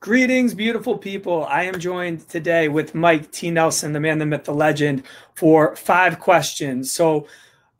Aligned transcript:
Greetings, 0.00 0.52
beautiful 0.52 0.98
people. 0.98 1.46
I 1.46 1.62
am 1.62 1.80
joined 1.80 2.28
today 2.28 2.68
with 2.68 2.94
Mike 2.94 3.32
T. 3.32 3.50
Nelson, 3.50 3.94
the 3.94 3.98
man, 3.98 4.18
the 4.18 4.26
myth, 4.26 4.44
the 4.44 4.52
legend, 4.52 5.04
for 5.34 5.74
five 5.74 6.20
questions. 6.20 6.92
So 6.92 7.26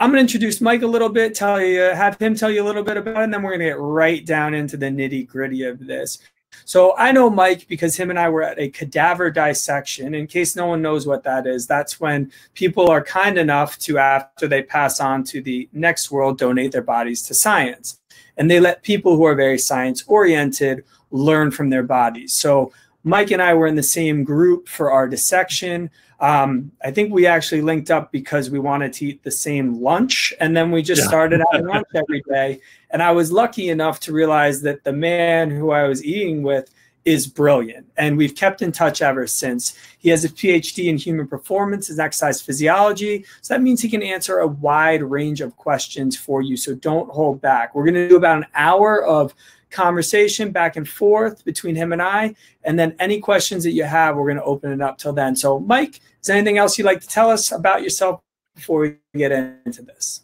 I'm 0.01 0.11
going 0.11 0.17
to 0.17 0.21
introduce 0.23 0.63
Mike 0.63 0.81
a 0.81 0.87
little 0.87 1.11
bit, 1.11 1.35
tell 1.35 1.61
you, 1.61 1.81
have 1.81 2.19
him 2.19 2.35
tell 2.35 2.51
you 2.51 2.63
a 2.63 2.65
little 2.65 2.83
bit 2.83 2.97
about 2.97 3.19
it, 3.19 3.25
and 3.25 3.35
then 3.35 3.43
we're 3.43 3.51
going 3.51 3.61
to 3.61 3.67
get 3.67 3.79
right 3.79 4.25
down 4.25 4.55
into 4.55 4.79
the 4.79 4.87
nitty 4.87 5.29
gritty 5.29 5.65
of 5.65 5.87
this. 5.87 6.19
So 6.65 6.97
I 6.97 7.13
know 7.13 7.29
Mike 7.29 7.69
because 7.69 7.97
him 7.97 8.09
and 8.09 8.19
I 8.19 8.31
were 8.31 8.43
at 8.43 8.59
a 8.59 8.71
cadaver 8.71 9.31
dissection. 9.31 10.15
In 10.15 10.27
case 10.27 10.57
no 10.57 10.67
one 10.67 10.81
knows 10.81 11.07
what 11.07 11.23
that 11.25 11.47
is, 11.47 11.67
that's 11.67 12.01
when 12.01 12.33
people 12.55 12.91
are 12.91 13.05
kind 13.05 13.37
enough 13.37 13.79
to, 13.81 13.99
after 13.99 14.49
they 14.49 14.63
pass 14.63 15.01
on 15.01 15.23
to 15.25 15.43
the 15.43 15.69
next 15.75 16.11
world, 16.11 16.39
donate 16.39 16.73
their 16.73 16.83
bodies 16.83 17.21
to 17.25 17.35
science. 17.35 18.01
And 18.37 18.51
they 18.51 18.61
let 18.61 18.83
people 18.83 19.17
who 19.17 19.25
are 19.25 19.35
very 19.35 19.59
science 19.59 20.05
oriented 20.07 20.85
learn 21.11 21.51
from 21.51 21.71
their 21.71 21.83
bodies. 21.83 22.35
So 22.35 22.73
Mike 23.05 23.31
and 23.31 23.41
I 23.41 23.55
were 23.55 23.67
in 23.67 23.77
the 23.77 23.83
same 23.83 24.25
group 24.25 24.69
for 24.69 24.91
our 24.91 25.07
dissection. 25.07 25.91
Um, 26.19 26.73
I 26.83 26.91
think 26.91 27.13
we 27.13 27.27
actually 27.27 27.61
linked 27.61 27.91
up 27.91 28.11
because 28.11 28.51
we 28.51 28.59
wanted 28.59 28.93
to 28.95 29.07
eat 29.07 29.23
the 29.23 29.31
same 29.31 29.81
lunch, 29.81 30.35
and 30.41 30.57
then 30.57 30.71
we 30.71 30.83
just 30.83 31.03
yeah. 31.03 31.09
started 31.09 31.43
having 31.53 31.67
lunch 31.75 31.87
every 31.95 32.23
day. 32.29 32.61
And 32.91 33.03
I 33.03 33.13
was 33.13 33.31
lucky 33.31 33.69
enough 33.69 34.01
to 34.01 34.13
realize 34.13 34.61
that 34.63 34.83
the 34.83 34.93
man 34.93 35.51
who 35.51 35.71
I 35.71 35.85
was 35.85 36.05
eating 36.05 36.43
with 36.43 36.71
is 37.07 37.27
brilliant, 37.27 37.87
and 37.97 38.19
we've 38.19 38.35
kept 38.35 38.61
in 38.61 38.73
touch 38.73 39.01
ever 39.01 39.27
since. 39.27 39.79
He 39.99 40.11
has 40.11 40.25
a 40.25 40.29
PhD 40.29 40.89
in 40.89 40.99
human 40.99 41.27
performance 41.27 41.89
and 41.89 41.99
exercise 41.99 42.43
physiology, 42.43 43.25
so 43.41 43.55
that 43.55 43.63
means 43.63 43.81
he 43.81 43.89
can 43.89 44.03
answer 44.03 44.41
a 44.41 44.47
wide 44.47 45.03
range 45.03 45.41
of 45.41 45.57
questions 45.57 46.17
for 46.17 46.43
you. 46.43 46.57
So 46.57 46.75
don't 46.75 47.09
hold 47.11 47.41
back. 47.41 47.75
We're 47.75 47.85
going 47.85 47.95
to 47.95 48.09
do 48.09 48.17
about 48.17 48.39
an 48.39 48.47
hour 48.55 49.05
of 49.05 49.35
conversation 49.71 50.51
back 50.51 50.77
and 50.77 50.89
forth 50.89 51.45
between 51.45 51.75
him 51.75 51.93
and 51.93 52.03
I. 52.03 52.35
And 52.65 52.79
then 52.79 52.95
any 52.99 53.21
questions 53.21 53.65
that 53.65 53.73
you 53.73 53.85
have, 53.85 54.17
we're 54.17 54.25
going 54.25 54.37
to 54.37 54.45
open 54.45 54.73
it 54.73 54.81
up 54.81 54.99
till 54.99 55.13
then. 55.13 55.37
So, 55.37 55.61
Mike, 55.61 55.97
is 55.97 56.27
there 56.27 56.37
anything 56.37 56.59
else 56.59 56.77
you'd 56.77 56.85
like 56.85 57.01
to 57.01 57.09
tell 57.09 57.31
us 57.31 57.53
about 57.53 57.83
yourself 57.83 58.21
before 58.55 58.81
we 58.81 58.97
get 59.15 59.33
into 59.33 59.83
this? 59.83 60.23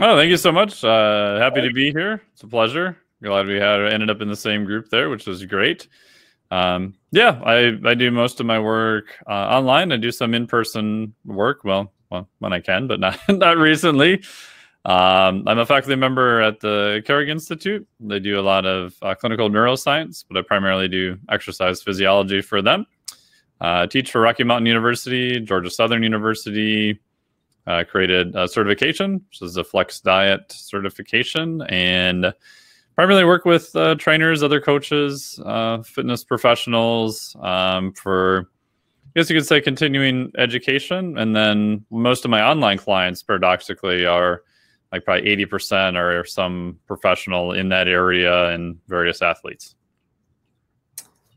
Oh, 0.00 0.16
thank 0.16 0.30
you 0.30 0.36
so 0.36 0.52
much. 0.52 0.84
Uh, 0.84 1.38
happy 1.38 1.60
to 1.60 1.72
be 1.72 1.92
here. 1.92 2.22
It's 2.32 2.42
a 2.42 2.46
pleasure. 2.46 2.96
Glad 3.22 3.46
we 3.46 3.56
had 3.56 3.80
ended 3.80 4.08
up 4.08 4.22
in 4.22 4.28
the 4.28 4.36
same 4.36 4.64
group 4.64 4.88
there, 4.88 5.10
which 5.10 5.26
was 5.26 5.44
great. 5.44 5.88
Um, 6.50 6.94
yeah, 7.12 7.40
I, 7.44 7.78
I 7.84 7.94
do 7.94 8.10
most 8.10 8.40
of 8.40 8.46
my 8.46 8.58
work 8.58 9.16
uh, 9.28 9.32
online. 9.32 9.92
I 9.92 9.96
do 9.96 10.10
some 10.10 10.34
in 10.34 10.46
person 10.46 11.14
work. 11.24 11.64
Well, 11.64 11.92
well, 12.10 12.28
when 12.40 12.52
I 12.52 12.60
can, 12.60 12.86
but 12.86 13.00
not 13.00 13.18
not 13.28 13.56
recently. 13.56 14.22
Um, 14.84 15.44
I'm 15.46 15.58
a 15.58 15.66
faculty 15.66 15.94
member 15.94 16.40
at 16.40 16.60
the 16.60 17.02
Carrick 17.06 17.28
Institute. 17.28 17.86
They 18.00 18.18
do 18.18 18.40
a 18.40 18.42
lot 18.42 18.64
of 18.64 18.94
uh, 19.02 19.14
clinical 19.14 19.50
neuroscience, 19.50 20.24
but 20.26 20.38
I 20.38 20.42
primarily 20.42 20.88
do 20.88 21.18
exercise 21.28 21.82
physiology 21.82 22.40
for 22.40 22.62
them. 22.62 22.86
Uh, 23.60 23.86
teach 23.86 24.10
for 24.10 24.22
Rocky 24.22 24.42
Mountain 24.42 24.66
University, 24.66 25.38
Georgia 25.38 25.70
Southern 25.70 26.02
University. 26.02 26.98
Uh, 27.66 27.84
created 27.84 28.34
a 28.34 28.48
certification, 28.48 29.22
which 29.28 29.42
is 29.42 29.58
a 29.58 29.62
Flex 29.62 30.00
Diet 30.00 30.50
certification, 30.50 31.60
and 31.68 32.32
primarily 33.00 33.24
work 33.24 33.46
with 33.46 33.74
uh, 33.76 33.94
trainers, 33.94 34.42
other 34.42 34.60
coaches, 34.60 35.40
uh, 35.46 35.80
fitness 35.80 36.22
professionals 36.22 37.34
um, 37.40 37.94
for 37.94 38.46
I 39.06 39.10
guess 39.20 39.30
you 39.30 39.36
could 39.36 39.46
say 39.46 39.58
continuing 39.62 40.30
education. 40.36 41.16
And 41.16 41.34
then 41.34 41.86
most 41.90 42.26
of 42.26 42.30
my 42.30 42.46
online 42.46 42.76
clients, 42.76 43.22
paradoxically, 43.22 44.04
are 44.04 44.42
like 44.92 45.06
probably 45.06 45.34
80% 45.34 45.96
are 45.96 46.26
some 46.26 46.78
professional 46.86 47.52
in 47.52 47.70
that 47.70 47.88
area 47.88 48.50
and 48.50 48.78
various 48.86 49.22
athletes. 49.22 49.74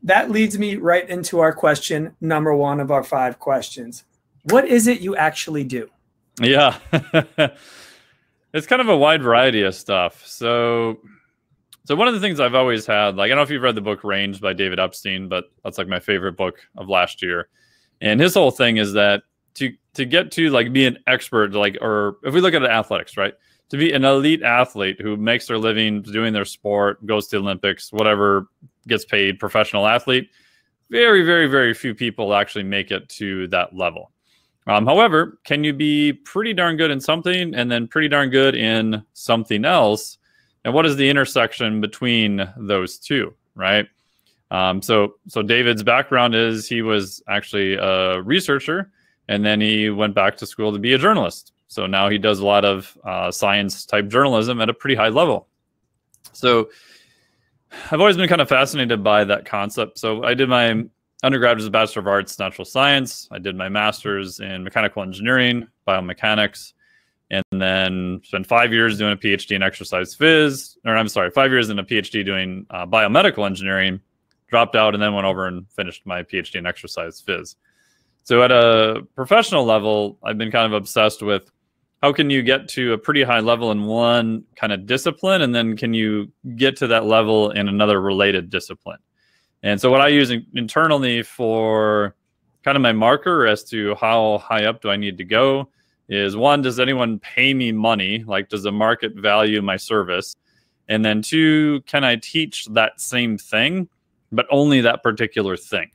That 0.01 0.31
leads 0.31 0.59
me 0.59 0.75
right 0.75 1.09
into 1.09 1.39
our 1.39 1.53
question, 1.53 2.13
number 2.19 2.53
one 2.53 2.81
of 2.81 2.91
our 2.91 3.05
five 3.05 3.39
questions. 3.39 4.03
What 4.49 4.67
is 4.67 4.85
it 4.85 4.99
you 4.99 5.15
actually 5.15 5.63
do? 5.63 5.89
Yeah. 6.41 6.77
it's 8.53 8.67
kind 8.67 8.81
of 8.81 8.89
a 8.89 8.97
wide 8.97 9.23
variety 9.23 9.61
of 9.61 9.73
stuff. 9.73 10.27
So, 10.27 10.99
so 11.85 11.95
one 11.95 12.07
of 12.07 12.13
the 12.13 12.19
things 12.19 12.39
I've 12.39 12.55
always 12.55 12.85
had, 12.85 13.15
like 13.15 13.25
I 13.25 13.29
don't 13.29 13.37
know 13.37 13.43
if 13.43 13.49
you've 13.49 13.61
read 13.61 13.75
the 13.75 13.81
book 13.81 14.03
Range 14.03 14.39
by 14.39 14.53
David 14.53 14.79
Epstein, 14.79 15.27
but 15.27 15.45
that's 15.63 15.77
like 15.77 15.87
my 15.87 15.99
favorite 15.99 16.37
book 16.37 16.59
of 16.77 16.87
last 16.89 17.21
year. 17.21 17.49
And 18.01 18.19
his 18.19 18.33
whole 18.33 18.51
thing 18.51 18.77
is 18.77 18.93
that 18.93 19.23
to 19.55 19.73
to 19.93 20.05
get 20.05 20.31
to 20.31 20.49
like 20.49 20.73
be 20.73 20.85
an 20.85 20.97
expert 21.07 21.53
like 21.53 21.77
or 21.81 22.17
if 22.23 22.33
we 22.33 22.41
look 22.41 22.53
at 22.53 22.63
athletics 22.63 23.17
right 23.17 23.33
to 23.69 23.77
be 23.77 23.91
an 23.93 24.03
elite 24.03 24.43
athlete 24.43 24.99
who 24.99 25.15
makes 25.17 25.47
their 25.47 25.57
living 25.57 26.01
doing 26.01 26.33
their 26.33 26.45
sport 26.45 27.05
goes 27.05 27.27
to 27.27 27.37
the 27.37 27.43
olympics 27.43 27.91
whatever 27.93 28.47
gets 28.87 29.05
paid 29.05 29.39
professional 29.39 29.87
athlete 29.87 30.29
very 30.89 31.23
very 31.23 31.47
very 31.47 31.73
few 31.73 31.93
people 31.93 32.33
actually 32.33 32.63
make 32.63 32.91
it 32.91 33.07
to 33.09 33.47
that 33.47 33.75
level 33.75 34.11
um, 34.67 34.85
however 34.85 35.39
can 35.43 35.63
you 35.63 35.73
be 35.73 36.13
pretty 36.13 36.53
darn 36.53 36.77
good 36.77 36.91
in 36.91 36.99
something 36.99 37.53
and 37.53 37.71
then 37.71 37.87
pretty 37.87 38.07
darn 38.07 38.29
good 38.29 38.55
in 38.55 39.03
something 39.13 39.65
else 39.65 40.17
and 40.65 40.73
what 40.73 40.85
is 40.85 40.95
the 40.95 41.09
intersection 41.09 41.81
between 41.81 42.47
those 42.57 42.97
two 42.97 43.33
right 43.55 43.87
um, 44.51 44.81
so 44.81 45.15
so 45.27 45.41
david's 45.41 45.83
background 45.83 46.35
is 46.35 46.67
he 46.67 46.81
was 46.81 47.21
actually 47.27 47.73
a 47.73 48.21
researcher 48.21 48.91
and 49.27 49.45
then 49.45 49.61
he 49.61 49.89
went 49.89 50.13
back 50.13 50.37
to 50.37 50.45
school 50.45 50.71
to 50.73 50.79
be 50.79 50.93
a 50.93 50.97
journalist. 50.97 51.53
So 51.67 51.87
now 51.87 52.09
he 52.09 52.17
does 52.17 52.39
a 52.39 52.45
lot 52.45 52.65
of 52.65 52.97
uh, 53.03 53.31
science 53.31 53.85
type 53.85 54.07
journalism 54.07 54.61
at 54.61 54.69
a 54.69 54.73
pretty 54.73 54.95
high 54.95 55.09
level. 55.09 55.47
So 56.33 56.69
I've 57.89 57.99
always 57.99 58.17
been 58.17 58.29
kind 58.29 58.41
of 58.41 58.49
fascinated 58.49 59.03
by 59.03 59.23
that 59.23 59.45
concept. 59.45 59.97
So 59.97 60.23
I 60.23 60.33
did 60.33 60.49
my 60.49 60.83
undergrad 61.23 61.57
as 61.57 61.65
a 61.65 61.71
Bachelor 61.71 62.01
of 62.01 62.07
Arts 62.07 62.37
Natural 62.37 62.65
Science. 62.65 63.27
I 63.31 63.39
did 63.39 63.55
my 63.55 63.69
master's 63.69 64.39
in 64.39 64.63
mechanical 64.63 65.01
engineering, 65.01 65.67
biomechanics, 65.87 66.73
and 67.33 67.61
then 67.61 68.21
spent 68.23 68.45
five 68.45 68.71
years 68.71 68.97
doing 68.97 69.13
a 69.13 69.17
PhD 69.17 69.55
in 69.55 69.63
exercise 69.63 70.15
phys, 70.15 70.77
or 70.85 70.95
I'm 70.95 71.07
sorry, 71.07 71.31
five 71.31 71.49
years 71.51 71.69
in 71.69 71.79
a 71.79 71.83
PhD 71.83 72.23
doing 72.23 72.65
uh, 72.69 72.85
biomedical 72.85 73.45
engineering. 73.45 73.99
Dropped 74.47 74.75
out 74.75 74.93
and 74.93 75.01
then 75.01 75.15
went 75.15 75.25
over 75.25 75.47
and 75.47 75.67
finished 75.71 76.05
my 76.05 76.21
PhD 76.21 76.55
in 76.55 76.67
exercise 76.67 77.23
phys. 77.25 77.55
So 78.21 78.43
at 78.43 78.51
a 78.51 79.01
professional 79.15 79.65
level, 79.65 80.19
I've 80.23 80.37
been 80.37 80.51
kind 80.51 80.67
of 80.67 80.73
obsessed 80.73 81.23
with 81.23 81.49
how 82.03 82.13
can 82.13 82.29
you 82.29 82.43
get 82.43 82.67
to 82.69 82.93
a 82.93 82.97
pretty 82.97 83.23
high 83.23 83.39
level 83.39 83.71
in 83.71 83.85
one 83.85 84.43
kind 84.55 84.71
of 84.71 84.85
discipline 84.85 85.41
and 85.41 85.55
then 85.55 85.75
can 85.75 85.93
you 85.93 86.31
get 86.55 86.75
to 86.77 86.87
that 86.87 87.05
level 87.05 87.49
in 87.49 87.67
another 87.67 87.99
related 87.99 88.51
discipline. 88.51 88.99
And 89.63 89.81
so 89.81 89.89
what 89.89 90.01
I 90.01 90.09
use 90.09 90.29
in, 90.29 90.45
internally 90.53 91.23
for 91.23 92.15
kind 92.63 92.75
of 92.75 92.81
my 92.81 92.91
marker 92.91 93.47
as 93.47 93.63
to 93.65 93.95
how 93.95 94.37
high 94.37 94.65
up 94.65 94.81
do 94.81 94.89
I 94.89 94.97
need 94.97 95.17
to 95.17 95.23
go 95.23 95.69
is 96.09 96.35
one, 96.35 96.61
does 96.61 96.79
anyone 96.79 97.19
pay 97.19 97.53
me 97.53 97.71
money? 97.71 98.23
Like, 98.25 98.49
does 98.49 98.63
the 98.63 98.71
market 98.71 99.15
value 99.15 99.61
my 99.61 99.77
service? 99.77 100.35
And 100.89 101.03
then 101.03 101.21
two, 101.21 101.81
can 101.85 102.03
I 102.03 102.17
teach 102.17 102.65
that 102.67 102.99
same 102.99 103.37
thing, 103.37 103.87
but 104.31 104.45
only 104.51 104.81
that 104.81 105.01
particular 105.01 105.55
thing? 105.55 105.91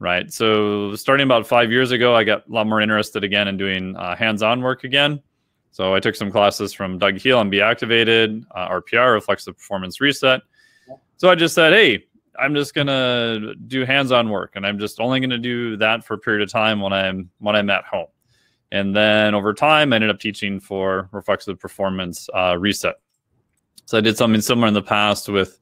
right? 0.00 0.32
So 0.32 0.96
starting 0.96 1.24
about 1.24 1.46
five 1.46 1.70
years 1.70 1.92
ago, 1.92 2.16
I 2.16 2.24
got 2.24 2.48
a 2.48 2.52
lot 2.52 2.66
more 2.66 2.80
interested 2.80 3.22
again 3.22 3.46
in 3.46 3.56
doing 3.56 3.94
uh, 3.96 4.16
hands-on 4.16 4.60
work 4.62 4.82
again. 4.82 5.22
So 5.70 5.94
I 5.94 6.00
took 6.00 6.16
some 6.16 6.32
classes 6.32 6.72
from 6.72 6.98
Doug 6.98 7.18
Heel 7.18 7.38
on 7.38 7.48
Be 7.48 7.60
Activated, 7.60 8.44
uh, 8.56 8.68
RPR, 8.68 9.12
Reflexive 9.12 9.56
Performance 9.56 10.00
Reset. 10.00 10.40
So 11.18 11.30
I 11.30 11.36
just 11.36 11.54
said, 11.54 11.72
hey, 11.72 12.06
I'm 12.38 12.54
just 12.54 12.74
gonna 12.74 13.54
do 13.66 13.84
hands-on 13.84 14.30
work, 14.30 14.52
and 14.56 14.66
I'm 14.66 14.78
just 14.78 14.98
only 14.98 15.20
gonna 15.20 15.38
do 15.38 15.76
that 15.76 16.04
for 16.04 16.14
a 16.14 16.18
period 16.18 16.42
of 16.42 16.50
time 16.50 16.80
when 16.80 16.92
I'm 16.92 17.30
when 17.38 17.54
I'm 17.54 17.68
at 17.68 17.84
home. 17.84 18.06
And 18.72 18.94
then 18.94 19.34
over 19.34 19.52
time, 19.52 19.92
I 19.92 19.96
ended 19.96 20.10
up 20.10 20.20
teaching 20.20 20.60
for 20.60 21.08
Reflexive 21.12 21.58
Performance 21.58 22.28
uh, 22.34 22.56
Reset. 22.58 22.94
So 23.86 23.98
I 23.98 24.00
did 24.00 24.16
something 24.16 24.40
similar 24.40 24.68
in 24.68 24.74
the 24.74 24.82
past 24.82 25.28
with 25.28 25.58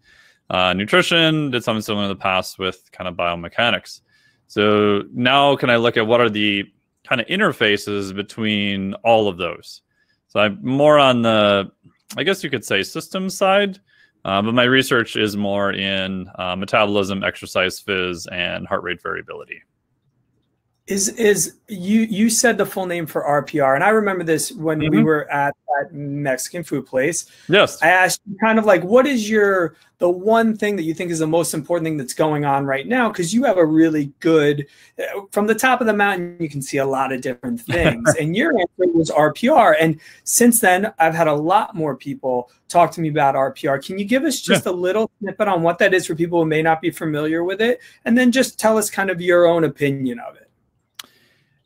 uh, 0.51 0.75
nutrition, 0.75 1.51
did 1.51 1.65
something 1.65 1.83
similar 1.83 2.05
in 2.05 2.11
the 2.11 2.17
past 2.17 2.59
with 2.59 2.91
kind 2.93 3.09
of 3.09 3.15
biomechanics. 3.15 4.01
So 4.47 5.03
now 5.13 5.57
can 5.57 5.71
I 5.71 5.77
look 5.77 5.97
at 5.97 6.07
what 6.07 6.21
are 6.21 6.31
the 6.31 6.65
kind 7.05 7.21
of 7.21 7.27
interfaces 7.27 8.15
between 8.15 8.95
all 9.05 9.29
of 9.29 9.39
those? 9.39 9.83
So 10.29 10.41
I'm 10.41 10.59
more 10.63 10.99
on 10.99 11.23
the, 11.23 11.71
I 12.17 12.23
guess 12.23 12.45
you 12.45 12.51
could 12.51 12.65
say, 12.65 12.83
system 12.83 13.31
side, 13.31 13.79
uh, 14.25 14.43
but 14.43 14.53
my 14.53 14.65
research 14.65 15.17
is 15.17 15.37
more 15.37 15.73
in 15.73 16.31
uh, 16.35 16.57
metabolism, 16.57 17.25
exercise 17.25 17.83
phys, 17.83 18.31
and 18.31 18.67
heart 18.67 18.83
rate 18.83 19.03
variability. 19.03 19.63
Is 20.89 21.11
is 21.11 21.57
you 21.69 22.01
you 22.01 22.31
said 22.31 22.57
the 22.57 22.67
full 22.67 22.87
name 22.87 23.07
for 23.07 23.23
RPR, 23.23 23.75
and 23.75 23.85
I 23.85 23.91
remember 23.91 24.25
this 24.25 24.51
when 24.53 24.81
mm-hmm. 24.81 24.97
we 24.97 25.03
were 25.03 25.31
at 25.31 25.55
that 25.69 25.93
Mexican 25.93 26.65
food 26.65 26.87
place. 26.87 27.27
Yes, 27.49 27.81
I 27.83 27.91
asked 27.91 28.23
you 28.27 28.37
kind 28.39 28.59
of 28.59 28.65
like, 28.65 28.83
what 28.83 29.07
is 29.07 29.29
your 29.29 29.77
the 29.99 30.09
one 30.09 30.57
thing 30.57 30.77
that 30.77 30.85
you 30.85 30.95
think 30.95 31.11
is 31.11 31.19
the 31.19 31.27
most 31.27 31.53
important 31.53 31.85
thing 31.85 31.99
that's 31.99 32.15
going 32.15 32.47
on 32.47 32.65
right 32.65 32.87
now? 32.87 33.09
Because 33.09 33.35
you 33.35 33.45
have 33.45 33.59
a 33.59 33.67
really 33.67 34.13
good 34.21 34.67
uh, 34.99 35.23
from 35.31 35.47
the 35.47 35.55
top 35.55 35.83
of 35.83 35.87
the 35.87 35.93
mountain, 35.93 36.39
you 36.41 36.49
can 36.49 36.63
see 36.63 36.79
a 36.79 36.87
lot 36.87 37.13
of 37.13 37.21
different 37.21 37.61
things, 37.67 38.15
and 38.19 38.35
your 38.35 38.59
answer 38.59 38.93
was 38.95 39.11
RPR. 39.11 39.75
And 39.79 40.01
since 40.25 40.61
then, 40.61 40.93
I've 40.99 41.15
had 41.15 41.29
a 41.29 41.35
lot 41.35 41.75
more 41.75 41.97
people 41.97 42.51
talk 42.69 42.93
to 42.93 43.03
me 43.03 43.11
about 43.11 43.35
RPR. 43.35 43.85
Can 43.85 43.99
you 43.99 44.07
give 44.07 44.25
us 44.25 44.41
just 44.41 44.65
yeah. 44.65 44.73
a 44.73 44.75
little 44.75 45.11
snippet 45.21 45.49
on 45.49 45.63
what 45.63 45.79
that 45.81 45.93
is 45.93 46.07
for 46.07 46.15
people 46.15 46.43
who 46.43 46.49
may 46.49 46.63
not 46.63 46.81
be 46.81 46.91
familiar 46.91 47.45
with 47.45 47.61
it, 47.61 47.81
and 48.07 48.17
then 48.17 48.33
just 48.33 48.59
tell 48.59 48.79
us 48.79 48.89
kind 48.89 49.11
of 49.11 49.21
your 49.21 49.47
own 49.47 49.65
opinion 49.65 50.19
of 50.21 50.35
it? 50.37 50.48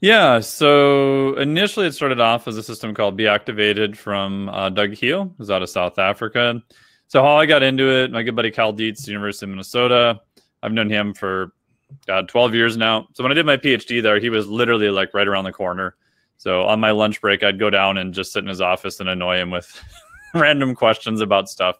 Yeah, 0.02 0.40
so 0.40 1.36
initially 1.36 1.86
it 1.86 1.92
started 1.92 2.18
off 2.18 2.48
as 2.48 2.56
a 2.56 2.62
system 2.62 2.92
called 2.92 3.16
Be 3.16 3.28
Activated 3.28 3.96
from 3.96 4.48
uh, 4.48 4.68
Doug 4.68 4.94
Heel, 4.94 5.32
who's 5.38 5.48
out 5.48 5.62
of 5.62 5.70
South 5.70 5.96
Africa. 5.96 6.60
So 7.06 7.22
how 7.22 7.36
I 7.36 7.46
got 7.46 7.62
into 7.62 7.88
it, 7.88 8.10
my 8.10 8.24
good 8.24 8.34
buddy 8.34 8.50
Cal 8.50 8.72
Dietz, 8.72 9.06
University 9.06 9.46
of 9.46 9.50
Minnesota. 9.50 10.20
I've 10.60 10.72
known 10.72 10.90
him 10.90 11.14
for 11.14 11.52
God 12.04 12.28
12 12.28 12.52
years 12.52 12.76
now. 12.76 13.06
So 13.14 13.22
when 13.22 13.30
I 13.30 13.36
did 13.36 13.46
my 13.46 13.56
PhD 13.56 14.02
there, 14.02 14.18
he 14.18 14.28
was 14.28 14.48
literally 14.48 14.88
like 14.88 15.14
right 15.14 15.28
around 15.28 15.44
the 15.44 15.52
corner. 15.52 15.94
So 16.36 16.64
on 16.64 16.80
my 16.80 16.90
lunch 16.90 17.20
break, 17.20 17.44
I'd 17.44 17.60
go 17.60 17.70
down 17.70 17.98
and 17.98 18.12
just 18.12 18.32
sit 18.32 18.42
in 18.42 18.48
his 18.48 18.60
office 18.60 18.98
and 18.98 19.08
annoy 19.08 19.36
him 19.36 19.52
with 19.52 19.80
random 20.34 20.74
questions 20.74 21.20
about 21.20 21.48
stuff. 21.48 21.76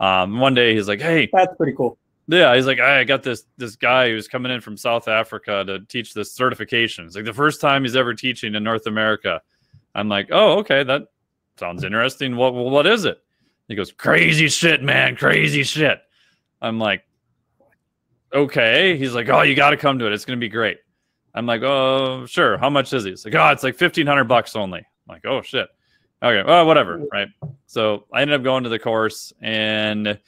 Um, 0.00 0.38
one 0.38 0.52
day 0.52 0.74
he's 0.74 0.86
like, 0.86 1.00
"Hey, 1.00 1.30
that's 1.32 1.56
pretty 1.56 1.72
cool. 1.72 1.96
Yeah, 2.30 2.54
he's 2.54 2.66
like, 2.66 2.78
I 2.78 3.04
got 3.04 3.22
this 3.22 3.44
this 3.56 3.74
guy 3.74 4.10
who's 4.10 4.28
coming 4.28 4.52
in 4.52 4.60
from 4.60 4.76
South 4.76 5.08
Africa 5.08 5.64
to 5.66 5.80
teach 5.86 6.12
this 6.12 6.30
certification. 6.32 7.06
It's 7.06 7.16
like 7.16 7.24
the 7.24 7.32
first 7.32 7.58
time 7.58 7.84
he's 7.84 7.96
ever 7.96 8.12
teaching 8.12 8.54
in 8.54 8.62
North 8.62 8.86
America. 8.86 9.40
I'm 9.94 10.10
like, 10.10 10.28
oh, 10.30 10.58
okay, 10.58 10.84
that 10.84 11.04
sounds 11.56 11.84
interesting. 11.84 12.36
What 12.36 12.52
what 12.52 12.86
is 12.86 13.06
it? 13.06 13.18
He 13.66 13.74
goes, 13.74 13.92
crazy 13.92 14.48
shit, 14.48 14.82
man, 14.82 15.16
crazy 15.16 15.62
shit. 15.62 16.00
I'm 16.60 16.78
like, 16.78 17.02
okay. 18.32 18.98
He's 18.98 19.14
like, 19.14 19.30
oh, 19.30 19.42
you 19.42 19.54
got 19.54 19.70
to 19.70 19.78
come 19.78 19.98
to 19.98 20.06
it. 20.06 20.12
It's 20.12 20.26
gonna 20.26 20.36
be 20.36 20.50
great. 20.50 20.78
I'm 21.34 21.46
like, 21.46 21.62
oh, 21.62 22.26
sure. 22.26 22.58
How 22.58 22.68
much 22.68 22.92
is 22.92 23.04
he? 23.04 23.10
He's 23.10 23.24
like, 23.24 23.34
oh, 23.34 23.48
it's 23.48 23.62
like 23.62 23.76
fifteen 23.76 24.06
hundred 24.06 24.24
bucks 24.24 24.54
only. 24.54 24.80
I'm 24.80 25.14
like, 25.14 25.24
oh 25.24 25.40
shit. 25.40 25.68
Okay, 26.22 26.42
well, 26.46 26.66
whatever, 26.66 26.98
right? 27.12 27.28
So 27.68 28.04
I 28.12 28.20
ended 28.20 28.34
up 28.34 28.42
going 28.44 28.64
to 28.64 28.70
the 28.70 28.78
course, 28.78 29.32
and 29.40 30.18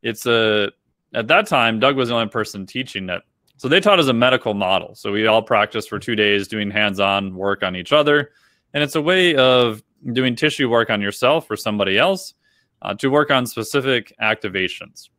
it's 0.00 0.24
a 0.24 0.70
at 1.14 1.28
that 1.28 1.46
time, 1.46 1.80
Doug 1.80 1.96
was 1.96 2.08
the 2.08 2.14
only 2.14 2.28
person 2.28 2.66
teaching 2.66 3.08
it. 3.08 3.22
So 3.56 3.68
they 3.68 3.80
taught 3.80 3.98
as 3.98 4.08
a 4.08 4.14
medical 4.14 4.54
model. 4.54 4.94
So 4.94 5.12
we 5.12 5.26
all 5.26 5.42
practiced 5.42 5.88
for 5.88 5.98
two 5.98 6.16
days 6.16 6.48
doing 6.48 6.70
hands 6.70 6.98
on 6.98 7.34
work 7.34 7.62
on 7.62 7.76
each 7.76 7.92
other. 7.92 8.30
And 8.72 8.82
it's 8.82 8.94
a 8.94 9.02
way 9.02 9.34
of 9.36 9.82
doing 10.12 10.34
tissue 10.34 10.70
work 10.70 10.88
on 10.88 11.02
yourself 11.02 11.50
or 11.50 11.56
somebody 11.56 11.98
else 11.98 12.34
uh, 12.82 12.94
to 12.94 13.08
work 13.10 13.30
on 13.30 13.44
specific 13.46 14.14
activations. 14.22 15.10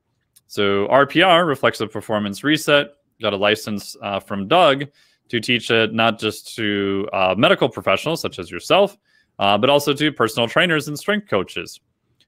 So 0.48 0.88
RPR, 0.88 1.46
reflexive 1.48 1.92
performance 1.92 2.44
reset, 2.44 2.94
got 3.22 3.34
a 3.34 3.38
license 3.38 3.96
uh, 4.02 4.20
from 4.20 4.48
Doug 4.48 4.86
to 5.30 5.40
teach 5.40 5.70
it 5.70 5.94
not 5.94 6.20
just 6.20 6.56
to 6.56 7.08
uh, 7.14 7.36
medical 7.38 7.70
professionals 7.70 8.22
such 8.22 8.40
as 8.40 8.50
yourself, 8.50 8.98
uh, 9.40 9.58
but 9.58 9.70
also 9.70 9.94
to 9.94 10.12
personal 10.12 10.48
trainers 10.48 10.88
and 10.88 10.98
strength 10.98 11.30
coaches. 11.30 11.80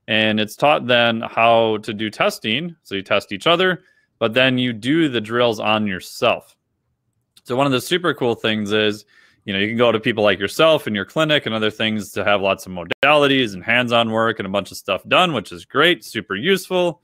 And 0.07 0.39
it's 0.39 0.55
taught 0.55 0.87
then 0.87 1.21
how 1.21 1.77
to 1.77 1.93
do 1.93 2.09
testing. 2.09 2.75
So 2.83 2.95
you 2.95 3.01
test 3.01 3.31
each 3.31 3.47
other, 3.47 3.83
but 4.19 4.33
then 4.33 4.57
you 4.57 4.73
do 4.73 5.09
the 5.09 5.21
drills 5.21 5.59
on 5.59 5.87
yourself. 5.87 6.55
So 7.43 7.55
one 7.55 7.65
of 7.65 7.71
the 7.71 7.81
super 7.81 8.13
cool 8.13 8.35
things 8.35 8.71
is, 8.71 9.05
you 9.45 9.53
know, 9.53 9.59
you 9.59 9.67
can 9.67 9.77
go 9.77 9.91
to 9.91 9.99
people 9.99 10.23
like 10.23 10.39
yourself 10.39 10.87
in 10.87 10.95
your 10.95 11.05
clinic 11.05 11.45
and 11.45 11.53
other 11.53 11.71
things 11.71 12.11
to 12.11 12.23
have 12.23 12.41
lots 12.41 12.65
of 12.65 12.71
modalities 12.71 13.53
and 13.53 13.63
hands-on 13.63 14.11
work 14.11 14.39
and 14.39 14.45
a 14.45 14.49
bunch 14.49 14.71
of 14.71 14.77
stuff 14.77 15.03
done, 15.07 15.33
which 15.33 15.51
is 15.51 15.65
great, 15.65 16.05
super 16.05 16.35
useful. 16.35 17.01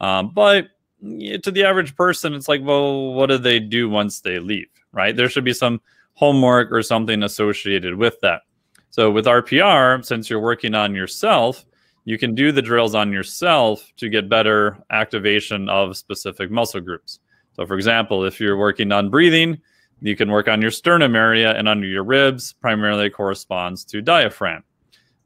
Um, 0.00 0.32
but 0.34 0.68
to 1.00 1.50
the 1.50 1.64
average 1.64 1.96
person, 1.96 2.34
it's 2.34 2.48
like, 2.48 2.60
well, 2.62 3.14
what 3.14 3.26
do 3.26 3.38
they 3.38 3.60
do 3.60 3.88
once 3.88 4.20
they 4.20 4.38
leave? 4.38 4.68
Right? 4.92 5.16
There 5.16 5.28
should 5.28 5.44
be 5.44 5.54
some 5.54 5.80
homework 6.14 6.70
or 6.72 6.82
something 6.82 7.22
associated 7.22 7.94
with 7.94 8.20
that. 8.20 8.42
So 8.90 9.10
with 9.10 9.26
RPR, 9.26 10.04
since 10.04 10.28
you're 10.28 10.40
working 10.40 10.74
on 10.74 10.94
yourself, 10.94 11.64
you 12.08 12.16
can 12.16 12.34
do 12.34 12.52
the 12.52 12.62
drills 12.62 12.94
on 12.94 13.12
yourself 13.12 13.92
to 13.98 14.08
get 14.08 14.30
better 14.30 14.78
activation 14.90 15.68
of 15.68 15.94
specific 15.94 16.50
muscle 16.50 16.80
groups. 16.80 17.20
So, 17.52 17.66
for 17.66 17.74
example, 17.74 18.24
if 18.24 18.40
you're 18.40 18.56
working 18.56 18.92
on 18.92 19.10
breathing, 19.10 19.58
you 20.00 20.16
can 20.16 20.30
work 20.30 20.48
on 20.48 20.62
your 20.62 20.70
sternum 20.70 21.14
area 21.14 21.52
and 21.52 21.68
under 21.68 21.86
your 21.86 22.04
ribs, 22.04 22.54
primarily 22.62 23.10
corresponds 23.10 23.84
to 23.84 24.00
diaphragm. 24.00 24.64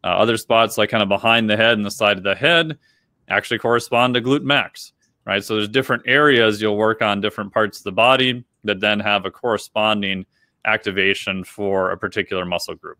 Uh, 0.02 0.08
other 0.08 0.36
spots, 0.36 0.76
like 0.76 0.90
kind 0.90 1.04
of 1.04 1.08
behind 1.08 1.48
the 1.48 1.56
head 1.56 1.74
and 1.74 1.86
the 1.86 1.90
side 1.90 2.18
of 2.18 2.24
the 2.24 2.34
head, 2.34 2.76
actually 3.28 3.58
correspond 3.58 4.14
to 4.14 4.20
glute 4.20 4.42
max, 4.42 4.92
right? 5.24 5.44
So, 5.44 5.54
there's 5.54 5.68
different 5.68 6.02
areas 6.06 6.60
you'll 6.60 6.76
work 6.76 7.00
on 7.00 7.20
different 7.20 7.52
parts 7.52 7.78
of 7.78 7.84
the 7.84 7.92
body 7.92 8.44
that 8.64 8.80
then 8.80 8.98
have 8.98 9.24
a 9.24 9.30
corresponding 9.30 10.26
activation 10.64 11.44
for 11.44 11.92
a 11.92 11.96
particular 11.96 12.44
muscle 12.44 12.74
group. 12.74 12.98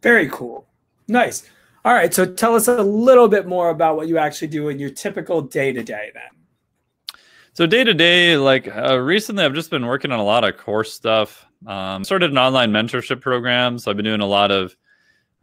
Very 0.00 0.28
cool. 0.28 0.68
Nice. 1.08 1.50
All 1.84 1.92
right. 1.92 2.14
So 2.14 2.24
tell 2.24 2.54
us 2.54 2.68
a 2.68 2.82
little 2.82 3.28
bit 3.28 3.46
more 3.46 3.70
about 3.70 3.96
what 3.96 4.06
you 4.06 4.18
actually 4.18 4.48
do 4.48 4.68
in 4.68 4.78
your 4.78 4.90
typical 4.90 5.42
day 5.42 5.72
to 5.72 5.82
day 5.82 6.12
then. 6.14 7.16
So 7.54 7.66
day 7.66 7.84
to 7.84 7.92
day, 7.92 8.36
like 8.36 8.74
uh, 8.74 8.98
recently, 8.98 9.44
I've 9.44 9.54
just 9.54 9.70
been 9.70 9.86
working 9.86 10.12
on 10.12 10.20
a 10.20 10.24
lot 10.24 10.44
of 10.44 10.56
course 10.56 10.92
stuff. 10.92 11.44
Um, 11.66 12.02
started 12.02 12.30
an 12.30 12.38
online 12.38 12.72
mentorship 12.72 13.20
program, 13.20 13.78
so 13.78 13.90
I've 13.90 13.96
been 13.96 14.04
doing 14.04 14.22
a 14.22 14.26
lot 14.26 14.50
of, 14.50 14.74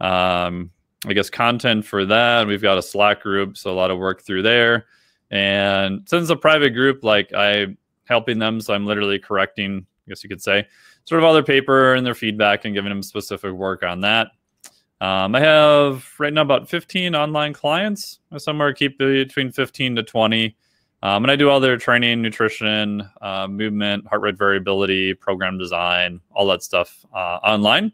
um, 0.00 0.70
I 1.06 1.12
guess, 1.12 1.30
content 1.30 1.86
for 1.86 2.04
that. 2.06 2.46
We've 2.46 2.60
got 2.60 2.78
a 2.78 2.82
Slack 2.82 3.22
group, 3.22 3.56
so 3.56 3.70
a 3.70 3.76
lot 3.76 3.90
of 3.90 3.98
work 3.98 4.22
through 4.22 4.42
there. 4.42 4.86
And 5.30 6.00
since 6.08 6.22
it's 6.22 6.30
a 6.30 6.36
private 6.36 6.70
group, 6.70 7.04
like 7.04 7.32
I'm 7.32 7.78
helping 8.08 8.38
them, 8.38 8.60
so 8.60 8.74
I'm 8.74 8.86
literally 8.86 9.18
correcting, 9.18 9.86
I 10.06 10.08
guess 10.08 10.24
you 10.24 10.28
could 10.28 10.42
say, 10.42 10.66
sort 11.04 11.22
of 11.22 11.28
other 11.28 11.44
paper 11.44 11.94
and 11.94 12.04
their 12.04 12.14
feedback 12.14 12.64
and 12.64 12.74
giving 12.74 12.90
them 12.90 13.02
specific 13.02 13.52
work 13.52 13.84
on 13.84 14.00
that. 14.00 14.28
Um, 15.00 15.34
I 15.34 15.40
have 15.40 16.06
right 16.18 16.32
now 16.32 16.42
about 16.42 16.68
15 16.68 17.14
online 17.14 17.52
clients. 17.52 18.18
I 18.30 18.38
somewhere 18.38 18.72
keep 18.74 18.98
between 18.98 19.50
15 19.50 19.96
to 19.96 20.02
20. 20.02 20.56
Um, 21.02 21.24
and 21.24 21.30
I 21.30 21.36
do 21.36 21.48
all 21.48 21.60
their 21.60 21.78
training, 21.78 22.20
nutrition, 22.20 23.08
uh, 23.22 23.48
movement, 23.48 24.06
heart 24.06 24.20
rate 24.20 24.36
variability, 24.36 25.14
program 25.14 25.56
design, 25.56 26.20
all 26.34 26.46
that 26.48 26.62
stuff 26.62 27.06
uh, 27.14 27.38
online. 27.42 27.92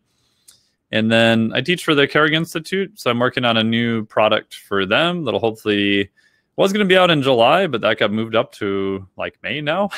And 0.91 1.11
then 1.11 1.53
I 1.55 1.61
teach 1.61 1.85
for 1.85 1.95
the 1.95 2.09
Carrick 2.09 2.33
Institute. 2.33 2.99
So 2.99 3.11
I'm 3.11 3.21
working 3.21 3.45
on 3.45 3.57
a 3.57 3.63
new 3.63 4.05
product 4.07 4.57
for 4.57 4.85
them 4.85 5.25
that'll 5.25 5.39
hopefully 5.39 6.11
was 6.57 6.73
going 6.73 6.85
to 6.85 6.89
be 6.89 6.97
out 6.97 7.11
in 7.11 7.23
July, 7.23 7.69
but 7.69 7.83
that 7.83 7.99
got 7.99 8.11
moved 8.11 8.35
up 8.35 8.53
to 8.53 9.07
like 9.17 9.39
May 9.43 9.61
now. 9.61 9.91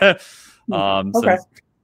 Hmm. 0.66 0.72
um, 0.72 1.12
okay. 1.14 1.36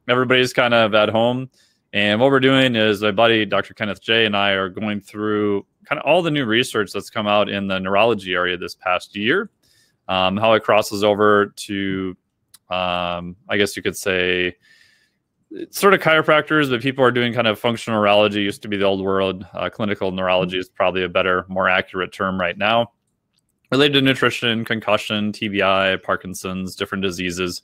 everybody's 0.09 0.53
kind 0.53 0.75
of 0.75 0.93
at 0.93 1.09
home. 1.09 1.49
And 1.93 2.21
what 2.21 2.31
we're 2.31 2.41
doing 2.41 2.75
is 2.75 3.03
my 3.03 3.11
buddy, 3.11 3.45
Dr. 3.45 3.75
Kenneth 3.75 4.01
Jay 4.01 4.25
and 4.25 4.37
I 4.37 4.53
are 4.53 4.71
going 4.71 5.01
through 5.01 5.67
kind 5.85 5.99
of 5.99 6.07
all 6.07 6.23
the 6.23 6.31
new 6.31 6.47
research 6.47 6.93
that's 6.93 7.11
come 7.11 7.27
out 7.27 7.49
in 7.49 7.67
the 7.67 7.79
neurology 7.79 8.35
area 8.35 8.57
this 8.57 8.75
past 8.75 9.15
year, 9.15 9.51
um, 10.09 10.37
how 10.37 10.55
it 10.55 10.63
crosses 10.63 11.05
over 11.05 11.53
to, 11.57 12.17
um, 12.71 13.37
I 13.49 13.59
guess 13.59 13.77
you 13.77 13.83
could 13.83 13.97
say, 13.97 14.57
sort 15.71 15.93
of 15.93 16.01
chiropractors, 16.01 16.71
but 16.71 16.81
people 16.81 17.05
are 17.05 17.11
doing 17.11 17.35
kind 17.35 17.47
of 17.47 17.59
functional 17.59 18.01
neurology, 18.01 18.41
used 18.41 18.63
to 18.63 18.69
be 18.69 18.79
the 18.79 18.85
old 18.85 19.03
world. 19.03 19.45
Uh, 19.53 19.69
clinical 19.69 20.11
neurology 20.11 20.59
is 20.59 20.71
probably 20.71 21.05
a 21.05 21.09
better, 21.09 21.45
more 21.49 21.69
accurate 21.69 22.13
term 22.13 22.41
right 22.41 22.57
now. 22.57 22.93
Related 23.71 23.95
to 23.95 24.03
nutrition, 24.03 24.65
concussion, 24.65 25.33
TBI, 25.33 26.03
Parkinson's, 26.03 26.75
different 26.75 27.03
diseases. 27.03 27.63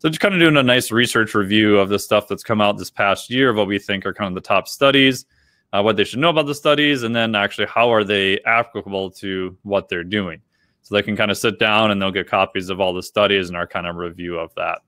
So 0.00 0.08
just 0.08 0.20
kind 0.20 0.32
of 0.32 0.40
doing 0.40 0.56
a 0.56 0.62
nice 0.62 0.90
research 0.90 1.34
review 1.34 1.78
of 1.78 1.90
the 1.90 1.98
stuff 1.98 2.26
that's 2.26 2.42
come 2.42 2.62
out 2.62 2.78
this 2.78 2.88
past 2.88 3.28
year 3.28 3.50
of 3.50 3.56
what 3.56 3.66
we 3.66 3.78
think 3.78 4.06
are 4.06 4.14
kind 4.14 4.28
of 4.28 4.34
the 4.34 4.48
top 4.48 4.66
studies, 4.66 5.26
uh, 5.74 5.82
what 5.82 5.96
they 5.96 6.04
should 6.04 6.20
know 6.20 6.30
about 6.30 6.46
the 6.46 6.54
studies, 6.54 7.02
and 7.02 7.14
then 7.14 7.34
actually 7.34 7.66
how 7.66 7.92
are 7.92 8.02
they 8.02 8.40
applicable 8.46 9.10
to 9.10 9.58
what 9.62 9.90
they're 9.90 10.02
doing. 10.02 10.40
So 10.80 10.94
they 10.94 11.02
can 11.02 11.16
kind 11.16 11.30
of 11.30 11.36
sit 11.36 11.58
down 11.58 11.90
and 11.90 12.00
they'll 12.00 12.10
get 12.10 12.30
copies 12.30 12.70
of 12.70 12.80
all 12.80 12.94
the 12.94 13.02
studies 13.02 13.48
and 13.48 13.56
our 13.58 13.66
kind 13.66 13.86
of 13.86 13.96
review 13.96 14.38
of 14.38 14.54
that. 14.56 14.78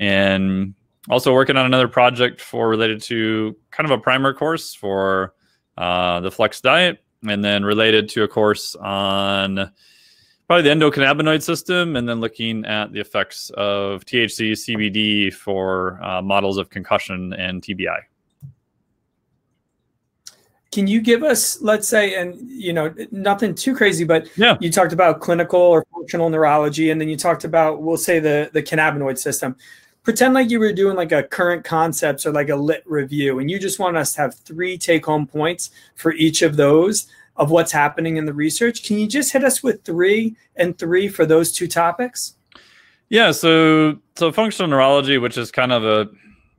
And 0.00 0.74
also 1.08 1.32
working 1.32 1.56
on 1.56 1.64
another 1.64 1.88
project 1.88 2.38
for 2.38 2.68
related 2.68 3.00
to 3.04 3.56
kind 3.70 3.90
of 3.90 3.98
a 3.98 4.02
primer 4.02 4.34
course 4.34 4.74
for 4.74 5.32
uh, 5.78 6.20
the 6.20 6.30
Flex 6.30 6.60
Diet, 6.60 7.02
and 7.26 7.42
then 7.42 7.64
related 7.64 8.10
to 8.10 8.22
a 8.24 8.28
course 8.28 8.74
on 8.74 9.72
probably 10.46 10.62
the 10.62 10.74
endocannabinoid 10.74 11.42
system, 11.42 11.96
and 11.96 12.08
then 12.08 12.20
looking 12.20 12.64
at 12.66 12.92
the 12.92 13.00
effects 13.00 13.50
of 13.56 14.04
THC, 14.04 14.52
CBD 14.52 15.32
for 15.32 16.02
uh, 16.02 16.22
models 16.22 16.56
of 16.56 16.70
concussion 16.70 17.32
and 17.32 17.62
TBI. 17.62 17.98
Can 20.70 20.86
you 20.86 21.00
give 21.00 21.22
us, 21.22 21.60
let's 21.62 21.88
say, 21.88 22.16
and 22.16 22.38
you 22.50 22.72
know, 22.72 22.94
nothing 23.10 23.54
too 23.54 23.74
crazy, 23.74 24.04
but 24.04 24.28
yeah. 24.36 24.56
you 24.60 24.70
talked 24.70 24.92
about 24.92 25.20
clinical 25.20 25.60
or 25.60 25.86
functional 25.92 26.28
neurology, 26.28 26.90
and 26.90 27.00
then 27.00 27.08
you 27.08 27.16
talked 27.16 27.44
about, 27.44 27.82
we'll 27.82 27.96
say, 27.96 28.18
the 28.18 28.50
the 28.52 28.62
cannabinoid 28.62 29.18
system. 29.18 29.56
pretend 30.02 30.34
like 30.34 30.50
you 30.50 30.60
were 30.60 30.72
doing 30.72 30.94
like 30.94 31.12
a 31.12 31.22
current 31.22 31.64
concepts 31.64 32.26
or 32.26 32.30
like 32.30 32.50
a 32.50 32.56
lit 32.56 32.82
review, 32.86 33.38
and 33.40 33.50
you 33.50 33.58
just 33.58 33.78
want 33.78 33.96
us 33.96 34.14
to 34.14 34.20
have 34.20 34.34
three 34.34 34.76
take 34.76 35.06
home 35.06 35.26
points 35.26 35.70
for 35.94 36.12
each 36.12 36.42
of 36.42 36.56
those 36.56 37.06
of 37.36 37.50
what's 37.50 37.72
happening 37.72 38.16
in 38.16 38.24
the 38.24 38.32
research. 38.32 38.84
Can 38.84 38.98
you 38.98 39.06
just 39.06 39.32
hit 39.32 39.44
us 39.44 39.62
with 39.62 39.84
three 39.84 40.36
and 40.56 40.78
three 40.78 41.08
for 41.08 41.26
those 41.26 41.52
two 41.52 41.68
topics? 41.68 42.34
Yeah, 43.08 43.30
so 43.30 43.98
so 44.16 44.32
functional 44.32 44.68
neurology, 44.68 45.18
which 45.18 45.38
is 45.38 45.50
kind 45.50 45.72
of 45.72 45.84
a 45.84 46.08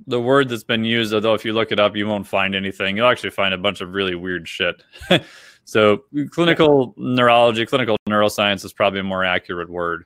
the 0.05 0.21
word 0.21 0.47
that's 0.47 0.63
been 0.63 0.85
used, 0.85 1.13
although 1.13 1.33
if 1.33 1.43
you 1.43 1.53
look 1.53 1.71
it 1.71 1.79
up, 1.79 1.95
you 1.95 2.07
won't 2.07 2.25
find 2.25 2.55
anything. 2.55 2.95
You'll 2.95 3.09
actually 3.09 3.31
find 3.31 3.53
a 3.53 3.57
bunch 3.57 3.81
of 3.81 3.93
really 3.93 4.15
weird 4.15 4.47
shit. 4.47 4.81
so 5.65 6.03
clinical 6.31 6.93
neurology, 6.97 7.65
clinical 7.65 7.97
neuroscience 8.07 8.63
is 8.63 8.71
probably 8.71 9.01
a 9.01 9.03
more 9.03 9.25
accurate 9.25 9.69
word. 9.69 10.05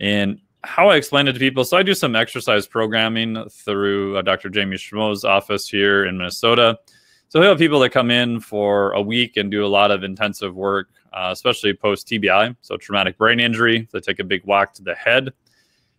And 0.00 0.40
how 0.64 0.90
I 0.90 0.96
explain 0.96 1.28
it 1.28 1.32
to 1.32 1.38
people, 1.38 1.64
so 1.64 1.76
I 1.76 1.82
do 1.82 1.94
some 1.94 2.14
exercise 2.14 2.66
programming 2.66 3.48
through 3.48 4.18
uh, 4.18 4.22
Dr. 4.22 4.50
Jamie 4.50 4.76
Schmoe's 4.76 5.24
office 5.24 5.68
here 5.68 6.04
in 6.04 6.18
Minnesota. 6.18 6.78
So 7.30 7.40
we 7.40 7.46
have 7.46 7.58
people 7.58 7.78
that 7.80 7.90
come 7.90 8.10
in 8.10 8.40
for 8.40 8.92
a 8.92 9.02
week 9.02 9.36
and 9.36 9.50
do 9.50 9.64
a 9.64 9.68
lot 9.68 9.90
of 9.90 10.02
intensive 10.02 10.54
work, 10.54 10.88
uh, 11.12 11.28
especially 11.30 11.74
post 11.74 12.08
TBI, 12.08 12.56
so 12.62 12.76
traumatic 12.78 13.18
brain 13.18 13.38
injury. 13.38 13.86
They 13.92 14.00
take 14.00 14.18
a 14.18 14.24
big 14.24 14.42
whack 14.44 14.72
to 14.74 14.82
the 14.82 14.94
head. 14.94 15.34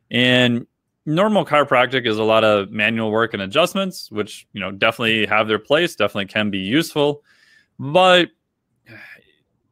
And 0.10 0.66
normal 1.06 1.46
chiropractic 1.46 2.08
is 2.08 2.18
a 2.18 2.24
lot 2.24 2.44
of 2.44 2.72
manual 2.72 3.12
work 3.12 3.34
and 3.34 3.44
adjustments, 3.44 4.12
which 4.12 4.48
you 4.54 4.60
know 4.60 4.72
definitely 4.72 5.28
have 5.28 5.48
their 5.48 5.60
place, 5.60 5.96
definitely 5.96 6.26
can 6.26 6.50
be 6.50 6.60
useful, 6.60 7.24
but 7.78 8.30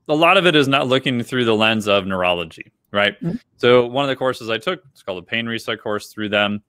a 0.08 0.16
lot 0.16 0.38
of 0.38 0.46
it 0.46 0.56
is 0.56 0.68
not 0.68 0.88
looking 0.88 1.22
through 1.24 1.46
the 1.46 1.56
lens 1.56 1.88
of 1.88 2.06
neurology, 2.06 2.72
right? 2.92 3.20
Mm-hmm. 3.22 3.38
So 3.58 3.86
one 3.86 4.06
of 4.06 4.10
the 4.10 4.16
courses 4.16 4.50
I 4.50 4.58
took, 4.58 4.82
it's 4.92 5.04
called 5.04 5.18
a 5.22 5.26
pain 5.26 5.46
reset 5.46 5.82
course 5.82 6.08
through 6.08 6.30
them, 6.30 6.64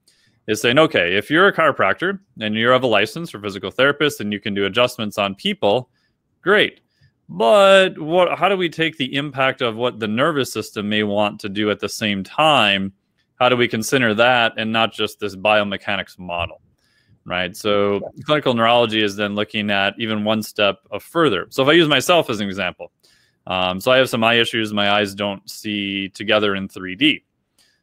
is 0.48 0.60
saying, 0.60 0.78
okay, 0.78 1.14
if 1.16 1.30
you're 1.30 1.46
a 1.46 1.52
chiropractor 1.52 2.18
and 2.40 2.54
you 2.56 2.68
have 2.68 2.82
a 2.82 2.86
license 2.86 3.30
for 3.30 3.40
physical 3.40 3.70
therapist 3.70 4.20
and 4.20 4.32
you 4.32 4.40
can 4.40 4.54
do 4.54 4.64
adjustments 4.64 5.18
on 5.18 5.34
people, 5.34 5.90
great. 6.42 6.80
But 7.28 7.98
what 7.98 8.38
how 8.38 8.48
do 8.48 8.56
we 8.56 8.70
take 8.70 8.96
the 8.96 9.14
impact 9.14 9.60
of 9.60 9.76
what 9.76 10.00
the 10.00 10.08
nervous 10.08 10.50
system 10.50 10.88
may 10.88 11.02
want 11.02 11.38
to 11.40 11.50
do 11.50 11.70
at 11.70 11.78
the 11.78 11.88
same 11.88 12.24
time? 12.24 12.94
How 13.38 13.50
do 13.50 13.56
we 13.56 13.68
consider 13.68 14.14
that 14.14 14.54
and 14.56 14.72
not 14.72 14.92
just 14.92 15.20
this 15.20 15.36
biomechanics 15.36 16.18
model 16.18 16.60
right? 17.26 17.54
So 17.54 18.00
clinical 18.24 18.54
neurology 18.54 19.02
is 19.02 19.14
then 19.14 19.34
looking 19.34 19.70
at 19.70 19.94
even 19.98 20.24
one 20.24 20.42
step 20.42 20.78
of 20.90 21.02
further. 21.02 21.46
So 21.50 21.62
if 21.62 21.68
i 21.68 21.72
use 21.72 21.86
myself 21.86 22.30
as 22.30 22.40
an 22.40 22.48
example 22.48 22.90
um, 23.46 23.80
so 23.80 23.90
i 23.90 23.96
have 23.96 24.08
some 24.08 24.24
eye 24.24 24.34
issues 24.34 24.72
my 24.72 24.90
eyes 24.90 25.14
don't 25.14 25.48
see 25.48 26.08
together 26.10 26.54
in 26.54 26.68
3d 26.68 27.22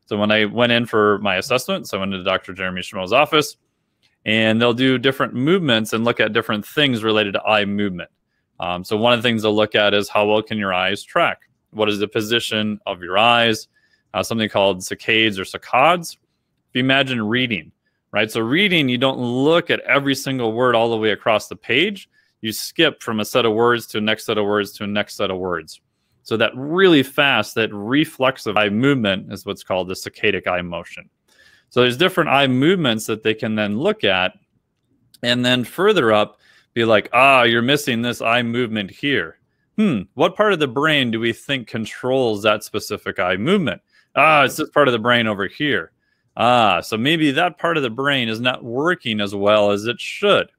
so 0.06 0.18
when 0.18 0.32
i 0.32 0.46
went 0.46 0.72
in 0.72 0.86
for 0.86 1.20
my 1.20 1.38
assessment 1.38 1.88
so 1.88 1.98
i 1.98 2.00
went 2.00 2.12
to 2.12 2.24
dr 2.24 2.52
jeremy 2.54 2.82
schmoe's 2.82 3.14
office 3.14 3.58
and 4.26 4.60
they'll 4.62 4.74
do 4.74 4.98
different 4.98 5.34
movements 5.34 5.94
and 5.94 6.04
look 6.04 6.20
at 6.20 6.34
different 6.34 6.66
things 6.66 7.04
related 7.04 7.34
to 7.34 7.42
eye 7.44 7.66
movement 7.66 8.10
um, 8.60 8.84
so 8.84 8.96
one 8.96 9.14
of 9.14 9.20
the 9.20 9.28
things 9.28 9.42
they'll 9.42 9.56
look 9.56 9.76
at 9.76 9.94
is 9.94 10.10
how 10.10 10.26
well 10.26 10.42
can 10.42 10.58
your 10.58 10.74
eyes 10.74 11.04
track 11.04 11.42
what 11.72 11.90
is 11.90 12.00
the 12.00 12.08
position 12.08 12.80
of 12.86 13.02
your 13.02 13.18
eyes 13.18 13.68
uh, 14.16 14.24
something 14.24 14.48
called 14.48 14.80
saccades 14.80 15.38
or 15.38 15.44
saccades. 15.44 16.14
If 16.14 16.76
you 16.76 16.80
imagine 16.80 17.22
reading, 17.22 17.74
right? 18.12 18.32
So 18.32 18.40
reading, 18.40 18.88
you 18.88 18.98
don't 18.98 19.20
look 19.20 19.70
at 19.70 19.82
every 19.82 20.16
single 20.16 20.54
word 20.54 20.74
all 20.74 20.90
the 20.90 20.98
way 20.98 21.12
across 21.12 21.50
the 21.50 21.58
page. 21.58 22.10
You 22.40 22.54
skip 22.54 23.04
from 23.04 23.20
a 23.20 23.26
set 23.26 23.46
of 23.46 23.54
words 23.54 23.86
to 23.88 23.98
a 23.98 24.02
next 24.02 24.26
set 24.26 24.38
of 24.38 24.46
words 24.46 24.72
to 24.74 24.86
a 24.86 24.88
next 24.88 25.18
set 25.18 25.32
of 25.32 25.38
words. 25.38 25.82
So 26.26 26.36
that 26.38 26.52
really 26.56 27.04
fast, 27.04 27.54
that 27.54 27.72
reflexive 27.72 28.58
eye 28.58 28.70
movement 28.70 29.32
is 29.32 29.46
what's 29.46 29.64
called 29.64 29.88
the 29.88 29.94
saccadic 29.94 30.48
eye 30.48 30.64
motion. 30.64 31.08
So 31.70 31.82
there's 31.82 31.98
different 31.98 32.32
eye 32.32 32.48
movements 32.48 33.06
that 33.06 33.22
they 33.22 33.36
can 33.36 33.54
then 33.54 33.78
look 33.78 34.04
at, 34.04 34.34
and 35.22 35.46
then 35.46 35.64
further 35.64 36.12
up, 36.12 36.40
be 36.74 36.84
like, 36.84 37.10
ah, 37.14 37.44
you're 37.44 37.62
missing 37.62 38.02
this 38.02 38.22
eye 38.22 38.42
movement 38.42 38.90
here. 38.90 39.38
Hmm, 39.78 40.02
what 40.16 40.36
part 40.36 40.52
of 40.52 40.58
the 40.58 40.68
brain 40.68 41.12
do 41.12 41.20
we 41.20 41.32
think 41.32 41.68
controls 41.68 42.42
that 42.42 42.64
specific 42.64 43.20
eye 43.20 43.38
movement? 43.38 43.82
Ah, 44.16 44.46
it's 44.46 44.56
this 44.56 44.70
part 44.72 44.88
of 44.88 44.94
the 44.94 45.00
brain 45.00 45.28
over 45.28 45.46
here. 45.46 45.92
Ah, 46.38 46.82
so 46.82 46.98
maybe 46.98 47.30
that 47.32 47.60
part 47.60 47.78
of 47.78 47.84
the 47.84 47.90
brain 47.92 48.30
is 48.30 48.40
not 48.40 48.64
working 48.64 49.22
as 49.22 49.36
well 49.36 49.70
as 49.70 49.86
it 49.86 50.02
should. 50.02 50.50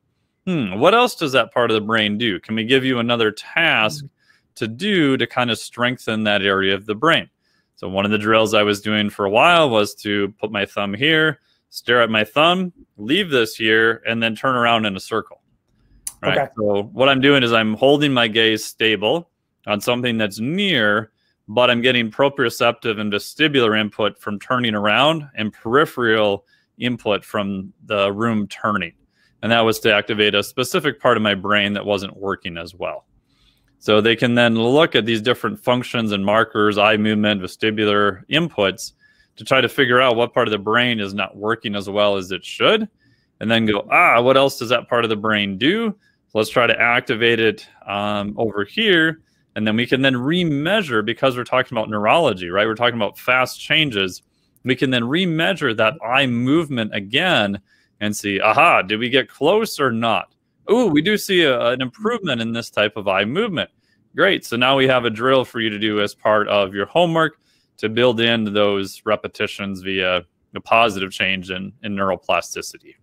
Hmm, 0.47 0.79
what 0.79 0.95
else 0.95 1.17
does 1.17 1.33
that 1.33 1.53
part 1.53 1.73
of 1.73 1.75
the 1.75 1.87
brain 1.87 2.19
do? 2.19 2.39
Can 2.39 2.55
we 2.55 2.63
give 2.63 2.85
you 2.85 3.01
another 3.01 3.33
task 3.33 4.05
to 4.57 4.69
do 4.69 5.17
to 5.17 5.27
kind 5.27 5.51
of 5.51 5.59
strengthen 5.59 6.25
that 6.25 6.43
area 6.43 6.75
of 6.75 6.87
the 6.87 6.95
brain? 6.95 7.31
So, 7.77 7.89
one 7.89 8.05
of 8.05 8.11
the 8.11 8.19
drills 8.19 8.55
I 8.55 8.63
was 8.63 8.81
doing 8.81 9.11
for 9.11 9.25
a 9.25 9.31
while 9.31 9.71
was 9.71 9.95
to 9.97 10.35
put 10.41 10.51
my 10.51 10.67
thumb 10.67 10.95
here, 10.95 11.41
stare 11.71 12.03
at 12.03 12.11
my 12.11 12.25
thumb, 12.25 12.73
leave 12.97 13.31
this 13.31 13.55
here, 13.55 14.03
and 14.07 14.23
then 14.23 14.35
turn 14.35 14.57
around 14.57 14.87
in 14.87 14.97
a 14.97 15.01
circle. 15.01 15.43
Right. 16.23 16.39
Okay. 16.39 16.49
So, 16.57 16.85
what 16.93 17.09
I'm 17.09 17.21
doing 17.21 17.43
is 17.43 17.53
I'm 17.53 17.75
holding 17.75 18.13
my 18.13 18.29
gaze 18.29 18.65
stable 18.65 19.31
on 19.67 19.81
something 19.81 20.19
that's 20.19 20.39
near 20.39 21.11
but 21.49 21.71
I'm 21.71 21.81
getting 21.81 22.11
proprioceptive 22.11 22.99
and 22.99 23.13
vestibular 23.13 23.79
input 23.79 24.19
from 24.19 24.39
turning 24.39 24.75
around 24.75 25.29
and 25.35 25.53
peripheral 25.53 26.45
input 26.79 27.25
from 27.25 27.73
the 27.85 28.13
room 28.13 28.49
turning. 28.49 28.93
And 29.43 29.53
that 29.53 29.61
was 29.61 29.79
to 29.81 29.95
activate 29.95 30.35
a 30.35 30.43
specific 30.43 31.01
part 31.01 31.17
of 31.17 31.23
my 31.23 31.35
brain 31.35 31.73
that 31.75 31.87
wasn't 31.87 32.17
working 32.17 32.57
as 32.57 32.75
well. 32.75 33.07
So 33.87 34.01
they 34.01 34.17
can 34.17 34.35
then 34.35 34.57
look 34.57 34.97
at 34.97 35.07
these 35.07 35.23
different 35.23 35.63
functions 35.63 36.11
and 36.11 36.25
markers, 36.25 36.77
eye 36.77 36.97
movement, 36.97 37.41
vestibular 37.41 38.27
inputs 38.29 38.95
to 39.37 39.45
try 39.45 39.61
to 39.61 39.69
figure 39.69 40.01
out 40.01 40.17
what 40.17 40.35
part 40.35 40.49
of 40.49 40.51
the 40.51 40.59
brain 40.59 40.99
is 40.99 41.15
not 41.15 41.37
working 41.37 41.77
as 41.77 41.89
well 41.89 42.17
as 42.17 42.33
it 42.33 42.45
should. 42.45 42.89
And 43.39 43.49
then 43.49 43.65
go, 43.65 43.87
ah, 43.93 44.21
what 44.21 44.37
else 44.37 44.59
does 44.59 44.71
that 44.71 44.89
part 44.89 45.05
of 45.05 45.09
the 45.09 45.15
brain 45.15 45.57
do? 45.57 45.97
Let's 46.35 46.51
try 46.51 46.67
to 46.67 46.77
activate 46.77 47.39
it 47.39 47.65
um, 47.87 48.35
over 48.37 48.65
here 48.65 49.21
and 49.55 49.65
then 49.65 49.77
we 49.77 49.87
can 49.87 50.03
then 50.03 50.15
remeasure 50.15 51.07
because 51.07 51.37
we're 51.37 51.45
talking 51.45 51.79
about 51.79 51.89
neurology, 51.89 52.51
right? 52.51 52.67
We're 52.67 52.75
talking 52.75 52.99
about 52.99 53.17
fast 53.17 53.61
changes. 53.61 54.21
We 54.65 54.75
can 54.75 54.91
then 54.91 55.05
remeasure 55.05 55.77
that 55.77 55.95
eye 56.05 56.27
movement 56.27 56.93
again 56.93 57.61
and 58.01 58.17
see, 58.17 58.41
aha, 58.41 58.83
did 58.83 58.99
we 58.99 59.11
get 59.11 59.29
close 59.29 59.79
or 59.79 59.93
not? 59.93 60.35
Oh, 60.67 60.89
we 60.89 61.03
do 61.03 61.17
see 61.17 61.43
a, 61.45 61.69
an 61.69 61.81
improvement 61.81 62.41
in 62.41 62.53
this 62.53 62.69
type 62.69 62.97
of 62.97 63.07
eye 63.07 63.25
movement. 63.25 63.71
Great. 64.17 64.47
So 64.47 64.57
now 64.57 64.77
we 64.77 64.89
have 64.89 65.05
a 65.05 65.11
drill 65.11 65.45
for 65.45 65.61
you 65.61 65.69
to 65.69 65.79
do 65.79 66.01
as 66.01 66.15
part 66.15 66.49
of 66.49 66.75
your 66.75 66.87
homework 66.87 67.39
to 67.77 67.91
build 67.91 68.19
in 68.19 68.45
those 68.55 69.03
repetitions 69.05 69.83
via 69.83 70.25
a 70.55 70.61
positive 70.61 71.13
change 71.13 71.51
in, 71.51 71.71
in 71.83 71.95
neuroplasticity. 71.95 72.95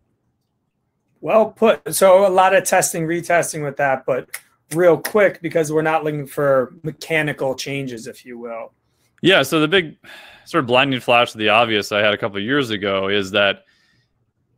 Well 1.21 1.51
put. 1.51 1.93
So 1.93 2.25
a 2.25 2.29
lot 2.29 2.55
of 2.55 2.63
testing, 2.63 3.05
retesting 3.05 3.63
with 3.63 3.77
that, 3.77 4.07
but 4.07 4.27
real 4.73 4.97
quick 4.97 5.39
because 5.41 5.71
we're 5.71 5.83
not 5.83 6.03
looking 6.03 6.25
for 6.25 6.73
mechanical 6.81 7.53
changes, 7.53 8.07
if 8.07 8.25
you 8.25 8.39
will. 8.39 8.73
Yeah. 9.21 9.43
So 9.43 9.59
the 9.59 9.67
big 9.67 9.95
sort 10.45 10.63
of 10.63 10.67
blinding 10.67 10.99
flash 10.99 11.31
of 11.31 11.37
the 11.37 11.49
obvious 11.49 11.91
I 11.91 11.99
had 11.99 12.15
a 12.15 12.17
couple 12.17 12.39
years 12.41 12.71
ago 12.71 13.07
is 13.07 13.29
that 13.31 13.65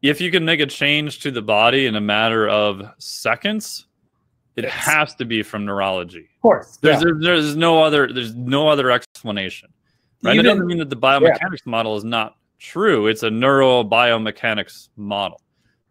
if 0.02 0.22
you 0.22 0.32
can 0.32 0.46
make 0.46 0.62
a 0.62 0.66
change 0.66 1.20
to 1.20 1.32
the 1.32 1.42
body 1.42 1.86
in 1.86 1.96
a 1.96 2.02
matter 2.02 2.48
of 2.48 2.82
seconds, 2.98 3.88
it 4.56 4.64
yes. 4.64 4.74
has 4.74 5.16
to 5.16 5.26
be 5.26 5.44
from 5.44 5.66
neurology. 5.66 6.30
Of 6.46 6.50
course. 6.50 6.78
There's, 6.78 6.98
yeah. 6.98 7.06
there's, 7.06 7.24
there's 7.24 7.56
no 7.56 7.82
other 7.82 8.14
there's 8.14 8.36
no 8.36 8.70
other 8.70 8.92
explanation. 8.92 9.70
Right? 10.22 10.36
Even, 10.36 10.46
it 10.46 10.50
doesn't 10.50 10.68
mean 10.68 10.78
that 10.78 10.90
the 10.90 10.96
biomechanics 10.98 11.66
yeah. 11.66 11.72
model 11.72 11.98
is 11.98 12.04
not 12.04 12.38
true. 12.60 13.08
It's 13.08 13.24
a 13.24 13.30
neurobiomechanics 13.30 14.90
model. 14.96 15.42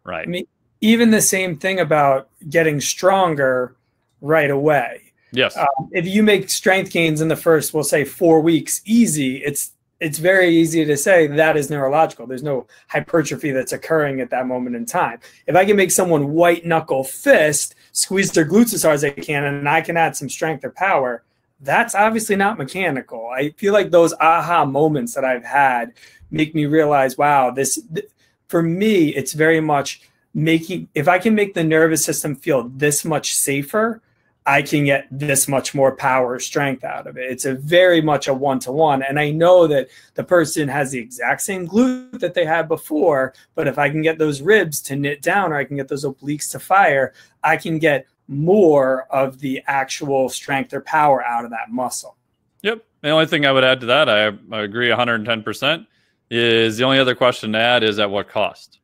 Right. 0.04 0.26
I 0.26 0.30
mean, 0.30 0.46
even 0.80 1.10
the 1.10 1.20
same 1.20 1.56
thing 1.56 1.80
about 1.80 2.28
getting 2.48 2.80
stronger 2.80 3.76
right 4.20 4.50
away. 4.50 5.12
Yes. 5.32 5.56
Um, 5.56 5.90
if 5.92 6.06
you 6.06 6.22
make 6.22 6.48
strength 6.48 6.92
gains 6.92 7.20
in 7.20 7.28
the 7.28 7.36
first, 7.36 7.74
we'll 7.74 7.84
say 7.84 8.04
four 8.04 8.40
weeks, 8.40 8.80
easy. 8.84 9.38
It's 9.44 9.72
it's 10.04 10.18
very 10.18 10.54
easy 10.54 10.84
to 10.84 10.98
say 10.98 11.26
that 11.26 11.56
is 11.56 11.70
neurological. 11.70 12.26
There's 12.26 12.42
no 12.42 12.66
hypertrophy 12.88 13.52
that's 13.52 13.72
occurring 13.72 14.20
at 14.20 14.28
that 14.30 14.46
moment 14.46 14.76
in 14.76 14.84
time. 14.84 15.18
If 15.46 15.56
I 15.56 15.64
can 15.64 15.76
make 15.76 15.90
someone 15.90 16.34
white 16.34 16.66
knuckle 16.66 17.04
fist, 17.04 17.74
squeeze 17.92 18.30
their 18.30 18.44
glutes 18.44 18.74
as 18.74 18.82
hard 18.82 18.96
as 18.96 19.00
they 19.00 19.12
can, 19.12 19.44
and 19.44 19.66
I 19.66 19.80
can 19.80 19.96
add 19.96 20.14
some 20.14 20.28
strength 20.28 20.62
or 20.62 20.70
power, 20.70 21.22
that's 21.58 21.94
obviously 21.94 22.36
not 22.36 22.58
mechanical. 22.58 23.28
I 23.28 23.50
feel 23.56 23.72
like 23.72 23.90
those 23.90 24.12
aha 24.20 24.66
moments 24.66 25.14
that 25.14 25.24
I've 25.24 25.44
had 25.44 25.94
make 26.30 26.54
me 26.54 26.66
realize, 26.66 27.16
wow, 27.16 27.50
this 27.50 27.80
th- 27.94 28.10
for 28.46 28.62
me, 28.62 29.08
it's 29.08 29.32
very 29.32 29.60
much 29.60 30.02
making 30.34 30.88
if 30.94 31.08
I 31.08 31.18
can 31.18 31.34
make 31.34 31.54
the 31.54 31.64
nervous 31.64 32.04
system 32.04 32.36
feel 32.36 32.68
this 32.68 33.06
much 33.06 33.34
safer, 33.34 34.02
I 34.46 34.60
can 34.60 34.84
get 34.84 35.06
this 35.10 35.48
much 35.48 35.74
more 35.74 35.96
power, 35.96 36.34
or 36.34 36.38
strength 36.38 36.84
out 36.84 37.06
of 37.06 37.16
it. 37.16 37.30
It's 37.30 37.46
a 37.46 37.54
very 37.54 38.02
much 38.02 38.28
a 38.28 38.34
one 38.34 38.58
to 38.60 38.72
one. 38.72 39.02
And 39.02 39.18
I 39.18 39.30
know 39.30 39.66
that 39.66 39.88
the 40.14 40.24
person 40.24 40.68
has 40.68 40.90
the 40.90 40.98
exact 40.98 41.40
same 41.40 41.66
glute 41.66 42.20
that 42.20 42.34
they 42.34 42.44
had 42.44 42.68
before, 42.68 43.32
but 43.54 43.66
if 43.66 43.78
I 43.78 43.88
can 43.88 44.02
get 44.02 44.18
those 44.18 44.42
ribs 44.42 44.82
to 44.82 44.96
knit 44.96 45.22
down 45.22 45.50
or 45.50 45.56
I 45.56 45.64
can 45.64 45.76
get 45.76 45.88
those 45.88 46.04
obliques 46.04 46.50
to 46.50 46.58
fire, 46.58 47.14
I 47.42 47.56
can 47.56 47.78
get 47.78 48.06
more 48.28 49.04
of 49.10 49.38
the 49.38 49.62
actual 49.66 50.28
strength 50.28 50.74
or 50.74 50.82
power 50.82 51.24
out 51.24 51.44
of 51.44 51.50
that 51.50 51.70
muscle. 51.70 52.16
Yep. 52.62 52.84
The 53.00 53.10
only 53.10 53.26
thing 53.26 53.46
I 53.46 53.52
would 53.52 53.64
add 53.64 53.80
to 53.80 53.86
that, 53.86 54.08
I, 54.08 54.26
I 54.54 54.62
agree 54.62 54.88
110%, 54.88 55.86
is 56.30 56.76
the 56.76 56.84
only 56.84 56.98
other 56.98 57.14
question 57.14 57.52
to 57.52 57.58
add 57.58 57.82
is 57.82 57.98
at 57.98 58.10
what 58.10 58.28
cost, 58.28 58.78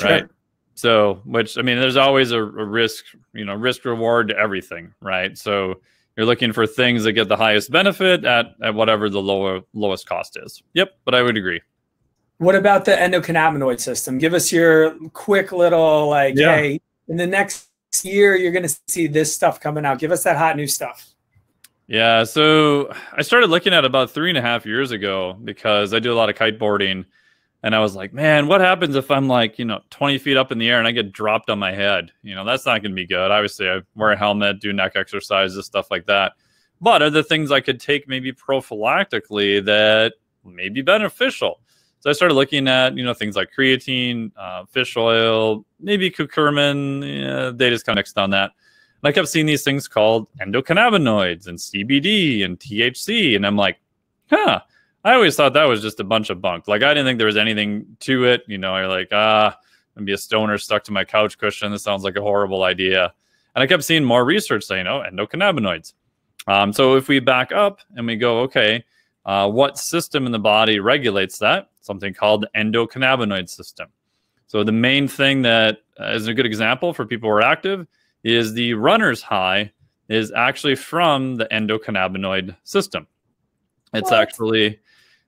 right? 0.00 0.20
Sure. 0.20 0.30
So, 0.76 1.22
which 1.24 1.56
I 1.56 1.62
mean, 1.62 1.80
there's 1.80 1.96
always 1.96 2.32
a, 2.32 2.38
a 2.38 2.64
risk, 2.64 3.06
you 3.32 3.44
know, 3.44 3.54
risk 3.54 3.84
reward 3.86 4.28
to 4.28 4.36
everything, 4.36 4.92
right? 5.00 5.36
So 5.36 5.80
you're 6.16 6.26
looking 6.26 6.52
for 6.52 6.66
things 6.66 7.04
that 7.04 7.12
get 7.12 7.28
the 7.28 7.36
highest 7.36 7.70
benefit 7.70 8.24
at, 8.24 8.54
at 8.62 8.74
whatever 8.74 9.08
the 9.08 9.20
lower 9.20 9.62
lowest 9.72 10.06
cost 10.06 10.38
is. 10.42 10.62
Yep, 10.74 10.98
but 11.04 11.14
I 11.14 11.22
would 11.22 11.36
agree. 11.36 11.62
What 12.38 12.54
about 12.54 12.84
the 12.84 12.92
endocannabinoid 12.92 13.80
system? 13.80 14.18
Give 14.18 14.34
us 14.34 14.52
your 14.52 14.94
quick 15.14 15.50
little 15.50 16.08
like, 16.08 16.34
yeah. 16.36 16.56
hey, 16.56 16.80
in 17.08 17.16
the 17.16 17.26
next 17.26 17.68
year 18.02 18.36
you're 18.36 18.52
going 18.52 18.68
to 18.68 18.76
see 18.86 19.06
this 19.06 19.34
stuff 19.34 19.58
coming 19.58 19.86
out. 19.86 19.98
Give 19.98 20.12
us 20.12 20.24
that 20.24 20.36
hot 20.36 20.56
new 20.56 20.66
stuff. 20.66 21.14
Yeah, 21.86 22.24
so 22.24 22.92
I 23.12 23.22
started 23.22 23.48
looking 23.48 23.72
at 23.72 23.84
about 23.84 24.10
three 24.10 24.28
and 24.28 24.36
a 24.36 24.42
half 24.42 24.66
years 24.66 24.90
ago 24.90 25.38
because 25.44 25.94
I 25.94 26.00
do 26.00 26.12
a 26.12 26.16
lot 26.16 26.28
of 26.28 26.34
kiteboarding, 26.34 27.06
and 27.66 27.74
I 27.74 27.80
was 27.80 27.96
like, 27.96 28.12
man, 28.12 28.46
what 28.46 28.60
happens 28.60 28.94
if 28.94 29.10
I'm 29.10 29.26
like, 29.26 29.58
you 29.58 29.64
know, 29.64 29.80
20 29.90 30.18
feet 30.18 30.36
up 30.36 30.52
in 30.52 30.58
the 30.58 30.70
air 30.70 30.78
and 30.78 30.86
I 30.86 30.92
get 30.92 31.10
dropped 31.10 31.50
on 31.50 31.58
my 31.58 31.72
head? 31.72 32.12
You 32.22 32.36
know, 32.36 32.44
that's 32.44 32.64
not 32.64 32.80
going 32.80 32.92
to 32.92 32.94
be 32.94 33.08
good. 33.08 33.32
Obviously, 33.32 33.68
I 33.68 33.80
wear 33.96 34.12
a 34.12 34.16
helmet, 34.16 34.60
do 34.60 34.72
neck 34.72 34.92
exercises, 34.94 35.66
stuff 35.66 35.90
like 35.90 36.06
that. 36.06 36.34
But 36.80 37.02
are 37.02 37.10
there 37.10 37.24
things 37.24 37.50
I 37.50 37.58
could 37.58 37.80
take 37.80 38.06
maybe 38.06 38.32
prophylactically 38.32 39.64
that 39.64 40.12
may 40.44 40.68
be 40.68 40.80
beneficial? 40.80 41.58
So 41.98 42.08
I 42.08 42.12
started 42.12 42.34
looking 42.34 42.68
at, 42.68 42.96
you 42.96 43.02
know, 43.02 43.14
things 43.14 43.34
like 43.34 43.48
creatine, 43.58 44.30
uh, 44.36 44.66
fish 44.66 44.96
oil, 44.96 45.64
maybe 45.80 46.08
curcumin. 46.08 47.02
Yeah, 47.02 47.68
just 47.68 47.84
kind 47.84 47.98
of 47.98 48.00
mixed 48.00 48.16
on 48.16 48.30
that. 48.30 48.52
And 49.02 49.08
I 49.08 49.10
kept 49.10 49.26
seeing 49.26 49.46
these 49.46 49.64
things 49.64 49.88
called 49.88 50.28
endocannabinoids 50.40 51.48
and 51.48 51.58
CBD 51.58 52.44
and 52.44 52.60
THC. 52.60 53.34
And 53.34 53.44
I'm 53.44 53.56
like, 53.56 53.80
huh. 54.30 54.60
I 55.06 55.14
always 55.14 55.36
thought 55.36 55.52
that 55.52 55.68
was 55.68 55.82
just 55.82 56.00
a 56.00 56.04
bunch 56.04 56.30
of 56.30 56.40
bunk. 56.40 56.66
Like 56.66 56.82
I 56.82 56.92
didn't 56.92 57.06
think 57.06 57.18
there 57.18 57.28
was 57.28 57.36
anything 57.36 57.96
to 58.00 58.24
it. 58.24 58.42
You 58.48 58.58
know, 58.58 58.76
you're 58.76 58.88
like, 58.88 59.10
ah, 59.12 59.56
I'm 59.96 60.04
be 60.04 60.12
a 60.12 60.18
stoner 60.18 60.58
stuck 60.58 60.82
to 60.84 60.92
my 60.92 61.04
couch 61.04 61.38
cushion. 61.38 61.70
This 61.70 61.84
sounds 61.84 62.02
like 62.02 62.16
a 62.16 62.20
horrible 62.20 62.64
idea. 62.64 63.14
And 63.54 63.62
I 63.62 63.68
kept 63.68 63.84
seeing 63.84 64.02
more 64.02 64.24
research 64.24 64.64
saying, 64.64 64.88
oh, 64.88 65.04
endocannabinoids. 65.08 65.92
Um, 66.48 66.72
so 66.72 66.96
if 66.96 67.06
we 67.06 67.20
back 67.20 67.52
up 67.52 67.82
and 67.94 68.04
we 68.04 68.16
go, 68.16 68.40
okay, 68.40 68.84
uh, 69.24 69.48
what 69.48 69.78
system 69.78 70.26
in 70.26 70.32
the 70.32 70.40
body 70.40 70.80
regulates 70.80 71.38
that? 71.38 71.70
Something 71.82 72.12
called 72.12 72.42
the 72.42 72.50
endocannabinoid 72.60 73.48
system. 73.48 73.86
So 74.48 74.64
the 74.64 74.72
main 74.72 75.06
thing 75.06 75.42
that 75.42 75.82
uh, 76.00 76.14
is 76.14 76.26
a 76.26 76.34
good 76.34 76.46
example 76.46 76.92
for 76.92 77.06
people 77.06 77.30
who 77.30 77.36
are 77.36 77.42
active 77.42 77.86
is 78.24 78.54
the 78.54 78.74
runner's 78.74 79.22
high 79.22 79.70
is 80.08 80.32
actually 80.32 80.74
from 80.74 81.36
the 81.36 81.46
endocannabinoid 81.46 82.56
system. 82.64 83.06
It's 83.94 84.10
what? 84.10 84.20
actually, 84.20 84.80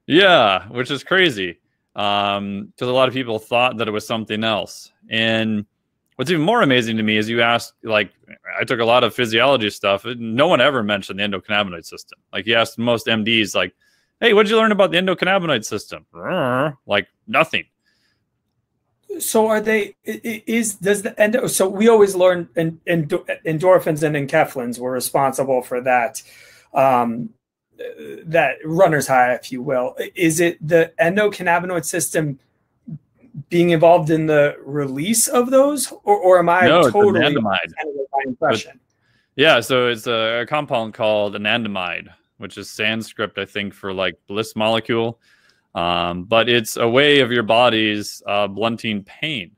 yeah, 0.09 0.67
which 0.69 0.91
is 0.91 1.05
crazy 1.05 1.59
because 1.93 2.39
um, 2.39 2.73
a 2.81 2.87
lot 2.87 3.09
of 3.09 3.15
people 3.15 3.39
thought 3.39 3.77
that 3.77 3.89
it 3.89 3.91
was 3.91 4.07
something 4.07 4.43
else. 4.43 4.91
And 5.11 5.67
what's 6.17 6.31
even 6.31 6.43
more 6.43 6.63
amazing 6.63 6.97
to 6.97 7.03
me 7.03 7.19
is 7.19 7.29
you 7.29 7.43
asked, 7.43 7.75
like, 7.83 8.11
I 8.59 8.65
took 8.65 8.81
a 8.81 8.85
lot 8.85 9.05
of 9.05 9.15
physiology 9.15 9.69
stuff. 9.69 10.07
No 10.07 10.49
one 10.49 10.63
ever 10.63 10.83
mentioned 10.83 11.19
the 11.19 11.25
endocannabinoid 11.25 11.85
system. 11.85 12.19
Like, 12.33 12.47
you 12.47 12.55
asked 12.55 12.79
most 12.79 13.07
MDs, 13.07 13.55
like, 13.55 13.75
hey, 14.19 14.33
what 14.33 14.45
did 14.45 14.51
you 14.51 14.57
learn 14.57 14.73
about 14.73 14.93
the 14.93 14.97
endocannabinoid 14.97 15.65
system? 15.65 16.07
Like, 16.87 17.09
nothing 17.27 17.65
so 19.19 19.47
are 19.49 19.61
they 19.61 19.97
is 20.05 20.75
does 20.75 21.03
the 21.03 21.19
endo 21.21 21.47
so 21.47 21.69
we 21.69 21.89
always 21.89 22.15
learn 22.15 22.49
in, 22.57 22.81
in, 22.87 23.07
endorphins 23.07 24.03
and 24.03 24.15
enkephalins 24.15 24.79
were 24.79 24.93
responsible 24.93 25.63
for 25.63 25.81
that 25.81 26.23
um 26.75 27.31
that 28.25 28.57
runner's 28.65 29.07
high 29.07 29.35
if 29.35 29.53
you 29.53 29.63
will 29.63 29.95
is 30.15 30.41
it 30.41 30.59
the 30.67 30.93
endocannabinoid 31.01 31.85
system 31.85 32.39
being 33.49 33.71
involved 33.71 34.11
in 34.11 34.27
the 34.27 34.57
release 34.65 35.29
of 35.29 35.51
those 35.51 35.93
or, 36.05 36.17
or 36.17 36.39
am 36.39 36.49
i 36.49 36.67
no, 36.67 36.91
totally 36.91 37.21
anandamide. 37.21 37.73
impression 38.27 38.73
but, 38.73 39.43
yeah 39.43 39.61
so 39.61 39.89
it's 39.89 40.07
a, 40.07 40.41
a 40.43 40.47
compound 40.47 40.93
called 40.93 41.35
anandamide 41.35 42.09
which 42.39 42.59
is 42.59 42.69
sanskrit 42.69 43.33
i 43.37 43.45
think 43.45 43.73
for 43.73 43.93
like 43.93 44.19
bliss 44.27 44.57
molecule 44.57 45.19
um, 45.75 46.25
but 46.25 46.49
it's 46.49 46.77
a 46.77 46.89
way 46.89 47.21
of 47.21 47.31
your 47.31 47.43
body's 47.43 48.23
uh, 48.27 48.49
blunting 48.49 49.05
pain. 49.05 49.53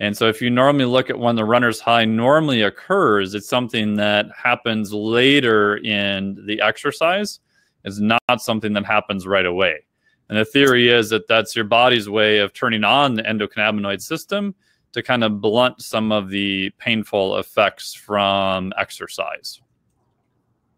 And 0.00 0.16
so, 0.16 0.28
if 0.28 0.40
you 0.40 0.50
normally 0.50 0.84
look 0.84 1.10
at 1.10 1.18
when 1.18 1.34
the 1.34 1.44
runner's 1.44 1.80
high 1.80 2.04
normally 2.04 2.62
occurs, 2.62 3.34
it's 3.34 3.48
something 3.48 3.96
that 3.96 4.26
happens 4.36 4.92
later 4.92 5.78
in 5.78 6.44
the 6.46 6.60
exercise. 6.60 7.40
It's 7.88 8.00
not 8.00 8.42
something 8.42 8.72
that 8.74 8.84
happens 8.84 9.26
right 9.26 9.46
away. 9.46 9.84
And 10.28 10.38
the 10.38 10.44
theory 10.44 10.88
is 10.88 11.10
that 11.10 11.26
that's 11.26 11.56
your 11.56 11.64
body's 11.64 12.08
way 12.08 12.38
of 12.38 12.52
turning 12.52 12.84
on 12.84 13.14
the 13.14 13.22
endocannabinoid 13.22 14.02
system 14.02 14.54
to 14.92 15.02
kind 15.02 15.24
of 15.24 15.40
blunt 15.40 15.80
some 15.80 16.12
of 16.12 16.28
the 16.28 16.70
painful 16.78 17.38
effects 17.38 17.94
from 17.94 18.72
exercise. 18.78 19.60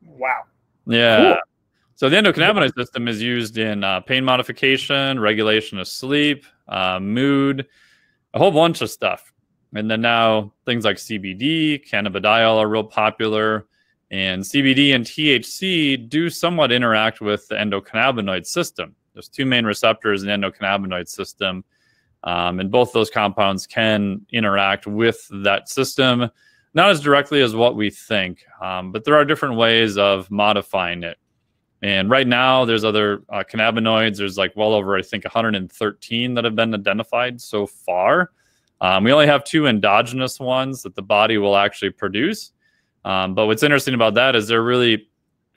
Wow. 0.03 0.43
Yeah. 0.87 1.17
Cool. 1.17 1.39
So 1.97 2.09
the 2.09 2.17
endocannabinoid 2.17 2.75
system 2.75 3.09
is 3.09 3.21
used 3.21 3.59
in 3.59 3.85
uh, 3.85 4.01
pain 4.01 4.25
modification, 4.25 5.21
regulation 5.21 5.79
of 5.79 5.87
sleep, 5.87 6.47
uh, 6.69 6.99
mood, 6.99 7.67
a 8.33 8.39
whole 8.39 8.53
bunch 8.53 8.81
of 8.81 8.91
stuff. 8.91 9.33
And 9.75 9.91
then 9.91 10.01
now 10.01 10.53
things 10.65 10.85
like 10.85 10.97
CBD, 10.97 11.87
cannabidiol 11.87 12.57
are 12.57 12.69
real 12.69 12.85
popular. 12.85 13.67
And 14.11 14.43
CBD 14.43 14.95
and 14.95 15.05
THC 15.05 16.09
do 16.09 16.29
somewhat 16.31 16.73
interact 16.73 17.21
with 17.21 17.47
the 17.49 17.55
endocannabinoid 17.55 18.45
system. 18.45 18.97
There's 19.15 19.29
two 19.29 19.47
main 19.47 19.65
receptors 19.65 20.23
in 20.23 20.29
the 20.29 20.35
endocannabinoid 20.35 21.09
system. 21.09 21.65
Um, 22.25 22.61
and 22.61 22.71
both 22.71 22.93
those 22.93 23.09
compounds 23.09 23.67
can 23.67 24.27
interact 24.33 24.87
with 24.87 25.27
that 25.43 25.69
system, 25.69 26.31
not 26.75 26.91
as 26.91 27.01
directly 27.01 27.41
as 27.41 27.55
what 27.55 27.77
we 27.77 27.91
think, 27.91 28.45
um, 28.61 28.93
but 28.93 29.05
there 29.05 29.15
are 29.15 29.25
different 29.25 29.57
ways 29.57 29.97
of 29.97 30.31
modifying 30.31 31.03
it. 31.03 31.17
And 31.83 32.11
right 32.11 32.27
now, 32.27 32.67
there's 32.67 32.85
other 32.85 33.23
uh, 33.31 33.43
cannabinoids. 33.51 34.19
There's 34.19 34.37
like 34.37 34.55
well 34.55 34.75
over, 34.75 34.97
I 34.97 35.03
think, 35.03 35.25
113 35.25 36.35
that 36.35 36.45
have 36.45 36.55
been 36.55 36.75
identified 36.75 37.41
so 37.41 37.67
far. 37.67 38.33
Um, 38.83 39.05
we 39.05 39.13
only 39.13 39.27
have 39.27 39.45
two 39.45 39.67
endogenous 39.67 40.39
ones 40.39 40.83
that 40.83 40.95
the 40.95 41.03
body 41.03 41.39
will 41.39 41.57
actually 41.57 41.91
produce. 41.91 42.53
Um, 43.05 43.35
but 43.35 43.47
what's 43.47 43.63
interesting 43.63 43.95
about 43.95 44.15
that 44.15 44.37
is 44.37 44.49
they're 44.49 44.63
really 44.63 45.09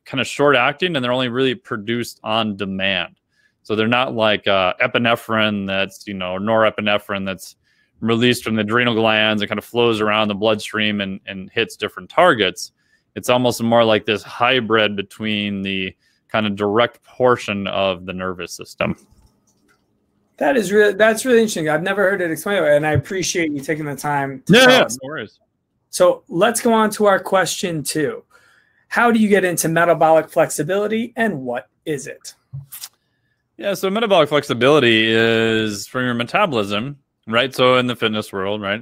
kind 0.06 0.22
of 0.22 0.28
short 0.28 0.56
acting 0.56 0.96
and 0.96 1.04
they're 1.04 1.12
only 1.12 1.30
really 1.30 1.56
produced 1.56 2.20
on 2.24 2.56
demand. 2.56 3.20
So 3.64 3.76
they're 3.76 3.88
not 3.88 4.14
like 4.14 4.48
uh, 4.48 4.74
epinephrine 4.82 5.68
that's, 5.68 6.06
you 6.08 6.14
know, 6.14 6.38
norepinephrine 6.38 7.26
that's 7.26 7.56
released 8.02 8.44
from 8.44 8.56
the 8.56 8.62
adrenal 8.62 8.94
glands 8.94 9.42
and 9.42 9.50
kind 9.50 9.58
of 9.58 9.64
flows 9.66 10.02
around 10.02 10.28
the 10.28 10.36
bloodstream 10.36 11.00
and, 11.00 11.22
and 11.26 11.50
hits 11.50 11.78
different 11.78 12.10
targets. 12.10 12.74
It's 13.16 13.30
almost 13.30 13.62
more 13.64 13.86
like 13.86 14.06
this 14.06 14.24
hybrid 14.24 14.96
between 14.96 15.62
the 15.62 15.96
kind 16.28 16.46
of 16.46 16.56
direct 16.56 17.04
portion 17.04 17.68
of 17.68 18.06
the 18.06 18.14
nervous 18.14 18.54
system. 18.54 18.98
That 20.38 20.58
is 20.58 20.72
really 20.72 20.94
that's 20.94 21.26
really 21.26 21.38
interesting. 21.38 21.70
I've 21.70 21.84
never 21.84 22.10
heard 22.10 22.20
it 22.20 22.32
explained, 22.32 22.66
and 22.66 22.88
I 22.88 22.94
appreciate 22.94 23.52
you 23.52 23.60
taking 23.62 23.86
the 23.86 23.96
time. 23.96 24.42
To 24.48 24.54
yeah, 24.54 24.68
yeah 24.68 24.80
no 24.80 24.98
worries. 25.04 25.40
So 25.94 26.24
let's 26.28 26.60
go 26.60 26.74
on 26.74 26.90
to 26.92 27.06
our 27.06 27.20
question 27.20 27.84
two. 27.84 28.24
How 28.88 29.12
do 29.12 29.20
you 29.20 29.30
get 29.30 29.46
into 29.46 29.70
metabolic 29.70 30.28
flexibility, 30.28 31.14
and 31.16 31.42
what 31.42 31.70
is 31.86 32.08
it? 32.08 32.34
Yeah, 33.58 33.76
so 33.76 33.92
metabolic 33.92 34.28
flexibility 34.28 35.06
is 35.08 35.86
from 35.86 36.06
your 36.06 36.16
metabolism, 36.16 36.98
right? 37.28 37.54
So 37.54 37.78
in 37.78 37.86
the 37.86 37.96
fitness 37.96 38.34
world, 38.34 38.60
right? 38.60 38.82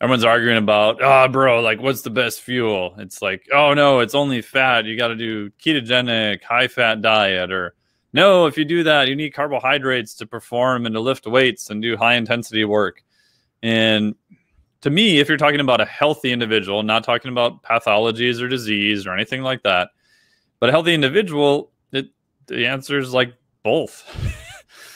everyone's 0.00 0.24
arguing 0.24 0.56
about, 0.56 0.98
oh, 1.02 1.28
bro, 1.28 1.60
like, 1.60 1.80
what's 1.80 2.02
the 2.02 2.10
best 2.10 2.40
fuel? 2.40 2.94
It's 2.98 3.20
like, 3.20 3.46
oh, 3.52 3.74
no, 3.74 4.00
it's 4.00 4.14
only 4.14 4.40
fat. 4.40 4.86
You 4.86 4.96
got 4.96 5.08
to 5.08 5.16
do 5.16 5.50
ketogenic, 5.62 6.42
high 6.42 6.68
fat 6.68 7.02
diet. 7.02 7.52
Or, 7.52 7.74
no, 8.12 8.46
if 8.46 8.56
you 8.56 8.64
do 8.64 8.82
that, 8.84 9.08
you 9.08 9.16
need 9.16 9.30
carbohydrates 9.34 10.14
to 10.16 10.26
perform 10.26 10.86
and 10.86 10.94
to 10.94 11.00
lift 11.00 11.26
weights 11.26 11.70
and 11.70 11.82
do 11.82 11.96
high 11.96 12.14
intensity 12.14 12.64
work. 12.64 13.02
And 13.62 14.14
to 14.82 14.90
me, 14.90 15.18
if 15.18 15.28
you're 15.28 15.38
talking 15.38 15.60
about 15.60 15.80
a 15.80 15.84
healthy 15.84 16.32
individual, 16.32 16.82
not 16.82 17.04
talking 17.04 17.30
about 17.30 17.62
pathologies 17.62 18.40
or 18.40 18.48
disease 18.48 19.06
or 19.06 19.12
anything 19.12 19.42
like 19.42 19.62
that, 19.62 19.90
but 20.58 20.68
a 20.68 20.72
healthy 20.72 20.94
individual, 20.94 21.70
it, 21.92 22.08
the 22.46 22.66
answer 22.66 22.98
is 22.98 23.12
like 23.12 23.34
both. 23.62 24.04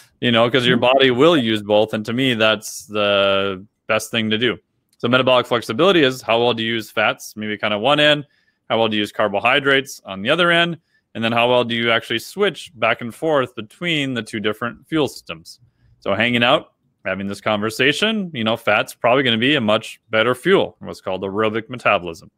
you 0.20 0.32
know, 0.32 0.46
because 0.46 0.66
your 0.66 0.76
mm-hmm. 0.76 0.98
body 0.98 1.10
will 1.10 1.36
use 1.36 1.62
both. 1.62 1.92
And 1.92 2.04
to 2.06 2.12
me, 2.12 2.34
that's 2.34 2.86
the 2.86 3.64
best 3.86 4.10
thing 4.10 4.30
to 4.30 4.38
do. 4.38 4.56
So 4.98 5.08
metabolic 5.08 5.46
flexibility 5.46 6.02
is 6.02 6.22
how 6.22 6.38
well 6.38 6.54
do 6.54 6.62
you 6.62 6.74
use 6.74 6.90
fats, 6.90 7.36
maybe 7.36 7.58
kind 7.58 7.74
of 7.74 7.82
one 7.82 8.00
end, 8.00 8.26
how 8.70 8.78
well 8.78 8.88
do 8.88 8.96
you 8.96 9.02
use 9.02 9.12
carbohydrates 9.12 10.00
on 10.06 10.22
the 10.22 10.30
other 10.30 10.50
end, 10.50 10.78
and 11.14 11.22
then 11.22 11.32
how 11.32 11.50
well 11.50 11.62
do 11.62 11.74
you 11.74 11.90
actually 11.90 12.20
switch 12.20 12.72
back 12.76 13.02
and 13.02 13.14
forth 13.14 13.54
between 13.54 14.14
the 14.14 14.22
two 14.22 14.40
different 14.40 14.88
fuel 14.88 15.08
systems. 15.08 15.60
So 16.00 16.14
hanging 16.14 16.42
out, 16.42 16.72
having 17.04 17.26
this 17.26 17.40
conversation, 17.40 18.30
you 18.34 18.44
know, 18.44 18.56
fat's 18.56 18.94
probably 18.94 19.22
going 19.22 19.38
to 19.38 19.40
be 19.40 19.56
a 19.56 19.60
much 19.60 20.00
better 20.10 20.34
fuel, 20.34 20.76
what's 20.80 21.00
called 21.00 21.22
aerobic 21.22 21.68
metabolism. 21.68 22.30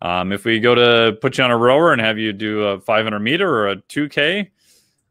Um, 0.00 0.32
if 0.32 0.44
we 0.44 0.60
go 0.60 0.74
to 0.74 1.16
put 1.20 1.38
you 1.38 1.44
on 1.44 1.50
a 1.50 1.56
rower 1.56 1.92
and 1.92 2.00
have 2.00 2.18
you 2.18 2.32
do 2.32 2.64
a 2.64 2.80
500 2.80 3.18
meter 3.18 3.48
or 3.48 3.68
a 3.68 3.76
2K, 3.76 4.48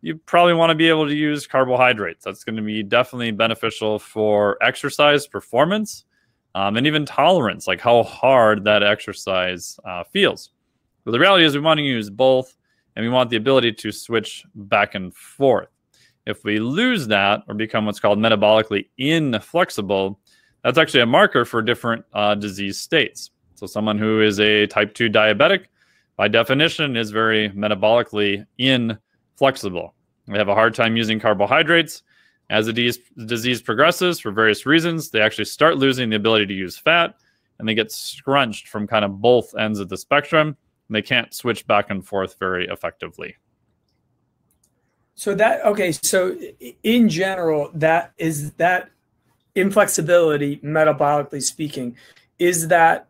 you 0.02 0.16
probably 0.16 0.54
want 0.54 0.70
to 0.70 0.76
be 0.76 0.90
able 0.90 1.08
to 1.08 1.16
use 1.16 1.48
carbohydrates. 1.48 2.24
That's 2.24 2.44
going 2.44 2.56
to 2.56 2.62
be 2.62 2.84
definitely 2.84 3.32
beneficial 3.32 4.00
for 4.00 4.58
exercise 4.62 5.28
performance 5.28 6.06
um, 6.56 6.78
and 6.78 6.88
even 6.88 7.06
tolerance, 7.06 7.68
like 7.68 7.82
how 7.82 8.04
hard 8.04 8.64
that 8.64 8.84
exercise 8.84 9.80
uh, 9.86 10.04
feels. 10.06 10.52
But 11.04 11.12
the 11.12 11.20
reality 11.20 11.46
is, 11.46 11.56
we 11.56 11.62
want 11.62 11.78
to 11.78 11.84
use 11.84 12.10
both 12.10 12.56
and 12.96 13.06
we 13.06 13.10
want 13.10 13.30
the 13.30 13.38
ability 13.38 13.74
to 13.74 13.92
switch 13.92 14.44
back 14.56 14.96
and 14.96 15.14
forth. 15.14 15.70
If 16.28 16.44
we 16.44 16.60
lose 16.60 17.08
that 17.08 17.44
or 17.48 17.56
become 17.56 17.86
what's 17.86 18.02
called 18.02 18.20
metabolically 18.20 18.90
inflexible, 18.98 20.20
that's 20.62 20.78
actually 20.78 21.00
a 21.00 21.06
marker 21.06 21.46
for 21.46 21.62
different 21.62 22.04
uh, 22.12 22.36
disease 22.36 22.78
states. 22.78 23.32
So, 23.56 23.66
someone 23.66 23.98
who 23.98 24.22
is 24.22 24.38
a 24.42 24.68
type 24.68 24.94
2 24.94 25.10
diabetic, 25.10 25.68
by 26.18 26.28
definition, 26.28 26.98
is 26.98 27.12
very 27.12 27.50
metabolically 27.52 28.46
inflexible. 28.58 29.96
They 30.28 30.38
have 30.38 30.50
a 30.50 30.54
hard 30.54 30.76
time 30.76 30.98
using 30.98 31.18
carbohydrates. 31.18 32.04
As 32.50 32.66
the 32.66 32.74
disease, 32.74 33.00
disease 33.26 33.62
progresses 33.62 34.20
for 34.20 34.32
various 34.32 34.66
reasons, 34.66 35.10
they 35.10 35.22
actually 35.22 35.46
start 35.46 35.78
losing 35.78 36.10
the 36.10 36.18
ability 36.18 36.46
to 36.48 36.54
use 36.54 36.78
fat 36.78 37.16
and 37.60 37.68
they 37.68 37.74
get 37.74 37.90
scrunched 37.90 38.68
from 38.68 38.86
kind 38.86 39.06
of 39.06 39.22
both 39.22 39.56
ends 39.56 39.80
of 39.80 39.88
the 39.88 39.98
spectrum. 39.98 40.50
And 40.50 40.96
they 40.96 41.02
can't 41.02 41.34
switch 41.34 41.66
back 41.68 41.90
and 41.90 42.06
forth 42.06 42.36
very 42.38 42.68
effectively. 42.68 43.36
So 45.18 45.34
that 45.34 45.66
okay, 45.66 45.92
so 45.92 46.38
in 46.84 47.10
general, 47.10 47.72
that 47.74 48.14
is 48.20 48.52
that 48.54 48.92
inflexibility, 49.56 50.58
metabolically 50.58 51.42
speaking, 51.42 51.98
is 52.38 52.68
that 52.68 53.08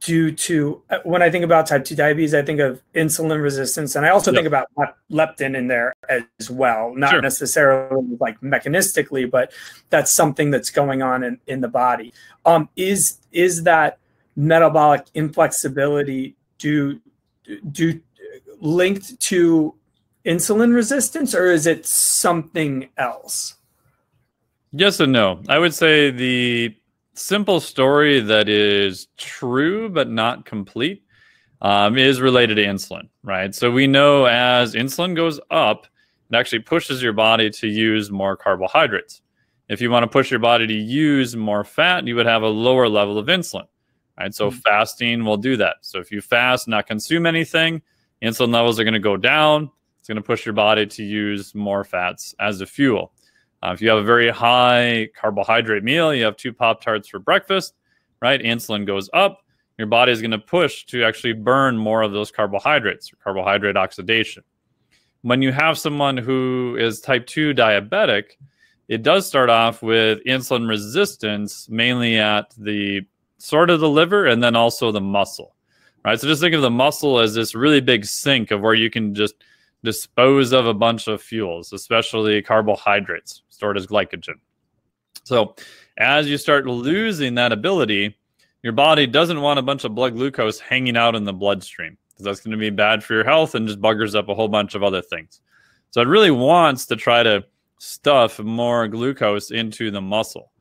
due 0.00 0.32
to 0.32 0.80
when 1.04 1.20
I 1.20 1.30
think 1.30 1.44
about 1.44 1.66
type 1.66 1.84
2 1.84 1.94
diabetes, 1.94 2.32
I 2.32 2.40
think 2.40 2.60
of 2.60 2.80
insulin 2.94 3.42
resistance. 3.42 3.96
And 3.96 4.06
I 4.06 4.08
also 4.08 4.30
yep. 4.30 4.38
think 4.38 4.46
about 4.46 4.68
leptin 5.10 5.54
in 5.54 5.68
there 5.68 5.92
as 6.08 6.50
well, 6.50 6.94
not 6.94 7.10
sure. 7.10 7.20
necessarily 7.20 8.16
like 8.18 8.40
mechanistically, 8.40 9.30
but 9.30 9.52
that's 9.90 10.10
something 10.10 10.50
that's 10.50 10.70
going 10.70 11.02
on 11.02 11.22
in, 11.22 11.38
in 11.46 11.60
the 11.60 11.68
body. 11.68 12.14
Um, 12.46 12.70
is 12.76 13.18
is 13.30 13.64
that 13.64 13.98
metabolic 14.36 15.04
inflexibility 15.12 16.34
due 16.56 16.98
due 17.70 18.00
linked 18.58 19.20
to 19.20 19.74
insulin 20.24 20.74
resistance 20.74 21.34
or 21.34 21.50
is 21.50 21.66
it 21.66 21.86
something 21.86 22.88
else? 22.96 23.56
Yes 24.72 25.00
and 25.00 25.12
no. 25.12 25.40
I 25.48 25.58
would 25.58 25.74
say 25.74 26.10
the 26.10 26.74
simple 27.14 27.60
story 27.60 28.20
that 28.20 28.48
is 28.48 29.08
true 29.18 29.88
but 29.88 30.08
not 30.08 30.46
complete 30.46 31.04
um, 31.60 31.96
is 31.96 32.20
related 32.20 32.56
to 32.56 32.64
insulin, 32.64 33.08
right? 33.22 33.54
So 33.54 33.70
we 33.70 33.86
know 33.86 34.24
as 34.24 34.74
insulin 34.74 35.14
goes 35.14 35.38
up, 35.50 35.86
it 36.30 36.36
actually 36.36 36.60
pushes 36.60 37.02
your 37.02 37.12
body 37.12 37.50
to 37.50 37.68
use 37.68 38.10
more 38.10 38.36
carbohydrates. 38.36 39.20
If 39.68 39.80
you 39.80 39.90
want 39.90 40.02
to 40.02 40.08
push 40.08 40.30
your 40.30 40.40
body 40.40 40.66
to 40.66 40.74
use 40.74 41.36
more 41.36 41.64
fat, 41.64 42.06
you 42.06 42.16
would 42.16 42.26
have 42.26 42.42
a 42.42 42.48
lower 42.48 42.88
level 42.88 43.18
of 43.18 43.26
insulin, 43.26 43.66
right? 44.18 44.34
So 44.34 44.50
mm-hmm. 44.50 44.58
fasting 44.58 45.24
will 45.24 45.36
do 45.36 45.56
that. 45.58 45.76
So 45.82 45.98
if 45.98 46.10
you 46.10 46.20
fast, 46.20 46.66
not 46.66 46.86
consume 46.86 47.26
anything, 47.26 47.82
insulin 48.22 48.52
levels 48.52 48.80
are 48.80 48.84
going 48.84 48.94
to 48.94 49.00
go 49.00 49.16
down. 49.16 49.70
It's 50.02 50.08
going 50.08 50.16
to 50.16 50.22
push 50.22 50.44
your 50.44 50.52
body 50.52 50.84
to 50.84 51.04
use 51.04 51.54
more 51.54 51.84
fats 51.84 52.34
as 52.40 52.60
a 52.60 52.66
fuel. 52.66 53.12
Uh, 53.62 53.70
if 53.72 53.80
you 53.80 53.88
have 53.88 53.98
a 53.98 54.02
very 54.02 54.30
high 54.30 55.08
carbohydrate 55.14 55.84
meal, 55.84 56.12
you 56.12 56.24
have 56.24 56.36
two 56.36 56.52
Pop 56.52 56.82
Tarts 56.82 57.06
for 57.06 57.20
breakfast, 57.20 57.74
right? 58.20 58.42
Insulin 58.42 58.84
goes 58.84 59.08
up. 59.12 59.44
Your 59.78 59.86
body 59.86 60.10
is 60.10 60.20
going 60.20 60.32
to 60.32 60.40
push 60.40 60.86
to 60.86 61.04
actually 61.04 61.34
burn 61.34 61.78
more 61.78 62.02
of 62.02 62.10
those 62.10 62.32
carbohydrates, 62.32 63.12
or 63.12 63.16
carbohydrate 63.22 63.76
oxidation. 63.76 64.42
When 65.20 65.40
you 65.40 65.52
have 65.52 65.78
someone 65.78 66.16
who 66.16 66.76
is 66.80 67.00
type 67.00 67.24
2 67.28 67.54
diabetic, 67.54 68.32
it 68.88 69.04
does 69.04 69.24
start 69.24 69.50
off 69.50 69.82
with 69.82 70.18
insulin 70.26 70.68
resistance, 70.68 71.68
mainly 71.68 72.18
at 72.18 72.52
the 72.58 73.02
sort 73.38 73.70
of 73.70 73.78
the 73.78 73.88
liver 73.88 74.26
and 74.26 74.42
then 74.42 74.56
also 74.56 74.90
the 74.90 75.00
muscle, 75.00 75.54
right? 76.04 76.18
So 76.18 76.26
just 76.26 76.42
think 76.42 76.56
of 76.56 76.62
the 76.62 76.70
muscle 76.70 77.20
as 77.20 77.34
this 77.34 77.54
really 77.54 77.80
big 77.80 78.04
sink 78.04 78.50
of 78.50 78.62
where 78.62 78.74
you 78.74 78.90
can 78.90 79.14
just 79.14 79.36
dispose 79.84 80.52
of 80.52 80.66
a 80.66 80.74
bunch 80.74 81.08
of 81.08 81.22
fuels, 81.22 81.72
especially 81.72 82.42
carbohydrates 82.42 83.42
stored 83.48 83.76
as 83.76 83.86
glycogen. 83.86 84.34
So, 85.24 85.54
as 85.98 86.28
you 86.28 86.38
start 86.38 86.66
losing 86.66 87.34
that 87.34 87.52
ability, 87.52 88.16
your 88.62 88.72
body 88.72 89.06
doesn't 89.06 89.40
want 89.40 89.58
a 89.58 89.62
bunch 89.62 89.84
of 89.84 89.94
blood 89.94 90.14
glucose 90.14 90.58
hanging 90.58 90.96
out 90.96 91.14
in 91.14 91.24
the 91.24 91.32
bloodstream 91.32 91.96
because 92.10 92.24
that's 92.24 92.40
going 92.40 92.52
to 92.52 92.56
be 92.56 92.70
bad 92.70 93.04
for 93.04 93.14
your 93.14 93.24
health 93.24 93.54
and 93.54 93.66
just 93.66 93.80
buggers 93.80 94.14
up 94.14 94.28
a 94.28 94.34
whole 94.34 94.48
bunch 94.48 94.74
of 94.74 94.82
other 94.82 95.02
things. 95.02 95.40
So, 95.90 96.00
it 96.00 96.08
really 96.08 96.30
wants 96.30 96.86
to 96.86 96.96
try 96.96 97.22
to 97.22 97.44
stuff 97.78 98.38
more 98.38 98.88
glucose 98.88 99.50
into 99.50 99.90
the 99.90 100.00
muscle. 100.00 100.52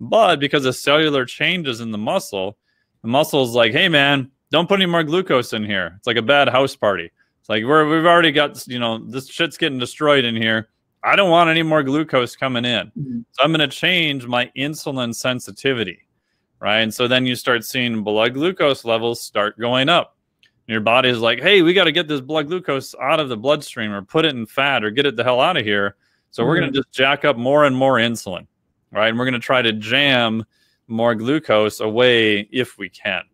But 0.00 0.40
because 0.40 0.64
of 0.64 0.76
cellular 0.76 1.24
changes 1.24 1.80
in 1.80 1.92
the 1.92 1.98
muscle, 1.98 2.58
the 3.02 3.08
muscle's 3.08 3.54
like, 3.54 3.72
hey, 3.72 3.88
man, 3.88 4.30
don't 4.50 4.68
put 4.68 4.80
any 4.80 4.86
more 4.86 5.04
glucose 5.04 5.52
in 5.52 5.64
here. 5.64 5.94
It's 5.98 6.06
like 6.06 6.16
a 6.16 6.22
bad 6.22 6.48
house 6.48 6.76
party. 6.76 7.10
It's 7.44 7.50
like 7.50 7.64
we're 7.64 7.86
we've 7.86 8.06
already 8.06 8.32
got 8.32 8.66
you 8.66 8.78
know 8.78 8.96
this 8.96 9.28
shit's 9.28 9.58
getting 9.58 9.78
destroyed 9.78 10.24
in 10.24 10.34
here. 10.34 10.70
I 11.02 11.14
don't 11.14 11.28
want 11.28 11.50
any 11.50 11.62
more 11.62 11.82
glucose 11.82 12.34
coming 12.36 12.64
in. 12.64 12.86
Mm-hmm. 12.86 13.18
So 13.32 13.42
I'm 13.42 13.52
going 13.52 13.68
to 13.68 13.76
change 13.76 14.26
my 14.26 14.50
insulin 14.56 15.14
sensitivity, 15.14 15.98
right? 16.58 16.78
And 16.78 16.94
so 16.94 17.06
then 17.06 17.26
you 17.26 17.36
start 17.36 17.66
seeing 17.66 18.02
blood 18.02 18.32
glucose 18.32 18.86
levels 18.86 19.20
start 19.20 19.58
going 19.58 19.90
up. 19.90 20.16
And 20.66 20.72
Your 20.72 20.80
body 20.80 21.10
is 21.10 21.20
like, 21.20 21.42
hey, 21.42 21.60
we 21.60 21.74
got 21.74 21.84
to 21.84 21.92
get 21.92 22.08
this 22.08 22.22
blood 22.22 22.46
glucose 22.46 22.94
out 22.98 23.20
of 23.20 23.28
the 23.28 23.36
bloodstream 23.36 23.92
or 23.92 24.00
put 24.00 24.24
it 24.24 24.34
in 24.34 24.46
fat 24.46 24.82
or 24.82 24.90
get 24.90 25.04
it 25.04 25.14
the 25.14 25.22
hell 25.22 25.42
out 25.42 25.58
of 25.58 25.66
here. 25.66 25.96
So 26.30 26.40
mm-hmm. 26.40 26.48
we're 26.48 26.60
going 26.60 26.72
to 26.72 26.78
just 26.78 26.92
jack 26.92 27.26
up 27.26 27.36
more 27.36 27.66
and 27.66 27.76
more 27.76 27.96
insulin, 27.96 28.46
right? 28.90 29.08
And 29.08 29.18
we're 29.18 29.26
going 29.26 29.34
to 29.34 29.38
try 29.38 29.60
to 29.60 29.74
jam 29.74 30.46
more 30.88 31.14
glucose 31.14 31.80
away 31.80 32.48
if 32.50 32.78
we 32.78 32.88
can. 32.88 33.24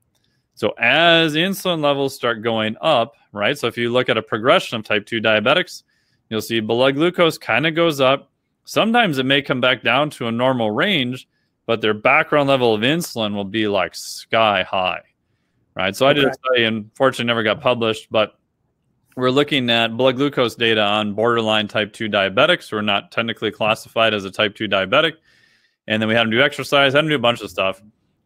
So 0.60 0.74
as 0.76 1.36
insulin 1.36 1.82
levels 1.82 2.14
start 2.14 2.42
going 2.42 2.76
up, 2.82 3.14
right? 3.32 3.56
So 3.56 3.66
if 3.66 3.78
you 3.78 3.90
look 3.90 4.10
at 4.10 4.18
a 4.18 4.22
progression 4.22 4.76
of 4.76 4.84
type 4.84 5.06
2 5.06 5.18
diabetics, 5.18 5.84
you'll 6.28 6.42
see 6.42 6.60
blood 6.60 6.96
glucose 6.96 7.38
kind 7.38 7.66
of 7.66 7.74
goes 7.74 7.98
up. 7.98 8.30
Sometimes 8.66 9.16
it 9.16 9.24
may 9.24 9.40
come 9.40 9.62
back 9.62 9.82
down 9.82 10.10
to 10.10 10.26
a 10.26 10.30
normal 10.30 10.70
range, 10.70 11.26
but 11.64 11.80
their 11.80 11.94
background 11.94 12.50
level 12.50 12.74
of 12.74 12.82
insulin 12.82 13.34
will 13.34 13.46
be 13.46 13.68
like 13.68 13.94
sky 13.94 14.62
high, 14.62 15.00
right? 15.76 15.96
So 15.96 16.06
okay. 16.06 16.10
I 16.10 16.22
did 16.24 16.30
a 16.30 16.34
study, 16.34 16.64
unfortunately, 16.64 17.28
never 17.28 17.42
got 17.42 17.62
published, 17.62 18.08
but 18.10 18.38
we're 19.16 19.30
looking 19.30 19.70
at 19.70 19.96
blood 19.96 20.16
glucose 20.16 20.56
data 20.56 20.82
on 20.82 21.14
borderline 21.14 21.68
type 21.68 21.94
2 21.94 22.10
diabetics 22.10 22.68
who 22.68 22.76
are 22.76 22.82
not 22.82 23.10
technically 23.10 23.50
classified 23.50 24.12
as 24.12 24.26
a 24.26 24.30
type 24.30 24.54
2 24.56 24.68
diabetic. 24.68 25.14
And 25.88 26.02
then 26.02 26.08
we 26.10 26.14
had 26.14 26.24
them 26.24 26.30
do 26.32 26.42
exercise, 26.42 26.92
had 26.92 27.04
them 27.04 27.08
do 27.08 27.14
a 27.14 27.18
bunch 27.18 27.40
of 27.40 27.48
stuff. 27.48 27.80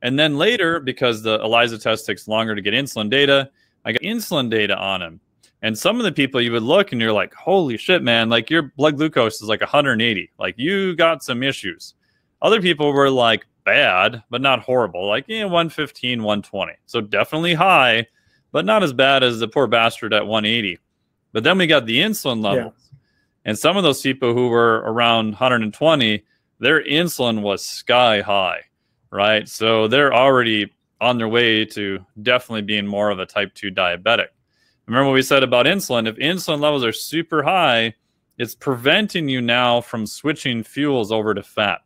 And 0.05 0.19
then 0.19 0.37
later, 0.37 0.81
because 0.81 1.23
the 1.23 1.39
ELISA 1.39 1.79
test 1.79 2.05
takes 2.05 2.29
longer 2.29 2.55
to 2.55 2.61
get 2.61 2.75
insulin 2.75 3.09
data, 3.09 3.51
I 3.87 3.93
got 3.93 4.03
insulin 4.03 4.51
data 4.51 4.77
on 4.77 5.01
him. 5.01 5.19
And 5.63 5.79
some 5.79 5.97
of 5.97 6.05
the 6.05 6.13
people 6.13 6.43
you 6.43 6.53
would 6.53 6.63
look 6.63 6.93
and 6.93 7.01
you're 7.01 7.11
like, 7.11 7.33
holy 7.33 7.79
shit, 7.79 8.03
man, 8.03 8.29
like 8.29 8.51
your 8.51 8.65
blood 8.77 8.99
glucose 8.99 9.41
is 9.41 9.49
like 9.49 9.63
180. 9.63 10.31
Like 10.39 10.57
you 10.59 10.95
got 10.95 11.25
some 11.25 11.43
issues. 11.43 11.95
Other 12.43 12.61
people 12.61 12.93
were 12.93 13.09
like 13.09 13.47
bad, 13.65 14.23
but 14.29 14.43
not 14.43 14.61
horrible, 14.61 15.09
like 15.09 15.25
yeah, 15.27 15.45
115, 15.45 16.23
120. 16.23 16.75
So 16.85 17.01
definitely 17.01 17.55
high, 17.55 18.07
but 18.53 18.67
not 18.67 18.83
as 18.83 18.93
bad 18.93 19.23
as 19.23 19.39
the 19.39 19.49
poor 19.49 19.67
bastard 19.67 20.13
at 20.13 20.27
180. 20.27 20.81
But 21.33 21.45
then 21.45 21.57
we 21.57 21.67
got 21.67 21.87
the 21.87 22.01
insulin 22.01 22.45
levels. 22.45 22.75
Yeah. 22.93 22.99
And 23.47 23.59
some 23.59 23.79
of 23.79 23.85
those 23.85 24.03
people 24.03 24.35
who 24.35 24.49
were 24.51 24.83
around 24.85 25.29
120, 25.29 26.23
their 26.59 26.85
insulin 26.85 27.41
was 27.41 27.65
sky 27.65 28.21
high 28.21 28.65
right? 29.15 29.49
So 29.49 29.87
they're 29.87 30.13
already 30.13 30.73
on 31.01 31.19
their 31.19 31.29
way 31.29 31.65
to 31.67 32.05
definitely 32.23 32.63
being 32.63 32.85
more 32.85 33.11
of 33.11 33.21
a 33.21 33.27
type 33.27 33.55
2 33.55 33.71
diabetic. 33.71 34.27
Remember 34.87 35.07
what 35.07 35.15
we 35.15 35.23
said 35.23 35.45
about 35.45 35.67
insulin? 35.67 36.09
If 36.09 36.17
insulin 36.17 36.61
levels 36.61 36.85
are 36.85 36.93
super 36.93 37.43
high, 37.43 37.95
it's 38.39 38.57
preventing 38.57 39.29
you 39.29 39.41
now 39.41 39.81
from 39.81 40.05
switching 40.05 40.65
fuels 40.65 41.13
over 41.13 41.33
to 41.33 41.45
fat, 41.45 41.83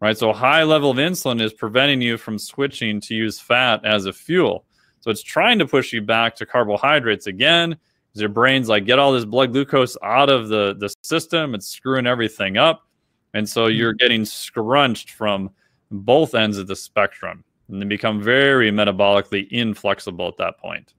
right? 0.00 0.16
So 0.16 0.30
a 0.30 0.34
high 0.34 0.62
level 0.62 0.90
of 0.90 0.96
insulin 0.96 1.42
is 1.42 1.52
preventing 1.52 2.00
you 2.00 2.16
from 2.16 2.38
switching 2.38 3.00
to 3.02 3.14
use 3.14 3.38
fat 3.38 3.84
as 3.84 4.06
a 4.06 4.12
fuel. 4.12 4.64
So 5.00 5.10
it's 5.10 5.22
trying 5.22 5.58
to 5.58 5.66
push 5.66 5.92
you 5.92 6.00
back 6.00 6.34
to 6.36 6.46
carbohydrates 6.46 7.26
again. 7.26 7.76
Because 8.08 8.20
your 8.20 8.30
brain's 8.30 8.68
like, 8.68 8.86
get 8.86 8.98
all 8.98 9.12
this 9.12 9.24
blood 9.24 9.52
glucose 9.52 9.96
out 10.02 10.30
of 10.30 10.48
the, 10.48 10.74
the 10.78 10.94
system. 11.02 11.54
It's 11.54 11.66
screwing 11.66 12.06
everything 12.06 12.56
up. 12.56 12.86
And 13.34 13.48
so 13.48 13.66
mm-hmm. 13.66 13.76
you're 13.76 13.92
getting 13.92 14.24
scrunched 14.24 15.10
from 15.10 15.50
both 15.92 16.34
ends 16.34 16.58
of 16.58 16.66
the 16.66 16.76
spectrum 16.76 17.44
and 17.68 17.80
they 17.80 17.86
become 17.86 18.22
very 18.22 18.70
metabolically 18.70 19.48
inflexible 19.50 20.28
at 20.28 20.36
that 20.36 20.58
point. 20.58 20.92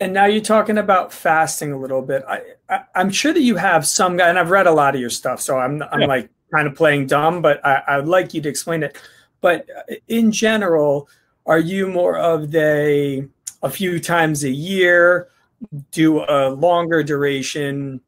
And 0.00 0.12
now 0.12 0.26
you're 0.26 0.42
talking 0.42 0.78
about 0.78 1.12
fasting 1.12 1.72
a 1.72 1.78
little 1.78 2.02
bit. 2.02 2.22
I, 2.28 2.42
I 2.68 2.84
am 2.96 3.10
sure 3.10 3.32
that 3.32 3.40
you 3.40 3.56
have 3.56 3.86
some 3.86 4.16
guy, 4.16 4.28
and 4.28 4.38
I've 4.38 4.50
read 4.50 4.66
a 4.66 4.72
lot 4.72 4.94
of 4.94 5.00
your 5.00 5.10
stuff, 5.10 5.40
so 5.40 5.58
I'm 5.58 5.82
I'm 5.84 6.02
yeah. 6.02 6.06
like 6.06 6.30
kind 6.54 6.66
of 6.66 6.74
playing 6.74 7.06
dumb, 7.06 7.40
but 7.40 7.64
I, 7.64 7.82
I 7.86 7.96
would 7.96 8.08
like 8.08 8.34
you 8.34 8.40
to 8.42 8.48
explain 8.48 8.82
it. 8.82 9.00
But 9.40 9.68
uh, 9.70 9.94
in 10.08 10.32
general, 10.32 11.08
are 11.46 11.58
you 11.58 11.88
more 11.88 12.18
of 12.18 12.50
the 12.50 13.28
a 13.62 13.70
few 13.70 14.00
times 14.00 14.44
a 14.44 14.50
year, 14.50 15.28
do 15.92 16.20
a 16.20 16.50
longer 16.50 17.02
duration, 17.02 18.00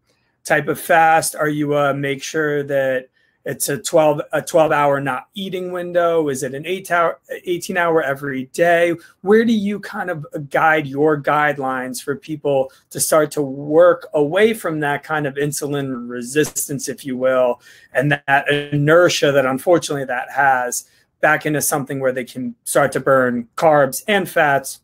type 0.44 0.68
of 0.68 0.80
fast? 0.80 1.36
Are 1.36 1.48
you 1.48 1.76
a 1.76 1.94
make 1.94 2.22
sure 2.22 2.64
that 2.64 3.08
it's 3.46 3.68
a 3.68 3.78
12 3.78 4.20
a 4.32 4.42
12 4.42 4.72
hour 4.72 5.00
not 5.00 5.28
eating 5.34 5.70
window. 5.70 6.28
Is 6.28 6.42
it 6.42 6.52
an 6.52 6.66
8 6.66 6.90
hour 6.90 7.20
18 7.30 7.76
hour 7.76 8.02
every 8.02 8.46
day? 8.46 8.94
Where 9.20 9.44
do 9.44 9.52
you 9.52 9.78
kind 9.78 10.10
of 10.10 10.26
guide 10.50 10.88
your 10.88 11.22
guidelines 11.22 12.02
for 12.02 12.16
people 12.16 12.72
to 12.90 12.98
start 12.98 13.30
to 13.32 13.42
work 13.42 14.08
away 14.14 14.52
from 14.52 14.80
that 14.80 15.04
kind 15.04 15.26
of 15.26 15.36
insulin 15.36 16.08
resistance 16.10 16.88
if 16.88 17.06
you 17.06 17.16
will 17.16 17.62
and 17.92 18.20
that 18.26 18.50
inertia 18.50 19.30
that 19.30 19.46
unfortunately 19.46 20.04
that 20.04 20.28
has 20.32 20.88
back 21.20 21.46
into 21.46 21.62
something 21.62 22.00
where 22.00 22.12
they 22.12 22.24
can 22.24 22.54
start 22.64 22.90
to 22.92 23.00
burn 23.00 23.48
carbs 23.56 24.02
and 24.08 24.28
fats 24.28 24.80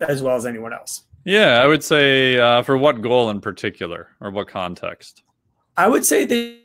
as 0.00 0.22
well 0.22 0.36
as 0.36 0.44
anyone 0.44 0.74
else? 0.74 1.04
Yeah 1.24 1.62
i 1.62 1.66
would 1.66 1.82
say 1.82 2.38
uh, 2.38 2.62
for 2.62 2.76
what 2.76 3.00
goal 3.00 3.30
in 3.30 3.40
particular 3.40 4.08
or 4.20 4.30
what 4.30 4.48
context? 4.48 5.22
I 5.78 5.88
would 5.88 6.04
say 6.04 6.26
that 6.26 6.61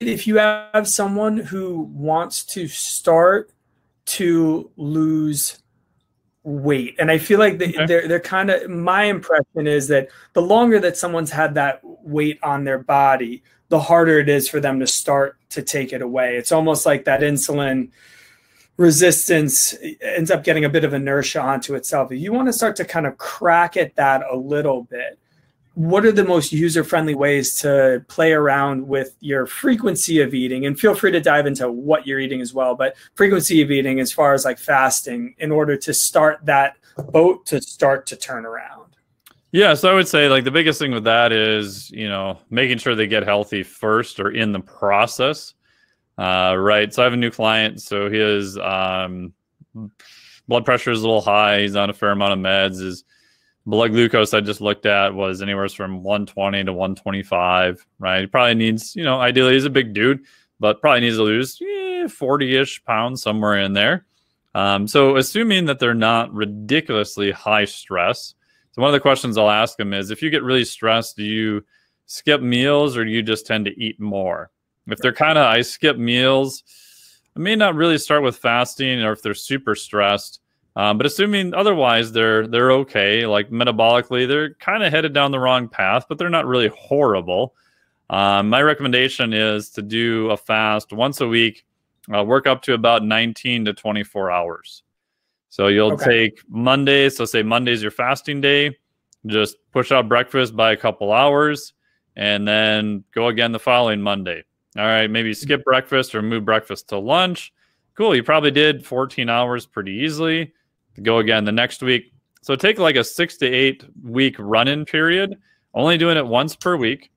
if 0.00 0.26
you 0.26 0.36
have 0.36 0.86
someone 0.86 1.38
who 1.38 1.80
wants 1.92 2.44
to 2.44 2.68
start 2.68 3.50
to 4.04 4.70
lose 4.76 5.62
weight 6.44 6.94
and 7.00 7.10
i 7.10 7.18
feel 7.18 7.40
like 7.40 7.58
they, 7.58 7.70
okay. 7.70 7.86
they're, 7.86 8.06
they're 8.06 8.20
kind 8.20 8.50
of 8.50 8.70
my 8.70 9.04
impression 9.04 9.66
is 9.66 9.88
that 9.88 10.08
the 10.32 10.42
longer 10.42 10.78
that 10.78 10.96
someone's 10.96 11.30
had 11.30 11.54
that 11.54 11.80
weight 11.82 12.38
on 12.42 12.62
their 12.62 12.78
body 12.78 13.42
the 13.68 13.80
harder 13.80 14.20
it 14.20 14.28
is 14.28 14.48
for 14.48 14.60
them 14.60 14.78
to 14.78 14.86
start 14.86 15.36
to 15.48 15.60
take 15.60 15.92
it 15.92 16.02
away 16.02 16.36
it's 16.36 16.52
almost 16.52 16.86
like 16.86 17.04
that 17.04 17.20
insulin 17.20 17.90
resistance 18.76 19.74
ends 20.00 20.30
up 20.30 20.44
getting 20.44 20.64
a 20.64 20.68
bit 20.68 20.84
of 20.84 20.94
inertia 20.94 21.40
onto 21.40 21.74
itself 21.74 22.12
if 22.12 22.20
you 22.20 22.32
want 22.32 22.46
to 22.46 22.52
start 22.52 22.76
to 22.76 22.84
kind 22.84 23.06
of 23.06 23.18
crack 23.18 23.76
at 23.76 23.96
that 23.96 24.22
a 24.30 24.36
little 24.36 24.84
bit 24.84 25.18
what 25.76 26.06
are 26.06 26.12
the 26.12 26.24
most 26.24 26.52
user 26.52 26.82
friendly 26.82 27.14
ways 27.14 27.54
to 27.54 28.02
play 28.08 28.32
around 28.32 28.88
with 28.88 29.14
your 29.20 29.44
frequency 29.44 30.22
of 30.22 30.32
eating? 30.32 30.64
And 30.64 30.80
feel 30.80 30.94
free 30.94 31.12
to 31.12 31.20
dive 31.20 31.46
into 31.46 31.70
what 31.70 32.06
you're 32.06 32.18
eating 32.18 32.40
as 32.40 32.54
well 32.54 32.74
but 32.74 32.96
frequency 33.14 33.60
of 33.60 33.70
eating 33.70 34.00
as 34.00 34.10
far 34.10 34.32
as 34.32 34.46
like 34.46 34.58
fasting 34.58 35.34
in 35.36 35.52
order 35.52 35.76
to 35.76 35.92
start 35.92 36.40
that 36.44 36.78
boat 37.12 37.44
to 37.46 37.60
start 37.60 38.06
to 38.06 38.16
turn 38.16 38.46
around. 38.46 38.96
Yeah 39.52 39.74
so 39.74 39.90
i 39.90 39.94
would 39.94 40.08
say 40.08 40.30
like 40.30 40.44
the 40.44 40.50
biggest 40.50 40.78
thing 40.78 40.92
with 40.92 41.04
that 41.04 41.30
is 41.30 41.90
you 41.90 42.08
know 42.08 42.38
making 42.48 42.78
sure 42.78 42.94
they 42.94 43.06
get 43.06 43.22
healthy 43.22 43.62
first 43.62 44.18
or 44.18 44.30
in 44.30 44.52
the 44.52 44.60
process. 44.60 45.52
Uh, 46.16 46.56
right 46.58 46.94
so 46.94 47.02
i 47.02 47.04
have 47.04 47.12
a 47.12 47.16
new 47.16 47.30
client 47.30 47.82
so 47.82 48.08
his 48.08 48.56
um, 48.56 49.34
blood 50.48 50.64
pressure 50.64 50.90
is 50.90 51.02
a 51.02 51.06
little 51.06 51.20
high 51.20 51.60
he's 51.60 51.76
on 51.76 51.90
a 51.90 51.92
fair 51.92 52.12
amount 52.12 52.32
of 52.32 52.38
meds 52.38 52.80
is 52.80 53.04
blood 53.66 53.90
glucose 53.90 54.32
I 54.32 54.40
just 54.40 54.60
looked 54.60 54.86
at 54.86 55.14
was 55.14 55.42
anywhere 55.42 55.68
from 55.68 56.02
120 56.02 56.64
to 56.64 56.72
125, 56.72 57.86
right? 57.98 58.20
He 58.20 58.26
probably 58.26 58.54
needs, 58.54 58.94
you 58.94 59.02
know, 59.02 59.20
ideally 59.20 59.54
he's 59.54 59.64
a 59.64 59.70
big 59.70 59.92
dude, 59.92 60.24
but 60.60 60.80
probably 60.80 61.00
needs 61.00 61.16
to 61.16 61.24
lose 61.24 61.60
40 62.08 62.56
ish 62.56 62.84
pounds 62.84 63.22
somewhere 63.22 63.58
in 63.58 63.72
there. 63.72 64.06
Um, 64.54 64.86
so 64.86 65.16
assuming 65.16 65.66
that 65.66 65.80
they're 65.80 65.94
not 65.94 66.32
ridiculously 66.32 67.30
high 67.30 67.66
stress. 67.66 68.34
So 68.72 68.82
one 68.82 68.88
of 68.88 68.94
the 68.94 69.00
questions 69.00 69.36
I'll 69.36 69.50
ask 69.50 69.76
them 69.76 69.92
is 69.92 70.10
if 70.10 70.22
you 70.22 70.30
get 70.30 70.42
really 70.42 70.64
stressed, 70.64 71.16
do 71.16 71.24
you 71.24 71.64
skip 72.06 72.40
meals 72.40 72.96
or 72.96 73.04
do 73.04 73.10
you 73.10 73.22
just 73.22 73.46
tend 73.46 73.64
to 73.66 73.78
eat 73.82 74.00
more? 74.00 74.50
If 74.86 74.98
they're 75.00 75.12
kind 75.12 75.36
of, 75.36 75.44
I 75.44 75.62
skip 75.62 75.98
meals, 75.98 76.62
I 77.36 77.40
may 77.40 77.56
not 77.56 77.74
really 77.74 77.98
start 77.98 78.22
with 78.22 78.36
fasting 78.36 79.02
or 79.02 79.12
if 79.12 79.22
they're 79.22 79.34
super 79.34 79.74
stressed. 79.74 80.40
Um, 80.76 80.98
but 80.98 81.06
assuming 81.06 81.54
otherwise, 81.54 82.12
they're 82.12 82.46
they're 82.46 82.70
okay. 82.72 83.26
Like 83.26 83.50
metabolically, 83.50 84.28
they're 84.28 84.54
kind 84.54 84.84
of 84.84 84.92
headed 84.92 85.14
down 85.14 85.32
the 85.32 85.40
wrong 85.40 85.68
path, 85.68 86.04
but 86.08 86.18
they're 86.18 86.28
not 86.28 86.46
really 86.46 86.68
horrible. 86.68 87.54
Um, 88.10 88.50
my 88.50 88.62
recommendation 88.62 89.32
is 89.32 89.70
to 89.70 89.82
do 89.82 90.30
a 90.30 90.36
fast 90.36 90.92
once 90.92 91.20
a 91.22 91.26
week, 91.26 91.64
uh, 92.14 92.22
work 92.22 92.46
up 92.46 92.62
to 92.62 92.74
about 92.74 93.02
19 93.02 93.64
to 93.64 93.72
24 93.72 94.30
hours. 94.30 94.82
So 95.48 95.68
you'll 95.68 95.94
okay. 95.94 96.28
take 96.28 96.40
Monday. 96.48 97.08
So 97.08 97.24
say 97.24 97.42
Monday's 97.42 97.82
your 97.82 97.90
fasting 97.90 98.40
day. 98.42 98.76
Just 99.24 99.56
push 99.72 99.90
out 99.90 100.08
breakfast 100.08 100.54
by 100.54 100.72
a 100.72 100.76
couple 100.76 101.10
hours, 101.10 101.72
and 102.16 102.46
then 102.46 103.02
go 103.12 103.28
again 103.28 103.50
the 103.50 103.58
following 103.58 104.02
Monday. 104.02 104.44
All 104.76 104.84
right, 104.84 105.10
maybe 105.10 105.32
skip 105.32 105.64
breakfast 105.64 106.14
or 106.14 106.20
move 106.20 106.44
breakfast 106.44 106.90
to 106.90 106.98
lunch. 106.98 107.54
Cool. 107.94 108.14
You 108.14 108.22
probably 108.22 108.50
did 108.50 108.84
14 108.84 109.30
hours 109.30 109.64
pretty 109.64 109.92
easily 109.92 110.52
go 111.02 111.18
again 111.18 111.44
the 111.44 111.52
next 111.52 111.82
week. 111.82 112.12
So 112.42 112.54
take 112.56 112.78
like 112.78 112.96
a 112.96 113.04
six 113.04 113.36
to 113.38 113.46
eight 113.46 113.84
week 114.02 114.36
run 114.38 114.68
in 114.68 114.84
period, 114.84 115.36
only 115.74 115.98
doing 115.98 116.16
it 116.16 116.26
once 116.26 116.54
per 116.54 116.76
week. 116.76 117.10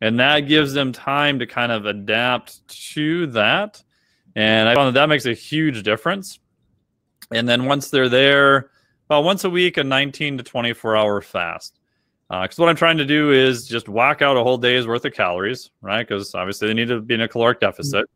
And 0.00 0.20
that 0.20 0.40
gives 0.40 0.74
them 0.74 0.92
time 0.92 1.38
to 1.38 1.46
kind 1.46 1.72
of 1.72 1.86
adapt 1.86 2.66
to 2.94 3.26
that. 3.28 3.82
And 4.34 4.68
I 4.68 4.74
found 4.74 4.88
that 4.88 5.00
that 5.00 5.08
makes 5.08 5.24
a 5.24 5.32
huge 5.32 5.82
difference. 5.82 6.38
And 7.32 7.48
then 7.48 7.64
once 7.64 7.90
they're 7.90 8.10
there, 8.10 8.70
about 9.06 9.24
once 9.24 9.44
a 9.44 9.50
week, 9.50 9.76
a 9.76 9.84
19 9.84 10.38
to 10.38 10.44
24 10.44 10.96
hour 10.96 11.20
fast. 11.20 11.78
Because 12.28 12.58
uh, 12.58 12.62
what 12.62 12.68
I'm 12.68 12.76
trying 12.76 12.98
to 12.98 13.04
do 13.04 13.30
is 13.30 13.68
just 13.68 13.88
whack 13.88 14.20
out 14.20 14.36
a 14.36 14.42
whole 14.42 14.58
day's 14.58 14.86
worth 14.86 15.04
of 15.04 15.14
calories, 15.14 15.70
right? 15.80 16.06
Because 16.06 16.34
obviously 16.34 16.66
they 16.68 16.74
need 16.74 16.88
to 16.88 17.00
be 17.00 17.14
in 17.14 17.20
a 17.20 17.28
caloric 17.28 17.60
deficit. 17.60 18.06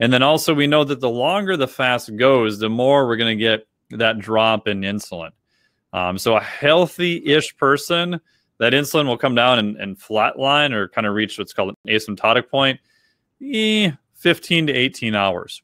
And 0.00 0.12
then 0.12 0.22
also, 0.22 0.54
we 0.54 0.66
know 0.66 0.84
that 0.84 1.00
the 1.00 1.10
longer 1.10 1.56
the 1.56 1.68
fast 1.68 2.16
goes, 2.16 2.58
the 2.58 2.70
more 2.70 3.06
we're 3.06 3.16
going 3.16 3.38
to 3.38 3.40
get 3.40 3.66
that 3.98 4.18
drop 4.18 4.68
in 4.68 4.80
insulin. 4.80 5.30
Um, 5.92 6.18
so 6.18 6.36
a 6.36 6.40
healthy-ish 6.40 7.56
person, 7.56 8.20
that 8.58 8.72
insulin 8.72 9.06
will 9.06 9.18
come 9.18 9.34
down 9.34 9.58
and, 9.58 9.76
and 9.76 9.98
flatline 9.98 10.72
or 10.72 10.88
kind 10.88 11.06
of 11.06 11.14
reach 11.14 11.38
what's 11.38 11.52
called 11.52 11.70
an 11.70 11.92
asymptotic 11.92 12.48
point, 12.48 12.78
eh, 13.42 13.90
15 14.14 14.68
to 14.68 14.72
18 14.72 15.14
hours. 15.14 15.62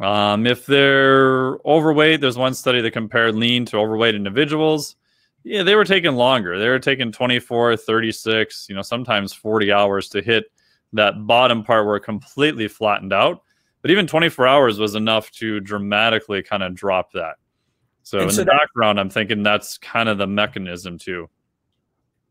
Um, 0.00 0.46
if 0.46 0.66
they're 0.66 1.58
overweight, 1.64 2.20
there's 2.20 2.36
one 2.36 2.54
study 2.54 2.80
that 2.80 2.90
compared 2.90 3.36
lean 3.36 3.64
to 3.66 3.78
overweight 3.78 4.14
individuals. 4.14 4.96
Yeah, 5.44 5.62
they 5.62 5.76
were 5.76 5.84
taking 5.84 6.16
longer. 6.16 6.58
They 6.58 6.68
were 6.68 6.78
taking 6.78 7.12
24, 7.12 7.76
36, 7.76 8.66
you 8.68 8.74
know, 8.74 8.82
sometimes 8.82 9.32
40 9.32 9.72
hours 9.72 10.08
to 10.10 10.22
hit 10.22 10.44
that 10.92 11.26
bottom 11.26 11.62
part 11.62 11.86
where 11.86 11.96
it 11.96 12.00
completely 12.00 12.68
flattened 12.68 13.12
out. 13.12 13.42
But 13.82 13.90
even 13.90 14.06
24 14.06 14.46
hours 14.46 14.78
was 14.78 14.94
enough 14.94 15.30
to 15.32 15.60
dramatically 15.60 16.42
kind 16.42 16.62
of 16.62 16.74
drop 16.74 17.12
that. 17.12 17.36
So 18.02 18.18
and 18.18 18.28
in 18.28 18.34
so 18.34 18.40
the 18.42 18.46
that, 18.46 18.58
background, 18.58 18.98
I'm 18.98 19.10
thinking 19.10 19.42
that's 19.42 19.78
kind 19.78 20.08
of 20.08 20.18
the 20.18 20.26
mechanism 20.26 20.98
too. 20.98 21.28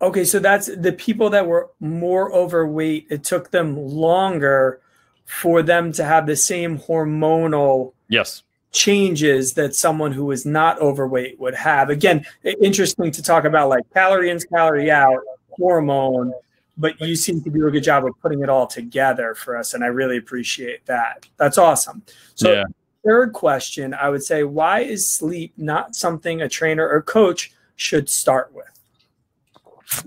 Okay, 0.01 0.25
so 0.25 0.39
that's 0.39 0.67
the 0.75 0.93
people 0.93 1.29
that 1.29 1.45
were 1.45 1.69
more 1.79 2.33
overweight. 2.33 3.07
It 3.09 3.23
took 3.23 3.51
them 3.51 3.77
longer 3.77 4.81
for 5.25 5.61
them 5.61 5.91
to 5.93 6.03
have 6.03 6.25
the 6.25 6.35
same 6.35 6.77
hormonal 6.77 7.93
yes 8.09 8.43
changes 8.71 9.53
that 9.53 9.75
someone 9.75 10.13
who 10.13 10.31
is 10.31 10.45
not 10.45 10.79
overweight 10.79 11.37
would 11.39 11.53
have. 11.53 11.89
Again, 11.89 12.25
interesting 12.61 13.11
to 13.11 13.21
talk 13.21 13.43
about 13.43 13.69
like 13.69 13.83
calorie 13.93 14.29
in, 14.29 14.39
calorie 14.39 14.89
out, 14.89 15.19
hormone, 15.49 16.33
but 16.77 16.99
you 17.01 17.17
seem 17.17 17.41
to 17.43 17.49
do 17.49 17.67
a 17.67 17.71
good 17.71 17.83
job 17.83 18.05
of 18.05 18.13
putting 18.21 18.41
it 18.41 18.49
all 18.49 18.65
together 18.65 19.35
for 19.35 19.57
us, 19.57 19.73
and 19.73 19.83
I 19.83 19.87
really 19.87 20.17
appreciate 20.17 20.85
that. 20.85 21.27
That's 21.37 21.57
awesome. 21.57 22.03
So. 22.35 22.51
Yeah 22.53 22.63
third 23.05 23.33
question, 23.33 23.93
I 23.93 24.09
would 24.09 24.23
say, 24.23 24.43
why 24.43 24.81
is 24.81 25.07
sleep 25.07 25.53
not 25.57 25.95
something 25.95 26.41
a 26.41 26.49
trainer 26.49 26.87
or 26.87 27.01
coach 27.01 27.51
should 27.75 28.09
start 28.09 28.53
with? 28.53 28.67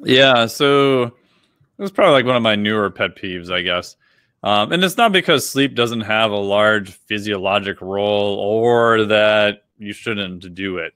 Yeah, 0.03 0.47
so 0.47 1.05
it 1.05 1.13
was 1.79 1.91
probably 1.91 2.15
like 2.15 2.27
one 2.27 2.37
of 2.37 2.43
my 2.43 2.55
newer 2.55 2.91
pet 2.91 3.17
peeves, 3.17 3.51
I 3.51 3.63
guess. 3.63 3.97
Um, 4.43 4.73
and 4.73 4.85
it's 4.85 4.97
not 4.97 5.13
because 5.13 5.49
sleep 5.49 5.75
doesn't 5.75 6.03
have 6.03 6.31
a 6.31 6.37
large 6.37 6.93
physiologic 6.93 7.81
role 7.81 8.37
or 8.37 9.05
that 9.07 9.65
you 9.79 9.93
shouldn't 9.93 10.55
do 10.55 10.79
it. 10.79 10.93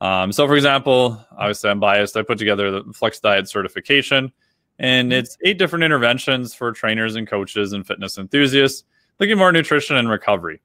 Um, 0.00 0.32
so, 0.32 0.46
for 0.46 0.54
example, 0.54 1.24
obviously 1.36 1.70
I'm 1.70 1.80
biased. 1.80 2.16
I 2.16 2.22
put 2.22 2.38
together 2.38 2.70
the 2.70 2.92
Flex 2.92 3.20
Diet 3.20 3.48
certification, 3.48 4.32
and 4.78 5.10
mm-hmm. 5.10 5.18
it's 5.18 5.36
eight 5.44 5.58
different 5.58 5.84
interventions 5.84 6.54
for 6.54 6.72
trainers 6.72 7.16
and 7.16 7.26
coaches 7.26 7.72
and 7.72 7.86
fitness 7.86 8.18
enthusiasts 8.18 8.84
looking 9.18 9.38
more 9.38 9.52
nutrition 9.52 9.96
and 9.96 10.08
recovery. 10.08 10.60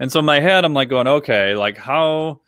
And 0.00 0.10
so 0.10 0.18
in 0.18 0.24
my 0.24 0.40
head, 0.40 0.64
I'm 0.64 0.74
like 0.74 0.88
going, 0.88 1.06
okay, 1.06 1.54
like 1.54 1.76
how 1.76 2.40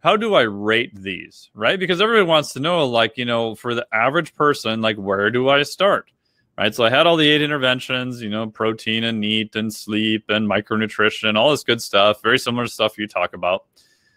how 0.00 0.16
do 0.16 0.34
I 0.34 0.42
rate 0.42 0.94
these? 0.94 1.50
Right? 1.54 1.78
Because 1.78 2.00
everybody 2.00 2.26
wants 2.26 2.52
to 2.52 2.60
know, 2.60 2.86
like, 2.86 3.16
you 3.16 3.24
know, 3.24 3.54
for 3.54 3.74
the 3.74 3.86
average 3.92 4.34
person, 4.34 4.82
like 4.82 4.96
where 4.96 5.30
do 5.30 5.48
I 5.48 5.62
start? 5.62 6.10
Right. 6.58 6.74
So 6.74 6.84
I 6.84 6.90
had 6.90 7.06
all 7.06 7.16
the 7.16 7.28
eight 7.28 7.42
interventions, 7.42 8.22
you 8.22 8.30
know, 8.30 8.46
protein 8.48 9.04
and 9.04 9.20
NEAT 9.20 9.56
and 9.56 9.72
sleep 9.72 10.24
and 10.30 10.48
micronutrition, 10.48 11.36
all 11.36 11.50
this 11.50 11.64
good 11.64 11.82
stuff, 11.82 12.22
very 12.22 12.38
similar 12.38 12.66
stuff 12.66 12.96
you 12.96 13.06
talk 13.06 13.34
about. 13.34 13.66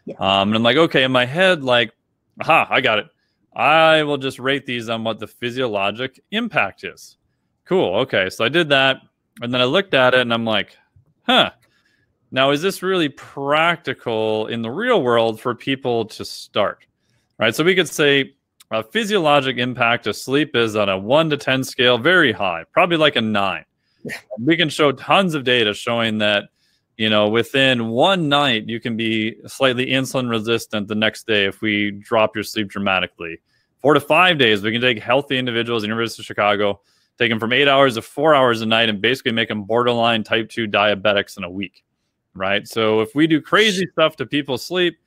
Yeah. 0.06 0.16
Um, 0.20 0.50
and 0.50 0.56
I'm 0.56 0.64
like, 0.64 0.78
okay, 0.78 1.04
in 1.04 1.12
my 1.12 1.26
head, 1.26 1.64
like, 1.64 1.92
aha, 2.40 2.66
I 2.70 2.80
got 2.80 3.00
it. 3.00 3.08
I 3.54 4.04
will 4.04 4.18
just 4.18 4.40
rate 4.40 4.66
these 4.66 4.88
on 4.88 5.04
what 5.04 5.20
the 5.20 5.28
physiologic 5.28 6.22
impact 6.32 6.86
is. 6.86 7.18
Cool. 7.66 7.98
Okay. 7.98 8.30
So 8.30 8.46
I 8.46 8.50
did 8.50 8.70
that. 8.70 9.02
And 9.42 9.54
then 9.54 9.60
I 9.62 9.66
looked 9.66 9.94
at 9.94 10.14
it 10.14 10.22
and 10.22 10.34
I'm 10.34 10.46
like, 10.46 10.78
huh, 11.24 11.52
now, 12.32 12.52
is 12.52 12.62
this 12.62 12.84
really 12.84 13.10
practical 13.10 14.48
in 14.48 14.62
the 14.62 14.70
real 14.70 15.02
world 15.02 15.42
for 15.42 15.56
people 15.56 16.06
to 16.06 16.24
start? 16.24 16.86
Right. 17.40 17.56
So 17.56 17.64
we 17.64 17.74
could 17.74 17.88
say 17.88 18.36
a 18.72 18.84
physiologic 18.84 19.58
impact 19.58 20.06
of 20.08 20.16
sleep 20.16 20.56
is 20.56 20.76
on 20.76 20.90
a 20.90 20.98
one 20.98 21.30
to 21.32 21.38
10 21.38 21.64
scale, 21.64 21.98
very 21.98 22.32
high, 22.32 22.66
probably 22.72 22.98
like 22.98 23.16
a 23.16 23.22
nine. 23.22 23.66
we 24.40 24.56
can 24.56 24.70
show 24.70 24.92
tons 24.92 25.34
of 25.34 25.44
data 25.44 25.74
showing 25.74 26.20
that, 26.20 26.50
you 26.98 27.10
know, 27.10 27.30
within 27.30 27.88
one 27.88 28.30
night, 28.30 28.68
you 28.68 28.80
can 28.80 28.96
be 28.96 29.38
slightly 29.48 29.88
insulin 29.88 30.30
resistant 30.30 30.88
the 30.88 30.96
next 30.96 31.26
day 31.26 31.46
if 31.46 31.62
we 31.62 31.92
drop 31.92 32.36
your 32.36 32.44
sleep 32.44 32.68
dramatically. 32.68 33.40
Four 33.82 33.94
to 33.94 34.02
five 34.02 34.38
days, 34.38 34.62
we 34.62 34.72
can 34.72 34.82
take 34.82 35.00
healthy 35.00 35.38
individuals, 35.38 35.84
University 35.84 36.22
of 36.22 36.26
Chicago, 36.26 36.82
take 37.18 37.32
them 37.32 37.40
from 37.40 37.54
eight 37.54 37.70
hours 37.70 37.96
to 37.96 38.02
four 38.02 38.36
hours 38.36 38.62
a 38.62 38.66
night 38.66 38.90
and 38.90 39.02
basically 39.02 39.32
make 39.32 39.48
them 39.48 39.64
borderline 39.64 40.24
type 40.24 40.50
2 40.50 40.68
diabetics 40.68 41.38
in 41.38 41.44
a 41.46 41.50
week, 41.50 41.84
right? 42.40 42.68
So 42.68 43.02
if 43.02 43.14
we 43.14 43.28
do 43.28 43.42
crazy 43.42 43.86
stuff 43.92 44.16
to 44.18 44.26
people's 44.26 44.66
sleep, 44.66 44.98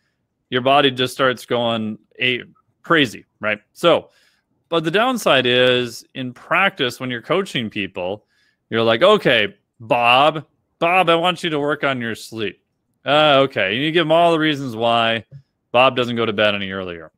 your 0.50 0.60
body 0.60 0.90
just 0.90 1.14
starts 1.14 1.46
going 1.46 1.98
eight, 2.18 2.42
crazy, 2.82 3.24
right? 3.40 3.60
So, 3.72 4.10
but 4.68 4.84
the 4.84 4.90
downside 4.90 5.46
is 5.46 6.04
in 6.14 6.32
practice, 6.32 7.00
when 7.00 7.10
you're 7.10 7.22
coaching 7.22 7.68
people, 7.68 8.24
you're 8.70 8.82
like, 8.82 9.02
okay, 9.02 9.56
Bob, 9.80 10.46
Bob, 10.78 11.10
I 11.10 11.14
want 11.14 11.42
you 11.42 11.50
to 11.50 11.58
work 11.58 11.84
on 11.84 12.00
your 12.00 12.14
sleep. 12.14 12.62
Uh, 13.04 13.40
okay. 13.44 13.74
And 13.74 13.82
you 13.82 13.92
give 13.92 14.04
them 14.04 14.12
all 14.12 14.32
the 14.32 14.38
reasons 14.38 14.76
why 14.76 15.24
Bob 15.72 15.96
doesn't 15.96 16.16
go 16.16 16.26
to 16.26 16.32
bed 16.32 16.54
any 16.54 16.70
earlier. 16.70 17.10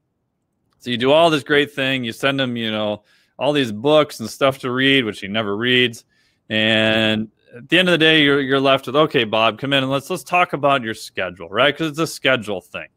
So 0.79 0.91
you 0.91 0.97
do 0.97 1.13
all 1.13 1.31
this 1.31 1.43
great 1.43 1.73
thing. 1.73 2.05
You 2.05 2.13
send 2.13 2.41
him, 2.41 2.57
you 2.57 2.71
know, 2.71 3.05
all 3.39 3.53
these 3.53 3.73
books 3.73 4.21
and 4.21 4.29
stuff 4.29 4.59
to 4.61 4.71
read, 4.71 5.05
which 5.05 5.21
he 5.21 5.29
never 5.29 5.57
reads. 5.57 6.05
And 6.49 7.31
at 7.55 7.69
the 7.69 7.79
end 7.79 7.89
of 7.89 7.93
the 7.93 7.99
day, 7.99 8.23
you're, 8.23 8.41
you're 8.41 8.61
left 8.61 8.87
with, 8.87 8.97
okay, 8.97 9.25
Bob, 9.25 9.59
come 9.59 9.73
in 9.73 9.83
and 9.83 9.93
let's 9.93 10.11
let's 10.11 10.25
talk 10.25 10.53
about 10.53 10.83
your 10.83 10.95
schedule, 10.95 11.49
right? 11.49 11.75
Because 11.75 11.91
it's 11.91 11.99
a 11.99 12.07
schedule 12.07 12.61
thing. 12.61 12.89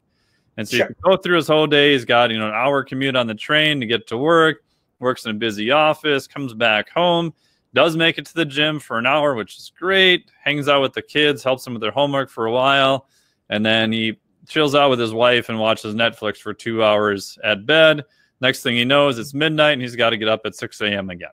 And 0.56 0.68
so 0.68 0.78
sure. 0.78 0.88
you 0.88 0.94
go 1.02 1.16
through 1.16 1.36
his 1.36 1.46
whole 1.46 1.68
day. 1.68 1.92
He's 1.92 2.04
got, 2.04 2.30
you 2.30 2.38
know, 2.38 2.48
an 2.48 2.54
hour 2.54 2.82
commute 2.82 3.14
on 3.14 3.28
the 3.28 3.34
train 3.34 3.78
to 3.80 3.86
get 3.86 4.08
to 4.08 4.18
work, 4.18 4.64
works 4.98 5.24
in 5.24 5.30
a 5.30 5.34
busy 5.34 5.70
office, 5.70 6.26
comes 6.26 6.52
back 6.52 6.90
home, 6.90 7.32
does 7.74 7.96
make 7.96 8.18
it 8.18 8.26
to 8.26 8.34
the 8.34 8.44
gym 8.44 8.80
for 8.80 8.98
an 8.98 9.06
hour, 9.06 9.34
which 9.34 9.56
is 9.56 9.70
great, 9.78 10.30
hangs 10.42 10.68
out 10.68 10.82
with 10.82 10.94
the 10.94 11.02
kids, 11.02 11.44
helps 11.44 11.64
them 11.64 11.74
with 11.74 11.82
their 11.82 11.92
homework 11.92 12.28
for 12.28 12.46
a 12.46 12.52
while, 12.52 13.06
and 13.50 13.64
then 13.64 13.92
he 13.92 14.18
chills 14.48 14.74
out 14.74 14.90
with 14.90 14.98
his 14.98 15.12
wife 15.12 15.48
and 15.48 15.60
watches 15.60 15.94
Netflix 15.94 16.38
for 16.38 16.52
two 16.52 16.82
hours 16.82 17.38
at 17.44 17.64
bed. 17.64 18.04
Next 18.40 18.62
thing 18.62 18.74
he 18.74 18.84
knows, 18.84 19.18
it's 19.18 19.34
midnight 19.34 19.74
and 19.74 19.82
he's 19.82 19.96
got 19.96 20.10
to 20.10 20.16
get 20.16 20.28
up 20.28 20.40
at 20.44 20.56
6 20.56 20.80
a.m. 20.80 21.10
again. 21.10 21.30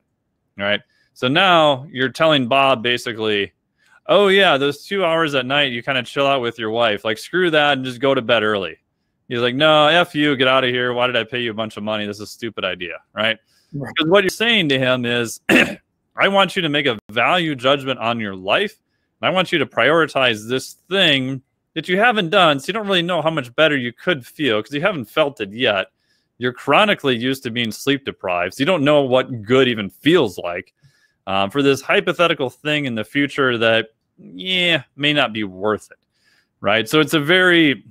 All 0.58 0.64
right. 0.64 0.80
So 1.16 1.28
now 1.28 1.86
you're 1.90 2.10
telling 2.10 2.46
Bob 2.46 2.82
basically, 2.82 3.54
oh, 4.04 4.28
yeah, 4.28 4.58
those 4.58 4.84
two 4.84 5.02
hours 5.02 5.34
at 5.34 5.46
night, 5.46 5.72
you 5.72 5.82
kind 5.82 5.96
of 5.96 6.04
chill 6.04 6.26
out 6.26 6.42
with 6.42 6.58
your 6.58 6.68
wife. 6.68 7.06
Like, 7.06 7.16
screw 7.16 7.50
that 7.52 7.78
and 7.78 7.86
just 7.86 8.00
go 8.00 8.14
to 8.14 8.20
bed 8.20 8.42
early. 8.42 8.76
He's 9.26 9.38
like, 9.38 9.54
no, 9.54 9.86
F 9.86 10.14
you, 10.14 10.36
get 10.36 10.46
out 10.46 10.62
of 10.62 10.68
here. 10.68 10.92
Why 10.92 11.06
did 11.06 11.16
I 11.16 11.24
pay 11.24 11.40
you 11.40 11.52
a 11.52 11.54
bunch 11.54 11.78
of 11.78 11.84
money? 11.84 12.04
This 12.04 12.16
is 12.16 12.20
a 12.20 12.26
stupid 12.26 12.66
idea, 12.66 12.98
right? 13.14 13.38
right. 13.72 13.92
Because 13.96 14.10
what 14.10 14.24
you're 14.24 14.28
saying 14.28 14.68
to 14.68 14.78
him 14.78 15.06
is, 15.06 15.40
I 15.48 16.28
want 16.28 16.54
you 16.54 16.60
to 16.60 16.68
make 16.68 16.84
a 16.84 16.98
value 17.10 17.54
judgment 17.54 17.98
on 17.98 18.20
your 18.20 18.36
life. 18.36 18.76
And 19.22 19.26
I 19.26 19.30
want 19.30 19.52
you 19.52 19.58
to 19.58 19.66
prioritize 19.66 20.46
this 20.46 20.74
thing 20.90 21.40
that 21.72 21.88
you 21.88 21.98
haven't 21.98 22.28
done. 22.28 22.60
So 22.60 22.66
you 22.66 22.74
don't 22.74 22.86
really 22.86 23.00
know 23.00 23.22
how 23.22 23.30
much 23.30 23.56
better 23.56 23.78
you 23.78 23.94
could 23.94 24.26
feel 24.26 24.58
because 24.58 24.74
you 24.74 24.82
haven't 24.82 25.06
felt 25.06 25.40
it 25.40 25.50
yet. 25.50 25.86
You're 26.36 26.52
chronically 26.52 27.16
used 27.16 27.42
to 27.44 27.50
being 27.50 27.72
sleep 27.72 28.04
deprived. 28.04 28.52
So 28.52 28.60
you 28.60 28.66
don't 28.66 28.84
know 28.84 29.00
what 29.00 29.40
good 29.40 29.66
even 29.66 29.88
feels 29.88 30.36
like 30.36 30.74
um, 31.26 31.50
for 31.50 31.62
this 31.62 31.80
hypothetical 31.80 32.50
thing 32.50 32.84
in 32.84 32.94
the 32.94 33.04
future 33.04 33.58
that, 33.58 33.88
yeah, 34.18 34.82
may 34.96 35.12
not 35.12 35.32
be 35.32 35.44
worth 35.44 35.90
it. 35.90 35.98
Right. 36.60 36.88
So 36.88 37.00
it's 37.00 37.14
a 37.14 37.20
very, 37.20 37.84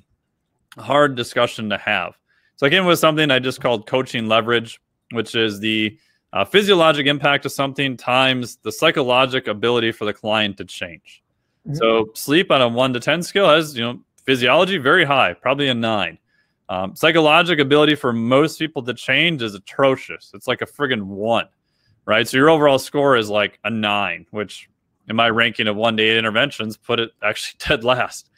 hard 0.77 1.15
discussion 1.15 1.69
to 1.69 1.77
have. 1.77 2.17
So 2.57 2.65
I 2.65 2.69
came 2.69 2.85
with 2.85 2.99
something 2.99 3.31
I 3.31 3.39
just 3.39 3.61
called 3.61 3.87
coaching 3.87 4.27
leverage, 4.27 4.79
which 5.11 5.35
is 5.35 5.59
the 5.59 5.97
uh, 6.33 6.45
physiologic 6.45 7.07
impact 7.07 7.45
of 7.45 7.51
something 7.51 7.97
times 7.97 8.57
the 8.57 8.71
psychologic 8.71 9.47
ability 9.47 9.91
for 9.91 10.05
the 10.05 10.13
client 10.13 10.57
to 10.57 10.65
change. 10.65 11.23
Mm-hmm. 11.67 11.75
So 11.75 12.09
sleep 12.13 12.51
on 12.51 12.61
a 12.61 12.67
one 12.67 12.93
to 12.93 12.99
ten 12.99 13.23
scale 13.23 13.49
has 13.49 13.75
you 13.75 13.83
know 13.83 13.99
physiology 14.25 14.77
very 14.77 15.05
high, 15.05 15.33
probably 15.33 15.67
a 15.67 15.73
nine. 15.73 16.17
Um, 16.67 16.95
psychological 16.95 17.61
ability 17.61 17.95
for 17.95 18.11
most 18.11 18.57
people 18.57 18.81
to 18.83 18.93
change 18.93 19.43
is 19.43 19.53
atrocious. 19.53 20.31
It's 20.33 20.47
like 20.47 20.61
a 20.61 20.65
friggin' 20.65 21.03
one, 21.03 21.47
right? 22.05 22.27
So 22.27 22.37
your 22.37 22.49
overall 22.49 22.79
score 22.79 23.17
is 23.17 23.29
like 23.29 23.59
a 23.63 23.69
nine, 23.69 24.25
which 24.31 24.69
in 25.07 25.15
my 25.15 25.29
ranking 25.29 25.67
of 25.67 25.75
one 25.75 25.97
to 25.97 26.03
eight 26.03 26.17
interventions 26.17 26.77
put 26.77 26.99
it 26.99 27.11
actually 27.23 27.57
dead 27.67 27.83
last 27.83 28.29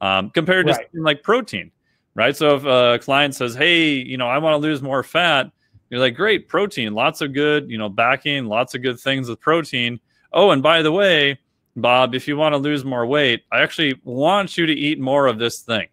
um, 0.00 0.30
compared 0.30 0.66
right. 0.66 0.90
to 0.92 1.02
like 1.02 1.22
protein 1.22 1.70
right? 2.16 2.34
So 2.36 2.56
if 2.56 2.64
a 2.64 2.98
client 3.04 3.36
says, 3.36 3.54
"Hey, 3.54 3.90
you 3.90 4.16
know, 4.16 4.26
I 4.26 4.38
want 4.38 4.54
to 4.54 4.66
lose 4.66 4.82
more 4.82 5.04
fat," 5.04 5.52
you're 5.88 6.00
like, 6.00 6.16
"Great, 6.16 6.48
protein, 6.48 6.94
lots 6.94 7.20
of 7.20 7.32
good, 7.32 7.70
you 7.70 7.78
know, 7.78 7.88
backing, 7.88 8.46
lots 8.46 8.74
of 8.74 8.82
good 8.82 8.98
things 8.98 9.28
with 9.28 9.38
protein." 9.38 10.00
Oh, 10.32 10.50
and 10.50 10.62
by 10.62 10.82
the 10.82 10.90
way, 10.90 11.38
Bob, 11.76 12.14
if 12.14 12.26
you 12.26 12.36
want 12.36 12.54
to 12.54 12.58
lose 12.58 12.84
more 12.84 13.06
weight, 13.06 13.44
I 13.52 13.60
actually 13.60 14.00
want 14.02 14.58
you 14.58 14.66
to 14.66 14.72
eat 14.72 14.98
more 14.98 15.28
of 15.28 15.38
this 15.38 15.60
thing. 15.60 15.86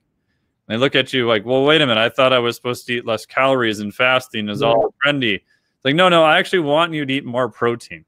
They 0.67 0.77
look 0.77 0.95
at 0.95 1.13
you 1.13 1.27
like, 1.27 1.45
"Well, 1.45 1.65
wait 1.65 1.81
a 1.81 1.85
minute, 1.85 2.01
I 2.01 2.09
thought 2.09 2.33
I 2.33 2.39
was 2.39 2.55
supposed 2.55 2.87
to 2.87 2.93
eat 2.93 3.05
less 3.05 3.25
calories 3.27 3.79
and 3.81 3.93
fasting 3.93 4.49
is 4.49 4.61
yeah. 4.61 4.67
all 4.67 4.95
trendy." 5.05 5.41
It's 5.83 5.89
like, 5.89 5.95
no, 5.95 6.07
no, 6.07 6.23
I 6.23 6.39
actually 6.39 6.59
want 6.59 6.93
you 6.93 7.05
to 7.05 7.13
eat 7.13 7.25
more 7.25 7.49
protein. 7.49 8.05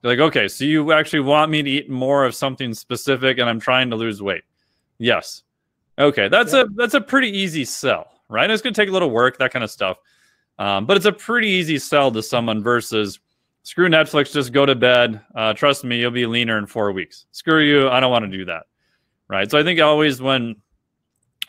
They're 0.00 0.12
like, 0.12 0.20
okay, 0.20 0.46
so 0.46 0.64
you 0.64 0.92
actually 0.92 1.20
want 1.20 1.50
me 1.50 1.60
to 1.60 1.68
eat 1.68 1.90
more 1.90 2.24
of 2.24 2.36
something 2.36 2.72
specific, 2.72 3.38
and 3.38 3.50
I'm 3.50 3.58
trying 3.58 3.90
to 3.90 3.96
lose 3.96 4.22
weight. 4.22 4.44
Yes. 4.98 5.42
Okay, 5.98 6.28
that's 6.28 6.52
yeah. 6.52 6.60
a 6.60 6.64
that's 6.76 6.94
a 6.94 7.00
pretty 7.00 7.36
easy 7.36 7.64
sell, 7.64 8.06
right? 8.28 8.48
It's 8.48 8.62
going 8.62 8.72
to 8.72 8.80
take 8.80 8.90
a 8.90 8.92
little 8.92 9.10
work, 9.10 9.38
that 9.38 9.52
kind 9.52 9.64
of 9.64 9.72
stuff, 9.72 9.98
um, 10.60 10.86
but 10.86 10.96
it's 10.96 11.06
a 11.06 11.12
pretty 11.12 11.48
easy 11.48 11.80
sell 11.80 12.12
to 12.12 12.22
someone 12.22 12.62
versus 12.62 13.18
screw 13.64 13.88
Netflix, 13.88 14.32
just 14.32 14.52
go 14.52 14.64
to 14.64 14.76
bed. 14.76 15.20
Uh, 15.34 15.52
trust 15.52 15.82
me, 15.82 15.98
you'll 15.98 16.12
be 16.12 16.26
leaner 16.26 16.58
in 16.58 16.66
four 16.66 16.92
weeks. 16.92 17.26
Screw 17.32 17.60
you, 17.60 17.88
I 17.88 17.98
don't 17.98 18.12
want 18.12 18.24
to 18.24 18.30
do 18.30 18.44
that, 18.44 18.66
right? 19.26 19.50
So 19.50 19.58
I 19.58 19.64
think 19.64 19.80
always 19.80 20.22
when 20.22 20.54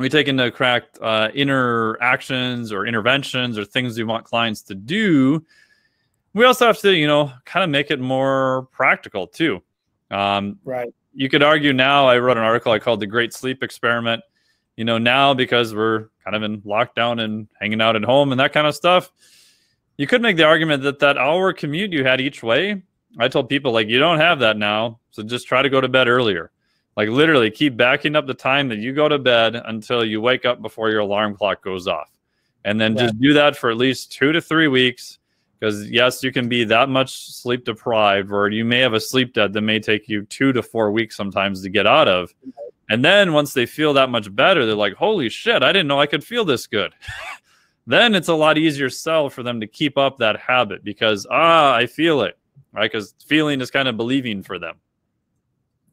we 0.02 0.10
take 0.10 0.28
into 0.28 0.46
account 0.46 0.84
uh, 1.02 1.30
interactions 1.34 2.72
or 2.72 2.86
interventions 2.86 3.58
or 3.58 3.66
things 3.66 3.98
we 3.98 4.04
want 4.04 4.26
clients 4.26 4.62
to 4.64 4.76
do, 4.76 5.46
we 6.34 6.46
also 6.46 6.68
have 6.68 6.80
to, 6.80 6.94
you 6.94 7.08
know, 7.08 7.32
kind 7.46 7.64
of 7.64 7.70
make 7.70 7.92
it 7.92 8.00
more 8.00 8.68
practical 8.72 9.28
too. 9.28 9.62
Um, 10.10 10.60
right. 10.64 10.94
You 11.14 11.30
could 11.30 11.44
argue 11.44 11.74
now. 11.74 12.08
I 12.08 12.18
wrote 12.20 12.38
an 12.38 12.44
article 12.44 12.72
I 12.72 12.80
called 12.80 13.00
"The 13.00 13.08
Great 13.08 13.34
Sleep 13.34 13.64
Experiment." 13.64 14.24
you 14.82 14.86
know, 14.86 14.98
now 14.98 15.34
because 15.34 15.76
we're 15.76 16.08
kind 16.24 16.36
of 16.36 16.44
in 16.44 16.62
lockdown 16.62 17.22
and 17.22 17.48
hanging 17.60 17.82
out 17.82 17.96
at 17.96 18.04
home 18.04 18.32
and 18.32 18.40
that 18.40 18.54
kind 18.54 18.68
of 18.68 18.76
stuff, 18.76 19.12
you 19.98 20.08
could 20.08 20.22
make 20.22 20.38
the 20.38 20.44
argument 20.44 20.84
that 20.84 21.00
that 21.00 21.18
hour 21.18 21.54
commute 21.54 21.92
you 21.92 22.04
had 22.04 22.22
each 22.22 22.42
way. 22.42 22.82
I 23.20 23.28
told 23.28 23.50
people 23.50 23.72
like 23.74 23.90
you 23.90 24.00
don't 24.00 24.20
have 24.20 24.40
that 24.40 24.58
now, 24.58 25.00
so 25.12 25.22
just 25.24 25.48
try 25.48 25.62
to 25.62 25.70
go 25.70 25.82
to 25.82 25.90
bed 25.90 26.08
earlier. 26.08 26.52
Like 26.98 27.10
literally, 27.10 27.50
keep 27.52 27.78
backing 27.78 28.16
up 28.16 28.28
the 28.28 28.34
time 28.34 28.68
that 28.70 28.80
you 28.80 28.94
go 28.94 29.08
to 29.08 29.18
bed 29.18 29.56
until 29.56 30.04
you 30.04 30.20
wake 30.20 30.46
up 30.46 30.62
before 30.62 30.90
your 30.90 31.00
alarm 31.00 31.36
clock 31.36 31.64
goes 31.64 31.88
off, 31.88 32.10
and 32.66 32.80
then 32.80 32.98
just 32.98 33.20
do 33.20 33.34
that 33.34 33.56
for 33.56 33.72
at 33.72 33.78
least 33.78 34.12
two 34.12 34.32
to 34.32 34.42
three 34.42 34.68
weeks. 34.68 35.20
Because 35.60 35.90
yes, 35.90 36.24
you 36.24 36.32
can 36.32 36.50
be 36.50 36.64
that 36.66 36.90
much 36.90 37.32
sleep 37.32 37.66
deprived, 37.66 38.32
or 38.32 38.50
you 38.50 38.66
may 38.66 38.80
have 38.80 38.94
a 38.94 39.00
sleep 39.00 39.34
debt 39.34 39.54
that 39.54 39.62
may 39.62 39.80
take 39.80 40.10
you 40.10 40.24
two 40.24 40.52
to 40.54 40.64
four 40.64 40.92
weeks 40.92 41.16
sometimes 41.16 41.62
to 41.62 41.70
get 41.70 41.88
out 41.88 42.08
of. 42.08 42.34
And 42.90 43.06
then 43.06 43.32
once 43.32 43.54
they 43.54 43.66
feel 43.66 43.94
that 43.94 44.10
much 44.10 44.36
better, 44.36 44.66
they're 44.66 44.76
like, 44.76 44.96
holy 44.96 45.30
shit, 45.30 45.64
I 45.64 45.72
didn't 45.72 45.88
know 45.88 46.02
I 46.02 46.08
could 46.08 46.26
feel 46.26 46.44
this 46.44 46.68
good. 46.68 46.94
then 47.88 48.16
it's 48.16 48.28
a 48.28 48.34
lot 48.34 48.58
easier 48.58 48.90
sell 48.90 49.30
for 49.30 49.44
them 49.44 49.62
to 49.62 49.68
keep 49.68 49.98
up 49.98 50.18
that 50.18 50.38
habit 50.38 50.84
because, 50.84 51.26
ah, 51.32 51.74
I 51.74 51.86
feel 51.86 52.22
it, 52.24 52.38
right? 52.74 52.92
Because 52.92 53.16
feeling 53.26 53.62
is 53.62 53.72
kind 53.72 53.88
of 53.88 53.96
believing 53.96 54.44
for 54.44 54.60
them. 54.60 54.76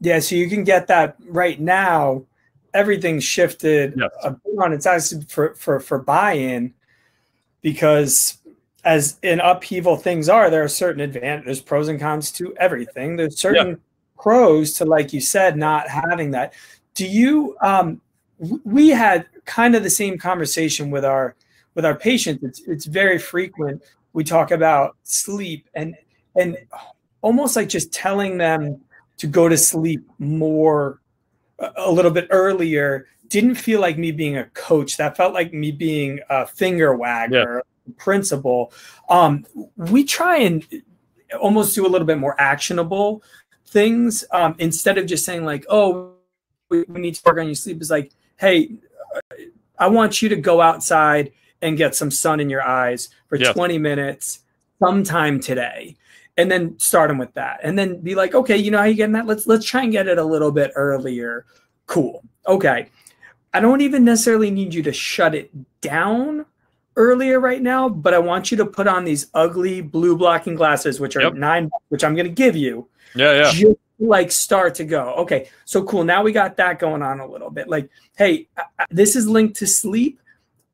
Yeah, 0.00 0.20
so 0.20 0.34
you 0.34 0.48
can 0.48 0.64
get 0.64 0.86
that 0.88 1.16
right 1.26 1.60
now. 1.60 2.24
Everything's 2.74 3.24
shifted 3.24 3.94
yes. 3.96 4.10
a 4.22 4.30
bit 4.30 4.58
on 4.58 4.72
its 4.72 4.86
eyes 4.86 5.14
for, 5.28 5.54
for, 5.54 5.80
for 5.80 5.98
buy 5.98 6.32
in 6.32 6.74
because 7.62 8.38
as 8.84 9.18
in 9.22 9.40
upheaval 9.40 9.96
things 9.96 10.28
are, 10.28 10.50
there 10.50 10.62
are 10.62 10.68
certain 10.68 11.00
advantages, 11.00 11.60
pros 11.60 11.88
and 11.88 11.98
cons 11.98 12.30
to 12.32 12.54
everything. 12.58 13.16
There's 13.16 13.38
certain 13.38 13.70
yeah. 13.70 14.22
pros 14.22 14.74
to, 14.74 14.84
like 14.84 15.12
you 15.12 15.20
said, 15.20 15.56
not 15.56 15.88
having 15.88 16.30
that 16.32 16.54
do 16.98 17.06
you 17.06 17.56
um, 17.62 18.00
we 18.64 18.88
had 18.88 19.24
kind 19.44 19.76
of 19.76 19.84
the 19.84 19.90
same 19.90 20.18
conversation 20.18 20.90
with 20.90 21.04
our 21.04 21.36
with 21.74 21.84
our 21.84 21.94
patients 21.94 22.42
it's, 22.42 22.60
it's 22.66 22.86
very 22.86 23.18
frequent 23.18 23.80
we 24.14 24.24
talk 24.24 24.50
about 24.50 24.96
sleep 25.04 25.68
and 25.74 25.94
and 26.34 26.58
almost 27.22 27.54
like 27.54 27.68
just 27.68 27.92
telling 27.92 28.36
them 28.36 28.80
to 29.18 29.26
go 29.26 29.48
to 29.48 29.56
sleep 29.56 30.08
more 30.18 31.00
a 31.76 31.90
little 31.90 32.10
bit 32.10 32.26
earlier 32.30 33.06
didn't 33.28 33.56
feel 33.56 33.80
like 33.80 33.98
me 33.98 34.10
being 34.10 34.38
a 34.38 34.44
coach 34.46 34.96
that 34.96 35.16
felt 35.16 35.34
like 35.34 35.52
me 35.52 35.70
being 35.70 36.20
a 36.30 36.46
finger 36.46 36.96
wagger 36.96 37.62
yeah. 37.86 37.94
principal 37.98 38.72
um, 39.08 39.44
we 39.76 40.04
try 40.04 40.38
and 40.38 40.66
almost 41.40 41.74
do 41.74 41.86
a 41.86 41.88
little 41.88 42.06
bit 42.06 42.18
more 42.18 42.40
actionable 42.40 43.22
things 43.66 44.24
um, 44.32 44.54
instead 44.58 44.96
of 44.96 45.06
just 45.06 45.24
saying 45.24 45.44
like 45.44 45.66
oh 45.68 46.14
we, 46.68 46.84
we 46.88 47.00
need 47.00 47.14
to 47.14 47.22
work 47.24 47.38
on 47.38 47.46
your 47.46 47.54
sleep 47.54 47.80
is 47.80 47.90
like, 47.90 48.12
hey, 48.36 48.72
I 49.78 49.88
want 49.88 50.22
you 50.22 50.28
to 50.28 50.36
go 50.36 50.60
outside 50.60 51.32
and 51.62 51.76
get 51.76 51.94
some 51.94 52.10
sun 52.10 52.40
in 52.40 52.50
your 52.50 52.62
eyes 52.62 53.08
for 53.28 53.36
Yes. 53.36 53.54
20 53.54 53.78
minutes 53.78 54.40
sometime 54.78 55.40
today 55.40 55.96
and 56.38 56.50
then 56.50 56.78
start 56.78 57.08
them 57.08 57.18
with 57.18 57.34
that 57.34 57.60
and 57.62 57.78
then 57.78 58.00
be 58.00 58.14
like 58.14 58.34
okay 58.34 58.56
you 58.56 58.70
know 58.70 58.78
how 58.78 58.84
you 58.84 58.94
getting 58.94 59.12
that? 59.12 59.26
Let's 59.26 59.46
let's 59.46 59.66
try 59.66 59.82
and 59.82 59.92
get 59.92 60.06
it 60.08 60.16
a 60.16 60.24
little 60.24 60.50
bit 60.52 60.72
earlier. 60.74 61.44
Cool. 61.86 62.24
Okay. 62.46 62.88
I 63.52 63.60
don't 63.60 63.80
even 63.80 64.04
necessarily 64.04 64.50
need 64.50 64.72
you 64.72 64.82
to 64.84 64.92
shut 64.92 65.34
it 65.34 65.50
down 65.80 66.46
earlier 66.96 67.38
right 67.38 67.62
now 67.62 67.88
but 67.88 68.12
i 68.12 68.18
want 68.18 68.50
you 68.50 68.56
to 68.56 68.66
put 68.66 68.88
on 68.88 69.04
these 69.04 69.28
ugly 69.32 69.80
blue 69.80 70.16
blocking 70.16 70.56
glasses 70.56 70.98
which 70.98 71.14
are 71.14 71.20
Yep. 71.20 71.34
nine 71.34 71.70
which 71.90 72.02
i'm 72.02 72.14
going 72.16 72.26
to 72.26 72.32
give 72.32 72.56
you. 72.56 72.88
Yeah, 73.14 73.32
yeah. 73.34 73.50
just 73.52 73.78
like 74.00 74.30
start 74.32 74.74
to 74.76 74.84
go. 74.84 75.14
Okay 75.14 75.48
so 75.64 75.82
cool. 75.84 76.04
Now 76.04 76.22
we 76.22 76.30
got 76.32 76.56
that 76.58 76.78
going 76.78 77.02
on 77.02 77.20
a 77.20 77.26
little 77.26 77.50
bit. 77.50 77.68
Like 77.68 77.90
hey 78.16 78.48
this 78.90 79.16
is 79.16 79.28
linked 79.28 79.56
to 79.56 79.66
sleep 79.66 80.20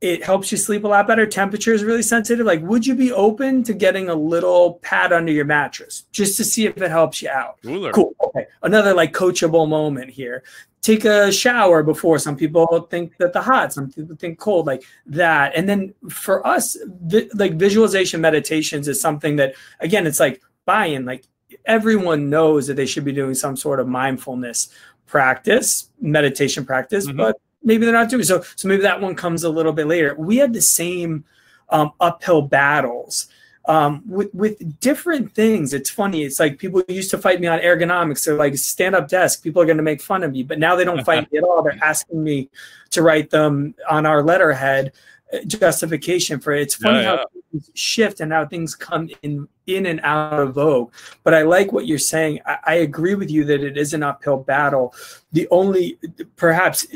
it 0.04 0.22
helps 0.22 0.52
you 0.52 0.58
sleep 0.58 0.84
a 0.84 0.88
lot 0.88 1.06
better. 1.06 1.24
Temperature 1.26 1.72
is 1.72 1.82
really 1.82 2.02
sensitive. 2.02 2.44
Like 2.44 2.60
would 2.62 2.86
you 2.86 2.94
be 2.94 3.10
open 3.12 3.62
to 3.64 3.72
getting 3.72 4.10
a 4.10 4.14
little 4.14 4.74
pad 4.82 5.12
under 5.12 5.32
your 5.32 5.46
mattress 5.46 6.04
just 6.12 6.36
to 6.36 6.44
see 6.44 6.66
if 6.66 6.76
it 6.76 6.90
helps 6.90 7.22
you 7.22 7.30
out? 7.30 7.58
Cooler. 7.62 7.92
cool. 7.92 8.14
Okay. 8.22 8.46
Another 8.62 8.92
like 8.92 9.12
coachable 9.14 9.66
moment 9.68 10.10
here. 10.10 10.42
Take 10.82 11.06
a 11.06 11.32
shower 11.32 11.82
before. 11.82 12.18
Some 12.18 12.36
people 12.36 12.66
think 12.90 13.16
that 13.16 13.32
the 13.32 13.40
hot 13.40 13.72
some 13.72 13.90
people 13.90 14.14
think 14.16 14.38
cold 14.38 14.66
like 14.66 14.82
that. 15.06 15.56
And 15.56 15.66
then 15.66 15.94
for 16.10 16.46
us 16.46 16.76
vi- 17.06 17.30
like 17.34 17.54
visualization 17.54 18.20
meditations 18.20 18.86
is 18.88 19.00
something 19.00 19.36
that 19.36 19.54
again 19.80 20.06
it's 20.06 20.20
like 20.20 20.42
buy-in. 20.66 21.06
Like 21.06 21.24
everyone 21.64 22.28
knows 22.28 22.66
that 22.66 22.74
they 22.74 22.84
should 22.84 23.04
be 23.06 23.12
doing 23.12 23.34
some 23.34 23.56
sort 23.56 23.80
of 23.80 23.88
mindfulness 23.88 24.68
practice 25.06 25.90
meditation 26.00 26.64
practice 26.66 27.06
Mhm. 27.06 27.16
but 27.16 27.36
maybe 27.64 27.84
they're 27.84 27.94
not 27.94 28.08
doing 28.08 28.22
so 28.22 28.42
so 28.54 28.68
maybe 28.68 28.82
that 28.82 29.00
one 29.00 29.14
comes 29.14 29.42
a 29.42 29.50
little 29.50 29.72
bit 29.72 29.86
later 29.86 30.14
we 30.16 30.36
had 30.36 30.52
the 30.52 30.62
same 30.62 31.24
um, 31.70 31.92
uphill 32.00 32.42
battles 32.42 33.28
um, 33.66 34.02
with 34.06 34.32
with 34.34 34.80
different 34.80 35.34
things. 35.34 35.72
It's 35.72 35.90
funny. 35.90 36.22
It's 36.24 36.38
like 36.38 36.58
people 36.58 36.82
used 36.88 37.10
to 37.12 37.18
fight 37.18 37.40
me 37.40 37.46
on 37.46 37.60
ergonomics. 37.60 38.24
They're 38.24 38.34
like 38.34 38.56
stand 38.56 38.94
up 38.94 39.08
desk. 39.08 39.42
People 39.42 39.62
are 39.62 39.66
going 39.66 39.78
to 39.78 39.82
make 39.82 40.02
fun 40.02 40.22
of 40.22 40.32
me, 40.32 40.42
but 40.42 40.58
now 40.58 40.76
they 40.76 40.84
don't 40.84 41.04
fight 41.04 41.30
me 41.32 41.38
at 41.38 41.44
all. 41.44 41.62
They're 41.62 41.78
asking 41.82 42.22
me 42.22 42.50
to 42.90 43.02
write 43.02 43.30
them 43.30 43.74
on 43.88 44.06
our 44.06 44.22
letterhead 44.22 44.92
uh, 45.32 45.38
justification 45.46 46.40
for 46.40 46.52
it. 46.52 46.62
It's 46.62 46.74
funny 46.74 47.00
Yeah, 47.00 47.16
how 47.16 47.26
things 47.50 47.70
shift 47.74 48.20
and 48.20 48.32
how 48.32 48.44
things 48.46 48.74
come 48.74 49.08
in 49.22 49.48
in 49.66 49.86
and 49.86 50.00
out 50.00 50.38
of 50.38 50.54
vogue. 50.54 50.92
But 51.22 51.32
I 51.32 51.42
like 51.42 51.72
what 51.72 51.86
you're 51.86 51.98
saying. 51.98 52.40
I, 52.44 52.58
I 52.64 52.74
agree 52.74 53.14
with 53.14 53.30
you 53.30 53.44
that 53.44 53.64
it 53.64 53.78
is 53.78 53.94
an 53.94 54.02
uphill 54.02 54.38
battle. 54.38 54.94
The 55.32 55.48
only 55.50 55.98
perhaps 56.36 56.86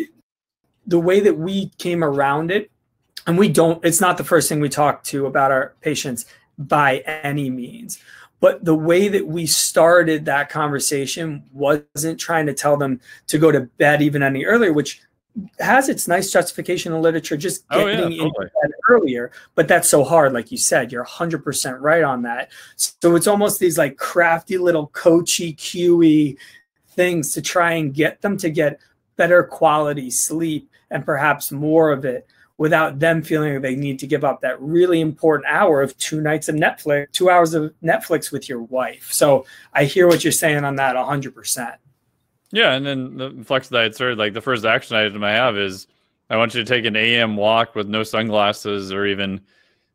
the 0.89 0.99
way 0.99 1.21
that 1.21 1.37
we 1.39 1.69
came 1.79 2.03
around 2.03 2.51
it 2.51 2.71
and 3.27 3.39
we 3.39 3.49
don't 3.49 3.85
it's 3.85 4.01
not 4.01 4.17
the 4.19 4.25
first 4.25 4.49
thing 4.49 4.59
we 4.59 4.69
talk 4.69 5.05
to 5.05 5.27
about 5.27 5.51
our 5.53 5.75
patients 5.83 6.25
by 6.59 6.99
any 7.23 7.51
means 7.51 8.01
but 8.41 8.65
the 8.65 8.75
way 8.75 9.09
that 9.09 9.27
we 9.27 9.47
started 9.47 10.25
that 10.25 10.49
conversation 10.49 11.45
wasn't 11.53 12.19
trying 12.19 12.47
to 12.47 12.55
tell 12.55 12.77
them 12.77 13.01
to 13.27 13.39
go 13.39 13.53
to 13.53 13.61
bed 13.79 14.01
even 14.03 14.23
any 14.23 14.45
earlier 14.45 14.73
which 14.73 15.03
has 15.61 15.89
its 15.89 16.09
nice 16.09 16.33
justification 16.33 16.93
in 16.93 17.01
literature 17.01 17.37
just 17.37 17.65
Oh, 17.71 17.87
yeah, 17.87 17.97
getting 17.97 18.13
into 18.13 18.25
totally. 18.25 18.47
bed 18.63 18.71
earlier 18.89 19.31
but 19.55 19.69
that's 19.69 19.89
so 19.89 20.03
hard 20.03 20.33
like 20.33 20.51
you 20.51 20.59
said 20.59 20.91
you're 20.91 21.05
100% 21.05 21.77
right 21.81 22.03
on 22.03 22.23
that 22.23 22.51
so 22.77 23.15
it's 23.15 23.27
almost 23.29 23.61
these 23.61 23.77
like 23.79 23.97
crafty 23.99 24.57
little 24.59 24.87
coachy 24.89 25.55
cuey 25.55 26.37
things 26.89 27.33
to 27.35 27.43
try 27.43 27.73
and 27.75 27.95
get 27.95 28.21
them 28.23 28.37
to 28.39 28.51
get 28.51 28.81
better 29.17 29.45
quality 29.45 30.11
sleep 30.11 30.69
and 30.91 31.05
perhaps 31.05 31.53
more 31.53 31.91
of 31.93 32.05
it 32.05 32.27
without 32.59 32.99
them 32.99 33.23
feeling 33.23 33.55
like 33.55 33.63
they 33.63 33.77
need 33.77 34.01
to 34.01 34.07
give 34.07 34.25
up 34.25 34.41
that 34.41 34.61
really 34.61 35.01
important 35.01 35.47
hour 35.49 35.81
of 35.81 35.97
two 35.99 36.21
nights 36.21 36.49
of 36.49 36.57
Netflix, 36.57 37.11
two 37.13 37.31
hours 37.31 37.55
of 37.55 37.73
Netflix 37.83 38.33
with 38.33 38.49
your 38.49 38.63
wife. 38.63 39.13
So 39.13 39.47
I 39.73 39.85
hear 39.85 40.09
what 40.09 40.25
you're 40.25 40.33
saying 40.33 40.65
on 40.65 40.77
that 40.77 40.97
100%. 40.97 41.77
Yeah, 42.51 42.73
and 42.73 42.85
then 42.85 43.17
the 43.17 43.45
flex 43.45 43.69
diet 43.69 43.95
started 43.95 44.19
like 44.19 44.33
the 44.33 44.41
first 44.41 44.65
action 44.65 44.97
item 44.97 45.23
I 45.23 45.33
have 45.33 45.57
is 45.57 45.87
I 46.31 46.37
want 46.37 46.55
you 46.55 46.65
to 46.65 46.69
take 46.69 46.85
an 46.85 46.97
AM 46.97 47.37
walk 47.37 47.75
with 47.75 47.89
no 47.89 48.03
sunglasses 48.03 48.93
or 48.93 49.07
even 49.07 49.41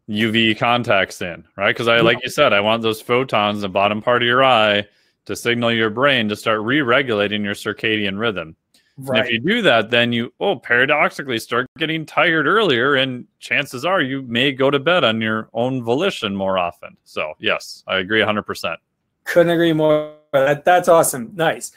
UV 0.09 0.57
contacts 0.57 1.21
in, 1.21 1.43
right? 1.57 1.73
Because 1.73 1.87
I, 1.87 1.99
like 1.99 2.19
you 2.23 2.29
said, 2.29 2.53
I 2.53 2.59
want 2.59 2.81
those 2.81 3.01
photons 3.01 3.57
in 3.57 3.61
the 3.61 3.69
bottom 3.69 4.01
part 4.01 4.21
of 4.21 4.27
your 4.27 4.43
eye 4.43 4.85
to 5.25 5.35
signal 5.35 5.71
your 5.71 5.89
brain 5.89 6.29
to 6.29 6.35
start 6.35 6.61
re-regulating 6.61 7.43
your 7.43 7.55
circadian 7.55 8.19
rhythm. 8.19 8.55
And 8.97 9.17
if 9.17 9.31
you 9.31 9.39
do 9.39 9.61
that, 9.63 9.89
then 9.89 10.11
you 10.11 10.31
oh 10.39 10.55
paradoxically 10.55 11.39
start 11.39 11.67
getting 11.77 12.05
tired 12.05 12.45
earlier, 12.45 12.95
and 12.95 13.25
chances 13.39 13.85
are 13.85 14.01
you 14.01 14.21
may 14.23 14.51
go 14.51 14.69
to 14.69 14.79
bed 14.79 15.03
on 15.03 15.19
your 15.19 15.49
own 15.53 15.83
volition 15.83 16.35
more 16.35 16.57
often. 16.57 16.95
So 17.03 17.33
yes, 17.39 17.83
I 17.87 17.97
agree 17.97 18.19
100. 18.19 18.43
percent 18.43 18.79
Couldn't 19.23 19.51
agree 19.51 19.73
more. 19.73 20.15
That, 20.31 20.63
that's 20.63 20.87
awesome. 20.87 21.31
Nice. 21.33 21.71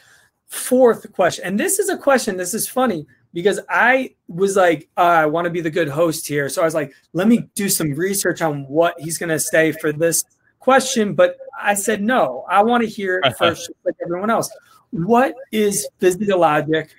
Fourth 0.47 1.11
question. 1.11 1.45
And 1.45 1.59
this 1.59 1.79
is 1.79 1.89
a 1.89 1.97
question. 1.97 2.37
This 2.37 2.53
is 2.53 2.67
funny 2.67 3.05
because 3.33 3.59
I 3.69 4.15
was 4.27 4.55
like, 4.55 4.87
uh, 4.97 5.01
I 5.01 5.25
want 5.25 5.45
to 5.45 5.51
be 5.51 5.61
the 5.61 5.69
good 5.69 5.89
host 5.89 6.27
here. 6.27 6.49
So 6.49 6.61
I 6.61 6.65
was 6.65 6.73
like, 6.73 6.93
let 7.13 7.27
me 7.27 7.49
do 7.55 7.67
some 7.67 7.93
research 7.93 8.41
on 8.41 8.63
what 8.67 8.95
he's 8.99 9.17
going 9.17 9.29
to 9.29 9.39
say 9.39 9.71
for 9.73 9.91
this 9.91 10.23
question. 10.59 11.13
But 11.13 11.37
I 11.59 11.73
said, 11.73 12.01
no, 12.01 12.45
I 12.49 12.63
want 12.63 12.83
to 12.83 12.89
hear 12.89 13.21
it 13.23 13.37
first, 13.37 13.69
like 13.85 13.95
everyone 14.01 14.29
else. 14.29 14.49
What 14.91 15.35
is 15.51 15.87
physiologic 15.99 16.95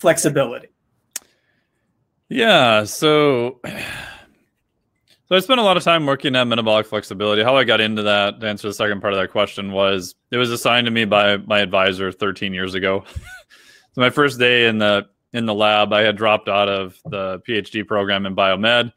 flexibility? 0.00 0.68
Yeah, 2.28 2.84
so 2.84 3.60
so 3.64 5.36
I 5.36 5.40
spent 5.40 5.60
a 5.60 5.62
lot 5.64 5.76
of 5.76 5.82
time 5.82 6.06
working 6.06 6.34
on 6.36 6.48
metabolic 6.48 6.86
flexibility. 6.86 7.42
How 7.42 7.56
I 7.56 7.64
got 7.64 7.80
into 7.80 8.02
that, 8.02 8.40
to 8.40 8.46
answer 8.48 8.68
the 8.68 8.74
second 8.74 9.00
part 9.00 9.12
of 9.12 9.20
that 9.20 9.30
question, 9.30 9.72
was 9.72 10.14
it 10.30 10.36
was 10.36 10.50
assigned 10.50 10.86
to 10.86 10.90
me 10.90 11.04
by 11.04 11.36
my 11.36 11.60
advisor 11.60 12.10
13 12.10 12.54
years 12.54 12.74
ago. 12.74 13.04
so 13.92 14.00
my 14.00 14.10
first 14.10 14.38
day 14.38 14.66
in 14.66 14.78
the 14.78 15.06
in 15.32 15.46
the 15.46 15.54
lab, 15.54 15.92
I 15.92 16.02
had 16.02 16.16
dropped 16.16 16.48
out 16.48 16.68
of 16.68 16.98
the 17.04 17.40
PhD 17.48 17.86
program 17.86 18.26
in 18.26 18.34
biomed. 18.34 18.92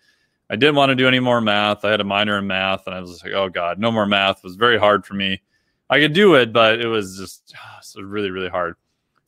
I 0.49 0.56
didn't 0.56 0.76
want 0.76 0.89
to 0.89 0.95
do 0.95 1.08
any 1.08 1.20
more 1.20 1.41
math. 1.41 1.86
I 1.86 1.91
had 1.91 2.01
a 2.01 2.06
minor 2.06 2.38
in 2.38 2.47
math, 2.47 2.86
and 2.86 2.95
I 2.95 3.01
was 3.01 3.24
like, 3.24 3.34
"Oh 3.34 3.49
God, 3.49 3.80
no 3.80 3.91
more 3.91 4.06
math." 4.06 4.38
It 4.38 4.43
was 4.43 4.56
very 4.56 4.78
hard 4.78 5.06
for 5.06 5.16
me. 5.16 5.41
I 5.89 5.99
could 5.99 6.14
do 6.14 6.36
it, 6.36 6.54
but 6.54 6.80
it 6.80 6.88
was 6.88 7.18
just 7.18 7.56
so 7.82 8.01
really, 8.01 8.30
really 8.30 8.49
hard. 8.49 8.76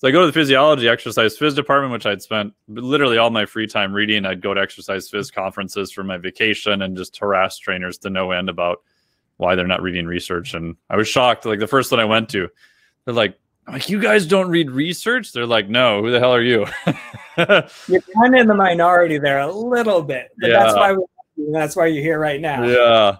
So 0.05 0.09
I 0.09 0.11
go 0.11 0.21
to 0.21 0.27
the 0.27 0.33
physiology 0.33 0.87
exercise 0.87 1.35
phys 1.35 1.55
department, 1.55 1.91
which 1.91 2.05
I'd 2.05 2.21
spent 2.21 2.53
literally 2.67 3.17
all 3.17 3.31
my 3.31 3.47
free 3.47 3.65
time 3.65 3.91
reading. 3.91 4.23
I'd 4.23 4.39
go 4.39 4.53
to 4.53 4.61
exercise 4.61 5.09
phys 5.09 5.33
conferences 5.33 5.91
for 5.91 6.03
my 6.03 6.17
vacation 6.17 6.83
and 6.83 6.95
just 6.95 7.17
harass 7.17 7.57
trainers 7.57 7.97
to 7.99 8.11
no 8.11 8.29
end 8.29 8.47
about 8.47 8.83
why 9.37 9.55
they're 9.55 9.65
not 9.65 9.81
reading 9.81 10.05
research. 10.05 10.53
And 10.53 10.75
I 10.91 10.95
was 10.95 11.07
shocked. 11.07 11.47
Like 11.47 11.57
the 11.57 11.65
first 11.65 11.89
one 11.89 11.99
I 11.99 12.05
went 12.05 12.29
to, 12.29 12.47
they're 13.05 13.15
like, 13.15 13.35
I'm 13.65 13.73
like, 13.73 13.89
you 13.89 13.99
guys 13.99 14.27
don't 14.27 14.47
read 14.47 14.69
research? 14.69 15.33
They're 15.33 15.47
like, 15.47 15.69
no, 15.69 16.03
who 16.03 16.11
the 16.11 16.19
hell 16.19 16.35
are 16.35 16.43
you? 16.43 16.67
You're 17.35 18.03
kind 18.13 18.35
of 18.35 18.41
in 18.41 18.45
the 18.45 18.53
minority 18.55 19.17
there 19.17 19.39
a 19.39 19.51
little 19.51 20.03
bit, 20.03 20.27
but 20.37 20.51
that's 20.51 20.75
why 20.75 20.93
we, 20.93 21.03
that's 21.51 21.75
why 21.75 21.87
you're 21.87 22.03
here 22.03 22.19
right 22.19 22.39
now. 22.39 22.63
yeah. 22.63 23.15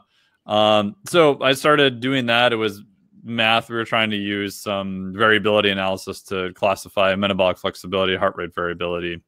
Um, 0.46 0.98
so 1.08 1.42
I 1.42 1.54
started 1.54 2.00
doing 2.00 2.28
that. 2.28 2.54
It 2.54 2.58
was 2.58 2.84
math. 3.26 3.70
We 3.70 3.76
were 3.76 3.84
trying 3.84 4.12
to 4.12 4.18
use 4.18 4.56
some 4.56 5.14
variability 5.14 5.70
analysis 5.70 6.22
to 6.24 6.54
classify 6.54 7.16
metabolic 7.16 7.58
flexibility, 7.58 8.16
heart 8.16 8.36
rate 8.38 8.54
variability. 8.54 9.22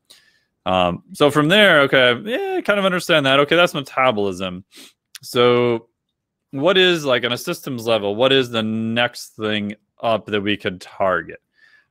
Um, 0.65 1.03
so 1.13 1.31
from 1.31 1.47
there, 1.47 1.81
okay, 1.81 2.21
yeah, 2.25 2.57
I 2.57 2.61
kind 2.61 2.79
of 2.79 2.85
understand 2.85 3.25
that. 3.25 3.39
Okay, 3.41 3.55
that's 3.55 3.73
metabolism. 3.73 4.63
So 5.21 5.87
what 6.51 6.77
is 6.77 7.05
like 7.05 7.25
on 7.25 7.31
a 7.31 7.37
systems 7.37 7.87
level, 7.87 8.15
what 8.15 8.31
is 8.31 8.49
the 8.49 8.63
next 8.63 9.35
thing 9.35 9.75
up 10.01 10.27
that 10.27 10.41
we 10.41 10.55
could 10.57 10.79
target? 10.79 11.41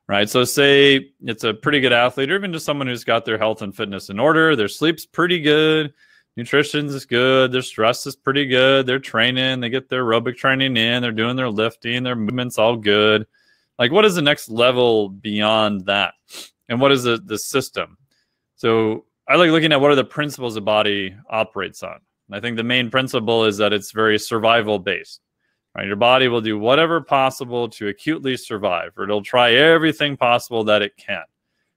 Right. 0.09 0.31
So 0.31 0.45
say 0.45 1.11
it's 1.25 1.43
a 1.43 1.53
pretty 1.53 1.81
good 1.81 1.93
athlete, 1.93 2.31
or 2.31 2.37
even 2.37 2.53
just 2.53 2.65
someone 2.65 2.87
who's 2.87 3.03
got 3.03 3.25
their 3.25 3.39
health 3.39 3.63
and 3.63 3.75
fitness 3.75 4.09
in 4.09 4.21
order, 4.21 4.55
their 4.55 4.69
sleep's 4.69 5.05
pretty 5.05 5.41
good 5.41 5.93
nutrition 6.37 6.87
is 6.87 7.07
good. 7.07 7.53
Their 7.53 7.63
stress 7.63 8.07
is 8.07 8.17
pretty 8.17 8.47
good. 8.47 8.87
They're 8.87 8.99
training. 8.99 9.61
They 9.61 9.69
get 9.69 9.89
their 9.89 10.05
aerobic 10.05 10.37
training 10.37 10.77
in. 10.77 11.03
They're 11.03 11.13
doing 11.13 11.37
their 11.37 11.51
lifting. 11.51 12.03
Their 12.03 12.17
movements 12.17 12.59
all 12.59 12.77
good. 12.77 13.27
Like 13.79 13.93
what 13.93 14.05
is 14.05 14.15
the 14.15 14.23
next 14.23 14.49
level 14.49 15.09
beyond 15.09 15.87
that? 15.87 16.15
And 16.69 16.81
what 16.81 16.93
is 16.93 17.05
the, 17.05 17.19
the 17.19 17.39
system? 17.39 17.99
So 18.57 19.05
i 19.29 19.35
like 19.35 19.51
looking 19.51 19.73
at 19.73 19.81
what 19.81 19.91
are 19.91 19.97
the 19.97 20.05
principles 20.05 20.55
the 20.55 20.61
body 20.61 21.15
operates 21.29 21.83
on. 21.83 22.01
And 22.29 22.37
i 22.37 22.41
think 22.41 22.57
the 22.57 22.65
main 22.65 22.91
principle 22.91 23.45
is 23.45 23.57
that 23.59 23.73
it's 23.73 23.93
very 23.93 24.19
survival 24.19 24.79
based 24.79 25.21
right? 25.77 25.87
Your 25.87 25.97
body 25.97 26.29
will 26.29 26.41
do 26.41 26.59
whatever 26.59 27.01
possible 27.01 27.69
to 27.71 27.89
acutely 27.89 28.37
survive 28.37 28.93
or 28.97 29.05
it'll 29.05 29.23
try 29.23 29.53
everything 29.53 30.17
possible 30.17 30.65
that 30.65 30.83
it 30.83 30.97
can. 30.97 31.25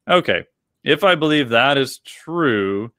Okay. 0.10 0.46
If 0.84 1.04
i 1.04 1.16
believe 1.16 1.50
that 1.50 1.78
is 1.78 2.00
true 2.00 2.92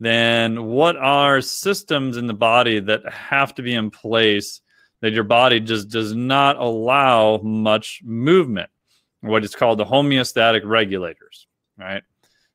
then 0.00 0.64
what 0.64 0.96
are 0.96 1.40
systems 1.40 2.16
in 2.16 2.26
the 2.26 2.34
body 2.34 2.80
that 2.80 3.06
have 3.12 3.54
to 3.54 3.62
be 3.62 3.74
in 3.74 3.90
place 3.90 4.60
that 5.02 5.12
your 5.12 5.24
body 5.24 5.60
just 5.60 5.88
does 5.88 6.14
not 6.14 6.56
allow 6.56 7.38
much 7.38 8.00
movement 8.04 8.70
what 9.20 9.44
is 9.44 9.54
called 9.54 9.78
the 9.78 9.84
homeostatic 9.84 10.62
regulators 10.64 11.46
right 11.78 12.02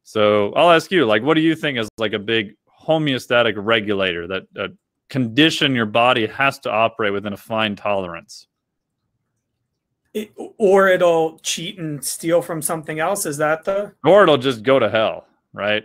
so 0.03 0.51
i'll 0.53 0.71
ask 0.71 0.91
you 0.91 1.05
like 1.05 1.23
what 1.23 1.35
do 1.35 1.41
you 1.41 1.55
think 1.55 1.77
is 1.77 1.87
like 1.97 2.13
a 2.13 2.19
big 2.19 2.55
homeostatic 2.85 3.53
regulator 3.57 4.27
that 4.27 4.43
uh, 4.57 4.67
condition 5.09 5.75
your 5.75 5.85
body 5.85 6.27
has 6.27 6.59
to 6.59 6.71
operate 6.71 7.13
within 7.13 7.33
a 7.33 7.37
fine 7.37 7.75
tolerance. 7.75 8.47
It, 10.13 10.31
or 10.57 10.87
it'll 10.87 11.39
cheat 11.39 11.77
and 11.77 12.03
steal 12.03 12.41
from 12.41 12.61
something 12.61 12.99
else. 12.99 13.25
Is 13.25 13.37
that 13.37 13.65
the? 13.65 13.93
Or 14.05 14.23
it'll 14.23 14.37
just 14.37 14.63
go 14.63 14.79
to 14.79 14.89
hell, 14.89 15.27
right? 15.51 15.83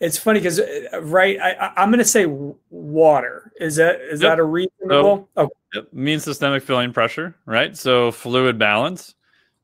It's 0.00 0.16
funny 0.16 0.38
because 0.38 0.60
uh, 0.60 1.02
right, 1.02 1.38
I, 1.40 1.82
am 1.82 1.90
going 1.90 1.98
to 1.98 2.04
say 2.04 2.26
water. 2.70 3.52
Is 3.60 3.76
that 3.76 4.00
is 4.00 4.22
yep. 4.22 4.32
that 4.32 4.38
a 4.38 4.44
reasonable? 4.44 5.28
So, 5.34 5.44
oh. 5.44 5.50
Yep. 5.74 5.92
Means 5.92 6.24
systemic 6.24 6.62
filling 6.62 6.92
pressure, 6.92 7.36
right? 7.44 7.76
So 7.76 8.10
fluid 8.10 8.58
balance, 8.58 9.14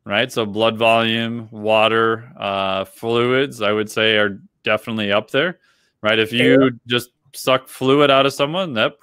right? 0.04 0.30
So 0.30 0.44
blood 0.44 0.76
volume, 0.76 1.48
water, 1.50 2.30
uh, 2.38 2.84
fluids, 2.84 3.62
I 3.62 3.72
would 3.72 3.90
say 3.90 4.16
are 4.16 4.40
definitely 4.64 5.12
up 5.12 5.30
there, 5.30 5.60
right? 6.02 6.18
If 6.18 6.32
you 6.32 6.78
just 6.86 7.10
suck 7.32 7.68
fluid 7.68 8.10
out 8.10 8.26
of 8.26 8.32
someone, 8.32 8.74
that 8.74 8.96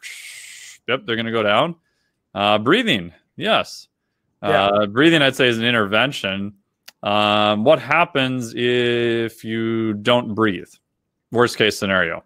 yep, 0.88 1.06
they're 1.06 1.16
going 1.16 1.26
to 1.26 1.32
go 1.32 1.44
down. 1.44 1.76
Uh, 2.36 2.58
breathing, 2.58 3.14
yes. 3.36 3.88
Yeah. 4.44 4.66
Uh, 4.68 4.86
breathing, 4.88 5.22
I'd 5.22 5.36
say, 5.36 5.48
is 5.48 5.58
an 5.58 5.66
intervention. 5.66 6.54
Um, 7.04 7.64
what 7.64 7.80
happens 7.80 8.54
if 8.56 9.44
you 9.44 9.94
don't 9.94 10.34
breathe? 10.36 10.70
Worst 11.32 11.58
case 11.58 11.78
scenario. 11.78 12.24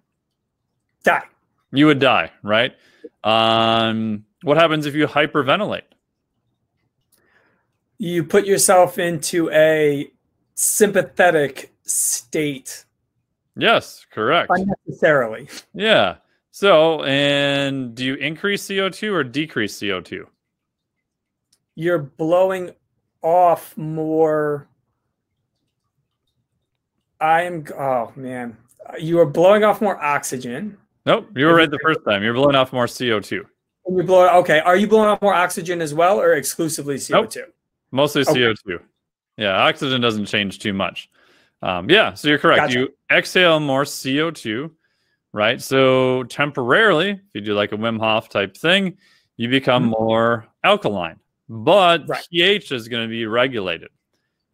Die. 1.04 1.24
You 1.72 1.86
would 1.88 2.00
die, 2.00 2.32
right? 2.44 2.76
Um, 3.24 4.26
what 4.44 4.58
happens 4.58 4.86
if 4.86 4.96
you 4.96 5.08
hyperventilate? 5.08 5.84
You 7.98 8.24
put 8.24 8.46
yourself 8.46 9.00
into 9.00 9.50
a 9.52 10.12
sympathetic 10.56 11.74
state. 11.84 12.86
Yes, 13.56 14.06
correct. 14.12 14.52
Unnecessarily. 14.54 15.50
Yeah. 15.74 16.16
So, 16.52 17.04
and 17.04 17.96
do 17.96 18.06
you 18.06 18.16
increase 18.16 18.68
CO2 18.68 19.12
or 19.12 19.24
decrease 19.24 19.78
CO2? 19.80 20.26
You're 21.76 22.00
blowing 22.00 22.72
off 23.22 23.76
more. 23.78 24.68
I'm, 27.20 27.66
oh 27.78 28.12
man, 28.16 28.56
you 29.00 29.20
are 29.20 29.26
blowing 29.26 29.64
off 29.64 29.82
more 29.82 30.02
oxygen. 30.04 30.78
Nope, 31.06 31.30
you 31.36 31.46
were 31.46 31.56
right 31.56 31.70
the 31.70 31.80
first 31.84 32.00
time. 32.08 32.24
You're 32.24 32.34
blowing 32.34 32.56
off 32.56 32.74
more 32.74 32.86
CO2. 32.86 33.44
And 33.86 33.98
you 33.98 34.04
blow 34.04 34.28
okay. 34.40 34.60
Are 34.60 34.76
you 34.76 34.88
blowing 34.88 35.08
off 35.08 35.22
more 35.22 35.34
oxygen 35.34 35.82
as 35.82 35.94
well, 35.94 36.20
or 36.20 36.34
exclusively 36.34 36.96
CO2? 36.96 37.36
Nope. 37.36 37.54
Mostly 37.92 38.22
okay. 38.24 38.34
CO2. 38.34 38.80
Yeah, 39.38 39.62
oxygen 39.62 40.02
doesn't 40.02 40.26
change 40.26 40.60
too 40.60 40.74
much. 40.74 41.10
Um, 41.62 41.90
yeah, 41.90 42.14
so 42.14 42.28
you're 42.28 42.38
correct. 42.38 42.62
Gotcha. 42.62 42.80
You 42.80 42.90
exhale 43.12 43.60
more 43.60 43.84
CO2, 43.84 44.72
right? 45.34 45.62
So 45.62 46.24
temporarily, 46.24 47.12
if 47.12 47.20
you 47.34 47.42
do 47.42 47.54
like 47.54 47.72
a 47.72 47.78
Wim 47.78 48.00
Hof 48.00 48.30
type 48.30 48.56
thing, 48.56 48.98
you 49.38 49.50
become 49.50 49.84
mm-hmm. 49.84 50.04
more 50.04 50.48
alkaline, 50.64 51.20
but 51.50 52.08
right. 52.08 52.26
pH 52.32 52.72
is 52.72 52.88
going 52.88 53.04
to 53.04 53.10
be 53.10 53.26
regulated. 53.26 53.90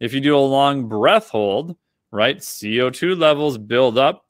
If 0.00 0.12
you 0.12 0.20
do 0.20 0.36
a 0.36 0.38
long 0.38 0.88
breath 0.88 1.28
hold, 1.28 1.76
right? 2.10 2.38
CO2 2.38 3.18
levels 3.18 3.58
build 3.58 3.98
up, 3.98 4.21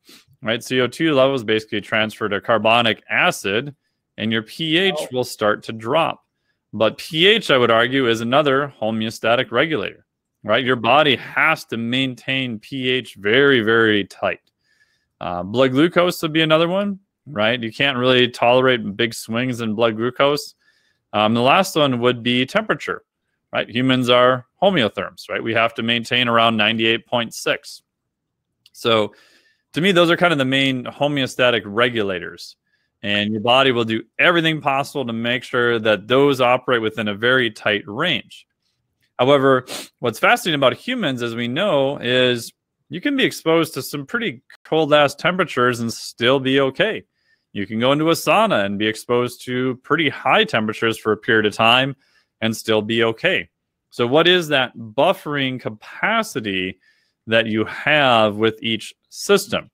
right? 0.42 0.60
CO2 0.60 1.14
levels 1.14 1.44
basically 1.44 1.80
transfer 1.80 2.28
to 2.28 2.40
carbonic 2.40 3.02
acid, 3.08 3.74
and 4.18 4.32
your 4.32 4.42
pH 4.42 4.94
oh. 4.98 5.08
will 5.12 5.24
start 5.24 5.62
to 5.64 5.72
drop. 5.72 6.24
But 6.72 6.98
pH, 6.98 7.50
I 7.50 7.58
would 7.58 7.70
argue, 7.70 8.08
is 8.08 8.20
another 8.20 8.72
homeostatic 8.80 9.50
regulator, 9.50 10.06
right? 10.42 10.64
Your 10.64 10.76
body 10.76 11.16
has 11.16 11.64
to 11.66 11.76
maintain 11.76 12.58
pH 12.58 13.16
very, 13.16 13.60
very 13.60 14.04
tight. 14.04 14.40
Uh, 15.20 15.42
blood 15.42 15.72
glucose 15.72 16.20
would 16.22 16.32
be 16.32 16.42
another 16.42 16.68
one, 16.68 16.98
right? 17.26 17.62
You 17.62 17.72
can't 17.72 17.98
really 17.98 18.28
tolerate 18.28 18.96
big 18.96 19.14
swings 19.14 19.60
in 19.60 19.74
blood 19.74 19.96
glucose. 19.96 20.54
Um, 21.12 21.34
the 21.34 21.42
last 21.42 21.76
one 21.76 22.00
would 22.00 22.22
be 22.22 22.46
temperature, 22.46 23.04
right? 23.52 23.68
Humans 23.68 24.08
are 24.08 24.46
homeotherms, 24.60 25.28
right? 25.28 25.42
We 25.42 25.52
have 25.52 25.74
to 25.74 25.82
maintain 25.82 26.26
around 26.26 26.56
98.6. 26.56 27.82
So 28.72 29.14
to 29.72 29.80
me, 29.80 29.92
those 29.92 30.10
are 30.10 30.16
kind 30.16 30.32
of 30.32 30.38
the 30.38 30.44
main 30.44 30.84
homeostatic 30.84 31.62
regulators. 31.64 32.56
And 33.02 33.32
your 33.32 33.40
body 33.40 33.72
will 33.72 33.84
do 33.84 34.04
everything 34.18 34.60
possible 34.60 35.04
to 35.06 35.12
make 35.12 35.42
sure 35.42 35.78
that 35.78 36.06
those 36.06 36.40
operate 36.40 36.82
within 36.82 37.08
a 37.08 37.14
very 37.14 37.50
tight 37.50 37.82
range. 37.86 38.46
However, 39.18 39.66
what's 39.98 40.18
fascinating 40.18 40.58
about 40.58 40.74
humans, 40.74 41.22
as 41.22 41.34
we 41.34 41.48
know, 41.48 41.98
is 41.98 42.52
you 42.88 43.00
can 43.00 43.16
be 43.16 43.24
exposed 43.24 43.74
to 43.74 43.82
some 43.82 44.06
pretty 44.06 44.42
cold 44.64 44.92
ass 44.92 45.14
temperatures 45.14 45.80
and 45.80 45.92
still 45.92 46.38
be 46.38 46.60
okay. 46.60 47.04
You 47.52 47.66
can 47.66 47.80
go 47.80 47.92
into 47.92 48.10
a 48.10 48.14
sauna 48.14 48.64
and 48.64 48.78
be 48.78 48.86
exposed 48.86 49.44
to 49.46 49.76
pretty 49.76 50.08
high 50.08 50.44
temperatures 50.44 50.98
for 50.98 51.12
a 51.12 51.16
period 51.16 51.46
of 51.46 51.54
time 51.54 51.96
and 52.40 52.56
still 52.56 52.82
be 52.82 53.02
okay. 53.04 53.48
So, 53.90 54.06
what 54.06 54.26
is 54.26 54.48
that 54.48 54.76
buffering 54.76 55.60
capacity 55.60 56.78
that 57.26 57.46
you 57.46 57.64
have 57.64 58.36
with 58.36 58.62
each 58.62 58.94
system? 59.08 59.70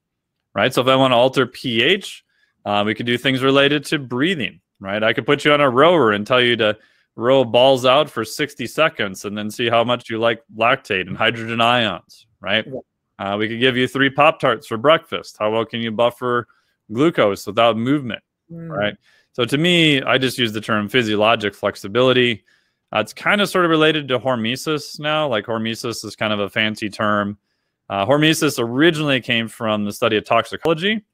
Right. 0.55 0.73
So, 0.73 0.81
if 0.81 0.89
I 0.89 0.97
want 0.97 1.13
to 1.13 1.17
alter 1.17 1.47
pH, 1.47 2.25
uh, 2.65 2.83
we 2.85 2.95
could 2.95 3.07
do 3.07 3.19
things 3.19 3.43
related 3.43 3.85
to 3.87 3.99
breathing. 3.99 4.61
Right. 4.81 5.03
I 5.03 5.13
could 5.13 5.27
put 5.27 5.45
you 5.45 5.53
on 5.53 5.61
a 5.61 5.71
rower 5.71 6.13
and 6.13 6.27
tell 6.27 6.41
you 6.41 6.57
to 6.57 6.77
row 7.17 7.45
balls 7.45 7.85
out 7.85 8.09
for 8.09 8.25
60 8.25 8.67
seconds 8.67 9.25
and 9.25 9.37
then 9.37 9.51
see 9.51 9.69
how 9.69 9.83
much 9.83 10.09
you 10.09 10.19
like 10.19 10.43
lactate 10.57 11.09
and 11.09 11.17
hydrogen 11.17 11.61
ions. 11.61 12.27
Right. 12.41 12.67
Uh, 13.19 13.37
we 13.39 13.49
could 13.49 13.59
give 13.59 13.77
you 13.77 13.89
three 13.89 14.11
Pop 14.11 14.39
Tarts 14.39 14.67
for 14.67 14.77
breakfast. 14.77 15.37
How 15.39 15.51
well 15.51 15.65
can 15.65 15.81
you 15.81 15.91
buffer 15.91 16.47
glucose 16.93 17.47
without 17.47 17.77
movement? 17.77 18.23
Mm. 18.51 18.71
Right. 18.71 18.97
So, 19.33 19.45
to 19.45 19.59
me, 19.59 20.03
I 20.03 20.19
just 20.19 20.39
use 20.39 20.53
the 20.53 20.61
term 20.61 20.89
physiologic 20.89 21.55
flexibility. 21.55 22.45
Uh, 22.95 23.01
it's 23.01 23.13
kind 23.13 23.41
of 23.41 23.49
sort 23.49 23.65
of 23.65 23.71
related 23.71 24.09
to 24.09 24.19
hormesis 24.19 24.99
now. 24.99 25.29
Like 25.29 25.47
hormesis 25.47 26.05
is 26.05 26.17
kind 26.17 26.33
of 26.33 26.41
a 26.41 26.49
fancy 26.49 26.89
term. 26.89 27.39
Uh, 27.91 28.07
hormesis 28.07 28.59
originally 28.59 29.21
came 29.21 29.49
from 29.49 29.85
the 29.85 29.93
study 29.93 30.17
of 30.17 30.25
toxicology, 30.25 31.05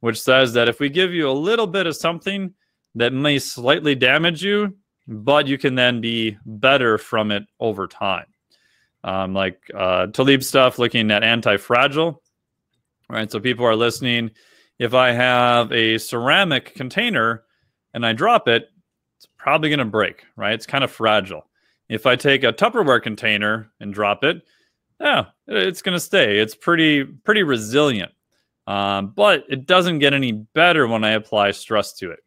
which 0.00 0.20
says 0.20 0.52
that 0.52 0.68
if 0.68 0.80
we 0.80 0.88
give 0.88 1.12
you 1.12 1.28
a 1.28 1.32
little 1.32 1.66
bit 1.66 1.86
of 1.86 1.96
something 1.96 2.52
that 2.94 3.12
may 3.12 3.38
slightly 3.38 3.94
damage 3.94 4.42
you, 4.42 4.76
but 5.06 5.46
you 5.46 5.58
can 5.58 5.74
then 5.74 6.00
be 6.00 6.36
better 6.46 6.96
from 6.96 7.30
it 7.30 7.44
over 7.60 7.86
time. 7.86 8.26
Um, 9.02 9.34
like 9.34 9.60
uh, 9.74 10.06
Taleb 10.06 10.42
stuff 10.42 10.78
looking 10.78 11.10
at 11.10 11.22
anti-fragile. 11.22 12.22
Right. 13.10 13.30
So 13.30 13.38
people 13.38 13.66
are 13.66 13.76
listening. 13.76 14.30
If 14.78 14.94
I 14.94 15.12
have 15.12 15.70
a 15.72 15.98
ceramic 15.98 16.74
container 16.74 17.44
and 17.92 18.06
I 18.06 18.14
drop 18.14 18.48
it, 18.48 18.70
probably 19.44 19.68
going 19.68 19.78
to 19.78 19.84
break, 19.84 20.24
right? 20.36 20.54
It's 20.54 20.64
kind 20.64 20.82
of 20.82 20.90
fragile. 20.90 21.46
If 21.90 22.06
I 22.06 22.16
take 22.16 22.44
a 22.44 22.52
Tupperware 22.52 23.02
container 23.02 23.70
and 23.78 23.92
drop 23.92 24.24
it, 24.24 24.40
yeah, 24.98 25.26
it's 25.46 25.82
going 25.82 25.92
to 25.92 26.00
stay. 26.00 26.38
It's 26.38 26.54
pretty 26.54 27.04
pretty 27.04 27.42
resilient, 27.42 28.10
um, 28.66 29.12
but 29.14 29.44
it 29.50 29.66
doesn't 29.66 29.98
get 29.98 30.14
any 30.14 30.32
better 30.32 30.88
when 30.88 31.04
I 31.04 31.10
apply 31.10 31.50
stress 31.50 31.92
to 31.98 32.10
it. 32.10 32.20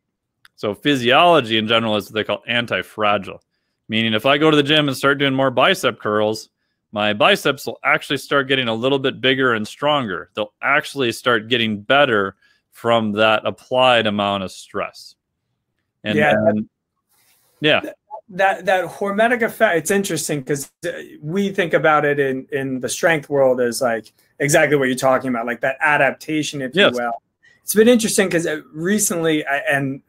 So 0.57 0.75
physiology 0.75 1.57
in 1.57 1.67
general 1.67 1.95
is 1.95 2.05
what 2.05 2.13
they 2.13 2.23
call 2.23 2.43
anti-fragile, 2.47 3.41
meaning 3.89 4.13
if 4.13 4.27
I 4.27 4.37
go 4.37 4.51
to 4.51 4.57
the 4.57 4.61
gym 4.61 4.87
and 4.87 4.95
start 4.95 5.17
doing 5.17 5.33
more 5.33 5.49
bicep 5.49 5.99
curls, 5.99 6.49
my 6.91 7.13
biceps 7.13 7.65
will 7.65 7.79
actually 7.83 8.17
start 8.17 8.47
getting 8.47 8.67
a 8.67 8.75
little 8.75 8.99
bit 8.99 9.21
bigger 9.21 9.55
and 9.55 9.67
stronger. 9.67 10.29
They'll 10.35 10.53
actually 10.61 11.11
start 11.13 11.47
getting 11.47 11.81
better 11.81 12.35
from 12.73 13.13
that 13.13 13.43
applied 13.43 14.05
amount 14.05 14.43
of 14.43 14.51
stress. 14.51 15.15
And 16.03 16.15
yeah, 16.15 16.35
then, 16.45 16.69
yeah. 17.59 17.81
That 18.29 18.65
that 18.65 18.85
hormetic 18.85 19.41
effect, 19.41 19.77
it's 19.77 19.91
interesting 19.91 20.41
because 20.41 20.69
we 21.21 21.49
think 21.49 21.73
about 21.73 22.03
it 22.03 22.19
in 22.19 22.45
in 22.51 22.81
the 22.81 22.89
strength 22.89 23.29
world 23.29 23.61
as 23.61 23.81
like 23.81 24.11
exactly 24.39 24.75
what 24.75 24.89
you're 24.89 24.97
talking 24.97 25.29
about, 25.29 25.45
like 25.45 25.61
that 25.61 25.77
adaptation, 25.79 26.61
if 26.61 26.75
yes. 26.75 26.91
you 26.91 27.03
will. 27.03 27.13
It's 27.63 27.73
been 27.73 27.87
interesting 27.87 28.27
because 28.27 28.45
uh, 28.45 28.61
recently, 28.73 29.45
and 29.45 30.01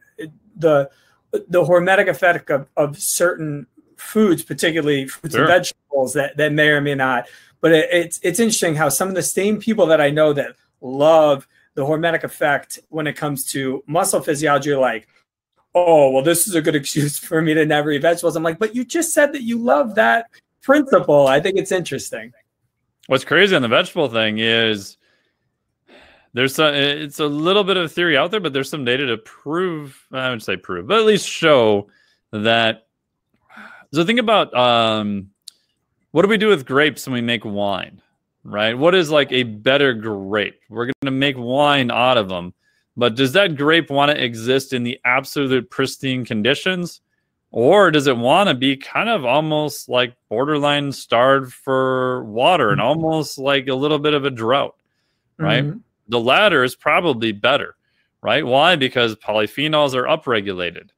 the 0.57 0.89
the 1.31 1.63
hormetic 1.63 2.09
effect 2.09 2.49
of, 2.49 2.67
of 2.75 2.97
certain 2.97 3.67
foods, 3.95 4.43
particularly 4.43 5.07
fruits 5.07 5.35
sure. 5.35 5.45
and 5.45 5.53
vegetables, 5.53 6.13
that 6.13 6.35
that 6.37 6.51
may 6.51 6.69
or 6.69 6.81
may 6.81 6.95
not. 6.95 7.27
But 7.61 7.71
it, 7.71 7.89
it's 7.91 8.19
it's 8.21 8.39
interesting 8.39 8.75
how 8.75 8.89
some 8.89 9.07
of 9.07 9.15
the 9.15 9.23
same 9.23 9.59
people 9.59 9.85
that 9.87 10.01
I 10.01 10.09
know 10.09 10.33
that 10.33 10.55
love 10.81 11.47
the 11.75 11.85
hormetic 11.85 12.23
effect 12.23 12.79
when 12.89 13.07
it 13.07 13.13
comes 13.15 13.45
to 13.51 13.83
muscle 13.87 14.19
physiology, 14.21 14.75
like 14.75 15.07
oh, 15.75 16.09
well, 16.11 16.23
this 16.23 16.47
is 16.47 16.55
a 16.55 16.61
good 16.61 16.75
excuse 16.75 17.17
for 17.17 17.41
me 17.41 17.53
to 17.53 17.65
never 17.65 17.91
eat 17.91 18.01
vegetables. 18.01 18.35
I'm 18.35 18.43
like, 18.43 18.59
but 18.59 18.75
you 18.75 18.83
just 18.83 19.13
said 19.13 19.33
that 19.33 19.43
you 19.43 19.57
love 19.57 19.95
that 19.95 20.27
principle. 20.61 21.27
I 21.27 21.39
think 21.39 21.57
it's 21.57 21.71
interesting. 21.71 22.33
What's 23.07 23.25
crazy 23.25 23.55
on 23.55 23.61
the 23.61 23.67
vegetable 23.67 24.07
thing 24.07 24.37
is 24.39 24.97
there's 26.33 26.53
some, 26.53 26.73
it's 26.73 27.19
a 27.19 27.25
little 27.25 27.63
bit 27.63 27.77
of 27.77 27.91
theory 27.91 28.15
out 28.15 28.29
there, 28.29 28.39
but 28.39 28.53
there's 28.53 28.69
some 28.69 28.85
data 28.85 29.07
to 29.07 29.17
prove, 29.17 29.99
I 30.11 30.29
would 30.29 30.43
say 30.43 30.57
prove, 30.57 30.87
but 30.87 30.99
at 30.99 31.05
least 31.05 31.27
show 31.27 31.89
that. 32.31 32.85
So 33.91 34.05
think 34.05 34.19
about 34.19 34.53
um, 34.53 35.31
what 36.11 36.21
do 36.21 36.27
we 36.27 36.37
do 36.37 36.49
with 36.49 36.67
grapes 36.67 37.07
when 37.07 37.15
we 37.15 37.21
make 37.21 37.43
wine? 37.43 38.01
right? 38.43 38.77
What 38.77 38.95
is 38.95 39.09
like 39.09 39.31
a 39.31 39.43
better 39.43 39.93
grape? 39.93 40.59
We're 40.69 40.85
going 40.85 40.93
to 41.05 41.11
make 41.11 41.37
wine 41.37 41.91
out 41.91 42.17
of 42.17 42.29
them. 42.29 42.53
But 42.97 43.15
does 43.15 43.31
that 43.33 43.55
grape 43.55 43.89
want 43.89 44.11
to 44.11 44.23
exist 44.23 44.73
in 44.73 44.83
the 44.83 44.99
absolute 45.05 45.69
pristine 45.69 46.25
conditions? 46.25 47.01
Or 47.51 47.89
does 47.89 48.07
it 48.07 48.17
want 48.17 48.49
to 48.49 48.55
be 48.55 48.77
kind 48.77 49.09
of 49.09 49.25
almost 49.25 49.89
like 49.89 50.15
borderline 50.29 50.91
starved 50.91 51.53
for 51.53 52.23
water 52.25 52.69
and 52.69 52.79
mm-hmm. 52.79 52.87
almost 52.87 53.39
like 53.39 53.67
a 53.67 53.75
little 53.75 53.99
bit 53.99 54.13
of 54.13 54.25
a 54.25 54.29
drought, 54.29 54.75
right? 55.37 55.63
Mm-hmm. 55.63 55.79
The 56.09 56.19
latter 56.19 56.63
is 56.63 56.75
probably 56.75 57.31
better, 57.31 57.75
right? 58.21 58.45
Why? 58.45 58.75
Because 58.75 59.15
polyphenols 59.15 59.95
are 59.95 60.03
upregulated. 60.03 60.89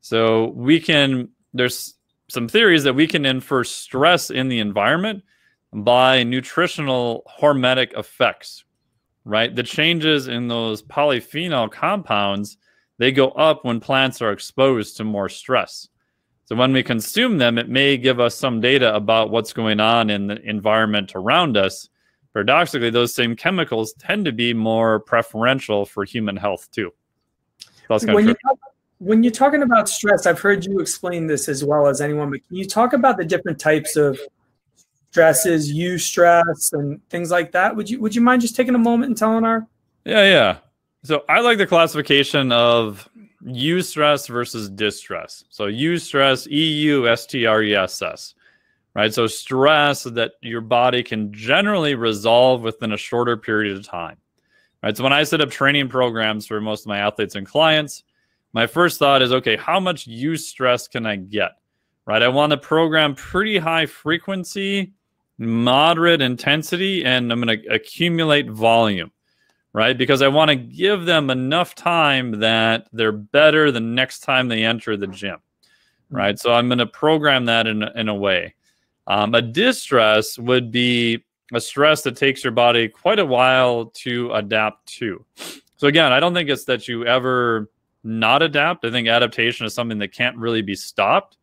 So 0.00 0.48
we 0.50 0.78
can, 0.78 1.28
there's 1.54 1.94
some 2.28 2.48
theories 2.48 2.84
that 2.84 2.94
we 2.94 3.08
can 3.08 3.26
infer 3.26 3.64
stress 3.64 4.30
in 4.30 4.48
the 4.48 4.60
environment 4.60 5.24
by 5.72 6.22
nutritional 6.22 7.24
hormetic 7.40 7.98
effects, 7.98 8.64
right? 9.26 9.54
The 9.54 9.62
changes 9.62 10.28
in 10.28 10.48
those 10.48 10.82
polyphenol 10.82 11.70
compounds, 11.70 12.56
they 12.98 13.10
go 13.12 13.30
up 13.30 13.64
when 13.64 13.80
plants 13.80 14.22
are 14.22 14.30
exposed 14.30 14.96
to 14.96 15.04
more 15.04 15.28
stress. 15.28 15.88
So 16.44 16.54
when 16.54 16.72
we 16.72 16.84
consume 16.84 17.38
them, 17.38 17.58
it 17.58 17.68
may 17.68 17.96
give 17.96 18.20
us 18.20 18.36
some 18.36 18.60
data 18.60 18.94
about 18.94 19.30
what's 19.30 19.52
going 19.52 19.80
on 19.80 20.10
in 20.10 20.28
the 20.28 20.40
environment 20.48 21.12
around 21.16 21.56
us. 21.56 21.88
Paradoxically, 22.32 22.90
those 22.90 23.14
same 23.14 23.34
chemicals 23.34 23.94
tend 23.94 24.24
to 24.26 24.32
be 24.32 24.54
more 24.54 25.00
preferential 25.00 25.84
for 25.84 26.04
human 26.04 26.36
health 26.36 26.70
too. 26.70 26.92
So 27.88 28.14
when, 28.14 28.28
you 28.28 28.34
talk, 28.34 28.58
when 28.98 29.22
you're 29.24 29.32
talking 29.32 29.62
about 29.62 29.88
stress, 29.88 30.26
I've 30.26 30.38
heard 30.38 30.64
you 30.64 30.78
explain 30.78 31.26
this 31.26 31.48
as 31.48 31.64
well 31.64 31.88
as 31.88 32.00
anyone, 32.00 32.30
but 32.30 32.46
can 32.46 32.56
you 32.56 32.66
talk 32.66 32.92
about 32.92 33.16
the 33.16 33.24
different 33.24 33.58
types 33.58 33.96
of 33.96 34.20
stresses, 35.16 36.02
stress 36.02 36.72
and 36.74 37.00
things 37.08 37.30
like 37.30 37.50
that? 37.52 37.74
Would 37.74 37.88
you 37.88 37.98
would 38.00 38.14
you 38.14 38.20
mind 38.20 38.42
just 38.42 38.54
taking 38.54 38.74
a 38.74 38.78
moment 38.78 39.08
and 39.08 39.16
telling 39.16 39.44
our 39.44 39.66
Yeah, 40.04 40.24
yeah. 40.24 40.56
So 41.04 41.24
I 41.30 41.40
like 41.40 41.56
the 41.56 41.66
classification 41.66 42.52
of 42.52 43.08
eustress 43.42 44.28
versus 44.28 44.68
distress. 44.68 45.44
So 45.48 45.68
eustress, 45.68 46.46
E 46.50 46.82
U 46.82 47.08
S 47.08 47.24
T 47.24 47.46
R 47.46 47.62
E 47.62 47.74
S 47.74 48.02
S, 48.02 48.34
right? 48.94 49.14
So 49.14 49.26
stress 49.26 50.02
that 50.02 50.32
your 50.42 50.60
body 50.60 51.02
can 51.02 51.32
generally 51.32 51.94
resolve 51.94 52.60
within 52.60 52.92
a 52.92 52.98
shorter 52.98 53.38
period 53.38 53.74
of 53.74 53.86
time, 53.86 54.18
right? 54.82 54.94
So 54.94 55.02
when 55.02 55.14
I 55.14 55.22
set 55.22 55.40
up 55.40 55.50
training 55.50 55.88
programs 55.88 56.46
for 56.46 56.60
most 56.60 56.82
of 56.82 56.88
my 56.88 56.98
athletes 56.98 57.36
and 57.36 57.46
clients, 57.46 58.04
my 58.52 58.66
first 58.66 58.98
thought 58.98 59.22
is, 59.22 59.32
okay, 59.32 59.56
how 59.56 59.80
much 59.80 60.06
eustress 60.06 60.90
can 60.90 61.06
I 61.06 61.16
get, 61.16 61.52
right? 62.04 62.22
I 62.22 62.28
want 62.28 62.50
to 62.50 62.58
program 62.58 63.14
pretty 63.14 63.56
high 63.56 63.86
frequency, 63.86 64.92
moderate 65.38 66.22
intensity, 66.22 67.04
and 67.04 67.30
I'm 67.32 67.40
going 67.40 67.60
to 67.60 67.66
accumulate 67.72 68.50
volume 68.50 69.10
right? 69.76 69.98
Because 69.98 70.22
I 70.22 70.28
want 70.28 70.48
to 70.48 70.56
give 70.56 71.04
them 71.04 71.28
enough 71.28 71.74
time 71.74 72.40
that 72.40 72.88
they're 72.94 73.12
better 73.12 73.70
the 73.70 73.78
next 73.78 74.20
time 74.20 74.48
they 74.48 74.64
enter 74.64 74.96
the 74.96 75.06
gym, 75.06 75.36
hmm. 76.08 76.16
right? 76.16 76.38
So 76.38 76.54
I'm 76.54 76.68
going 76.68 76.78
to 76.78 76.86
program 76.86 77.44
that 77.44 77.66
in, 77.66 77.82
in 77.82 78.08
a 78.08 78.14
way. 78.14 78.54
Um, 79.06 79.34
a 79.34 79.42
distress 79.42 80.38
would 80.38 80.72
be 80.72 81.22
a 81.52 81.60
stress 81.60 82.00
that 82.02 82.16
takes 82.16 82.42
your 82.42 82.54
body 82.54 82.88
quite 82.88 83.18
a 83.18 83.26
while 83.26 83.92
to 83.96 84.32
adapt 84.32 84.86
to. 84.94 85.22
So 85.76 85.88
again, 85.88 86.10
I 86.10 86.20
don't 86.20 86.32
think 86.32 86.48
it's 86.48 86.64
that 86.64 86.88
you 86.88 87.04
ever 87.04 87.68
not 88.02 88.40
adapt. 88.40 88.86
I 88.86 88.90
think 88.90 89.08
adaptation 89.08 89.66
is 89.66 89.74
something 89.74 89.98
that 89.98 90.10
can't 90.10 90.38
really 90.38 90.62
be 90.62 90.74
stopped. 90.74 91.36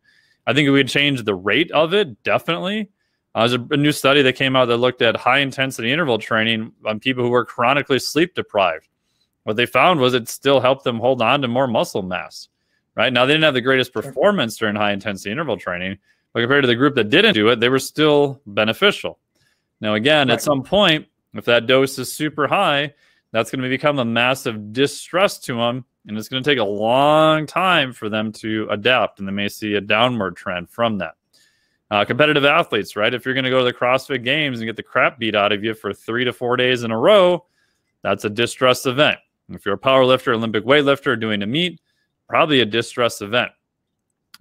I 0.44 0.52
think 0.54 0.66
we 0.66 0.72
would 0.72 0.88
change 0.88 1.22
the 1.22 1.36
rate 1.36 1.70
of 1.70 1.94
it, 1.94 2.20
definitely. 2.24 2.90
Uh, 3.34 3.48
there's 3.48 3.60
a, 3.70 3.76
new 3.76 3.90
study 3.90 4.22
that 4.22 4.36
came 4.36 4.54
out 4.54 4.66
that 4.66 4.76
looked 4.76 5.02
at 5.02 5.16
high 5.16 5.40
intensity 5.40 5.90
interval 5.90 6.18
training 6.18 6.72
on 6.86 7.00
people 7.00 7.24
who 7.24 7.30
were 7.30 7.44
chronically 7.44 7.98
sleep 7.98 8.34
deprived. 8.34 8.86
What 9.42 9.56
they 9.56 9.66
found 9.66 10.00
was 10.00 10.14
it 10.14 10.28
still 10.28 10.60
helped 10.60 10.84
them 10.84 11.00
hold 11.00 11.20
on 11.20 11.42
to 11.42 11.48
more 11.48 11.66
muscle 11.66 12.02
mass. 12.02 12.48
Right 12.94 13.12
now, 13.12 13.26
they 13.26 13.32
didn't 13.32 13.44
have 13.44 13.54
the 13.54 13.60
greatest 13.60 13.92
performance 13.92 14.56
during 14.56 14.76
high 14.76 14.92
intensity 14.92 15.32
interval 15.32 15.56
training, 15.56 15.98
but 16.32 16.40
compared 16.40 16.62
to 16.62 16.68
the 16.68 16.76
group 16.76 16.94
that 16.94 17.10
didn't 17.10 17.34
do 17.34 17.48
it, 17.48 17.58
they 17.58 17.68
were 17.68 17.80
still 17.80 18.40
beneficial. 18.46 19.18
Now, 19.80 19.94
again, 19.94 20.28
right. 20.28 20.34
at 20.34 20.42
some 20.42 20.62
point, 20.62 21.06
if 21.34 21.44
that 21.46 21.66
dose 21.66 21.98
is 21.98 22.12
super 22.12 22.46
high, 22.46 22.94
that's 23.32 23.50
going 23.50 23.62
to 23.62 23.68
become 23.68 23.98
a 23.98 24.04
massive 24.04 24.72
distress 24.72 25.38
to 25.40 25.56
them, 25.56 25.84
and 26.06 26.16
it's 26.16 26.28
going 26.28 26.42
to 26.42 26.48
take 26.48 26.60
a 26.60 26.64
long 26.64 27.46
time 27.46 27.92
for 27.92 28.08
them 28.08 28.30
to 28.32 28.68
adapt, 28.70 29.18
and 29.18 29.26
they 29.26 29.32
may 29.32 29.48
see 29.48 29.74
a 29.74 29.80
downward 29.80 30.36
trend 30.36 30.70
from 30.70 30.98
that. 30.98 31.16
Uh, 31.90 32.04
competitive 32.04 32.44
athletes, 32.44 32.96
right? 32.96 33.12
If 33.12 33.24
you're 33.24 33.34
going 33.34 33.44
to 33.44 33.50
go 33.50 33.58
to 33.58 33.64
the 33.64 33.72
CrossFit 33.72 34.24
Games 34.24 34.58
and 34.58 34.66
get 34.66 34.76
the 34.76 34.82
crap 34.82 35.18
beat 35.18 35.34
out 35.34 35.52
of 35.52 35.62
you 35.62 35.74
for 35.74 35.92
three 35.92 36.24
to 36.24 36.32
four 36.32 36.56
days 36.56 36.82
in 36.82 36.90
a 36.90 36.98
row, 36.98 37.44
that's 38.02 38.24
a 38.24 38.30
distress 38.30 38.86
event. 38.86 39.18
If 39.50 39.66
you're 39.66 39.74
a 39.74 39.78
power 39.78 40.04
lifter, 40.04 40.32
Olympic 40.32 40.64
weightlifter 40.64 41.18
doing 41.20 41.42
a 41.42 41.46
meet, 41.46 41.80
probably 42.28 42.60
a 42.60 42.66
distress 42.66 43.20
event. 43.20 43.52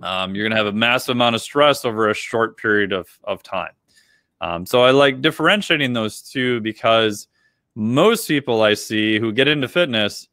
Um, 0.01 0.33
you're 0.33 0.45
going 0.45 0.51
to 0.51 0.57
have 0.57 0.73
a 0.73 0.77
massive 0.77 1.15
amount 1.15 1.35
of 1.35 1.41
stress 1.41 1.85
over 1.85 2.09
a 2.09 2.13
short 2.13 2.57
period 2.57 2.93
of, 2.93 3.07
of 3.23 3.43
time. 3.43 3.73
Um, 4.41 4.65
so 4.65 4.83
I 4.83 4.91
like 4.91 5.21
differentiating 5.21 5.93
those 5.93 6.21
two 6.21 6.59
because 6.61 7.27
most 7.75 8.27
people 8.27 8.61
I 8.61 8.73
see 8.73 9.19
who 9.19 9.31
get 9.31 9.47
into 9.47 9.67
fitness 9.67 10.27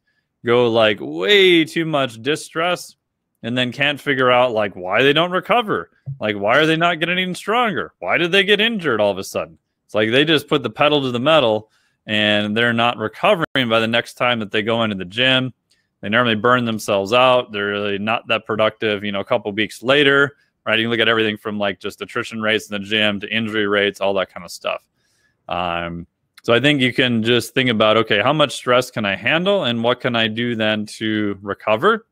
go 0.45 0.69
like 0.69 0.97
way 0.99 1.63
too 1.65 1.85
much 1.85 2.21
distress 2.21 2.95
and 3.43 3.57
then 3.57 3.71
can't 3.71 3.99
figure 3.99 4.31
out 4.31 4.51
like 4.51 4.75
why 4.75 5.03
they 5.03 5.13
don't 5.13 5.31
recover. 5.31 5.89
Like 6.19 6.35
why 6.35 6.57
are 6.57 6.65
they 6.65 6.77
not 6.77 6.99
getting 6.99 7.19
even 7.19 7.35
stronger? 7.35 7.93
Why 7.99 8.17
did 8.17 8.31
they 8.31 8.43
get 8.43 8.61
injured 8.61 9.01
all 9.01 9.11
of 9.11 9.17
a 9.17 9.23
sudden? 9.23 9.57
It's 9.85 9.95
like 9.95 10.11
they 10.11 10.25
just 10.25 10.47
put 10.47 10.63
the 10.63 10.69
pedal 10.69 11.01
to 11.01 11.11
the 11.11 11.19
metal 11.19 11.69
and 12.05 12.55
they're 12.55 12.73
not 12.73 12.97
recovering 12.97 13.69
by 13.69 13.79
the 13.79 13.87
next 13.87 14.13
time 14.13 14.39
that 14.39 14.51
they 14.51 14.61
go 14.61 14.83
into 14.83 14.95
the 14.95 15.05
gym. 15.05 15.53
They 16.01 16.09
normally 16.09 16.35
burn 16.35 16.65
themselves 16.65 17.13
out. 17.13 17.51
They're 17.51 17.67
really 17.67 17.99
not 17.99 18.27
that 18.27 18.45
productive, 18.45 19.03
you 19.03 19.11
know, 19.11 19.19
a 19.19 19.25
couple 19.25 19.51
weeks 19.51 19.83
later, 19.83 20.35
right? 20.65 20.79
You 20.79 20.85
can 20.85 20.91
look 20.91 20.99
at 20.99 21.07
everything 21.07 21.37
from 21.37 21.59
like 21.59 21.79
just 21.79 22.01
attrition 22.01 22.41
rates 22.41 22.69
in 22.69 22.81
the 22.81 22.87
gym 22.87 23.19
to 23.19 23.27
injury 23.27 23.67
rates, 23.67 24.01
all 24.01 24.13
that 24.15 24.33
kind 24.33 24.43
of 24.43 24.51
stuff. 24.51 24.83
Um, 25.47 26.07
so 26.43 26.53
I 26.53 26.59
think 26.59 26.81
you 26.81 26.91
can 26.91 27.21
just 27.21 27.53
think 27.53 27.69
about 27.69 27.97
okay, 27.97 28.19
how 28.19 28.33
much 28.33 28.53
stress 28.53 28.89
can 28.89 29.05
I 29.05 29.15
handle 29.15 29.65
and 29.65 29.83
what 29.83 29.99
can 29.99 30.15
I 30.15 30.27
do 30.27 30.55
then 30.55 30.87
to 30.97 31.37
recover? 31.41 32.07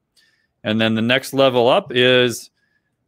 And 0.63 0.79
then 0.79 0.95
the 0.95 1.01
next 1.01 1.33
level 1.33 1.67
up 1.67 1.91
is 1.91 2.51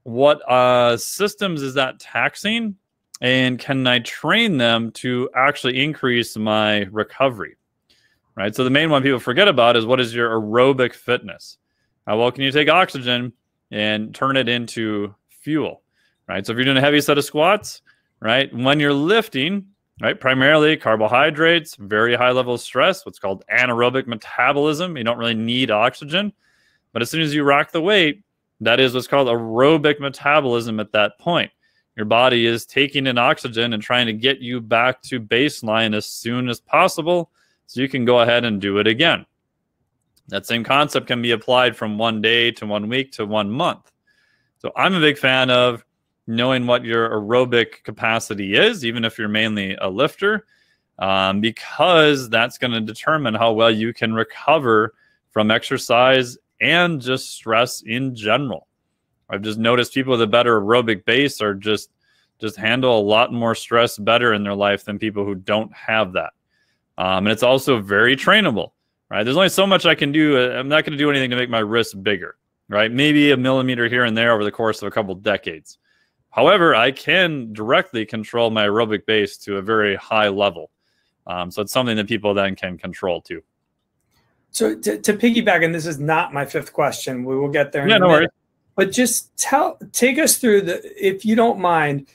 what 0.04 0.42
uh, 0.50 0.98
systems 0.98 1.62
is 1.62 1.74
that 1.76 2.00
taxing? 2.00 2.76
And 3.22 3.60
can 3.60 3.86
I 3.86 4.00
train 4.00 4.58
them 4.58 4.92
to 4.94 5.30
actually 5.36 5.84
increase 5.84 6.36
my 6.36 6.82
recovery? 6.92 7.58
Right. 8.36 8.56
So 8.56 8.64
the 8.64 8.70
main 8.70 8.90
one 8.90 9.04
people 9.04 9.20
forget 9.20 9.48
about 9.48 9.76
is 9.76 9.86
what 9.86 10.00
is 10.00 10.16
your 10.16 10.30
aerobic 10.30 10.94
fitness? 10.94 11.58
How 12.08 12.18
well 12.18 12.32
can 12.32 12.44
you 12.44 12.52
take 12.52 12.70
oxygen 12.70 13.34
and 13.70 14.16
turn 14.16 14.38
it 14.38 14.50
into 14.50 15.14
fuel? 15.30 15.84
Right. 16.28 16.46
So 16.46 16.54
if 16.54 16.58
you're 16.58 16.66
doing 16.66 16.78
a 16.78 16.82
heavy 16.82 17.02
set 17.02 17.18
of 17.18 17.26
squats, 17.26 17.82
right, 18.22 18.54
when 18.56 18.80
you're 18.80 18.94
lifting, 18.94 19.66
right, 20.02 20.20
primarily 20.20 20.78
carbohydrates, 20.78 21.76
very 21.76 22.16
high 22.16 22.32
level 22.32 22.54
of 22.54 22.62
stress, 22.62 23.06
what's 23.06 23.20
called 23.20 23.44
anaerobic 23.54 24.08
metabolism. 24.08 24.96
You 24.96 25.04
don't 25.04 25.18
really 25.18 25.36
need 25.36 25.70
oxygen. 25.70 26.32
But 26.94 27.02
as 27.02 27.10
soon 27.10 27.22
as 27.22 27.34
you 27.34 27.44
rock 27.44 27.72
the 27.72 27.82
weight, 27.82 28.24
that 28.62 28.80
is 28.80 28.94
what's 28.94 29.08
called 29.08 29.28
aerobic 29.28 30.00
metabolism 30.00 30.80
at 30.80 30.92
that 30.92 31.18
point. 31.20 31.52
Your 31.96 32.06
body 32.06 32.46
is 32.46 32.66
taking 32.66 33.08
in 33.08 33.18
oxygen 33.18 33.74
and 33.74 33.84
trying 33.84 34.08
to 34.08 34.14
get 34.14 34.40
you 34.40 34.62
back 34.62 35.02
to 35.04 35.20
baseline 35.20 35.96
as 35.96 36.06
soon 36.06 36.48
as 36.48 36.60
possible 36.60 37.32
so 37.66 37.82
you 37.82 37.90
can 37.90 38.06
go 38.06 38.20
ahead 38.20 38.46
and 38.46 38.62
do 38.62 38.78
it 38.78 38.88
again. 38.88 39.26
That 40.28 40.46
same 40.46 40.64
concept 40.64 41.08
can 41.08 41.22
be 41.22 41.32
applied 41.32 41.76
from 41.76 41.98
one 41.98 42.22
day 42.22 42.52
to 42.52 42.66
one 42.66 42.88
week 42.88 43.12
to 43.14 43.26
one 43.26 43.50
month. 43.52 43.92
So 44.60 44.72
I'm 44.76 44.94
a 44.94 45.00
big 45.00 45.18
fan 45.18 45.50
of 45.50 45.84
knowing 46.28 46.68
what 46.68 46.86
your 46.86 47.10
aerobic 47.10 47.84
capacity 47.84 48.56
is, 48.56 48.86
even 48.86 49.04
if 49.04 49.18
you're 49.18 49.28
mainly 49.28 49.76
a 49.82 49.90
lifter, 49.90 50.46
um, 51.00 51.42
because 51.42 52.30
that's 52.30 52.58
going 52.58 52.72
to 52.72 52.80
determine 52.80 53.34
how 53.34 53.52
well 53.52 53.72
you 53.72 53.94
can 53.94 54.14
recover 54.14 54.94
from 55.32 55.52
exercise 55.52 56.38
and 56.62 57.02
just 57.02 57.32
stress 57.32 57.82
in 57.82 58.16
general. 58.16 58.68
I've 59.30 59.42
just 59.42 59.60
noticed 59.60 59.94
people 59.94 60.12
with 60.12 60.22
a 60.22 60.28
better 60.28 60.62
aerobic 60.62 61.06
base 61.06 61.42
are 61.42 61.54
just 61.54 61.90
just 62.40 62.58
handle 62.58 63.00
a 63.00 63.02
lot 63.02 63.32
more 63.32 63.54
stress 63.54 63.98
better 63.98 64.34
in 64.34 64.44
their 64.44 64.56
life 64.56 64.84
than 64.84 64.98
people 64.98 65.24
who 65.24 65.36
don't 65.36 65.72
have 65.74 66.14
that. 66.14 66.32
Um, 66.98 67.26
and 67.26 67.30
it's 67.30 67.44
also 67.44 67.80
very 67.80 68.16
trainable, 68.16 68.72
right? 69.10 69.24
There's 69.24 69.38
only 69.38 69.50
so 69.50 69.68
much 69.68 69.86
I 69.86 69.94
can 69.94 70.12
do. 70.12 70.40
I'm 70.40 70.68
not 70.68 70.84
going 70.84 70.94
to 70.94 70.98
do 70.98 71.10
anything 71.10 71.30
to 71.30 71.36
make 71.36 71.52
my 71.52 71.60
wrist 71.60 72.04
bigger, 72.04 72.38
right? 72.68 72.92
Maybe 72.92 73.32
a 73.32 73.38
millimeter 73.38 73.88
here 73.88 74.06
and 74.06 74.18
there 74.18 74.34
over 74.34 74.44
the 74.44 74.52
course 74.52 74.82
of 74.82 74.88
a 74.88 74.92
couple 74.92 75.14
decades. 75.16 75.78
However, 76.32 76.74
I 76.74 76.92
can 76.92 77.54
directly 77.54 78.06
control 78.06 78.50
my 78.50 78.66
aerobic 78.66 79.06
base 79.06 79.38
to 79.40 79.58
a 79.58 79.62
very 79.62 79.96
high 79.96 80.30
level. 80.30 80.72
Um, 81.28 81.52
so 81.52 81.62
it's 81.62 81.72
something 81.72 81.98
that 81.98 82.08
people 82.08 82.34
then 82.34 82.56
can 82.56 82.78
control 82.78 83.22
too. 83.22 83.44
So 84.52 84.76
to, 84.76 84.98
to 85.00 85.14
piggyback, 85.14 85.64
and 85.64 85.74
this 85.74 85.86
is 85.86 86.00
not 86.00 86.34
my 86.34 86.46
fifth 86.46 86.74
question. 86.74 87.24
We 87.24 87.38
will 87.38 87.50
get 87.50 87.72
there. 87.72 87.88
yeah, 87.88 87.98
no 87.98 88.10
worries. 88.10 88.30
But 88.76 88.92
just 88.92 89.36
tell, 89.38 89.78
take 89.92 90.18
us 90.18 90.38
through 90.38 90.62
the, 90.62 91.08
if 91.08 91.26
you 91.26 91.36
don't 91.36 91.60
mind, 91.60 92.08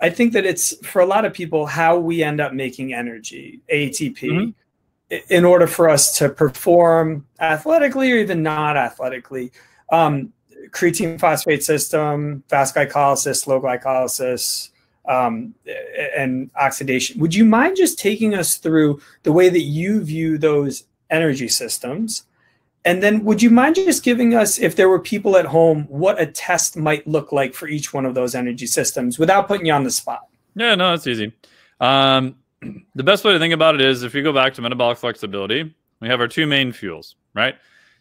I 0.00 0.10
think 0.10 0.32
that 0.32 0.44
it's 0.44 0.74
for 0.86 1.00
a 1.00 1.06
lot 1.06 1.24
of 1.24 1.32
people 1.32 1.66
how 1.66 1.98
we 1.98 2.22
end 2.22 2.40
up 2.40 2.52
making 2.52 2.94
energy, 2.94 3.60
ATP, 3.72 4.18
mm-hmm. 4.18 5.16
in 5.28 5.44
order 5.44 5.66
for 5.66 5.88
us 5.88 6.16
to 6.18 6.28
perform 6.28 7.26
athletically 7.40 8.12
or 8.12 8.16
even 8.16 8.42
not 8.42 8.76
athletically. 8.76 9.52
Um, 9.90 10.32
creatine 10.70 11.18
phosphate 11.18 11.64
system, 11.64 12.44
fast 12.48 12.74
glycolysis, 12.74 13.36
slow 13.36 13.60
glycolysis, 13.60 14.70
um, 15.08 15.54
and 16.16 16.50
oxidation. 16.56 17.18
Would 17.20 17.34
you 17.34 17.44
mind 17.44 17.76
just 17.76 17.98
taking 17.98 18.34
us 18.34 18.56
through 18.56 19.00
the 19.22 19.32
way 19.32 19.48
that 19.48 19.62
you 19.62 20.02
view 20.04 20.38
those 20.38 20.84
energy 21.10 21.48
systems? 21.48 22.24
And 22.84 23.02
then 23.02 23.24
would 23.24 23.42
you 23.42 23.50
mind 23.50 23.74
just 23.74 24.02
giving 24.02 24.34
us, 24.34 24.58
if 24.58 24.76
there 24.76 24.88
were 24.88 25.00
people 25.00 25.36
at 25.36 25.44
home, 25.44 25.84
what 25.88 26.20
a 26.20 26.26
test 26.26 26.76
might 26.76 27.06
look 27.06 27.32
like 27.32 27.54
for 27.54 27.68
each 27.68 27.92
one 27.92 28.06
of 28.06 28.14
those 28.14 28.34
energy 28.34 28.66
systems 28.66 29.18
without 29.18 29.48
putting 29.48 29.66
you 29.66 29.72
on 29.72 29.84
the 29.84 29.90
spot? 29.90 30.26
Yeah, 30.54 30.74
no, 30.74 30.94
it's 30.94 31.06
easy. 31.06 31.32
Um, 31.80 32.36
the 32.94 33.02
best 33.02 33.24
way 33.24 33.32
to 33.32 33.38
think 33.38 33.54
about 33.54 33.74
it 33.74 33.80
is 33.80 34.02
if 34.02 34.14
you 34.14 34.22
go 34.22 34.32
back 34.32 34.54
to 34.54 34.62
metabolic 34.62 34.98
flexibility, 34.98 35.74
we 36.00 36.08
have 36.08 36.20
our 36.20 36.28
two 36.28 36.46
main 36.46 36.72
fuels, 36.72 37.16
right? 37.34 37.56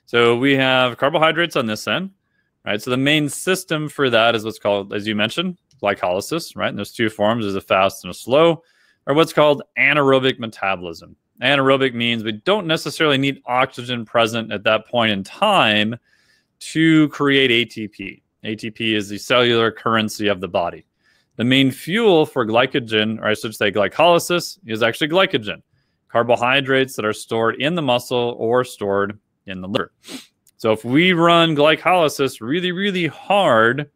So 0.06 0.38
we 0.38 0.56
have 0.56 0.98
carbohydrates 0.98 1.56
on 1.56 1.66
this 1.66 1.88
end, 1.88 2.12
right? 2.66 2.82
So 2.82 2.92
the 2.92 2.98
main 2.98 3.30
system 3.30 3.90
for 3.90 4.10
that 4.10 4.36
is 4.36 4.46
what's 4.46 4.60
called, 4.60 4.94
as 4.94 5.06
you 5.06 5.16
mentioned, 5.16 5.58
glycolysis, 5.82 6.56
right? 6.56 6.70
And 6.70 6.78
there's 6.78 6.94
two 6.94 7.10
forms: 7.10 7.44
there's 7.44 7.56
a 7.56 7.62
fast 7.62 8.04
and 8.04 8.12
a 8.12 8.14
slow, 8.14 8.64
or 9.06 9.14
what's 9.16 9.34
called 9.34 9.64
anaerobic 9.78 10.40
metabolism. 10.40 11.16
Anaerobic 11.42 11.94
means 11.94 12.24
we 12.24 12.32
don't 12.32 12.68
necessarily 12.68 13.18
need 13.18 13.42
oxygen 13.46 14.06
present 14.06 14.52
at 14.52 14.64
that 14.64 14.88
point 14.88 15.12
in 15.12 15.24
time 15.24 15.96
to 16.60 17.10
create 17.10 17.70
ATP. 17.70 18.22
ATP 18.44 18.96
is 18.96 19.10
the 19.10 19.18
cellular 19.18 19.72
currency 19.72 20.28
of 20.28 20.42
the 20.42 20.48
body. 20.48 20.86
The 21.36 21.44
main 21.44 21.70
fuel 21.70 22.26
for 22.26 22.46
glycogen, 22.46 23.20
or 23.20 23.28
I 23.28 23.36
should 23.36 23.56
say 23.56 23.72
glycolysis, 23.72 24.58
is 24.66 24.82
actually 24.82 25.10
glycogen, 25.10 25.62
carbohydrates 26.08 26.96
that 26.96 27.06
are 27.06 27.14
stored 27.14 27.62
in 27.62 27.76
the 27.76 27.82
muscle 27.82 28.36
or 28.40 28.64
stored 28.64 29.20
in 29.46 29.62
the 29.62 29.68
liver. 29.68 29.92
So 30.58 30.72
if 30.72 30.84
we 30.84 31.14
run 31.14 31.56
glycolysis 31.56 32.42
really, 32.42 32.72
really 32.72 33.06
hard, 33.06 33.92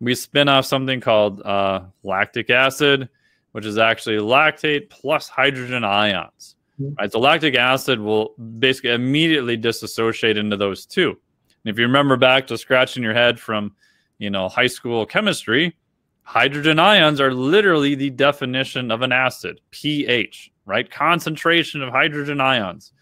we 0.00 0.14
spin 0.14 0.48
off 0.48 0.66
something 0.66 1.00
called 1.00 1.40
uh, 1.42 1.84
lactic 2.02 2.50
acid, 2.50 3.08
which 3.52 3.64
is 3.64 3.78
actually 3.78 4.18
lactate 4.18 4.90
plus 4.90 5.28
hydrogen 5.28 5.84
ions. 5.84 6.56
Mm-hmm. 6.82 6.94
Right, 6.98 7.12
so 7.12 7.20
lactic 7.20 7.54
acid 7.54 8.00
will 8.00 8.34
basically 8.58 8.90
immediately 8.90 9.56
disassociate 9.56 10.36
into 10.36 10.56
those 10.56 10.86
two. 10.86 11.10
And 11.10 11.72
if 11.72 11.78
you 11.78 11.84
remember 11.86 12.16
back 12.16 12.46
to 12.48 12.58
scratching 12.58 13.02
your 13.02 13.14
head 13.14 13.38
from, 13.38 13.74
you 14.18 14.30
know, 14.30 14.48
high 14.48 14.66
school 14.66 15.06
chemistry, 15.06 15.76
hydrogen 16.22 16.78
ions 16.78 17.20
are 17.20 17.32
literally 17.32 17.94
the 17.94 18.10
definition 18.10 18.90
of 18.90 19.02
an 19.02 19.12
acid, 19.12 19.60
pH, 19.70 20.50
right? 20.66 20.90
Concentration 20.90 21.82
of 21.82 21.90
hydrogen 21.90 22.40
ions. 22.40 22.92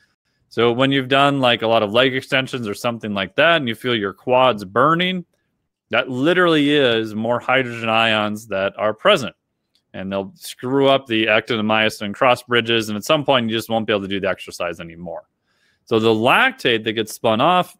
So 0.48 0.72
when 0.72 0.90
you've 0.90 1.08
done 1.08 1.40
like 1.40 1.62
a 1.62 1.66
lot 1.66 1.82
of 1.82 1.92
leg 1.92 2.14
extensions 2.14 2.66
or 2.66 2.74
something 2.74 3.14
like 3.14 3.36
that, 3.36 3.56
and 3.56 3.68
you 3.68 3.74
feel 3.74 3.94
your 3.94 4.12
quads 4.12 4.64
burning, 4.64 5.24
that 5.90 6.08
literally 6.08 6.70
is 6.70 7.14
more 7.14 7.38
hydrogen 7.40 7.88
ions 7.88 8.48
that 8.48 8.72
are 8.76 8.92
present. 8.92 9.34
And 9.92 10.10
they'll 10.10 10.32
screw 10.36 10.88
up 10.88 11.06
the 11.06 11.28
actin 11.28 11.58
and 11.58 11.68
myosin 11.68 12.14
cross 12.14 12.42
bridges. 12.42 12.88
And 12.88 12.96
at 12.96 13.04
some 13.04 13.24
point, 13.24 13.48
you 13.48 13.56
just 13.56 13.68
won't 13.68 13.86
be 13.86 13.92
able 13.92 14.02
to 14.02 14.08
do 14.08 14.20
the 14.20 14.28
exercise 14.28 14.80
anymore. 14.80 15.24
So 15.84 15.98
the 15.98 16.10
lactate 16.10 16.84
that 16.84 16.92
gets 16.92 17.12
spun 17.12 17.40
off 17.40 17.76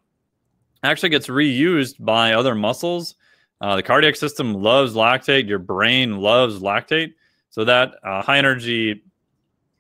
actually 0.83 1.11
gets 1.11 1.29
reused 1.29 1.97
by 2.01 2.33
other 2.33 2.55
muscles. 2.55 3.15
Uh, 3.61 3.77
the 3.77 3.83
cardiac 3.83 4.17
system 4.17 4.55
loves 4.55 4.95
lactate. 4.95 5.47
Your 5.47 5.59
brain 5.59 6.17
loves 6.17 6.61
lactate. 6.61 7.15
So 7.51 7.65
that 7.65 7.95
uh, 8.03 8.23
high 8.23 8.39
energy 8.39 9.05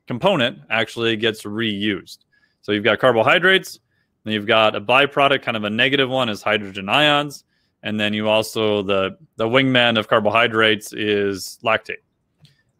component 0.07 0.59
actually 0.70 1.16
gets 1.16 1.43
reused. 1.43 2.18
So 2.62 2.72
you've 2.72 2.85
got 2.85 2.99
carbohydrates, 2.99 3.81
then 4.24 4.35
you've 4.35 4.47
got 4.47 4.76
a 4.76 4.81
byproduct, 4.81 5.43
kind 5.43 5.57
of 5.57 5.64
a 5.64 5.70
negative 5.70 6.11
one, 6.11 6.28
is 6.28 6.43
hydrogen 6.43 6.89
ions 6.89 7.45
and 7.83 7.99
then 7.99 8.12
you 8.12 8.28
also 8.28 8.83
the 8.83 9.16
the 9.37 9.47
wingman 9.47 9.99
of 9.99 10.09
carbohydrates 10.09 10.93
is 10.93 11.59
lactate. 11.64 12.03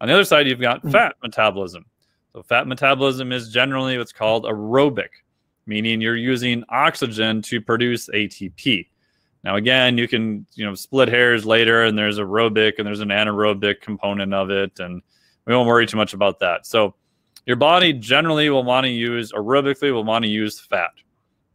On 0.01 0.07
the 0.07 0.15
other 0.15 0.25
side, 0.25 0.47
you've 0.47 0.59
got 0.59 0.83
mm. 0.83 0.91
fat 0.91 1.15
metabolism. 1.23 1.85
So 2.33 2.41
fat 2.41 2.67
metabolism 2.67 3.31
is 3.31 3.49
generally 3.49 3.97
what's 3.97 4.11
called 4.11 4.45
aerobic, 4.45 5.09
meaning 5.67 6.01
you're 6.01 6.15
using 6.15 6.63
oxygen 6.69 7.41
to 7.43 7.61
produce 7.61 8.09
ATP. 8.09 8.87
Now, 9.43 9.57
again, 9.57 9.97
you 9.97 10.07
can 10.07 10.45
you 10.55 10.65
know 10.65 10.73
split 10.73 11.07
hairs 11.07 11.45
later, 11.45 11.83
and 11.83 11.97
there's 11.97 12.17
aerobic 12.17 12.73
and 12.77 12.87
there's 12.87 12.99
an 12.99 13.09
anaerobic 13.09 13.81
component 13.81 14.33
of 14.33 14.49
it, 14.49 14.79
and 14.79 15.03
we 15.45 15.55
won't 15.55 15.67
worry 15.67 15.85
too 15.85 15.97
much 15.97 16.13
about 16.13 16.39
that. 16.39 16.65
So, 16.65 16.95
your 17.45 17.55
body 17.55 17.93
generally 17.93 18.49
will 18.49 18.63
want 18.63 18.85
to 18.85 18.89
use 18.89 19.31
aerobically 19.31 19.93
will 19.93 20.03
want 20.03 20.23
to 20.23 20.29
use 20.29 20.59
fat. 20.59 20.91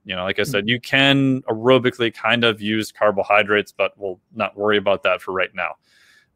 You 0.04 0.14
know, 0.14 0.22
like 0.22 0.38
I 0.38 0.44
said, 0.44 0.68
you 0.68 0.80
can 0.80 1.42
aerobically 1.42 2.14
kind 2.14 2.44
of 2.44 2.60
use 2.60 2.92
carbohydrates, 2.92 3.72
but 3.72 3.92
we'll 3.96 4.20
not 4.34 4.56
worry 4.56 4.76
about 4.76 5.02
that 5.02 5.20
for 5.20 5.32
right 5.32 5.52
now. 5.52 5.74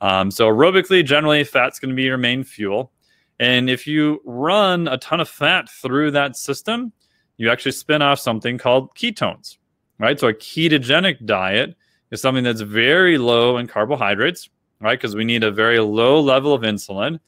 Um, 0.01 0.31
so 0.31 0.49
aerobically, 0.49 1.05
generally, 1.05 1.45
fat's 1.45 1.79
going 1.79 1.91
to 1.91 1.95
be 1.95 2.05
your 2.05 2.17
main 2.17 2.45
fuel. 2.45 2.93
And 3.39 3.71
if 3.71 3.87
you 3.87 4.21
run 4.25 4.89
a 4.89 4.99
ton 4.99 5.21
of 5.21 5.29
fat 5.29 5.69
through 5.69 6.11
that 6.13 6.37
system, 6.37 6.93
you 7.37 7.51
actually 7.51 7.73
spin 7.73 8.03
off 8.03 8.19
something 8.19 8.59
called 8.59 8.95
ketones, 8.95 9.57
right? 9.99 10.21
So 10.21 10.29
a 10.29 10.35
ketogenic 10.35 11.25
diet 11.25 11.75
is 12.11 12.21
something 12.21 12.45
that's 12.45 12.61
very 12.61 13.17
low 13.17 13.57
in 13.57 13.67
carbohydrates, 13.67 14.51
right? 14.81 14.99
Because 14.99 15.15
we 15.15 15.25
need 15.25 15.43
a 15.43 15.51
very 15.51 15.81
low 15.81 16.21
level 16.21 16.53
of 16.53 16.63
insulin. 16.63 17.19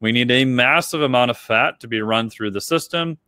We 0.00 0.12
need 0.12 0.30
a 0.30 0.44
massive 0.44 1.00
amount 1.00 1.30
of 1.30 1.38
fat 1.38 1.80
to 1.80 1.88
be 1.88 2.02
run 2.02 2.28
through 2.28 2.50
the 2.50 2.60
system. 2.60 3.18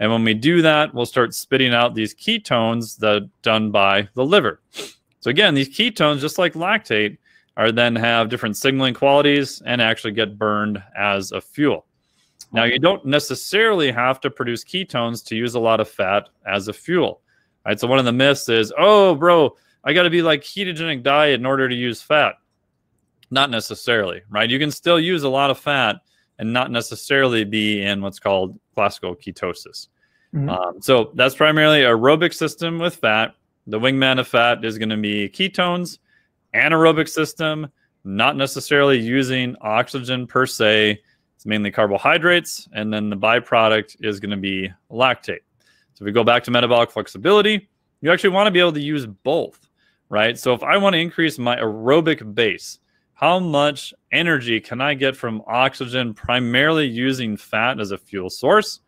And 0.00 0.10
when 0.10 0.24
we 0.24 0.34
do 0.34 0.62
that, 0.62 0.92
we'll 0.94 1.06
start 1.06 1.34
spitting 1.34 1.72
out 1.72 1.94
these 1.94 2.14
ketones 2.14 2.98
that 2.98 3.28
done 3.42 3.70
by 3.70 4.08
the 4.14 4.24
liver. 4.24 4.60
So 5.20 5.30
again, 5.30 5.54
these 5.54 5.68
ketones, 5.68 6.20
just 6.20 6.38
like 6.38 6.54
lactate, 6.54 7.18
are 7.56 7.72
then 7.72 7.94
have 7.94 8.28
different 8.28 8.56
signaling 8.56 8.94
qualities 8.94 9.62
and 9.66 9.82
actually 9.82 10.12
get 10.12 10.38
burned 10.38 10.82
as 10.96 11.32
a 11.32 11.40
fuel. 11.40 11.86
Now, 12.54 12.64
you 12.64 12.78
don't 12.78 13.04
necessarily 13.06 13.90
have 13.90 14.20
to 14.20 14.30
produce 14.30 14.62
ketones 14.62 15.24
to 15.26 15.36
use 15.36 15.54
a 15.54 15.60
lot 15.60 15.80
of 15.80 15.88
fat 15.88 16.28
as 16.46 16.68
a 16.68 16.72
fuel. 16.72 17.22
Right? 17.64 17.80
So 17.80 17.88
one 17.88 17.98
of 17.98 18.04
the 18.04 18.12
myths 18.12 18.48
is, 18.48 18.72
oh, 18.76 19.14
bro, 19.14 19.56
I 19.84 19.92
got 19.94 20.02
to 20.02 20.10
be 20.10 20.20
like 20.22 20.42
ketogenic 20.42 21.02
diet 21.02 21.40
in 21.40 21.46
order 21.46 21.68
to 21.68 21.74
use 21.74 22.02
fat. 22.02 22.34
Not 23.30 23.48
necessarily, 23.48 24.20
right? 24.28 24.50
You 24.50 24.58
can 24.58 24.70
still 24.70 25.00
use 25.00 25.22
a 25.22 25.28
lot 25.28 25.50
of 25.50 25.58
fat 25.58 25.96
and 26.38 26.52
not 26.52 26.70
necessarily 26.70 27.44
be 27.44 27.82
in 27.82 28.02
what's 28.02 28.18
called 28.18 28.58
classical 28.74 29.14
ketosis. 29.14 29.88
Mm-hmm. 30.34 30.48
Um, 30.50 30.82
so 30.82 31.12
that's 31.14 31.34
primarily 31.34 31.80
aerobic 31.80 32.34
system 32.34 32.78
with 32.78 32.96
fat. 32.96 33.34
The 33.66 33.78
wingman 33.78 34.18
of 34.18 34.28
fat 34.28 34.64
is 34.64 34.76
going 34.76 34.88
to 34.90 34.96
be 34.96 35.28
ketones, 35.28 35.98
anaerobic 36.54 37.08
system, 37.08 37.70
not 38.04 38.36
necessarily 38.36 38.98
using 38.98 39.56
oxygen 39.60 40.26
per 40.26 40.46
se. 40.46 41.00
It's 41.36 41.46
mainly 41.46 41.70
carbohydrates, 41.70 42.68
and 42.72 42.92
then 42.92 43.10
the 43.10 43.16
byproduct 43.16 43.96
is 44.00 44.20
going 44.20 44.30
to 44.30 44.36
be 44.36 44.70
lactate. 44.90 45.40
So 45.94 46.02
if 46.02 46.06
we 46.06 46.12
go 46.12 46.24
back 46.24 46.44
to 46.44 46.50
metabolic 46.50 46.90
flexibility, 46.90 47.68
you 48.00 48.12
actually 48.12 48.30
want 48.30 48.46
to 48.46 48.50
be 48.50 48.60
able 48.60 48.72
to 48.72 48.80
use 48.80 49.06
both, 49.06 49.68
right? 50.08 50.38
So 50.38 50.52
if 50.52 50.62
I 50.62 50.76
want 50.76 50.94
to 50.94 51.00
increase 51.00 51.38
my 51.38 51.56
aerobic 51.56 52.34
base, 52.34 52.78
how 53.14 53.38
much 53.38 53.94
energy 54.10 54.60
can 54.60 54.80
I 54.80 54.94
get 54.94 55.16
from 55.16 55.42
oxygen 55.46 56.12
primarily 56.12 56.86
using 56.86 57.36
fat 57.36 57.78
as 57.78 57.92
a 57.92 57.98
fuel 57.98 58.28
source? 58.28 58.80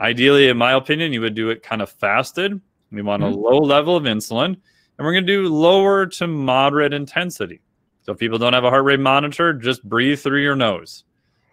Ideally, 0.00 0.48
in 0.48 0.56
my 0.56 0.72
opinion, 0.72 1.12
you 1.12 1.20
would 1.20 1.34
do 1.34 1.50
it 1.50 1.62
kind 1.62 1.82
of 1.82 1.90
fasted. 1.90 2.60
We 2.90 3.02
want 3.02 3.22
mm-hmm. 3.22 3.34
a 3.34 3.36
low 3.36 3.58
level 3.58 3.96
of 3.96 4.04
insulin, 4.04 4.56
and 4.98 5.06
we're 5.06 5.12
going 5.12 5.26
to 5.26 5.32
do 5.32 5.48
lower 5.48 6.06
to 6.06 6.26
moderate 6.26 6.92
intensity. 6.92 7.60
So 8.02 8.12
if 8.12 8.18
people 8.18 8.38
don't 8.38 8.52
have 8.52 8.64
a 8.64 8.70
heart 8.70 8.84
rate 8.84 9.00
monitor, 9.00 9.52
just 9.52 9.86
breathe 9.88 10.18
through 10.18 10.42
your 10.42 10.56
nose, 10.56 11.04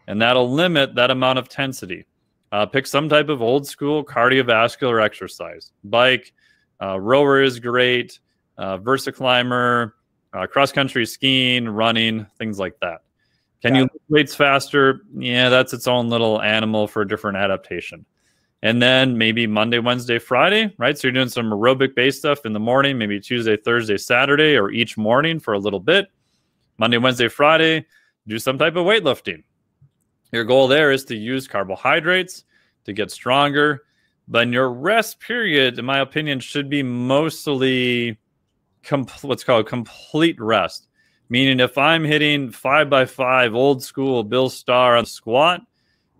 and 0.07 0.21
that'll 0.21 0.51
limit 0.51 0.95
that 0.95 1.11
amount 1.11 1.39
of 1.39 1.45
intensity. 1.45 2.05
Uh, 2.51 2.65
pick 2.65 2.87
some 2.87 3.09
type 3.09 3.29
of 3.29 3.41
old 3.41 3.67
school 3.67 4.03
cardiovascular 4.03 5.03
exercise. 5.03 5.71
Bike, 5.83 6.33
uh, 6.81 6.99
rower 6.99 7.41
is 7.41 7.59
great. 7.59 8.19
Uh, 8.57 8.77
VersaClimber, 8.77 9.91
uh, 10.33 10.47
cross 10.47 10.71
country 10.71 11.05
skiing, 11.05 11.67
running, 11.67 12.25
things 12.37 12.57
like 12.57 12.79
that. 12.79 13.01
Can 13.61 13.73
yeah. 13.73 13.81
you 13.81 13.83
lift 13.83 14.05
weights 14.09 14.35
faster? 14.35 15.01
Yeah, 15.13 15.49
that's 15.49 15.73
its 15.73 15.87
own 15.87 16.09
little 16.09 16.41
animal 16.41 16.87
for 16.87 17.01
a 17.01 17.07
different 17.07 17.37
adaptation 17.37 18.05
and 18.61 18.81
then 18.81 19.17
maybe 19.17 19.47
Monday, 19.47 19.79
Wednesday, 19.79 20.19
Friday, 20.19 20.73
right? 20.77 20.97
So 20.97 21.07
you're 21.07 21.13
doing 21.13 21.29
some 21.29 21.51
aerobic 21.51 21.95
based 21.95 22.19
stuff 22.19 22.45
in 22.45 22.53
the 22.53 22.59
morning, 22.59 22.97
maybe 22.97 23.19
Tuesday, 23.19 23.57
Thursday, 23.57 23.97
Saturday, 23.97 24.57
or 24.57 24.71
each 24.71 24.97
morning 24.97 25.39
for 25.39 25.53
a 25.53 25.59
little 25.59 25.79
bit. 25.79 26.07
Monday, 26.77 26.97
Wednesday, 26.97 27.27
Friday, 27.27 27.85
do 28.27 28.39
some 28.39 28.57
type 28.57 28.75
of 28.75 28.85
weightlifting. 28.85 29.43
Your 30.31 30.43
goal 30.43 30.67
there 30.67 30.91
is 30.91 31.05
to 31.05 31.15
use 31.15 31.47
carbohydrates 31.47 32.43
to 32.85 32.93
get 32.93 33.11
stronger. 33.11 33.83
But 34.27 34.49
your 34.49 34.71
rest 34.71 35.19
period, 35.19 35.77
in 35.77 35.85
my 35.85 35.99
opinion, 35.99 36.39
should 36.39 36.69
be 36.69 36.81
mostly 36.81 38.17
com- 38.83 39.05
what's 39.21 39.43
called 39.43 39.67
complete 39.67 40.39
rest. 40.39 40.87
Meaning, 41.29 41.59
if 41.59 41.77
I'm 41.77 42.03
hitting 42.03 42.51
five 42.51 42.89
by 42.89 43.05
five 43.05 43.55
old 43.55 43.83
school 43.83 44.23
Bill 44.23 44.49
Starr 44.49 44.95
on 44.95 45.05
squat, 45.05 45.61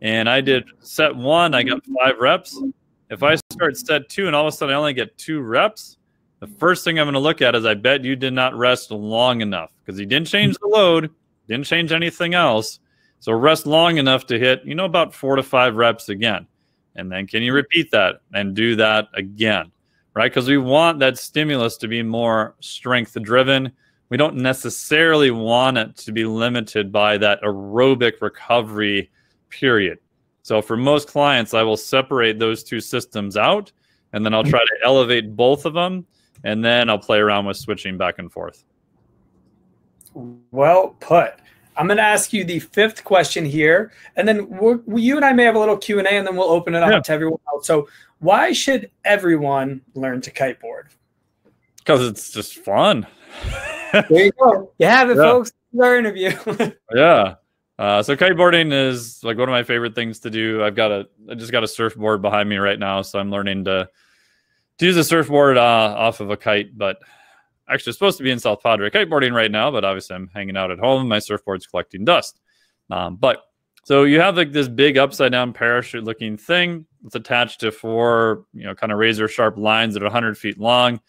and 0.06 0.30
I 0.30 0.40
did 0.40 0.66
set 0.82 1.16
one, 1.16 1.56
I 1.56 1.64
got 1.64 1.84
five 2.00 2.20
reps. 2.20 2.62
If 3.10 3.24
I 3.24 3.38
start 3.52 3.76
set 3.76 4.08
two 4.08 4.28
and 4.28 4.36
all 4.36 4.48
of 4.48 4.54
a 4.54 4.56
sudden 4.56 4.76
I 4.76 4.78
only 4.78 4.94
get 4.94 5.18
two 5.18 5.42
reps, 5.42 5.98
the 6.42 6.46
first 6.46 6.84
thing 6.84 7.00
I'm 7.00 7.06
going 7.06 7.16
to 7.16 7.20
look 7.20 7.42
at 7.42 7.56
is 7.56 7.66
I 7.66 7.74
bet 7.74 8.04
you 8.04 8.16
did 8.16 8.32
not 8.32 8.56
rest 8.56 8.92
long 8.92 9.42
enough 9.42 9.74
because 9.84 10.00
you 10.00 10.06
didn't 10.06 10.28
change 10.28 10.60
the 10.60 10.68
load, 10.68 11.10
didn't 11.48 11.66
change 11.66 11.92
anything 11.92 12.36
else. 12.36 12.82
So 13.20 13.34
rest 13.34 13.66
long 13.66 13.98
enough 13.98 14.28
to 14.28 14.38
hit, 14.38 14.64
you 14.64 14.76
know, 14.76 14.86
about 14.86 15.12
four 15.12 15.38
to 15.38 15.42
five 15.42 15.76
reps 15.76 16.10
again. 16.10 16.46
And 16.96 17.12
then 17.12 17.26
can 17.26 17.42
you 17.42 17.52
repeat 17.52 17.90
that 17.90 18.22
and 18.32 18.56
do 18.56 18.76
that 18.76 19.08
again? 19.16 19.72
Right? 20.14 20.32
Because 20.32 20.48
we 20.48 20.60
want 20.60 21.00
that 21.00 21.18
stimulus 21.18 21.78
to 21.78 21.88
be 21.88 22.04
more 22.04 22.54
strength 22.60 23.20
driven. 23.24 23.72
We 24.10 24.18
don't 24.18 24.36
necessarily 24.36 25.32
want 25.32 25.80
it 25.80 25.98
to 25.98 26.12
be 26.12 26.26
limited 26.26 26.92
by 26.92 27.18
that 27.18 27.42
aerobic 27.42 28.22
recovery 28.22 29.10
period. 29.56 30.00
So 30.44 30.62
for 30.62 30.78
most 30.78 31.08
clients, 31.08 31.54
I 31.54 31.64
will 31.64 31.78
separate 31.78 32.38
those 32.38 32.64
two 32.64 32.80
systems 32.80 33.38
out 33.38 33.72
and 34.14 34.26
then 34.26 34.34
I'll 34.34 34.44
try 34.44 34.60
to 34.60 34.78
elevate 34.84 35.36
both 35.36 35.66
of 35.66 35.74
them 35.74 36.06
and 36.44 36.64
then 36.64 36.90
I'll 36.90 37.00
play 37.00 37.18
around 37.20 37.46
with 37.46 37.58
switching 37.58 37.98
back 37.98 38.20
and 38.20 38.32
forth. 38.32 38.64
Well 40.52 40.96
put. 41.00 41.34
I'm 41.78 41.88
going 41.88 41.98
to 41.98 42.04
ask 42.04 42.32
you 42.32 42.44
the 42.46 42.60
fifth 42.60 43.04
question 43.04 43.44
here, 43.44 43.92
and 44.16 44.26
then 44.26 44.48
we 44.86 45.02
you 45.02 45.18
and 45.18 45.26
I 45.26 45.34
may 45.34 45.44
have 45.44 45.56
a 45.56 45.60
little 45.60 45.76
Q 45.76 46.00
and 46.00 46.08
A, 46.08 46.12
and 46.12 46.26
then 46.26 46.38
we'll 46.38 46.50
open 46.50 46.74
it 46.74 46.82
up 46.82 46.90
yeah. 46.90 47.00
to 47.02 47.12
everyone 47.12 47.40
else. 47.50 47.68
So, 47.68 47.90
why 48.20 48.54
should 48.54 48.90
everyone 49.04 49.82
learn 49.94 50.22
to 50.22 50.32
kiteboard? 50.32 50.86
Because 51.80 52.08
it's 52.08 52.32
just 52.32 52.56
fun. 52.56 53.06
there 53.92 54.06
you 54.10 54.32
go. 54.42 54.72
You 54.78 54.88
have 54.88 55.10
it, 55.10 55.18
yeah. 55.18 55.24
folks. 55.24 55.52
Our 55.82 55.98
interview. 55.98 56.32
yeah. 56.96 57.36
Uh, 57.78 58.02
so 58.02 58.16
kiteboarding 58.16 58.72
is 58.72 59.24
like 59.24 59.38
one 59.38 59.50
of 59.50 59.54
my 59.54 59.64
favorite 59.64 59.96
things 59.96 60.20
to 60.22 60.30
do. 60.30 60.64
I've 60.64 60.76
got 60.76 60.92
a, 60.92 61.08
I 61.30 61.36
just 61.36 61.52
got 61.52 61.64
a 61.64 61.68
surfboard 61.68 62.22
behind 62.22 62.48
me 62.48 62.58
right 62.58 62.80
now, 62.80 63.02
so 63.02 63.20
I'm 63.20 63.32
learning 63.32 63.66
to 63.66 63.90
to 64.78 64.86
use 64.86 64.98
a 64.98 65.04
surfboard 65.04 65.58
uh, 65.58 65.96
off 65.98 66.20
of 66.20 66.30
a 66.30 66.38
kite. 66.38 66.78
But 66.78 67.00
actually, 67.70 67.94
supposed 67.94 68.18
to 68.18 68.24
be 68.24 68.32
in 68.32 68.40
South 68.40 68.62
Padre 68.64 68.90
kiteboarding 68.90 69.34
right 69.34 69.52
now, 69.52 69.72
but 69.72 69.84
obviously 69.84 70.16
I'm 70.16 70.28
hanging 70.28 70.56
out 70.56 70.72
at 70.72 70.80
home. 70.80 71.08
My 71.08 71.18
surfboard's 71.18 71.68
collecting 71.68 72.06
dust. 72.06 72.40
Um, 72.90 73.18
but 73.18 73.44
so 73.84 74.04
you 74.04 74.20
have 74.20 74.38
like 74.38 74.52
this 74.52 74.68
big 74.68 74.98
upside 74.98 75.32
down 75.32 75.54
parachute 75.54 76.04
looking 76.04 76.38
thing. 76.38 76.86
It's 77.06 77.16
attached 77.16 77.60
to 77.60 77.72
four, 77.72 78.46
you 78.54 78.64
know, 78.64 78.74
kind 78.74 78.92
of 78.92 78.98
razor 78.98 79.28
sharp 79.28 79.58
lines 79.58 79.94
that 79.94 80.02
are 80.02 80.08
100 80.08 80.38
feet 80.38 80.60
long. 80.60 81.00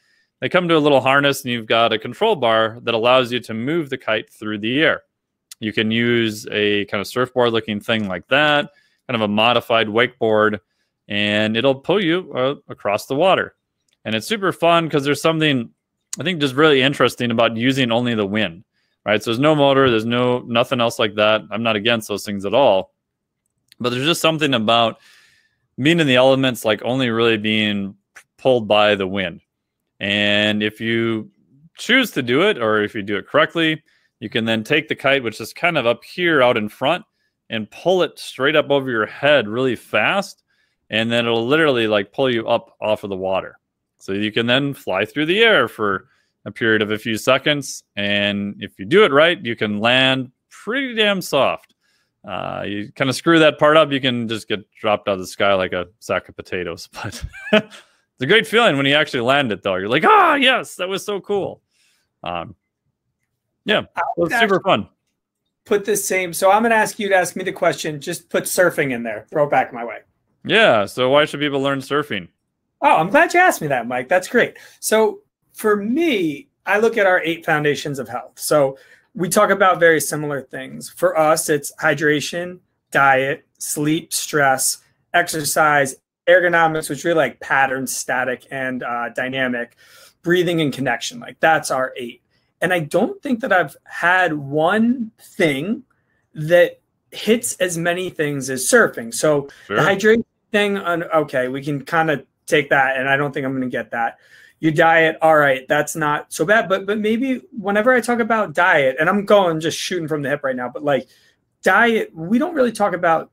They 0.41 0.51
come 0.51 0.69
to 0.69 0.77
a 0.77 0.79
little 0.79 1.01
harness, 1.01 1.43
and 1.43 1.53
you've 1.53 1.67
got 1.67 1.95
a 1.95 1.99
control 1.99 2.37
bar 2.37 2.79
that 2.83 2.93
allows 2.93 3.33
you 3.33 3.41
to 3.41 3.55
move 3.55 3.89
the 3.89 3.97
kite 3.97 4.31
through 4.31 4.59
the 4.59 4.83
air. 4.83 5.03
You 5.61 5.73
can 5.73 5.91
use 5.91 6.47
a 6.51 6.85
kind 6.87 7.01
of 7.01 7.07
surfboard 7.07 7.53
looking 7.53 7.81
thing 7.81 8.09
like 8.09 8.27
that, 8.29 8.71
kind 9.09 9.15
of 9.15 9.23
a 9.23 9.29
modified 9.29 9.87
wakeboard, 9.87 10.61
and 11.09 11.57
it'll 11.57 11.75
pull 11.75 12.03
you 12.03 12.33
uh, 12.35 12.55
across 12.69 13.07
the 13.07 13.15
water. 13.15 13.55
And 14.05 14.15
it's 14.15 14.27
super 14.27 14.53
fun 14.53 14.85
because 14.85 15.05
there's 15.05 15.23
something 15.23 15.71
I 16.19 16.23
think 16.23 16.41
just 16.41 16.55
really 16.55 16.83
interesting 16.83 17.31
about 17.31 17.57
using 17.57 17.93
only 17.93 18.15
the 18.15 18.27
wind, 18.27 18.65
right? 19.05 19.23
So 19.23 19.31
there's 19.31 19.41
no 19.41 19.55
motor, 19.55 19.91
there's 19.91 20.07
no 20.07 20.41
nothing 20.41 20.81
else 20.81 20.99
like 20.99 21.15
that. 21.17 21.43
I'm 21.51 21.63
not 21.63 21.77
against 21.77 22.09
those 22.09 22.25
things 22.25 22.45
at 22.45 22.55
all, 22.55 22.93
but 23.79 23.91
there's 23.91 24.05
just 24.07 24.23
something 24.23 24.55
about 24.55 24.99
being 25.79 26.01
in 26.01 26.07
the 26.07 26.17
elements, 26.17 26.65
like 26.65 26.83
only 26.85 27.11
really 27.11 27.37
being 27.37 27.97
pulled 28.39 28.67
by 28.67 28.95
the 28.95 29.07
wind. 29.07 29.41
And 30.01 30.63
if 30.63 30.81
you 30.81 31.31
choose 31.77 32.11
to 32.13 32.23
do 32.23 32.43
it, 32.43 32.59
or 32.59 32.83
if 32.83 32.95
you 32.95 33.03
do 33.03 33.17
it 33.17 33.27
correctly, 33.27 33.83
you 34.21 34.29
can 34.29 34.45
then 34.45 34.65
take 34.65 34.89
the 34.89 34.95
kite, 34.95 35.23
which 35.23 35.41
is 35.41 35.53
kind 35.53 35.77
of 35.77 35.87
up 35.87 36.05
here 36.05 36.43
out 36.43 36.57
in 36.57 36.69
front, 36.69 37.05
and 37.51 37.71
pull 37.71 38.03
it 38.03 38.19
straight 38.19 38.57
up 38.57 38.71
over 38.71 38.91
your 38.91 39.07
head 39.07 39.49
really 39.49 39.77
fast. 39.77 40.43
And 40.89 41.11
then 41.11 41.27
it'll 41.27 41.47
literally 41.47 41.87
like 41.87 42.13
pull 42.13 42.33
you 42.33 42.49
up 42.49 42.77
off 42.81 43.05
of 43.05 43.11
the 43.11 43.17
water. 43.17 43.59
So 43.99 44.13
you 44.13 44.31
can 44.33 44.47
then 44.47 44.75
fly 44.75 45.05
through 45.05 45.27
the 45.27 45.41
air 45.41 45.69
for 45.69 46.09
a 46.45 46.51
period 46.51 46.83
of 46.83 46.93
a 46.93 46.99
few 46.99 47.17
seconds. 47.17 47.83
And 47.97 48.57
if 48.61 48.79
you 48.79 48.85
do 48.85 49.05
it 49.05 49.13
right, 49.13 49.45
you 49.45 49.57
can 49.57 49.81
land 49.81 50.31
pretty 50.49 50.95
damn 50.95 51.21
soft. 51.21 51.75
Uh, 52.27 52.65
you 52.67 52.93
kind 52.93 53.11
of 53.11 53.17
screw 53.17 53.39
that 53.39 53.59
part 53.59 53.77
up, 53.77 53.93
you 53.93 54.01
can 54.01 54.27
just 54.27 54.49
get 54.49 54.69
dropped 54.73 55.09
out 55.09 55.15
of 55.15 55.21
the 55.21 55.27
sky 55.27 55.55
like 55.55 55.73
a 55.73 55.87
sack 56.01 56.29
of 56.29 56.37
potatoes. 56.37 56.89
But 57.03 57.23
it's 57.53 58.23
a 58.23 58.27
great 58.27 58.47
feeling 58.47 58.79
when 58.79 58.87
you 58.87 58.95
actually 58.95 59.21
land 59.21 59.53
it, 59.53 59.63
though. 59.63 59.75
You're 59.75 59.91
like, 59.91 60.05
ah, 60.07 60.37
yes, 60.37 60.77
that 60.77 60.89
was 60.89 61.05
so 61.05 61.21
cool. 61.21 61.61
Um, 62.23 62.55
yeah, 63.67 63.83
it's 64.17 64.39
super 64.39 64.61
fun. 64.61 64.89
Put 65.67 65.85
the 65.85 65.97
same. 65.97 66.33
So 66.33 66.51
I'm 66.51 66.63
going 66.63 66.71
to 66.71 66.77
ask 66.77 66.99
you 66.99 67.09
to 67.09 67.15
ask 67.15 67.37
me 67.37 67.45
the 67.45 67.53
question. 67.53 68.01
Just 68.01 68.31
put 68.31 68.45
surfing 68.45 68.93
in 68.93 69.03
there. 69.03 69.27
Throw 69.31 69.45
it 69.45 69.51
back 69.51 69.73
my 69.73 69.85
way. 69.85 69.99
Yeah. 70.45 70.87
So 70.87 71.11
why 71.11 71.25
should 71.25 71.41
people 71.41 71.61
learn 71.61 71.81
surfing? 71.81 72.29
Oh, 72.81 72.97
I'm 72.97 73.11
glad 73.11 73.35
you 73.35 73.41
asked 73.41 73.61
me 73.61 73.67
that, 73.69 73.89
Mike. 73.89 74.09
That's 74.09 74.29
great. 74.29 74.57
So 74.79 75.21
for 75.53 75.77
me, 75.77 76.49
I 76.67 76.79
look 76.79 76.97
at 76.97 77.07
our 77.07 77.21
eight 77.23 77.45
foundations 77.45 77.99
of 77.99 78.09
health. 78.09 78.39
So 78.39 78.79
we 79.15 79.29
talk 79.29 79.51
about 79.51 79.81
very 79.81 80.01
similar 80.01 80.43
things. 80.43 80.89
For 80.89 81.19
us, 81.19 81.49
it's 81.49 81.73
hydration, 81.81 82.61
diet, 82.93 83.47
sleep, 83.59 84.13
stress, 84.13 84.79
exercise, 85.15 85.97
ergonomics, 86.29 86.91
which 86.91 87.05
really 87.05 87.17
like 87.17 87.41
pattern, 87.41 87.87
static, 87.87 88.47
and 88.51 88.83
uh, 88.83 89.09
dynamic, 89.11 89.77
breathing, 90.23 90.61
and 90.61 90.73
connection. 90.73 91.19
Like 91.19 91.41
that's 91.41 91.71
our 91.71 91.93
eight. 91.97 92.23
And 92.61 92.73
I 92.73 92.81
don't 92.81 93.23
think 93.23 93.41
that 93.41 93.53
I've 93.53 93.77
had 93.85 94.33
one 94.33 95.13
thing 95.21 95.83
that 96.35 96.81
hits 97.11 97.57
as 97.57 97.79
many 97.79 98.11
things 98.11 98.51
as 98.51 98.69
surfing. 98.69 99.13
So 99.13 99.49
sure. 99.67 99.77
the 99.77 99.83
hydration 99.83 100.25
thing, 100.53 100.77
on, 100.79 101.05
okay, 101.05 101.49
we 101.49 101.63
can 101.63 101.85
kind 101.85 102.11
of 102.11 102.25
take 102.47 102.71
that, 102.71 102.97
and 102.97 103.09
I 103.09 103.17
don't 103.17 103.33
think 103.33 103.45
I'm 103.45 103.53
going 103.53 103.63
to 103.63 103.69
get 103.69 103.91
that. 103.91 104.19
Your 104.61 104.73
diet, 104.73 105.19
all 105.21 105.37
right, 105.37 105.69
that's 105.69 105.95
not 105.97 106.33
so 106.33 106.47
bad. 106.47 106.69
But 106.69 106.87
but 106.87 106.99
maybe 106.99 107.43
whenever 107.59 107.93
I 107.93 108.01
talk 108.01 108.21
about 108.21 108.55
diet, 108.55 108.97
and 108.99 109.09
I'm 109.09 109.27
going 109.27 109.61
just 109.61 109.79
shooting 109.79 110.09
from 110.09 110.23
the 110.23 110.31
hip 110.31 110.45
right 110.45 110.57
now, 110.57 110.71
but 110.73 110.83
like 110.83 111.09
diet, 111.63 112.11
we 112.15 112.39
don't 112.39 112.55
really 112.55 112.73
talk 112.73 112.95
about 112.95 113.31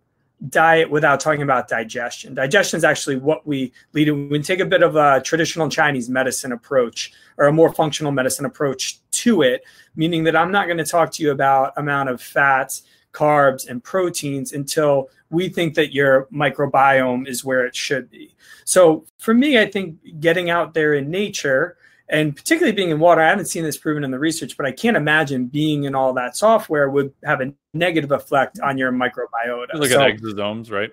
diet 0.50 0.90
without 0.90 1.20
talking 1.20 1.42
about 1.42 1.68
digestion. 1.68 2.34
Digestion 2.34 2.78
is 2.78 2.84
actually 2.84 3.16
what 3.16 3.46
we 3.48 3.72
lead 3.94 4.08
in. 4.08 4.30
We 4.30 4.42
take 4.42 4.60
a 4.60 4.66
bit 4.66 4.84
of 4.84 4.96
a 4.96 5.22
traditional 5.22 5.70
Chinese 5.70 6.10
medicine 6.10 6.52
approach 6.52 7.14
or 7.38 7.46
a 7.48 7.54
more 7.54 7.72
functional 7.74 8.12
medicine 8.12 8.46
approach 8.46 9.00
to 9.12 9.42
it, 9.42 9.64
meaning 9.96 10.24
that 10.26 10.36
I'm 10.36 10.52
not 10.52 10.66
going 10.66 10.78
to 10.78 10.86
talk 10.86 11.12
to 11.14 11.24
you 11.24 11.32
about 11.32 11.74
amount 11.78 12.10
of 12.10 12.22
fats, 12.22 12.84
carbs, 13.14 13.70
and 13.70 13.84
proteins 13.84 14.52
until 14.52 15.10
we 15.30 15.50
think 15.50 15.76
that 15.76 15.94
your 15.94 16.26
microbiome 16.26 17.28
is 17.28 17.46
where 17.46 17.66
it 17.66 17.76
should 17.76 18.10
be. 18.10 18.36
So 18.66 19.06
for 19.18 19.34
me, 19.34 19.60
I 19.60 19.66
think 19.66 19.98
getting 20.20 20.50
out 20.50 20.74
there 20.74 20.94
in 20.94 21.10
nature 21.10 21.78
and 22.10 22.36
particularly 22.36 22.76
being 22.76 22.90
in 22.90 23.00
water, 23.00 23.22
I 23.22 23.30
haven't 23.30 23.46
seen 23.46 23.64
this 23.64 23.78
proven 23.78 24.04
in 24.04 24.12
the 24.12 24.20
research, 24.20 24.58
but 24.58 24.66
I 24.66 24.72
can't 24.72 24.98
imagine 24.98 25.48
being 25.48 25.86
in 25.86 25.96
all 25.96 26.14
that 26.14 26.36
software 26.36 26.90
would 26.90 27.14
have 27.24 27.42
a 27.42 27.54
negative 27.74 28.12
effect 28.12 28.60
on 28.60 28.78
your 28.78 28.92
microbiota. 28.92 29.74
Look 29.74 29.90
so, 29.90 30.02
at 30.02 30.18
exosomes, 30.18 30.70
right? 30.72 30.92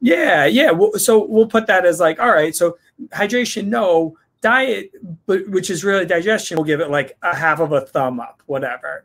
Yeah, 0.00 0.46
yeah. 0.46 0.70
So 0.96 1.24
we'll 1.24 1.48
put 1.48 1.66
that 1.66 1.84
as 1.84 2.00
like, 2.00 2.20
all 2.20 2.32
right. 2.32 2.54
So 2.54 2.78
hydration, 3.08 3.66
no. 3.66 4.16
Diet, 4.42 4.92
but 5.24 5.48
which 5.48 5.70
is 5.70 5.82
really 5.82 6.06
digestion, 6.06 6.56
we'll 6.56 6.64
give 6.64 6.80
it 6.80 6.90
like 6.90 7.16
a 7.22 7.34
half 7.34 7.58
of 7.58 7.72
a 7.72 7.80
thumb 7.80 8.20
up, 8.20 8.42
whatever. 8.46 9.04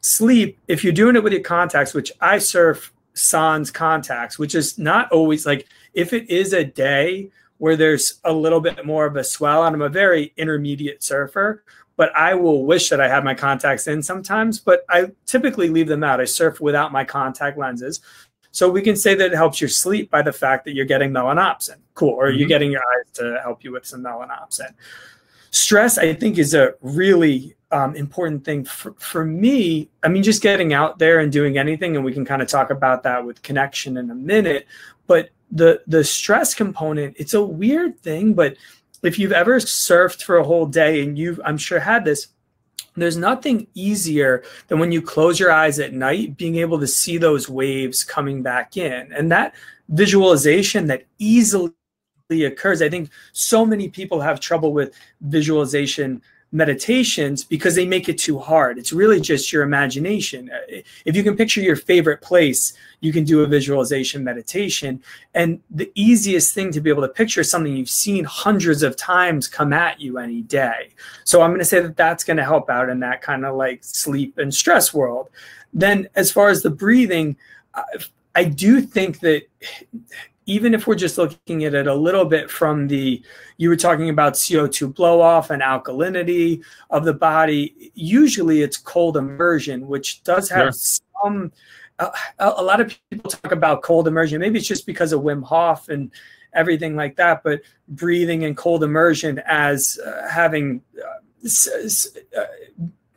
Sleep, 0.00 0.58
if 0.68 0.84
you're 0.84 0.92
doing 0.92 1.16
it 1.16 1.22
with 1.22 1.32
your 1.32 1.42
contacts, 1.42 1.94
which 1.94 2.12
I 2.20 2.38
surf 2.38 2.92
sans 3.14 3.70
contacts, 3.70 4.38
which 4.38 4.54
is 4.54 4.78
not 4.78 5.10
always 5.12 5.46
like 5.46 5.66
if 5.94 6.12
it 6.12 6.28
is 6.28 6.52
a 6.52 6.64
day 6.64 7.30
where 7.64 7.76
there's 7.76 8.20
a 8.24 8.32
little 8.34 8.60
bit 8.60 8.84
more 8.84 9.06
of 9.06 9.16
a 9.16 9.24
swell, 9.24 9.64
and 9.64 9.74
I'm 9.74 9.80
a 9.80 9.88
very 9.88 10.34
intermediate 10.36 11.02
surfer, 11.02 11.64
but 11.96 12.14
I 12.14 12.34
will 12.34 12.66
wish 12.66 12.90
that 12.90 13.00
I 13.00 13.08
had 13.08 13.24
my 13.24 13.32
contacts 13.32 13.86
in 13.86 14.02
sometimes, 14.02 14.60
but 14.60 14.84
I 14.90 15.12
typically 15.24 15.70
leave 15.70 15.88
them 15.88 16.04
out. 16.04 16.20
I 16.20 16.26
surf 16.26 16.60
without 16.60 16.92
my 16.92 17.04
contact 17.04 17.56
lenses. 17.56 18.02
So 18.50 18.68
we 18.68 18.82
can 18.82 18.96
say 18.96 19.14
that 19.14 19.32
it 19.32 19.34
helps 19.34 19.62
your 19.62 19.70
sleep 19.70 20.10
by 20.10 20.20
the 20.20 20.30
fact 20.30 20.66
that 20.66 20.74
you're 20.74 20.84
getting 20.84 21.10
melanopsin. 21.10 21.76
Cool. 21.94 22.10
Or 22.10 22.26
mm-hmm. 22.26 22.38
you're 22.38 22.48
getting 22.48 22.70
your 22.70 22.82
eyes 22.82 23.10
to 23.14 23.40
help 23.42 23.64
you 23.64 23.72
with 23.72 23.86
some 23.86 24.04
melanopsin. 24.04 24.74
Stress, 25.50 25.96
I 25.96 26.12
think, 26.12 26.36
is 26.36 26.52
a 26.52 26.74
really 26.82 27.56
um, 27.74 27.96
important 27.96 28.44
thing 28.44 28.64
for, 28.64 28.94
for 28.98 29.24
me. 29.24 29.90
I 30.04 30.08
mean, 30.08 30.22
just 30.22 30.42
getting 30.42 30.72
out 30.72 30.98
there 30.98 31.18
and 31.18 31.32
doing 31.32 31.58
anything, 31.58 31.96
and 31.96 32.04
we 32.04 32.14
can 32.14 32.24
kind 32.24 32.40
of 32.40 32.48
talk 32.48 32.70
about 32.70 33.02
that 33.02 33.26
with 33.26 33.42
connection 33.42 33.96
in 33.96 34.10
a 34.10 34.14
minute. 34.14 34.66
But 35.06 35.30
the 35.50 35.82
the 35.86 36.04
stress 36.04 36.54
component, 36.54 37.16
it's 37.18 37.34
a 37.34 37.42
weird 37.42 38.00
thing, 38.00 38.34
but 38.34 38.56
if 39.02 39.18
you've 39.18 39.32
ever 39.32 39.58
surfed 39.58 40.22
for 40.22 40.38
a 40.38 40.44
whole 40.44 40.66
day 40.66 41.02
and 41.02 41.18
you've, 41.18 41.40
I'm 41.44 41.58
sure, 41.58 41.78
had 41.78 42.04
this, 42.04 42.28
there's 42.96 43.16
nothing 43.16 43.66
easier 43.74 44.42
than 44.68 44.78
when 44.78 44.92
you 44.92 45.02
close 45.02 45.38
your 45.38 45.52
eyes 45.52 45.78
at 45.78 45.92
night, 45.92 46.36
being 46.36 46.56
able 46.56 46.80
to 46.80 46.86
see 46.86 47.18
those 47.18 47.48
waves 47.48 48.04
coming 48.04 48.42
back 48.42 48.76
in. 48.76 49.12
And 49.12 49.30
that 49.30 49.54
visualization 49.88 50.86
that 50.86 51.04
easily 51.18 51.72
occurs. 52.30 52.80
I 52.80 52.88
think 52.88 53.10
so 53.32 53.66
many 53.66 53.88
people 53.88 54.20
have 54.20 54.40
trouble 54.40 54.72
with 54.72 54.94
visualization 55.20 56.22
meditations 56.54 57.42
because 57.42 57.74
they 57.74 57.84
make 57.84 58.08
it 58.08 58.16
too 58.16 58.38
hard. 58.38 58.78
It's 58.78 58.92
really 58.92 59.20
just 59.20 59.52
your 59.52 59.64
imagination. 59.64 60.50
Uh, 60.50 60.82
if 61.04 61.16
you 61.16 61.24
can 61.24 61.36
picture 61.36 61.60
your 61.60 61.74
favorite 61.74 62.22
place, 62.22 62.74
you 63.00 63.12
can 63.12 63.24
do 63.24 63.42
a 63.42 63.46
visualization 63.46 64.22
meditation. 64.22 65.02
And 65.34 65.60
the 65.68 65.90
easiest 65.96 66.54
thing 66.54 66.70
to 66.70 66.80
be 66.80 66.90
able 66.90 67.02
to 67.02 67.08
picture 67.08 67.40
is 67.40 67.50
something 67.50 67.76
you've 67.76 67.90
seen 67.90 68.24
hundreds 68.24 68.84
of 68.84 68.96
times 68.96 69.48
come 69.48 69.72
at 69.72 70.00
you 70.00 70.18
any 70.18 70.42
day. 70.42 70.90
So 71.24 71.42
I'm 71.42 71.50
going 71.50 71.58
to 71.58 71.64
say 71.64 71.80
that 71.80 71.96
that's 71.96 72.22
going 72.22 72.36
to 72.36 72.44
help 72.44 72.70
out 72.70 72.88
in 72.88 73.00
that 73.00 73.20
kind 73.20 73.44
of 73.44 73.56
like 73.56 73.82
sleep 73.82 74.38
and 74.38 74.54
stress 74.54 74.94
world. 74.94 75.30
Then, 75.72 76.08
as 76.14 76.30
far 76.30 76.50
as 76.50 76.62
the 76.62 76.70
breathing, 76.70 77.36
I 78.36 78.44
do 78.44 78.80
think 78.80 79.18
that 79.20 79.42
even 80.46 80.74
if 80.74 80.86
we're 80.86 80.94
just 80.94 81.18
looking 81.18 81.64
at 81.64 81.74
it 81.74 81.86
a 81.86 81.94
little 81.94 82.24
bit 82.24 82.50
from 82.50 82.86
the 82.86 83.22
you 83.56 83.68
were 83.68 83.76
talking 83.76 84.08
about 84.08 84.34
CO2 84.34 84.94
blow 84.94 85.20
off 85.20 85.50
and 85.50 85.62
alkalinity 85.62 86.62
of 86.90 87.04
the 87.04 87.14
body, 87.14 87.92
usually 87.94 88.62
it's 88.62 88.76
cold 88.76 89.16
immersion, 89.16 89.86
which 89.86 90.22
does 90.22 90.48
have 90.50 90.74
sure. 90.74 91.00
some. 91.22 91.52
Uh, 91.98 92.10
a 92.38 92.62
lot 92.62 92.80
of 92.80 92.92
people 93.10 93.30
talk 93.30 93.52
about 93.52 93.82
cold 93.82 94.08
immersion. 94.08 94.40
Maybe 94.40 94.58
it's 94.58 94.66
just 94.66 94.86
because 94.86 95.12
of 95.12 95.20
Wim 95.20 95.44
Hof 95.44 95.88
and 95.88 96.10
everything 96.52 96.96
like 96.96 97.16
that, 97.16 97.42
but 97.44 97.60
breathing 97.88 98.44
and 98.44 98.56
cold 98.56 98.82
immersion 98.82 99.40
as 99.46 99.98
uh, 100.04 100.28
having 100.28 100.82
uh, 100.98 102.38
uh 102.38 102.44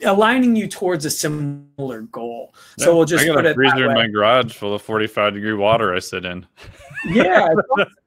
aligning 0.05 0.55
you 0.55 0.67
towards 0.67 1.05
a 1.05 1.09
similar 1.09 2.01
goal. 2.03 2.53
Yeah, 2.77 2.85
so 2.85 2.95
we'll 2.95 3.05
just 3.05 3.23
I 3.23 3.27
got 3.27 3.45
a 3.45 3.53
freezer 3.53 3.85
in 3.85 3.93
my 3.93 4.07
garage 4.07 4.53
full 4.53 4.73
of 4.73 4.81
45 4.81 5.33
degree 5.33 5.53
water 5.53 5.95
I 5.95 5.99
sit 5.99 6.25
in. 6.25 6.45
yeah. 7.05 7.49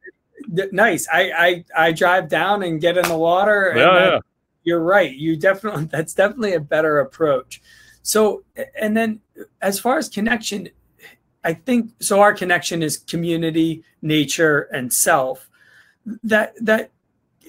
nice. 0.73 1.07
I, 1.13 1.65
I, 1.77 1.87
I 1.89 1.93
drive 1.93 2.29
down 2.29 2.63
and 2.63 2.81
get 2.81 2.97
in 2.97 3.09
the 3.09 3.19
water. 3.19 3.73
yeah, 3.77 4.11
yeah. 4.11 4.19
You're 4.63 4.81
right. 4.81 5.15
You 5.15 5.37
definitely, 5.37 5.85
that's 5.91 6.15
definitely 6.15 6.55
a 6.55 6.61
better 6.61 7.01
approach. 7.01 7.63
So, 8.03 8.45
and 8.79 8.97
then 8.97 9.21
as 9.61 9.79
far 9.79 9.99
as 9.99 10.09
connection, 10.09 10.69
I 11.45 11.55
think, 11.55 11.93
so 12.01 12.21
our 12.21 12.35
connection 12.35 12.83
is 12.83 12.97
community, 12.99 13.83
nature, 14.03 14.69
and 14.73 14.93
self 14.93 15.49
that, 16.25 16.55
that, 16.65 16.91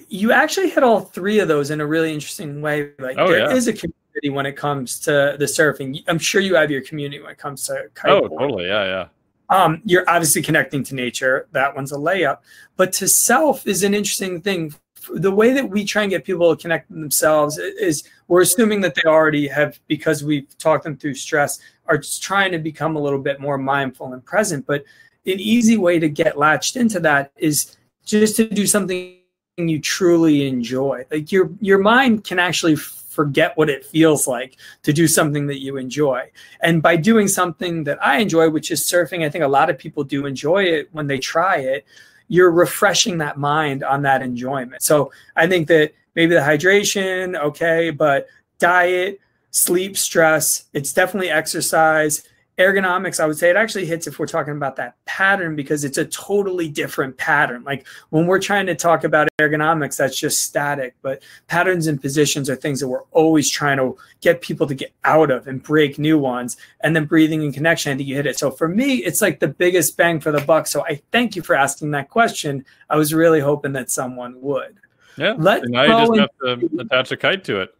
you 0.08 0.30
actually 0.30 0.68
hit 0.68 0.82
all 0.82 1.00
three 1.00 1.38
of 1.38 1.48
those 1.48 1.70
in 1.70 1.80
a 1.80 1.86
really 1.86 2.12
interesting 2.12 2.60
way. 2.60 2.90
Like 2.98 3.16
oh, 3.18 3.28
there 3.28 3.38
yeah. 3.38 3.50
is 3.50 3.66
a 3.66 3.72
community 3.72 4.01
when 4.30 4.46
it 4.46 4.56
comes 4.56 4.98
to 5.00 5.36
the 5.38 5.44
surfing. 5.44 6.02
I'm 6.08 6.18
sure 6.18 6.40
you 6.40 6.54
have 6.54 6.70
your 6.70 6.82
community 6.82 7.22
when 7.22 7.30
it 7.30 7.38
comes 7.38 7.66
to 7.66 7.88
Oh, 8.04 8.28
totally. 8.28 8.66
Yeah, 8.66 8.84
yeah. 8.84 9.08
Um, 9.48 9.82
you're 9.84 10.08
obviously 10.08 10.42
connecting 10.42 10.82
to 10.84 10.94
nature. 10.94 11.46
That 11.52 11.74
one's 11.74 11.92
a 11.92 11.96
layup. 11.96 12.38
But 12.76 12.92
to 12.94 13.08
self 13.08 13.66
is 13.66 13.82
an 13.82 13.94
interesting 13.94 14.40
thing. 14.40 14.74
The 15.14 15.32
way 15.32 15.52
that 15.52 15.68
we 15.68 15.84
try 15.84 16.02
and 16.02 16.10
get 16.10 16.24
people 16.24 16.54
to 16.54 16.60
connect 16.60 16.88
themselves 16.90 17.58
is 17.58 18.04
we're 18.28 18.42
assuming 18.42 18.80
that 18.82 18.94
they 18.94 19.02
already 19.04 19.48
have, 19.48 19.78
because 19.88 20.24
we've 20.24 20.56
talked 20.58 20.84
them 20.84 20.96
through 20.96 21.14
stress, 21.14 21.60
are 21.86 21.98
just 21.98 22.22
trying 22.22 22.52
to 22.52 22.58
become 22.58 22.96
a 22.96 23.00
little 23.00 23.18
bit 23.18 23.40
more 23.40 23.58
mindful 23.58 24.12
and 24.12 24.24
present. 24.24 24.64
But 24.66 24.84
an 25.26 25.40
easy 25.40 25.76
way 25.76 25.98
to 25.98 26.08
get 26.08 26.38
latched 26.38 26.76
into 26.76 27.00
that 27.00 27.32
is 27.36 27.76
just 28.04 28.36
to 28.36 28.48
do 28.48 28.66
something 28.66 29.18
you 29.58 29.80
truly 29.80 30.46
enjoy. 30.46 31.04
Like 31.10 31.30
your 31.30 31.50
your 31.60 31.78
mind 31.78 32.24
can 32.24 32.38
actually 32.38 32.76
forget 33.12 33.56
what 33.56 33.68
it 33.68 33.84
feels 33.84 34.26
like 34.26 34.56
to 34.82 34.92
do 34.92 35.06
something 35.06 35.46
that 35.46 35.60
you 35.60 35.76
enjoy. 35.76 36.30
And 36.60 36.82
by 36.82 36.96
doing 36.96 37.28
something 37.28 37.84
that 37.84 38.04
I 38.04 38.18
enjoy, 38.18 38.48
which 38.48 38.70
is 38.70 38.80
surfing, 38.80 39.24
I 39.24 39.28
think 39.28 39.44
a 39.44 39.48
lot 39.48 39.68
of 39.68 39.78
people 39.78 40.02
do 40.02 40.24
enjoy 40.26 40.64
it 40.64 40.88
when 40.92 41.06
they 41.06 41.18
try 41.18 41.58
it. 41.58 41.84
You're 42.28 42.50
refreshing 42.50 43.18
that 43.18 43.36
mind 43.36 43.84
on 43.84 44.02
that 44.02 44.22
enjoyment. 44.22 44.82
So 44.82 45.12
I 45.36 45.46
think 45.46 45.68
that 45.68 45.92
maybe 46.14 46.34
the 46.34 46.40
hydration, 46.40 47.38
okay, 47.38 47.90
but 47.90 48.26
diet, 48.58 49.20
sleep, 49.50 49.98
stress, 49.98 50.64
it's 50.72 50.94
definitely 50.94 51.30
exercise 51.30 52.26
ergonomics 52.62 53.20
i 53.20 53.26
would 53.26 53.36
say 53.36 53.50
it 53.50 53.56
actually 53.56 53.84
hits 53.84 54.06
if 54.06 54.18
we're 54.18 54.26
talking 54.26 54.56
about 54.56 54.76
that 54.76 54.96
pattern 55.04 55.54
because 55.54 55.84
it's 55.84 55.98
a 55.98 56.06
totally 56.06 56.68
different 56.68 57.16
pattern. 57.18 57.62
Like 57.64 57.86
when 58.10 58.26
we're 58.26 58.40
trying 58.40 58.66
to 58.66 58.74
talk 58.74 59.04
about 59.04 59.28
ergonomics 59.38 59.96
that's 59.96 60.18
just 60.18 60.40
static 60.40 60.94
but 61.02 61.22
patterns 61.48 61.86
and 61.86 62.00
positions 62.00 62.48
are 62.48 62.56
things 62.56 62.80
that 62.80 62.88
we're 62.88 63.04
always 63.10 63.50
trying 63.50 63.76
to 63.76 63.96
get 64.20 64.40
people 64.40 64.66
to 64.66 64.74
get 64.74 64.92
out 65.04 65.30
of 65.30 65.48
and 65.48 65.62
break 65.62 65.98
new 65.98 66.18
ones 66.18 66.56
and 66.80 66.96
then 66.96 67.04
breathing 67.04 67.42
and 67.42 67.52
connection 67.52 67.92
i 67.92 67.96
think 67.96 68.08
you 68.08 68.16
hit 68.16 68.26
it. 68.26 68.38
So 68.38 68.50
for 68.50 68.68
me 68.68 68.96
it's 68.96 69.20
like 69.20 69.38
the 69.38 69.48
biggest 69.48 69.96
bang 69.96 70.20
for 70.20 70.32
the 70.32 70.40
buck. 70.40 70.66
So 70.66 70.84
i 70.86 71.00
thank 71.12 71.36
you 71.36 71.42
for 71.42 71.54
asking 71.54 71.90
that 71.92 72.08
question. 72.08 72.64
I 72.88 72.96
was 72.96 73.12
really 73.12 73.40
hoping 73.40 73.72
that 73.72 73.90
someone 73.90 74.40
would. 74.40 74.76
Yeah 75.16 75.34
Let 75.36 75.68
now 75.68 75.82
you 75.82 76.16
just 76.16 76.30
have 76.42 76.60
to 76.60 76.80
attach 76.80 77.12
a 77.12 77.16
kite 77.16 77.44
to 77.44 77.60
it 77.60 77.74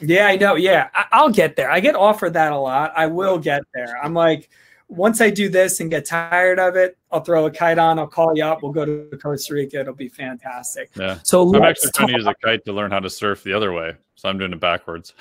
yeah, 0.00 0.26
I 0.26 0.36
know. 0.36 0.54
Yeah, 0.54 0.88
I- 0.94 1.22
will 1.22 1.30
get 1.30 1.56
there. 1.56 1.70
I 1.70 1.80
get 1.80 1.94
offered 1.94 2.34
that 2.34 2.52
a 2.52 2.58
lot. 2.58 2.92
I 2.96 3.06
will 3.06 3.38
get 3.38 3.62
there. 3.74 3.96
I'm 4.02 4.14
like, 4.14 4.48
once 4.88 5.20
I 5.20 5.30
do 5.30 5.48
this 5.48 5.80
and 5.80 5.90
get 5.90 6.06
tired 6.06 6.58
of 6.58 6.76
it, 6.76 6.96
I'll 7.10 7.20
throw 7.20 7.46
a 7.46 7.50
kite 7.50 7.78
on. 7.78 7.98
I'll 7.98 8.06
call 8.06 8.36
you 8.36 8.44
up. 8.44 8.62
We'll 8.62 8.72
go 8.72 8.84
to 8.84 9.16
Costa 9.18 9.54
Rica. 9.54 9.80
It'll 9.80 9.94
be 9.94 10.08
fantastic. 10.08 10.90
Yeah. 10.96 11.18
So 11.22 11.54
I'm 11.54 11.62
actually 11.62 11.90
trying 11.92 12.08
to 12.08 12.14
use 12.14 12.26
a 12.26 12.34
kite 12.42 12.64
to 12.64 12.72
learn 12.72 12.90
how 12.90 13.00
to 13.00 13.10
surf 13.10 13.42
the 13.42 13.52
other 13.52 13.72
way. 13.72 13.94
So 14.14 14.28
I'm 14.28 14.38
doing 14.38 14.52
it 14.52 14.60
backwards. 14.60 15.14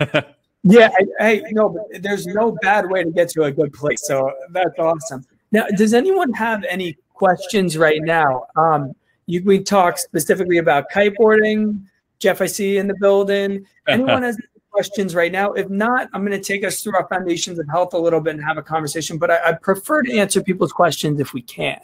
yeah. 0.62 0.90
Hey, 1.18 1.42
no, 1.50 1.68
but 1.68 2.02
there's 2.02 2.26
no 2.26 2.56
bad 2.62 2.88
way 2.88 3.04
to 3.04 3.10
get 3.10 3.28
to 3.30 3.44
a 3.44 3.52
good 3.52 3.72
place. 3.72 4.06
So 4.06 4.32
that's 4.50 4.78
awesome. 4.78 5.26
Now, 5.52 5.66
does 5.76 5.92
anyone 5.92 6.32
have 6.32 6.64
any 6.64 6.96
questions 7.12 7.76
right 7.76 8.00
now? 8.02 8.46
Um, 8.56 8.94
you, 9.26 9.42
we 9.44 9.62
talk 9.62 9.98
specifically 9.98 10.58
about 10.58 10.90
kiteboarding, 10.90 11.84
Jeff, 12.20 12.42
I 12.42 12.46
see 12.46 12.74
you 12.74 12.80
in 12.80 12.86
the 12.86 12.96
building. 13.00 13.66
Anyone 13.88 14.22
has 14.22 14.38
questions 14.70 15.14
right 15.14 15.32
now? 15.32 15.52
If 15.52 15.68
not, 15.68 16.08
I'm 16.12 16.24
going 16.24 16.38
to 16.38 16.44
take 16.44 16.64
us 16.64 16.82
through 16.82 16.94
our 16.94 17.08
foundations 17.08 17.58
of 17.58 17.66
health 17.68 17.94
a 17.94 17.98
little 17.98 18.20
bit 18.20 18.34
and 18.34 18.44
have 18.44 18.58
a 18.58 18.62
conversation. 18.62 19.18
But 19.18 19.30
I, 19.30 19.38
I 19.46 19.52
prefer 19.54 20.02
to 20.02 20.16
answer 20.16 20.42
people's 20.42 20.72
questions 20.72 21.18
if 21.18 21.32
we 21.32 21.42
can. 21.42 21.80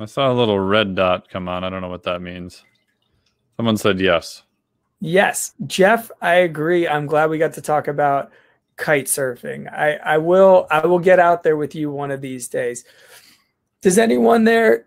I 0.00 0.06
saw 0.06 0.30
a 0.30 0.34
little 0.34 0.58
red 0.58 0.94
dot 0.94 1.28
come 1.28 1.48
on. 1.48 1.64
I 1.64 1.70
don't 1.70 1.80
know 1.80 1.88
what 1.88 2.02
that 2.04 2.22
means. 2.22 2.64
Someone 3.56 3.76
said 3.76 4.00
yes. 4.00 4.42
Yes, 5.00 5.52
Jeff, 5.66 6.10
I 6.20 6.34
agree. 6.34 6.86
I'm 6.86 7.06
glad 7.06 7.28
we 7.28 7.36
got 7.36 7.52
to 7.54 7.60
talk 7.60 7.88
about 7.88 8.30
kite 8.76 9.06
surfing. 9.06 9.72
I, 9.72 9.96
I 9.96 10.18
will 10.18 10.66
I 10.70 10.86
will 10.86 10.98
get 10.98 11.18
out 11.18 11.42
there 11.42 11.56
with 11.56 11.74
you 11.74 11.90
one 11.90 12.10
of 12.10 12.20
these 12.20 12.48
days. 12.48 12.84
Does 13.80 13.98
anyone 13.98 14.44
there? 14.44 14.86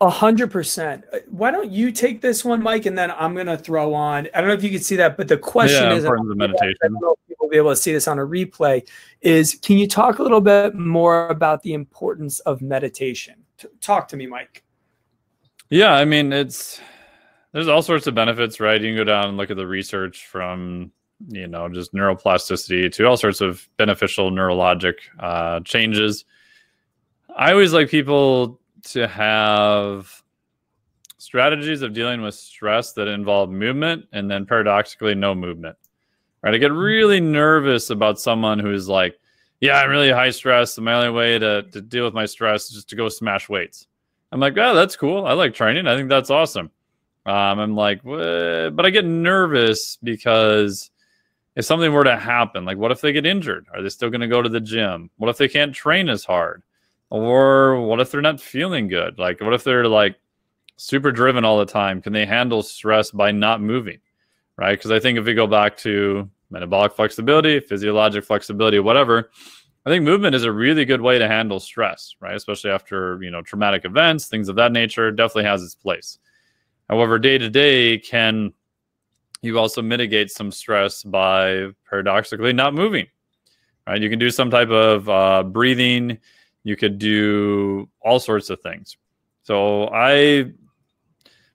A 0.00 0.08
hundred 0.08 0.52
percent. 0.52 1.04
Why 1.28 1.50
don't 1.50 1.72
you 1.72 1.90
take 1.90 2.20
this 2.20 2.44
one, 2.44 2.62
Mike, 2.62 2.86
and 2.86 2.96
then 2.96 3.10
I'm 3.10 3.34
gonna 3.34 3.58
throw 3.58 3.94
on. 3.94 4.28
I 4.32 4.40
don't 4.40 4.48
know 4.48 4.54
if 4.54 4.62
you 4.62 4.70
can 4.70 4.80
see 4.80 4.96
that, 4.96 5.16
but 5.16 5.26
the 5.26 5.36
question 5.36 5.90
yeah, 5.90 5.96
is, 5.96 6.04
the 6.04 6.34
meditation. 6.36 6.76
I 6.84 6.86
don't 6.86 7.00
know 7.00 7.16
if 7.20 7.28
people 7.28 7.46
will 7.46 7.50
be 7.50 7.56
able 7.56 7.70
to 7.70 7.76
see 7.76 7.92
this 7.92 8.06
on 8.06 8.20
a 8.20 8.24
replay. 8.24 8.88
Is 9.22 9.58
can 9.60 9.76
you 9.76 9.88
talk 9.88 10.20
a 10.20 10.22
little 10.22 10.40
bit 10.40 10.76
more 10.76 11.28
about 11.28 11.64
the 11.64 11.72
importance 11.72 12.38
of 12.40 12.62
meditation? 12.62 13.44
Talk 13.80 14.06
to 14.08 14.16
me, 14.16 14.28
Mike. 14.28 14.62
Yeah, 15.68 15.94
I 15.94 16.04
mean 16.04 16.32
it's 16.32 16.80
there's 17.52 17.68
all 17.68 17.82
sorts 17.82 18.06
of 18.06 18.14
benefits, 18.14 18.60
right? 18.60 18.80
You 18.80 18.90
can 18.90 18.96
go 18.96 19.04
down 19.04 19.28
and 19.28 19.36
look 19.36 19.50
at 19.50 19.56
the 19.56 19.66
research 19.66 20.26
from 20.26 20.92
you 21.26 21.46
know, 21.46 21.68
just 21.68 21.92
neuroplasticity 21.92 22.92
to 22.92 23.04
all 23.04 23.16
sorts 23.16 23.40
of 23.40 23.68
beneficial 23.76 24.30
neurologic 24.30 24.94
uh, 25.18 25.60
changes. 25.60 26.24
I 27.36 27.52
always 27.52 27.72
like 27.72 27.88
people 27.88 28.60
to 28.84 29.08
have 29.08 30.22
strategies 31.18 31.82
of 31.82 31.92
dealing 31.92 32.22
with 32.22 32.34
stress 32.34 32.92
that 32.92 33.08
involve 33.08 33.50
movement 33.50 34.06
and 34.12 34.30
then 34.30 34.46
paradoxically 34.46 35.14
no 35.14 35.34
movement. 35.34 35.76
Right. 36.42 36.54
I 36.54 36.58
get 36.58 36.70
mm-hmm. 36.70 36.78
really 36.78 37.20
nervous 37.20 37.90
about 37.90 38.20
someone 38.20 38.58
who's 38.60 38.88
like, 38.88 39.18
yeah, 39.60 39.80
I'm 39.80 39.90
really 39.90 40.10
high 40.10 40.30
stress. 40.30 40.78
And 40.78 40.84
my 40.84 40.94
only 40.94 41.10
way 41.10 41.38
to, 41.38 41.62
to 41.62 41.80
deal 41.80 42.04
with 42.04 42.14
my 42.14 42.26
stress 42.26 42.66
is 42.66 42.76
just 42.76 42.88
to 42.90 42.96
go 42.96 43.08
smash 43.08 43.48
weights. 43.48 43.88
I'm 44.30 44.38
like, 44.40 44.56
oh, 44.56 44.74
that's 44.74 44.94
cool. 44.94 45.26
I 45.26 45.32
like 45.32 45.54
training. 45.54 45.88
I 45.88 45.96
think 45.96 46.08
that's 46.08 46.30
awesome. 46.30 46.70
Um, 47.26 47.58
I'm 47.58 47.74
like, 47.74 48.02
but 48.04 48.86
I 48.86 48.90
get 48.90 49.04
nervous 49.04 49.98
because 50.02 50.90
if 51.58 51.64
something 51.64 51.92
were 51.92 52.04
to 52.04 52.16
happen, 52.16 52.64
like 52.64 52.78
what 52.78 52.92
if 52.92 53.00
they 53.00 53.12
get 53.12 53.26
injured? 53.26 53.66
Are 53.74 53.82
they 53.82 53.88
still 53.88 54.10
going 54.10 54.20
to 54.20 54.28
go 54.28 54.40
to 54.40 54.48
the 54.48 54.60
gym? 54.60 55.10
What 55.16 55.28
if 55.28 55.38
they 55.38 55.48
can't 55.48 55.74
train 55.74 56.08
as 56.08 56.24
hard? 56.24 56.62
Or 57.10 57.80
what 57.80 58.00
if 58.00 58.12
they're 58.12 58.20
not 58.20 58.40
feeling 58.40 58.86
good? 58.86 59.18
Like, 59.18 59.40
what 59.40 59.52
if 59.52 59.64
they're 59.64 59.88
like 59.88 60.14
super 60.76 61.10
driven 61.10 61.44
all 61.44 61.58
the 61.58 61.66
time? 61.66 62.00
Can 62.00 62.12
they 62.12 62.26
handle 62.26 62.62
stress 62.62 63.10
by 63.10 63.32
not 63.32 63.60
moving? 63.60 63.98
Right. 64.56 64.78
Because 64.78 64.92
I 64.92 65.00
think 65.00 65.18
if 65.18 65.24
we 65.24 65.34
go 65.34 65.48
back 65.48 65.76
to 65.78 66.30
metabolic 66.50 66.92
flexibility, 66.92 67.58
physiologic 67.58 68.24
flexibility, 68.24 68.78
whatever, 68.78 69.30
I 69.84 69.90
think 69.90 70.04
movement 70.04 70.36
is 70.36 70.44
a 70.44 70.52
really 70.52 70.84
good 70.84 71.00
way 71.00 71.18
to 71.18 71.26
handle 71.26 71.58
stress, 71.58 72.14
right? 72.20 72.36
Especially 72.36 72.70
after, 72.70 73.18
you 73.20 73.32
know, 73.32 73.42
traumatic 73.42 73.84
events, 73.84 74.28
things 74.28 74.48
of 74.48 74.54
that 74.56 74.70
nature 74.70 75.10
definitely 75.10 75.44
has 75.44 75.64
its 75.64 75.74
place. 75.74 76.20
However, 76.88 77.18
day 77.18 77.36
to 77.36 77.50
day 77.50 77.98
can 77.98 78.52
you 79.42 79.58
also 79.58 79.82
mitigate 79.82 80.30
some 80.30 80.50
stress 80.50 81.02
by 81.02 81.68
paradoxically 81.88 82.52
not 82.52 82.74
moving. 82.74 83.06
Right? 83.86 84.00
You 84.00 84.10
can 84.10 84.18
do 84.18 84.30
some 84.30 84.50
type 84.50 84.70
of 84.70 85.08
uh, 85.08 85.42
breathing. 85.44 86.18
You 86.64 86.76
could 86.76 86.98
do 86.98 87.88
all 88.00 88.20
sorts 88.20 88.50
of 88.50 88.60
things. 88.60 88.96
So 89.42 89.88
I 89.88 90.52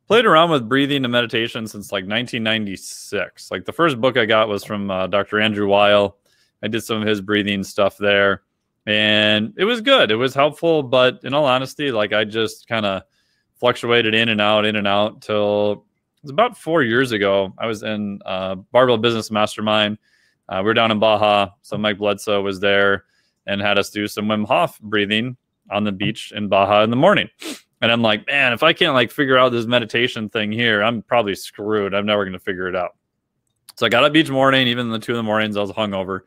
played 0.08 0.26
around 0.26 0.50
with 0.50 0.68
breathing 0.68 1.06
and 1.06 1.12
meditation 1.12 1.68
since 1.68 1.92
like 1.92 2.04
1996. 2.04 3.52
Like 3.52 3.66
the 3.66 3.72
first 3.72 4.02
book 4.02 4.18
I 4.18 4.26
got 4.26 4.48
was 4.48 4.64
from 4.64 4.90
uh, 4.90 5.08
Dr. 5.08 5.40
Andrew 5.40 5.68
Weil. 5.68 6.18
I 6.64 6.68
did 6.70 6.82
some 6.82 7.02
of 7.02 7.08
his 7.08 7.22
breathing 7.22 7.64
stuff 7.64 7.98
there 7.98 8.42
and 8.86 9.54
it 9.58 9.66
was 9.66 9.82
good. 9.82 10.12
It 10.12 10.16
was 10.16 10.34
helpful, 10.34 10.84
but 10.84 11.22
in 11.24 11.34
all 11.34 11.46
honesty, 11.46 11.92
like 11.92 12.14
I 12.14 12.26
just 12.26 12.68
kind 12.68 12.86
of 12.86 13.04
fluctuated 13.60 14.14
in 14.14 14.30
and 14.30 14.42
out, 14.42 14.66
in 14.66 14.76
and 14.76 14.88
out 14.88 15.22
till 15.22 15.86
was 16.24 16.32
about 16.32 16.58
four 16.58 16.84
years 16.84 17.12
ago. 17.12 17.54
I 17.58 17.68
was 17.68 17.84
in 17.84 18.20
uh, 18.26 18.56
Barbell 18.56 18.98
Business 18.98 19.30
Mastermind. 19.30 19.98
Uh, 20.50 20.62
we 20.64 20.72
are 20.72 20.74
down 20.74 20.92
in 20.92 21.00
Baja, 21.00 21.50
so 21.62 21.78
Mike 21.78 21.98
Bledsoe 21.98 22.42
was 22.42 22.60
there 22.60 23.06
and 23.46 23.62
had 23.62 23.78
us 23.78 23.90
do 23.90 24.08
some 24.08 24.26
Wim 24.26 24.46
Hof 24.46 24.80
breathing 24.80 25.38
on 25.70 25.84
the 25.84 25.92
beach 25.92 26.32
in 26.36 26.48
Baja 26.48 26.84
in 26.84 26.90
the 26.90 26.96
morning. 26.96 27.30
And 27.82 27.92
I'm 27.92 28.02
like, 28.02 28.26
man, 28.28 28.54
if 28.54 28.64
I 28.64 28.72
can't 28.72 28.94
like 28.94 29.12
figure 29.12 29.38
out 29.38 29.52
this 29.52 29.66
meditation 29.66 30.30
thing 30.30 30.52
here, 30.52 30.82
I'm 30.82 31.02
probably 31.02 31.36
screwed. 31.36 31.94
I'm 31.94 32.06
never 32.06 32.24
going 32.24 32.34
to 32.34 32.40
figure 32.40 32.68
it 32.70 32.76
out. 32.76 32.96
So 33.76 33.86
I 33.86 33.90
got 33.90 34.06
up 34.06 34.16
each 34.16 34.30
morning, 34.30 34.68
even 34.68 34.90
the 34.90 35.00
two 35.00 35.14
in 35.14 35.18
the 35.18 35.24
mornings, 35.24 35.58
I 35.58 35.62
was 35.62 35.72
hungover. 35.72 36.22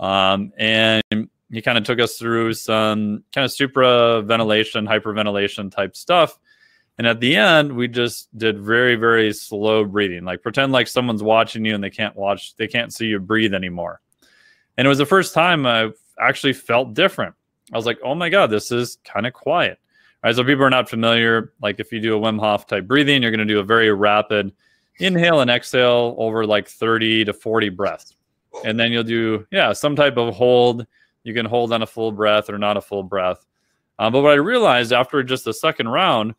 Um, 0.00 0.52
and 0.56 1.02
he 1.50 1.60
kind 1.60 1.76
of 1.76 1.84
took 1.84 2.00
us 2.00 2.16
through 2.16 2.54
some 2.54 3.24
kind 3.34 3.44
of 3.44 3.52
supra 3.52 4.22
ventilation, 4.22 4.86
hyperventilation 4.86 5.70
type 5.70 5.96
stuff. 5.96 6.38
And 6.98 7.06
at 7.06 7.20
the 7.20 7.36
end, 7.36 7.74
we 7.74 7.88
just 7.88 8.36
did 8.38 8.60
very, 8.60 8.94
very 8.94 9.32
slow 9.32 9.84
breathing. 9.84 10.24
Like 10.24 10.42
pretend 10.42 10.72
like 10.72 10.86
someone's 10.86 11.22
watching 11.22 11.64
you 11.64 11.74
and 11.74 11.82
they 11.82 11.90
can't 11.90 12.14
watch, 12.14 12.54
they 12.56 12.68
can't 12.68 12.92
see 12.92 13.06
you 13.06 13.18
breathe 13.18 13.54
anymore. 13.54 14.00
And 14.76 14.86
it 14.86 14.88
was 14.88 14.98
the 14.98 15.06
first 15.06 15.34
time 15.34 15.66
I 15.66 15.90
actually 16.20 16.52
felt 16.52 16.94
different. 16.94 17.34
I 17.72 17.76
was 17.76 17.86
like, 17.86 17.98
oh 18.04 18.14
my 18.14 18.28
God, 18.28 18.50
this 18.50 18.70
is 18.70 18.98
kind 19.04 19.26
of 19.26 19.32
quiet. 19.32 19.78
All 20.22 20.28
right. 20.28 20.36
So 20.36 20.44
people 20.44 20.64
are 20.64 20.70
not 20.70 20.88
familiar. 20.88 21.52
Like 21.60 21.80
if 21.80 21.92
you 21.92 22.00
do 22.00 22.16
a 22.16 22.20
Wim 22.20 22.38
Hof 22.38 22.66
type 22.66 22.86
breathing, 22.86 23.22
you're 23.22 23.30
going 23.30 23.46
to 23.46 23.52
do 23.52 23.60
a 23.60 23.64
very 23.64 23.92
rapid 23.92 24.52
inhale 24.98 25.40
and 25.40 25.50
exhale 25.50 26.14
over 26.18 26.46
like 26.46 26.68
30 26.68 27.24
to 27.24 27.32
40 27.32 27.70
breaths. 27.70 28.14
And 28.64 28.78
then 28.78 28.92
you'll 28.92 29.02
do, 29.02 29.46
yeah, 29.50 29.72
some 29.72 29.96
type 29.96 30.16
of 30.16 30.34
hold. 30.34 30.86
You 31.24 31.34
can 31.34 31.46
hold 31.46 31.72
on 31.72 31.82
a 31.82 31.86
full 31.86 32.12
breath 32.12 32.48
or 32.48 32.58
not 32.58 32.76
a 32.76 32.80
full 32.80 33.02
breath. 33.02 33.44
Um, 33.98 34.12
but 34.12 34.22
what 34.22 34.32
I 34.32 34.36
realized 34.36 34.92
after 34.92 35.22
just 35.22 35.44
the 35.44 35.54
second 35.54 35.88
round 35.88 36.34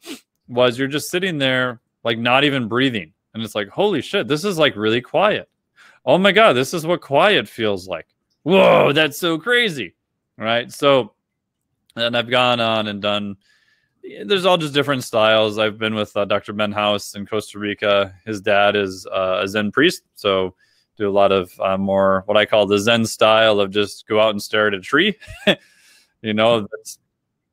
was 0.47 0.77
you're 0.77 0.87
just 0.87 1.09
sitting 1.09 1.37
there, 1.37 1.81
like 2.03 2.17
not 2.17 2.43
even 2.43 2.67
breathing. 2.67 3.13
And 3.33 3.43
it's 3.43 3.55
like, 3.55 3.67
holy 3.67 4.01
shit, 4.01 4.27
this 4.27 4.45
is 4.45 4.57
like 4.57 4.75
really 4.75 5.01
quiet. 5.01 5.49
Oh 6.05 6.17
my 6.17 6.31
God, 6.31 6.53
this 6.53 6.73
is 6.73 6.85
what 6.85 7.01
quiet 7.01 7.49
feels 7.49 7.87
like. 7.87 8.07
Whoa, 8.43 8.93
that's 8.93 9.17
so 9.17 9.37
crazy. 9.37 9.95
Right. 10.37 10.71
So, 10.71 11.13
and 11.95 12.15
I've 12.15 12.29
gone 12.29 12.59
on 12.59 12.87
and 12.87 13.01
done, 13.01 13.37
there's 14.25 14.45
all 14.45 14.57
just 14.57 14.73
different 14.73 15.03
styles. 15.03 15.57
I've 15.57 15.79
been 15.79 15.95
with 15.95 16.15
uh, 16.15 16.25
Dr. 16.25 16.53
Ben 16.53 16.71
House 16.71 17.15
in 17.15 17.25
Costa 17.25 17.57
Rica. 17.57 18.13
His 18.25 18.39
dad 18.39 18.75
is 18.75 19.07
uh, 19.07 19.41
a 19.43 19.47
Zen 19.47 19.71
priest. 19.71 20.03
So, 20.15 20.55
do 20.97 21.09
a 21.09 21.11
lot 21.11 21.31
of 21.31 21.51
uh, 21.59 21.77
more 21.77 22.23
what 22.25 22.37
I 22.37 22.45
call 22.45 22.65
the 22.65 22.79
Zen 22.79 23.05
style 23.05 23.59
of 23.59 23.69
just 23.71 24.07
go 24.07 24.19
out 24.19 24.29
and 24.29 24.41
stare 24.41 24.67
at 24.67 24.73
a 24.73 24.79
tree. 24.79 25.17
you 26.21 26.33
know, 26.33 26.67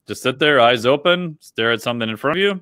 just 0.07 0.23
sit 0.23 0.39
there, 0.39 0.61
eyes 0.61 0.87
open, 0.87 1.39
stare 1.41 1.73
at 1.73 1.83
something 1.83 2.09
in 2.09 2.17
front 2.17 2.37
of 2.37 2.43
you. 2.43 2.61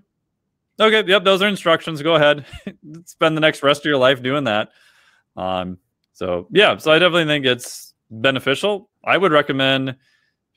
Okay, 0.80 1.04
yep, 1.06 1.24
those 1.24 1.42
are 1.42 1.48
instructions. 1.48 2.02
Go 2.02 2.14
ahead, 2.14 2.46
spend 3.04 3.36
the 3.36 3.40
next 3.40 3.62
rest 3.62 3.82
of 3.82 3.84
your 3.86 3.98
life 3.98 4.22
doing 4.22 4.44
that. 4.44 4.70
Um, 5.36 5.78
so 6.12 6.48
yeah, 6.50 6.76
so 6.78 6.90
I 6.90 6.98
definitely 6.98 7.26
think 7.26 7.46
it's 7.46 7.94
beneficial. 8.10 8.88
I 9.04 9.16
would 9.16 9.32
recommend 9.32 9.96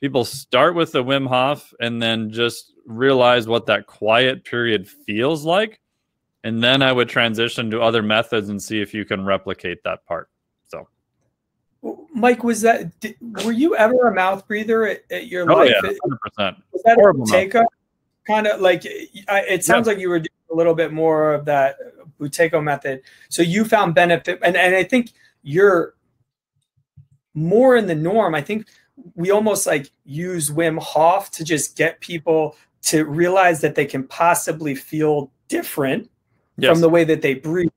people 0.00 0.24
start 0.24 0.74
with 0.74 0.92
the 0.92 1.04
Wim 1.04 1.28
Hof 1.28 1.72
and 1.80 2.02
then 2.02 2.30
just 2.30 2.72
realize 2.86 3.46
what 3.46 3.66
that 3.66 3.86
quiet 3.86 4.44
period 4.44 4.88
feels 4.88 5.44
like 5.44 5.80
and 6.44 6.62
then 6.62 6.82
I 6.82 6.92
would 6.92 7.08
transition 7.08 7.70
to 7.70 7.80
other 7.80 8.02
methods 8.02 8.50
and 8.50 8.62
see 8.62 8.80
if 8.80 8.94
you 8.94 9.06
can 9.06 9.24
replicate 9.24 9.82
that 9.84 10.04
part. 10.04 10.28
So, 10.68 10.86
Mike, 12.14 12.44
was 12.44 12.60
that 12.60 13.00
did, 13.00 13.16
were 13.44 13.52
you 13.52 13.74
ever 13.76 14.08
a 14.08 14.14
mouth 14.14 14.46
breather 14.46 14.86
at, 14.86 15.00
at 15.10 15.26
your 15.26 15.50
oh, 15.50 15.56
life? 15.56 15.72
Yeah, 15.82 15.90
100%. 16.38 16.56
Was 16.70 16.82
that 16.84 16.96
Horrible 16.96 17.24
a 17.24 17.26
Buteyko? 17.26 17.64
Kind 18.26 18.46
of 18.46 18.60
like 18.60 18.82
it 18.84 19.64
sounds 19.64 19.86
yeah. 19.86 19.92
like 19.92 20.00
you 20.00 20.08
were 20.08 20.18
doing 20.18 20.28
a 20.50 20.54
little 20.54 20.74
bit 20.74 20.92
more 20.92 21.34
of 21.34 21.44
that 21.44 21.76
Buteyko 22.18 22.62
method. 22.62 23.02
So 23.28 23.42
you 23.42 23.64
found 23.64 23.94
benefit, 23.94 24.38
and, 24.42 24.56
and 24.56 24.74
I 24.74 24.84
think 24.84 25.10
you're 25.42 25.94
more 27.34 27.76
in 27.76 27.86
the 27.86 27.94
norm. 27.94 28.34
I 28.34 28.40
think 28.40 28.66
we 29.14 29.30
almost 29.30 29.66
like 29.66 29.90
use 30.04 30.50
Wim 30.50 30.78
Hof 30.78 31.30
to 31.32 31.44
just 31.44 31.76
get 31.76 32.00
people 32.00 32.56
to 32.82 33.04
realize 33.04 33.60
that 33.60 33.74
they 33.74 33.86
can 33.86 34.04
possibly 34.04 34.74
feel 34.74 35.30
different 35.48 36.10
yes. 36.56 36.70
from 36.70 36.80
the 36.80 36.88
way 36.88 37.04
that 37.04 37.22
they 37.22 37.34
breathe. 37.34 37.70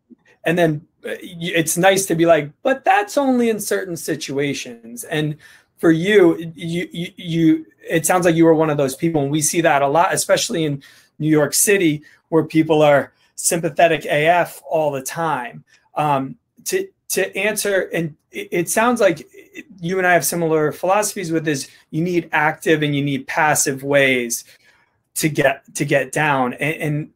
And 0.46 0.58
then 0.58 0.88
uh, 1.06 1.16
it's 1.22 1.78
nice 1.78 2.06
to 2.08 2.16
be 2.16 2.26
like, 2.26 2.52
but 2.62 2.86
that's 2.86 3.18
only 3.18 3.50
in 3.50 3.60
certain 3.60 3.98
situations. 3.98 5.04
And 5.06 5.38
for 5.78 5.92
you, 5.92 6.52
you, 6.56 6.90
you, 6.92 7.12
you, 7.16 7.66
it 7.90 8.06
sounds 8.06 8.26
like 8.26 8.36
you 8.36 8.46
were 8.46 8.54
one 8.54 8.70
of 8.70 8.78
those 8.78 8.96
people, 8.96 9.22
and 9.22 9.32
we 9.32 9.42
see 9.42 9.62
that 9.62 9.82
a 9.82 9.88
lot, 9.88 10.14
especially 10.14 10.66
in 10.66 10.84
New 11.20 11.30
York 11.30 11.54
City, 11.54 12.04
where 12.30 12.44
people 12.44 12.82
are 12.82 13.14
sympathetic 13.36 14.06
AF 14.06 14.62
all 14.70 14.92
the 14.92 15.02
time. 15.02 15.64
Um, 15.96 16.36
to 16.66 16.88
to 17.10 17.36
answer, 17.38 17.90
and 17.94 18.16
it, 18.32 18.50
it 18.52 18.70
sounds 18.70 19.00
like 19.00 19.28
you 19.80 19.98
and 19.98 20.06
I 20.06 20.14
have 20.14 20.26
similar 20.26 20.72
philosophies 20.72 21.32
with 21.32 21.46
this. 21.46 21.70
You 21.92 22.04
need 22.04 22.30
active 22.32 22.84
and 22.84 22.96
you 22.96 23.04
need 23.04 23.28
passive 23.28 23.84
ways 23.84 24.44
to 25.16 25.30
get 25.30 25.64
to 25.76 25.86
get 25.86 26.12
down, 26.12 26.54
and, 26.56 26.76
and 26.76 27.10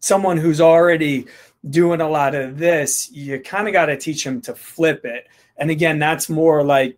someone 0.00 0.36
who's 0.36 0.60
already 0.60 1.26
doing 1.68 2.00
a 2.00 2.08
lot 2.08 2.34
of 2.34 2.58
this, 2.58 3.10
you 3.10 3.38
kind 3.40 3.66
of 3.66 3.72
got 3.72 3.86
to 3.86 3.96
teach 3.96 4.24
them 4.24 4.40
to 4.42 4.54
flip 4.54 5.04
it. 5.04 5.26
And 5.56 5.70
again, 5.70 5.98
that's 5.98 6.28
more 6.28 6.62
like 6.62 6.96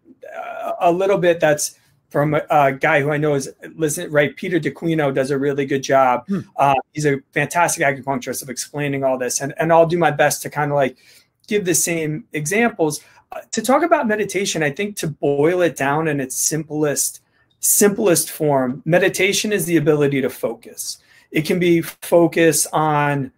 a 0.81 0.91
little 0.91 1.19
bit 1.19 1.41
that's 1.41 1.79
from 2.09 2.35
a, 2.35 2.43
a, 2.51 2.73
guy 2.73 3.01
who 3.01 3.13
I 3.13 3.17
know 3.17 3.35
is 3.35 3.49
listen 3.77 4.11
right. 4.11 4.35
Peter 4.37 4.59
DeQuino 4.59 5.15
does 5.15 5.31
a 5.31 5.39
really 5.39 5.65
good 5.65 5.83
job. 5.83 6.27
Hmm. 6.27 6.41
Uh, 6.57 6.75
he's 6.93 7.07
a 7.07 7.21
fantastic 7.33 7.83
acupuncturist 7.85 8.43
of 8.43 8.51
explaining 8.51 9.05
all 9.05 9.17
this, 9.17 9.41
and 9.41 9.55
and 9.59 9.73
I'll 9.73 9.87
do 9.87 9.99
my 9.99 10.11
best 10.11 10.43
to 10.43 10.51
kind 10.51 10.71
of 10.73 10.77
like 10.77 10.99
give 11.47 11.65
the 11.65 11.75
same 11.75 12.25
examples. 12.33 13.01
Uh, 13.33 13.41
to 13.53 13.63
talk 13.63 13.85
about 13.85 14.09
meditation, 14.09 14.63
I 14.63 14.71
think 14.71 14.97
to 14.97 15.07
boil 15.07 15.63
it 15.63 15.77
down 15.77 16.09
in 16.09 16.21
its 16.21 16.37
simplest 16.37 17.21
simplest 17.61 18.31
form, 18.31 18.83
meditation 18.85 19.53
is 19.53 19.67
the 19.67 19.77
ability 19.77 20.21
to 20.23 20.31
focus. 20.31 20.99
It 21.31 21.47
can 21.47 21.59
be 21.59 21.83
focus 21.83 22.67
on 22.73 23.31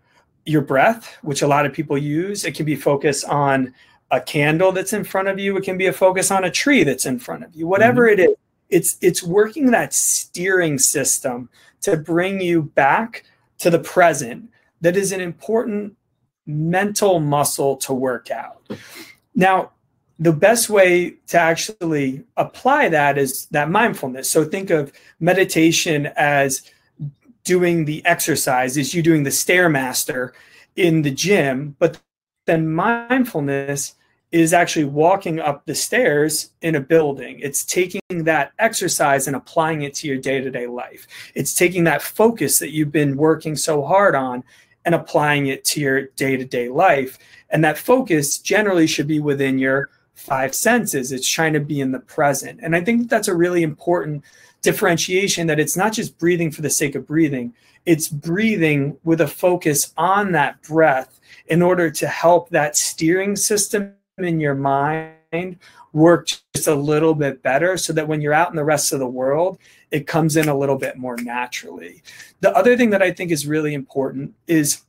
your 0.47 0.63
breath, 0.63 1.19
which 1.23 1.43
a 1.43 1.47
lot 1.47 1.67
of 1.67 1.73
people 1.73 1.99
use. 1.99 2.45
It 2.45 2.55
can 2.55 2.65
be 2.65 2.77
focus 2.77 3.25
on 3.25 3.75
a 4.13 4.21
candle 4.21 4.71
that's 4.71 4.93
in 4.93 5.03
front 5.03 5.27
of 5.27 5.39
you. 5.39 5.57
It 5.57 5.65
can 5.65 5.79
be 5.79 5.87
a 5.87 5.93
focus 5.93 6.31
on 6.31 6.45
a 6.45 6.51
tree 6.51 6.85
that's 6.85 7.07
in 7.07 7.19
front 7.19 7.43
of 7.43 7.55
you. 7.57 7.67
Whatever 7.67 8.09
mm-hmm. 8.09 8.21
it 8.21 8.31
is, 8.31 8.37
it's 8.69 8.99
it's 9.01 9.23
working 9.23 9.71
that 9.73 9.93
steering 9.93 10.79
system 10.79 11.49
to 11.81 11.97
bring 11.97 12.41
you 12.41 12.63
back 12.63 13.25
to 13.59 13.71
the 13.71 13.79
present. 13.79 14.51
That 14.83 14.97
is 14.97 15.13
an 15.13 15.21
important 15.21 15.97
mental 16.47 17.21
muscle 17.21 17.77
to 17.79 17.93
work 17.93 18.31
out. 18.31 18.63
Now, 19.35 19.73
the 20.19 20.33
best 20.33 20.69
way 20.69 21.15
to 21.29 21.39
actually 21.39 22.25
apply 22.37 22.89
that 22.91 23.19
is 23.19 23.47
that 23.47 23.71
mindfulness. 23.71 24.29
So 24.29 24.45
think 24.45 24.71
of 24.71 24.93
meditation 25.21 26.11
as 26.17 26.63
doing 27.45 27.85
the 27.85 28.05
exercise 28.05 28.77
is 28.77 28.95
you 28.95 29.03
doing 29.03 29.23
the 29.23 29.31
stairmaster 29.31 30.31
in 30.77 31.03
the 31.03 31.11
gym 31.11 31.77
but 31.79 31.99
then 32.47 32.73
mindfulness 32.73 33.95
is 34.33 34.55
actually 34.55 34.87
walking 34.87 35.39
up 35.39 35.65
the 35.67 35.75
stairs 35.75 36.51
in 36.63 36.75
a 36.75 36.81
building. 36.81 37.39
It's 37.41 37.65
taking 37.65 38.01
that 38.11 38.53
exercise 38.59 39.27
and 39.27 39.37
applying 39.37 39.83
it 39.83 39.95
to 39.97 40.09
your 40.09 40.17
day-to-day 40.17 40.67
life. 40.67 41.07
It's 41.35 41.55
taking 41.55 41.85
that 41.85 42.01
focus 42.01 42.59
that 42.59 42.73
you've 42.73 42.91
been 42.91 43.17
working 43.17 43.57
so 43.57 43.85
hard 43.85 44.15
on 44.15 44.43
and 44.87 44.95
applying 44.95 45.47
it 45.49 45.65
to 45.67 45.81
your 45.81 46.07
day-to-day 46.17 46.71
life. 46.71 47.19
And 47.51 47.63
that 47.63 47.77
focus 47.77 48.39
generally 48.39 48.87
should 48.87 49.07
be 49.07 49.21
within 49.21 49.59
your 49.59 49.91
five 50.15 50.55
senses. 50.55 51.13
It's 51.13 51.29
trying 51.29 51.53
to 51.53 51.61
be 51.61 51.81
in 51.81 51.93
the 51.93 52.01
present. 52.01 52.61
And 52.63 52.75
i 52.77 52.81
think 52.81 53.09
that's 53.09 53.29
a 53.29 53.37
really 53.37 53.63
important 53.63 54.25
differentiation 54.63 55.47
that 55.49 55.61
it's 55.61 55.77
not 55.77 55.93
just 55.93 56.19
breathing 56.19 56.51
for 56.51 56.63
the 56.63 56.71
sake 56.71 56.95
of 56.95 57.07
breathing, 57.07 57.53
it's 57.85 58.09
breathing 58.09 58.97
with 59.03 59.21
a 59.21 59.27
focus 59.27 59.93
on 59.97 60.33
that 60.33 60.63
breath 60.63 61.21
in 61.49 61.61
order 61.61 61.91
to 61.91 62.07
help 62.07 62.49
that 62.51 62.77
steering 62.77 63.35
system 63.35 63.95
in 64.19 64.41
your 64.41 64.55
mind 64.55 65.59
work 65.93 66.29
just 66.29 66.67
a 66.67 66.75
little 66.75 67.15
bit 67.15 67.43
better 67.43 67.77
so 67.79 67.93
that 67.93 68.07
when 68.07 68.21
you're 68.21 68.35
out 68.35 68.51
in 68.51 68.57
the 68.57 68.65
rest 68.65 68.93
of 68.93 68.99
the 68.99 69.07
world, 69.07 69.59
it 69.91 70.07
comes 70.07 70.37
in 70.37 70.49
a 70.49 70.57
little 70.57 70.77
bit 70.77 70.99
more 70.99 71.17
naturally. 71.17 72.03
The 72.41 72.55
other 72.55 72.77
thing 72.77 72.91
that 72.91 73.03
I 73.03 73.11
think 73.11 73.31
is 73.31 73.47
really 73.47 73.73
important 73.73 74.35
is 74.47 74.83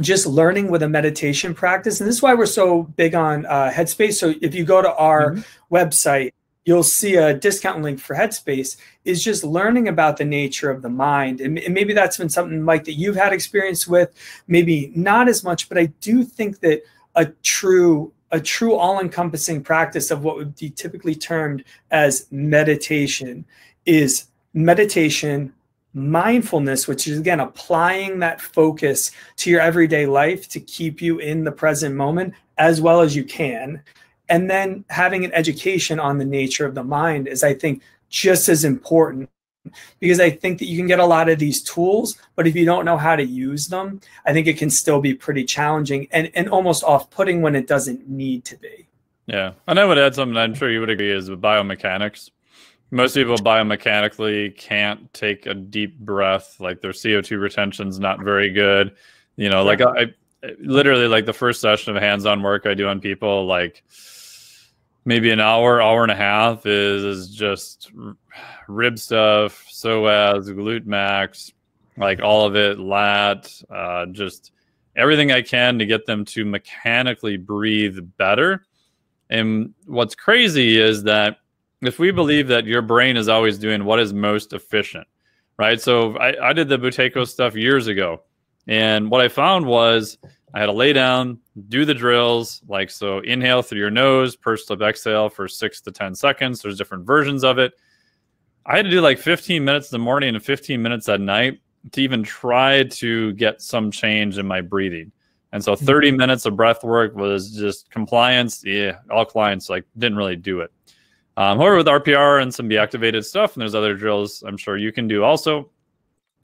just 0.00 0.26
learning 0.26 0.70
with 0.70 0.82
a 0.82 0.88
meditation 0.88 1.54
practice. 1.54 2.00
And 2.00 2.08
this 2.08 2.16
is 2.16 2.22
why 2.22 2.34
we're 2.34 2.46
so 2.46 2.84
big 2.84 3.14
on 3.14 3.44
uh, 3.46 3.70
Headspace. 3.74 4.14
So 4.14 4.34
if 4.40 4.54
you 4.54 4.64
go 4.64 4.80
to 4.80 4.94
our 4.94 5.32
mm-hmm. 5.32 5.74
website, 5.74 6.32
you'll 6.64 6.84
see 6.84 7.16
a 7.16 7.34
discount 7.34 7.82
link 7.82 7.98
for 7.98 8.14
Headspace 8.14 8.76
is 9.04 9.24
just 9.24 9.42
learning 9.42 9.88
about 9.88 10.16
the 10.16 10.24
nature 10.24 10.70
of 10.70 10.82
the 10.82 10.88
mind. 10.88 11.40
And, 11.40 11.58
and 11.58 11.74
maybe 11.74 11.92
that's 11.92 12.16
been 12.16 12.28
something, 12.28 12.62
Mike, 12.62 12.84
that 12.84 12.92
you've 12.92 13.16
had 13.16 13.32
experience 13.32 13.88
with, 13.88 14.12
maybe 14.46 14.92
not 14.94 15.28
as 15.28 15.42
much, 15.42 15.68
but 15.68 15.78
I 15.78 15.86
do 16.00 16.22
think 16.22 16.60
that 16.60 16.82
a 17.16 17.26
true 17.42 18.12
a 18.30 18.40
true 18.40 18.74
all-encompassing 18.74 19.62
practice 19.62 20.10
of 20.10 20.22
what 20.22 20.36
would 20.36 20.54
be 20.56 20.70
typically 20.70 21.14
termed 21.14 21.64
as 21.90 22.26
meditation 22.30 23.44
is 23.86 24.26
meditation 24.54 25.52
mindfulness 25.92 26.86
which 26.86 27.08
is 27.08 27.18
again 27.18 27.40
applying 27.40 28.20
that 28.20 28.40
focus 28.40 29.10
to 29.36 29.50
your 29.50 29.60
everyday 29.60 30.06
life 30.06 30.48
to 30.48 30.60
keep 30.60 31.02
you 31.02 31.18
in 31.18 31.42
the 31.42 31.50
present 31.50 31.94
moment 31.96 32.32
as 32.58 32.80
well 32.80 33.00
as 33.00 33.16
you 33.16 33.24
can. 33.24 33.82
And 34.28 34.48
then 34.48 34.84
having 34.88 35.24
an 35.24 35.32
education 35.32 35.98
on 35.98 36.18
the 36.18 36.24
nature 36.24 36.64
of 36.64 36.74
the 36.74 36.84
mind 36.84 37.26
is 37.26 37.42
i 37.42 37.52
think 37.52 37.82
just 38.08 38.48
as 38.48 38.64
important 38.64 39.28
because 39.98 40.20
i 40.20 40.30
think 40.30 40.58
that 40.58 40.66
you 40.66 40.76
can 40.76 40.86
get 40.86 40.98
a 40.98 41.04
lot 41.04 41.28
of 41.28 41.38
these 41.38 41.62
tools 41.62 42.18
but 42.34 42.46
if 42.46 42.56
you 42.56 42.64
don't 42.64 42.84
know 42.84 42.96
how 42.96 43.14
to 43.14 43.24
use 43.24 43.68
them 43.68 44.00
i 44.26 44.32
think 44.32 44.46
it 44.46 44.56
can 44.56 44.70
still 44.70 45.00
be 45.00 45.14
pretty 45.14 45.44
challenging 45.44 46.08
and, 46.12 46.30
and 46.34 46.48
almost 46.48 46.82
off-putting 46.84 47.42
when 47.42 47.54
it 47.54 47.66
doesn't 47.66 48.08
need 48.08 48.44
to 48.44 48.56
be. 48.56 48.86
Yeah. 49.26 49.52
And 49.66 49.78
i 49.78 49.84
would 49.84 49.98
add 49.98 50.14
something 50.14 50.36
i'm 50.36 50.54
sure 50.54 50.70
you 50.70 50.80
would 50.80 50.90
agree 50.90 51.10
is 51.10 51.30
with 51.30 51.40
biomechanics. 51.40 52.30
Most 52.92 53.14
people 53.14 53.36
biomechanically 53.36 54.56
can't 54.56 55.12
take 55.12 55.46
a 55.46 55.54
deep 55.54 55.98
breath 56.00 56.56
like 56.58 56.80
their 56.80 56.92
co2 56.92 57.40
retention's 57.40 58.00
not 58.00 58.20
very 58.20 58.50
good. 58.50 58.96
You 59.36 59.50
know 59.50 59.62
like 59.62 59.80
I, 59.80 60.14
I 60.42 60.54
literally 60.58 61.06
like 61.06 61.26
the 61.26 61.32
first 61.32 61.60
session 61.60 61.94
of 61.94 62.02
hands-on 62.02 62.42
work 62.42 62.64
i 62.64 62.72
do 62.72 62.88
on 62.88 62.98
people 62.98 63.46
like 63.46 63.84
maybe 65.04 65.30
an 65.30 65.40
hour, 65.40 65.80
hour 65.80 66.02
and 66.02 66.12
a 66.12 66.16
half 66.16 66.66
is, 66.66 67.04
is 67.04 67.28
just 67.34 67.90
rib 68.68 68.98
stuff, 68.98 69.66
psoas, 69.70 70.46
glute 70.48 70.86
max, 70.86 71.52
like 71.96 72.20
all 72.20 72.46
of 72.46 72.56
it, 72.56 72.78
lat, 72.78 73.52
uh, 73.70 74.06
just 74.06 74.52
everything 74.96 75.32
I 75.32 75.42
can 75.42 75.78
to 75.78 75.86
get 75.86 76.06
them 76.06 76.24
to 76.26 76.44
mechanically 76.44 77.36
breathe 77.36 77.98
better. 78.16 78.64
And 79.30 79.74
what's 79.86 80.14
crazy 80.14 80.78
is 80.78 81.04
that 81.04 81.38
if 81.82 81.98
we 81.98 82.10
believe 82.10 82.48
that 82.48 82.66
your 82.66 82.82
brain 82.82 83.16
is 83.16 83.28
always 83.28 83.58
doing 83.58 83.84
what 83.84 84.00
is 84.00 84.12
most 84.12 84.52
efficient, 84.52 85.06
right? 85.56 85.80
So 85.80 86.16
I, 86.18 86.50
I 86.50 86.52
did 86.52 86.68
the 86.68 86.78
Buteyko 86.78 87.26
stuff 87.26 87.54
years 87.54 87.86
ago. 87.86 88.22
And 88.66 89.10
what 89.10 89.20
I 89.20 89.28
found 89.28 89.66
was 89.66 90.18
I 90.52 90.60
had 90.60 90.66
to 90.66 90.72
lay 90.72 90.92
down, 90.92 91.38
do 91.68 91.84
the 91.84 91.94
drills, 91.94 92.62
like 92.66 92.90
so 92.90 93.18
inhale 93.20 93.62
through 93.62 93.78
your 93.78 93.90
nose, 93.90 94.36
purse 94.36 94.68
lip 94.68 94.82
exhale 94.82 95.28
for 95.28 95.46
six 95.46 95.80
to 95.82 95.92
10 95.92 96.14
seconds. 96.14 96.60
There's 96.60 96.78
different 96.78 97.06
versions 97.06 97.44
of 97.44 97.58
it. 97.58 97.72
I 98.66 98.76
had 98.76 98.84
to 98.84 98.90
do 98.90 99.00
like 99.00 99.18
15 99.18 99.64
minutes 99.64 99.92
in 99.92 99.98
the 99.98 100.04
morning 100.04 100.34
and 100.34 100.44
15 100.44 100.82
minutes 100.82 101.08
at 101.08 101.20
night 101.20 101.60
to 101.92 102.02
even 102.02 102.22
try 102.22 102.84
to 102.84 103.32
get 103.34 103.62
some 103.62 103.90
change 103.90 104.38
in 104.38 104.46
my 104.46 104.60
breathing. 104.60 105.12
And 105.52 105.64
so 105.64 105.74
30 105.74 106.08
mm-hmm. 106.08 106.16
minutes 106.16 106.46
of 106.46 106.56
breath 106.56 106.84
work 106.84 107.14
was 107.14 107.56
just 107.56 107.90
compliance. 107.90 108.62
Yeah, 108.64 108.98
all 109.10 109.24
clients 109.24 109.68
like 109.68 109.84
didn't 109.98 110.18
really 110.18 110.36
do 110.36 110.60
it. 110.60 110.72
Um, 111.36 111.58
however, 111.58 111.76
with 111.76 111.86
RPR 111.86 112.42
and 112.42 112.54
some 112.54 112.68
deactivated 112.68 113.24
stuff, 113.24 113.54
and 113.54 113.62
there's 113.62 113.74
other 113.74 113.94
drills 113.94 114.42
I'm 114.46 114.56
sure 114.56 114.76
you 114.76 114.92
can 114.92 115.08
do 115.08 115.24
also. 115.24 115.70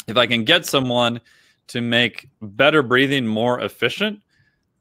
If 0.06 0.16
I 0.16 0.26
can 0.26 0.44
get 0.44 0.64
someone 0.64 1.20
to 1.68 1.80
make 1.80 2.28
better 2.40 2.82
breathing 2.82 3.26
more 3.26 3.60
efficient. 3.60 4.20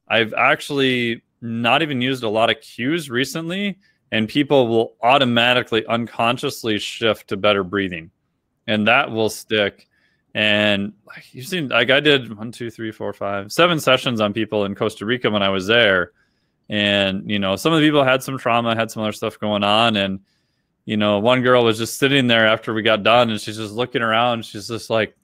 I've 0.07 0.33
actually 0.33 1.23
not 1.41 1.81
even 1.81 2.01
used 2.01 2.23
a 2.23 2.29
lot 2.29 2.49
of 2.49 2.61
cues 2.61 3.09
recently, 3.09 3.77
and 4.11 4.29
people 4.29 4.67
will 4.67 4.95
automatically, 5.01 5.85
unconsciously 5.87 6.79
shift 6.79 7.27
to 7.29 7.37
better 7.37 7.63
breathing, 7.63 8.11
and 8.67 8.87
that 8.87 9.11
will 9.11 9.29
stick. 9.29 9.87
And 10.33 10.93
like 11.07 11.33
you've 11.33 11.47
seen, 11.47 11.69
like 11.69 11.89
I 11.89 11.99
did 11.99 12.37
one, 12.37 12.51
two, 12.51 12.69
three, 12.69 12.91
four, 12.91 13.13
five, 13.13 13.51
seven 13.51 13.79
sessions 13.79 14.21
on 14.21 14.33
people 14.33 14.65
in 14.65 14.75
Costa 14.75 15.05
Rica 15.05 15.29
when 15.29 15.43
I 15.43 15.49
was 15.49 15.67
there, 15.67 16.11
and 16.69 17.29
you 17.29 17.39
know, 17.39 17.55
some 17.55 17.73
of 17.73 17.79
the 17.79 17.87
people 17.87 18.03
had 18.03 18.21
some 18.21 18.37
trauma, 18.37 18.75
had 18.75 18.91
some 18.91 19.03
other 19.03 19.11
stuff 19.11 19.39
going 19.39 19.63
on, 19.63 19.95
and 19.95 20.19
you 20.85 20.97
know, 20.97 21.19
one 21.19 21.41
girl 21.41 21.63
was 21.63 21.77
just 21.77 21.97
sitting 21.97 22.27
there 22.27 22.47
after 22.47 22.73
we 22.73 22.83
got 22.83 23.03
done, 23.03 23.31
and 23.31 23.41
she's 23.41 23.57
just 23.57 23.73
looking 23.73 24.01
around. 24.01 24.45
She's 24.45 24.67
just 24.67 24.89
like, 24.89 25.15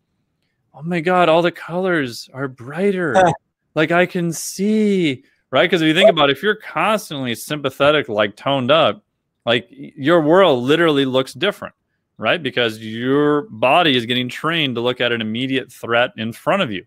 oh 0.74 0.82
my 0.84 1.00
god, 1.00 1.30
all 1.30 1.42
the 1.42 1.52
colors 1.52 2.30
are 2.34 2.48
brighter. 2.48 3.32
like 3.76 3.92
I 3.92 4.06
can 4.06 4.32
see, 4.32 5.24
right? 5.52 5.64
Because 5.64 5.82
if 5.82 5.88
you 5.88 5.94
think 5.94 6.10
about 6.10 6.30
it, 6.30 6.38
if 6.38 6.44
you're 6.44 6.56
constantly 6.56 7.36
sympathetic, 7.36 8.10
like 8.10 8.36
toned 8.36 8.72
up, 8.72 9.04
like 9.46 9.68
your 9.70 10.22
world 10.22 10.64
literally 10.64 11.06
looks 11.06 11.34
different, 11.34 11.76
right? 12.18 12.42
Because 12.42 12.80
your 12.80 13.44
body 13.44 13.96
is 13.96 14.06
getting 14.06 14.30
trained 14.30 14.76
to 14.76 14.82
look 14.82 15.02
at 15.02 15.12
an 15.12 15.22
immediate 15.22 15.72
threat 15.72 16.12
in 16.18 16.32
front 16.34 16.62
of 16.62 16.72
you. 16.72 16.86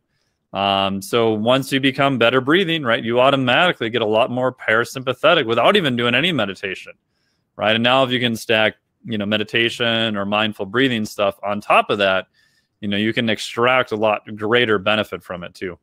Um, 0.53 1.03
so 1.03 1.33
once 1.33 1.73
you 1.73 1.81
become 1.81 2.17
better 2.17 2.41
breathing, 2.41 2.85
right, 2.85 3.03
you 3.03 3.21
automatically 3.21 3.91
get 3.91 4.03
a 4.03 4.07
lot 4.07 4.31
more 4.31 4.55
parasympathetic 4.55 5.47
without 5.47 5.75
even 5.75 5.97
doing 5.97 6.15
any 6.15 6.31
meditation, 6.31 6.93
right? 7.57 7.75
And 7.75 7.83
now 7.83 8.05
if 8.05 8.13
you 8.13 8.21
can 8.21 8.37
stack, 8.37 8.75
you 9.05 9.19
know, 9.19 9.27
meditation 9.27 10.17
or 10.17 10.25
mindful 10.25 10.67
breathing 10.67 11.05
stuff 11.05 11.41
on 11.43 11.61
top 11.61 11.91
of 11.91 11.99
that, 11.99 12.29
you 12.85 12.89
know 12.89 12.99
you 12.99 13.15
can 13.15 13.31
extract 13.31 13.93
a 13.93 13.97
lot 13.97 14.21
greater 14.37 14.79
benefit 14.79 15.23
from 15.23 15.43
it 15.43 15.55
too. 15.55 15.79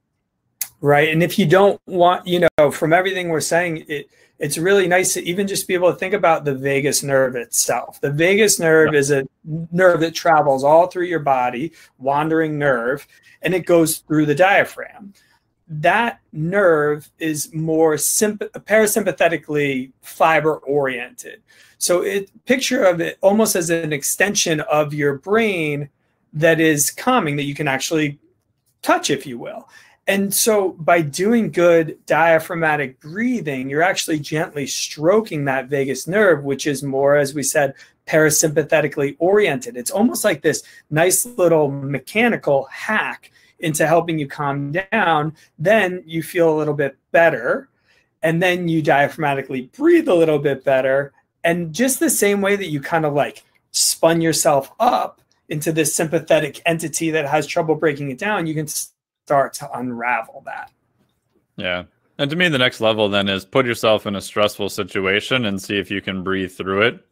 Right 0.81 1.09
and 1.09 1.23
if 1.23 1.39
you 1.39 1.47
don't 1.47 1.81
want 1.87 2.27
you 2.27 2.47
know 2.59 2.69
from 2.69 2.93
everything 2.93 3.29
we're 3.29 3.41
saying 3.41 3.85
it 3.87 4.07
it's 4.37 4.59
really 4.59 4.87
nice 4.87 5.15
to 5.15 5.23
even 5.23 5.47
just 5.47 5.67
be 5.67 5.73
able 5.73 5.91
to 5.91 5.97
think 5.97 6.13
about 6.13 6.45
the 6.45 6.53
vagus 6.53 7.01
nerve 7.01 7.35
itself. 7.35 7.99
The 8.01 8.11
vagus 8.11 8.59
nerve 8.59 8.93
yeah. 8.93 8.99
is 8.99 9.09
a 9.09 9.27
nerve 9.71 9.99
that 10.01 10.13
travels 10.13 10.63
all 10.63 10.87
through 10.87 11.05
your 11.05 11.19
body 11.19 11.73
wandering 11.97 12.59
nerve 12.59 13.07
and 13.41 13.55
it 13.55 13.65
goes 13.65 13.97
through 13.97 14.27
the 14.27 14.35
diaphragm. 14.35 15.13
That 15.67 16.19
nerve 16.31 17.09
is 17.17 17.51
more 17.51 17.97
symp- 17.97 18.41
parasympathetically 18.41 19.91
fiber 20.01 20.57
oriented 20.57 21.41
so 21.79 22.03
it 22.03 22.29
picture 22.45 22.83
of 22.83 23.01
it 23.01 23.17
almost 23.21 23.55
as 23.55 23.71
an 23.71 23.91
extension 23.91 24.59
of 24.61 24.93
your 24.93 25.17
brain 25.17 25.89
that 26.33 26.59
is 26.59 26.89
calming 26.89 27.35
that 27.35 27.43
you 27.43 27.55
can 27.55 27.67
actually 27.67 28.19
touch, 28.81 29.09
if 29.09 29.25
you 29.25 29.37
will. 29.37 29.67
And 30.07 30.33
so 30.33 30.71
by 30.71 31.01
doing 31.01 31.51
good 31.51 31.97
diaphragmatic 32.05 32.99
breathing, 32.99 33.69
you're 33.69 33.83
actually 33.83 34.19
gently 34.19 34.65
stroking 34.65 35.45
that 35.45 35.67
vagus 35.67 36.07
nerve, 36.07 36.43
which 36.43 36.65
is 36.65 36.83
more, 36.83 37.15
as 37.15 37.33
we 37.33 37.43
said, 37.43 37.75
parasympathetically 38.07 39.15
oriented. 39.19 39.77
It's 39.77 39.91
almost 39.91 40.23
like 40.23 40.41
this 40.41 40.63
nice 40.89 41.25
little 41.25 41.69
mechanical 41.69 42.65
hack 42.65 43.31
into 43.59 43.85
helping 43.87 44.17
you 44.17 44.27
calm 44.27 44.71
down. 44.91 45.35
Then 45.59 46.03
you 46.05 46.23
feel 46.23 46.53
a 46.53 46.57
little 46.57 46.73
bit 46.73 46.97
better. 47.11 47.69
And 48.23 48.41
then 48.41 48.67
you 48.67 48.83
diaphragmatically 48.83 49.71
breathe 49.71 50.07
a 50.07 50.15
little 50.15 50.39
bit 50.39 50.63
better. 50.63 51.13
And 51.43 51.73
just 51.73 51.99
the 51.99 52.09
same 52.09 52.41
way 52.41 52.55
that 52.55 52.69
you 52.69 52.81
kind 52.81 53.05
of 53.05 53.13
like 53.13 53.43
spun 53.71 54.19
yourself 54.19 54.71
up 54.79 55.20
into 55.51 55.73
this 55.73 55.93
sympathetic 55.93 56.61
entity 56.65 57.11
that 57.11 57.27
has 57.27 57.45
trouble 57.45 57.75
breaking 57.75 58.09
it 58.09 58.17
down, 58.17 58.47
you 58.47 58.55
can 58.55 58.67
start 58.67 59.53
to 59.53 59.69
unravel 59.77 60.41
that. 60.45 60.71
Yeah. 61.57 61.83
And 62.17 62.29
to 62.31 62.37
me, 62.37 62.47
the 62.47 62.57
next 62.57 62.79
level 62.79 63.09
then 63.09 63.27
is 63.27 63.43
put 63.43 63.65
yourself 63.65 64.07
in 64.07 64.15
a 64.15 64.21
stressful 64.21 64.69
situation 64.69 65.45
and 65.45 65.61
see 65.61 65.77
if 65.77 65.91
you 65.91 66.01
can 66.01 66.23
breathe 66.23 66.53
through 66.53 66.83
it. 66.83 67.05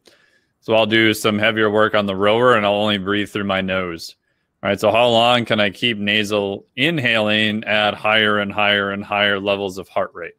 So 0.60 0.74
I'll 0.74 0.86
do 0.86 1.12
some 1.12 1.38
heavier 1.38 1.70
work 1.70 1.94
on 1.94 2.06
the 2.06 2.16
rower 2.16 2.54
and 2.54 2.64
I'll 2.64 2.72
only 2.72 2.96
breathe 2.96 3.28
through 3.28 3.44
my 3.44 3.60
nose. 3.60 4.16
All 4.62 4.70
right. 4.70 4.80
So 4.80 4.90
how 4.90 5.08
long 5.08 5.44
can 5.44 5.60
I 5.60 5.68
keep 5.68 5.98
nasal 5.98 6.66
inhaling 6.76 7.64
at 7.64 7.92
higher 7.92 8.38
and 8.38 8.50
higher 8.50 8.90
and 8.90 9.04
higher 9.04 9.38
levels 9.38 9.76
of 9.76 9.88
heart 9.88 10.12
rate? 10.14 10.34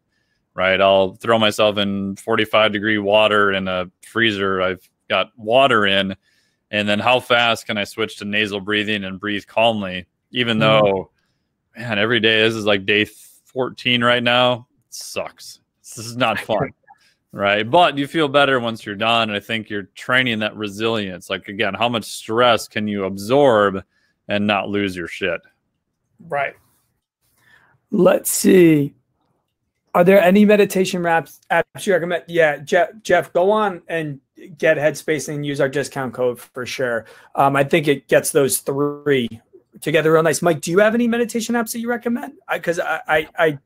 Right. 0.56 0.82
I'll 0.82 1.14
throw 1.16 1.38
myself 1.38 1.78
in 1.78 2.16
45 2.16 2.72
degree 2.72 2.98
water 2.98 3.52
in 3.52 3.68
a 3.68 3.92
freezer. 4.02 4.62
I've 4.62 4.90
got 5.08 5.32
water 5.38 5.86
in 5.86 6.16
and 6.72 6.88
then 6.88 7.00
how 7.00 7.20
fast 7.20 7.66
can 7.68 7.78
I 7.78 7.84
switch 7.84 8.18
to 8.18 8.26
nasal 8.26 8.62
breathing 8.62 9.04
and 9.04 9.20
breathe 9.20 9.46
calmly, 9.46 10.08
even 10.32 10.58
mm. 10.58 10.62
though, 10.62 11.12
man, 11.78 12.00
every 12.00 12.22
day 12.22 12.42
this 12.42 12.56
is 12.56 12.66
like 12.66 12.86
day 12.86 13.06
14 13.06 14.04
right 14.04 14.24
now. 14.24 14.68
It 14.88 14.94
sucks. 14.94 15.60
This 15.82 16.06
is 16.06 16.16
not 16.16 16.40
fun. 16.40 16.70
right. 17.34 17.70
But 17.70 17.98
you 17.98 18.08
feel 18.08 18.30
better 18.30 18.60
once 18.60 18.86
you're 18.86 18.96
done. 18.96 19.30
And 19.30 19.38
I 19.38 19.42
think 19.42 19.70
you're 19.70 19.90
training 19.96 20.40
that 20.40 20.56
resilience. 20.56 21.30
Like, 21.30 21.50
again, 21.50 21.74
how 21.74 21.90
much 21.90 22.06
stress 22.06 22.70
can 22.70 22.88
you 22.88 23.04
absorb 23.04 23.84
and 24.30 24.48
not 24.48 24.70
lose 24.70 24.96
your 24.96 25.08
shit? 25.08 25.42
Right. 26.28 26.54
Let's 27.92 28.32
see. 28.32 28.96
Are 29.94 30.04
there 30.04 30.22
any 30.22 30.46
meditation 30.46 31.02
apps, 31.04 31.40
apps 31.52 31.86
you 31.86 31.94
recommend? 31.94 32.24
Yeah, 32.28 32.58
Jeff, 32.58 32.90
Jeff, 33.04 33.34
go 33.34 33.52
on 33.52 33.82
and 33.88 34.20
get 34.58 34.78
Headspace 34.78 35.28
and 35.28 35.46
use 35.46 35.60
our 35.60 35.68
discount 35.68 36.14
code 36.14 36.40
for 36.40 36.66
sure. 36.66 37.06
Um, 37.36 37.56
I 37.56 37.64
think 37.64 37.88
it 37.88 38.08
gets 38.08 38.32
those 38.32 38.60
three 38.60 39.28
together 39.82 40.14
real 40.14 40.24
nice. 40.24 40.42
Mike, 40.42 40.62
do 40.62 40.72
you 40.72 40.80
have 40.80 40.96
any 40.96 41.08
meditation 41.08 41.56
apps 41.56 41.74
that 41.74 41.80
you 41.80 41.90
recommend? 41.90 42.34
Because 42.52 42.80
I, 42.80 43.02
I, 43.08 43.28
I, 43.38 43.60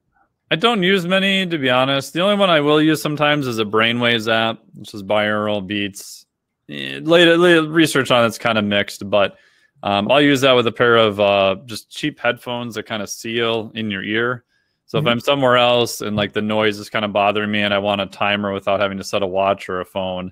I 0.51 0.55
don't 0.55 0.81
use 0.81 1.05
many 1.05 1.45
to 1.45 1.57
be 1.57 1.69
honest. 1.69 2.13
The 2.13 2.21
only 2.21 2.35
one 2.35 2.49
I 2.49 2.59
will 2.59 2.81
use 2.81 3.01
sometimes 3.01 3.45
is 3.45 3.59
a 3.59 3.65
Brainwaves 3.65 4.31
app, 4.31 4.59
which 4.73 4.93
is 4.93 5.03
binaural 5.03 5.65
beats. 5.65 6.25
Eh, 6.69 6.99
later, 7.03 7.67
research 7.69 8.09
on 8.09 8.25
it's 8.25 8.39
kind 8.39 8.57
of 8.57 8.65
mixed, 8.65 9.07
but 9.09 9.37
um, 9.83 10.09
I'll 10.11 10.21
use 10.21 10.41
that 10.41 10.53
with 10.53 10.65
a 10.65 10.71
pair 10.71 10.95
of 10.95 11.19
uh, 11.19 11.57
just 11.65 11.91
cheap 11.91 12.19
headphones 12.19 12.75
that 12.75 12.87
kind 12.87 13.03
of 13.03 13.09
seal 13.09 13.71
in 13.75 13.91
your 13.91 14.03
ear. 14.03 14.43
So 14.85 14.97
mm-hmm. 14.97 15.07
if 15.07 15.11
I'm 15.11 15.19
somewhere 15.19 15.57
else 15.57 16.01
and 16.01 16.15
like 16.15 16.33
the 16.33 16.41
noise 16.41 16.79
is 16.79 16.89
kind 16.89 17.05
of 17.05 17.13
bothering 17.13 17.51
me 17.51 17.61
and 17.61 17.73
I 17.73 17.79
want 17.79 18.01
a 18.01 18.05
timer 18.05 18.53
without 18.53 18.79
having 18.79 18.97
to 18.97 19.03
set 19.03 19.23
a 19.23 19.27
watch 19.27 19.69
or 19.69 19.81
a 19.81 19.85
phone, 19.85 20.31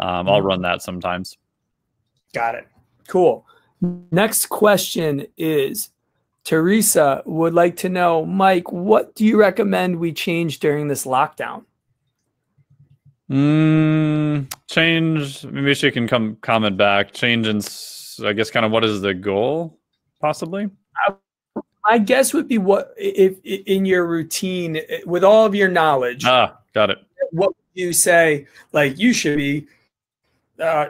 um, 0.00 0.28
I'll 0.28 0.38
mm-hmm. 0.38 0.46
run 0.46 0.62
that 0.62 0.82
sometimes. 0.82 1.36
Got 2.32 2.56
it. 2.56 2.68
Cool. 3.08 3.46
Next 4.10 4.46
question 4.46 5.26
is 5.36 5.90
Teresa 6.44 7.22
would 7.24 7.54
like 7.54 7.76
to 7.78 7.88
know, 7.88 8.24
Mike, 8.24 8.70
what 8.72 9.14
do 9.14 9.24
you 9.24 9.38
recommend 9.38 9.98
we 9.98 10.12
change 10.12 10.58
during 10.58 10.88
this 10.88 11.04
lockdown? 11.04 11.64
Mm, 13.30 14.52
change. 14.68 15.44
Maybe 15.46 15.74
she 15.74 15.90
can 15.90 16.06
come 16.06 16.36
comment 16.42 16.76
back. 16.76 17.12
Change 17.12 17.46
in, 17.46 17.62
I 18.26 18.32
guess, 18.34 18.50
kind 18.50 18.66
of 18.66 18.72
what 18.72 18.84
is 18.84 19.00
the 19.00 19.14
goal, 19.14 19.78
possibly. 20.20 20.68
My 21.86 21.98
guess 21.98 22.32
would 22.32 22.48
be 22.48 22.58
what 22.58 22.94
if, 22.96 23.36
if 23.44 23.66
in 23.66 23.84
your 23.84 24.06
routine 24.06 24.80
with 25.04 25.24
all 25.24 25.44
of 25.44 25.54
your 25.54 25.68
knowledge. 25.68 26.24
Ah, 26.24 26.56
got 26.72 26.90
it. 26.90 26.98
What 27.30 27.48
would 27.48 27.56
you 27.74 27.92
say? 27.92 28.46
Like 28.72 28.98
you 28.98 29.12
should 29.12 29.36
be 29.36 29.66
uh, 30.58 30.86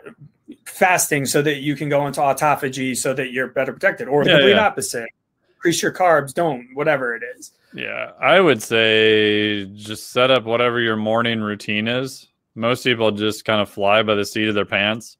fasting 0.67 1.27
so 1.27 1.43
that 1.43 1.57
you 1.57 1.75
can 1.75 1.89
go 1.89 2.07
into 2.07 2.21
autophagy 2.21 2.97
so 2.97 3.15
that 3.15 3.33
you're 3.33 3.49
better 3.49 3.73
protected, 3.73 4.09
or 4.09 4.25
the 4.25 4.31
yeah, 4.31 4.37
complete 4.37 4.53
yeah. 4.53 4.67
opposite. 4.67 5.09
Increase 5.57 5.83
your 5.83 5.93
carbs, 5.93 6.35
don't, 6.35 6.69
whatever 6.75 7.17
it 7.17 7.23
is. 7.37 7.53
Yeah, 7.73 8.13
I 8.21 8.39
would 8.39 8.63
say 8.63 9.65
just 9.75 10.13
set 10.13 10.31
up 10.31 10.45
whatever 10.45 10.79
your 10.79 10.97
morning 10.97 11.41
routine 11.41 11.89
is. 11.89 12.29
Most 12.55 12.85
people 12.85 13.11
just 13.11 13.45
kind 13.45 13.61
of 13.61 13.69
fly 13.69 14.03
by 14.03 14.15
the 14.15 14.25
seat 14.25 14.47
of 14.47 14.55
their 14.55 14.65
pants. 14.65 15.17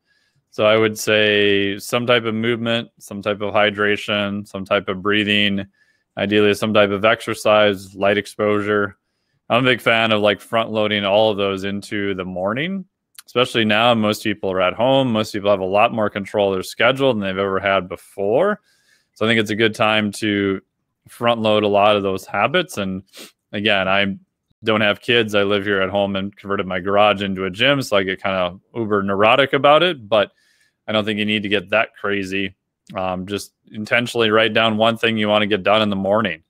So 0.55 0.65
I 0.65 0.77
would 0.77 0.97
say 0.97 1.81
some 1.81 2.07
type 2.07 2.23
of 2.27 2.35
movement, 2.35 2.89
some 3.01 3.23
type 3.23 3.41
of 3.41 3.53
hydration, 3.53 4.47
some 4.47 4.65
type 4.65 4.89
of 4.89 5.03
breathing, 5.03 5.67
ideally 6.17 6.55
some 6.55 6.73
type 6.73 6.91
of 6.91 7.05
exercise, 7.05 7.93
light 7.97 8.19
exposure. 8.19 8.97
I'm 9.51 9.67
a 9.67 9.71
big 9.71 9.81
fan 9.81 10.13
of 10.13 10.23
like 10.23 10.41
front 10.41 10.71
loading 10.71 11.05
all 11.05 11.33
of 11.33 11.39
those 11.39 11.65
into 11.65 12.15
the 12.15 12.25
morning 12.25 12.85
especially 13.27 13.65
now 13.65 13.95
most 13.95 14.23
people 14.23 14.53
are 14.53 14.61
at 14.61 14.75
home 14.75 15.11
most 15.11 15.33
people 15.33 15.51
have 15.51 15.59
a 15.61 15.65
lot 15.65 15.93
more 15.93 16.11
control 16.11 16.53
of 16.53 16.57
their 16.57 16.63
schedule 16.63 17.13
than 17.13 17.21
they've 17.21 17.39
ever 17.39 17.59
had 17.59 17.89
before. 17.89 18.61
So 19.15 19.25
i 19.25 19.29
think 19.29 19.41
it's 19.41 19.51
a 19.51 19.57
good 19.57 19.75
time 19.75 20.13
to 20.13 20.61
front 21.09 21.41
load 21.41 21.65
a 21.65 21.69
lot 21.69 21.97
of 21.97 22.03
those 22.03 22.27
habits. 22.27 22.79
And 22.79 23.03
again 23.53 23.89
i 23.89 24.17
don't 24.63 24.81
have 24.81 25.01
kids. 25.01 25.35
I 25.35 25.43
live 25.43 25.65
here 25.65 25.83
at 25.83 25.91
home 25.91 26.17
and 26.17 26.35
converted 26.35 26.67
my 26.67 26.81
garage 26.81 27.23
into 27.23 27.45
a 27.45 27.51
gym 27.51 27.83
so 27.83 27.97
i 27.97 28.03
get 28.03 28.23
kind 28.23 28.37
of 28.37 28.61
uber 28.75 29.03
neurotic 29.03 29.53
about 29.53 29.83
it. 29.83 30.09
But 30.09 30.31
i 30.87 30.93
don't 30.93 31.05
think 31.05 31.19
you 31.19 31.25
need 31.25 31.43
to 31.43 31.49
get 31.49 31.71
that 31.71 31.95
crazy. 31.97 32.55
Um, 32.95 33.27
just 33.27 33.53
intentionally 33.73 34.31
write 34.31 34.53
down 34.53 34.77
one 34.77 34.99
thing 34.99 35.17
you 35.17 35.27
want 35.27 35.41
to 35.41 35.47
get 35.47 35.63
done 35.63 35.81
in 35.81 35.89
the 35.89 35.97
morning 35.97 36.43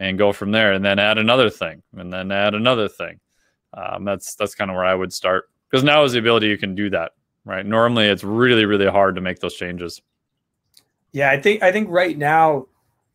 and 0.00 0.16
go 0.16 0.32
from 0.32 0.50
there 0.50 0.72
and 0.72 0.82
then 0.82 0.98
add 0.98 1.18
another 1.18 1.50
thing 1.50 1.82
and 1.94 2.10
then 2.10 2.32
add 2.32 2.54
another 2.54 2.88
thing. 2.88 3.20
Um, 3.74 4.04
that's 4.04 4.34
that's 4.34 4.54
kind 4.54 4.70
of 4.70 4.74
where 4.74 4.86
i 4.86 4.94
would 4.94 5.12
start 5.12 5.50
because 5.70 5.84
now 5.84 6.02
is 6.04 6.12
the 6.12 6.18
ability 6.18 6.48
you 6.48 6.58
can 6.58 6.74
do 6.74 6.90
that 6.90 7.12
right? 7.44 7.64
Normally 7.66 8.06
it's 8.06 8.24
really 8.24 8.64
really 8.64 8.86
hard 8.86 9.14
to 9.16 9.20
make 9.20 9.38
those 9.40 9.54
changes. 9.54 10.00
Yeah 11.12 11.30
i 11.30 11.40
think 11.40 11.62
i 11.62 11.70
think 11.70 11.88
right 11.90 12.16
now 12.16 12.66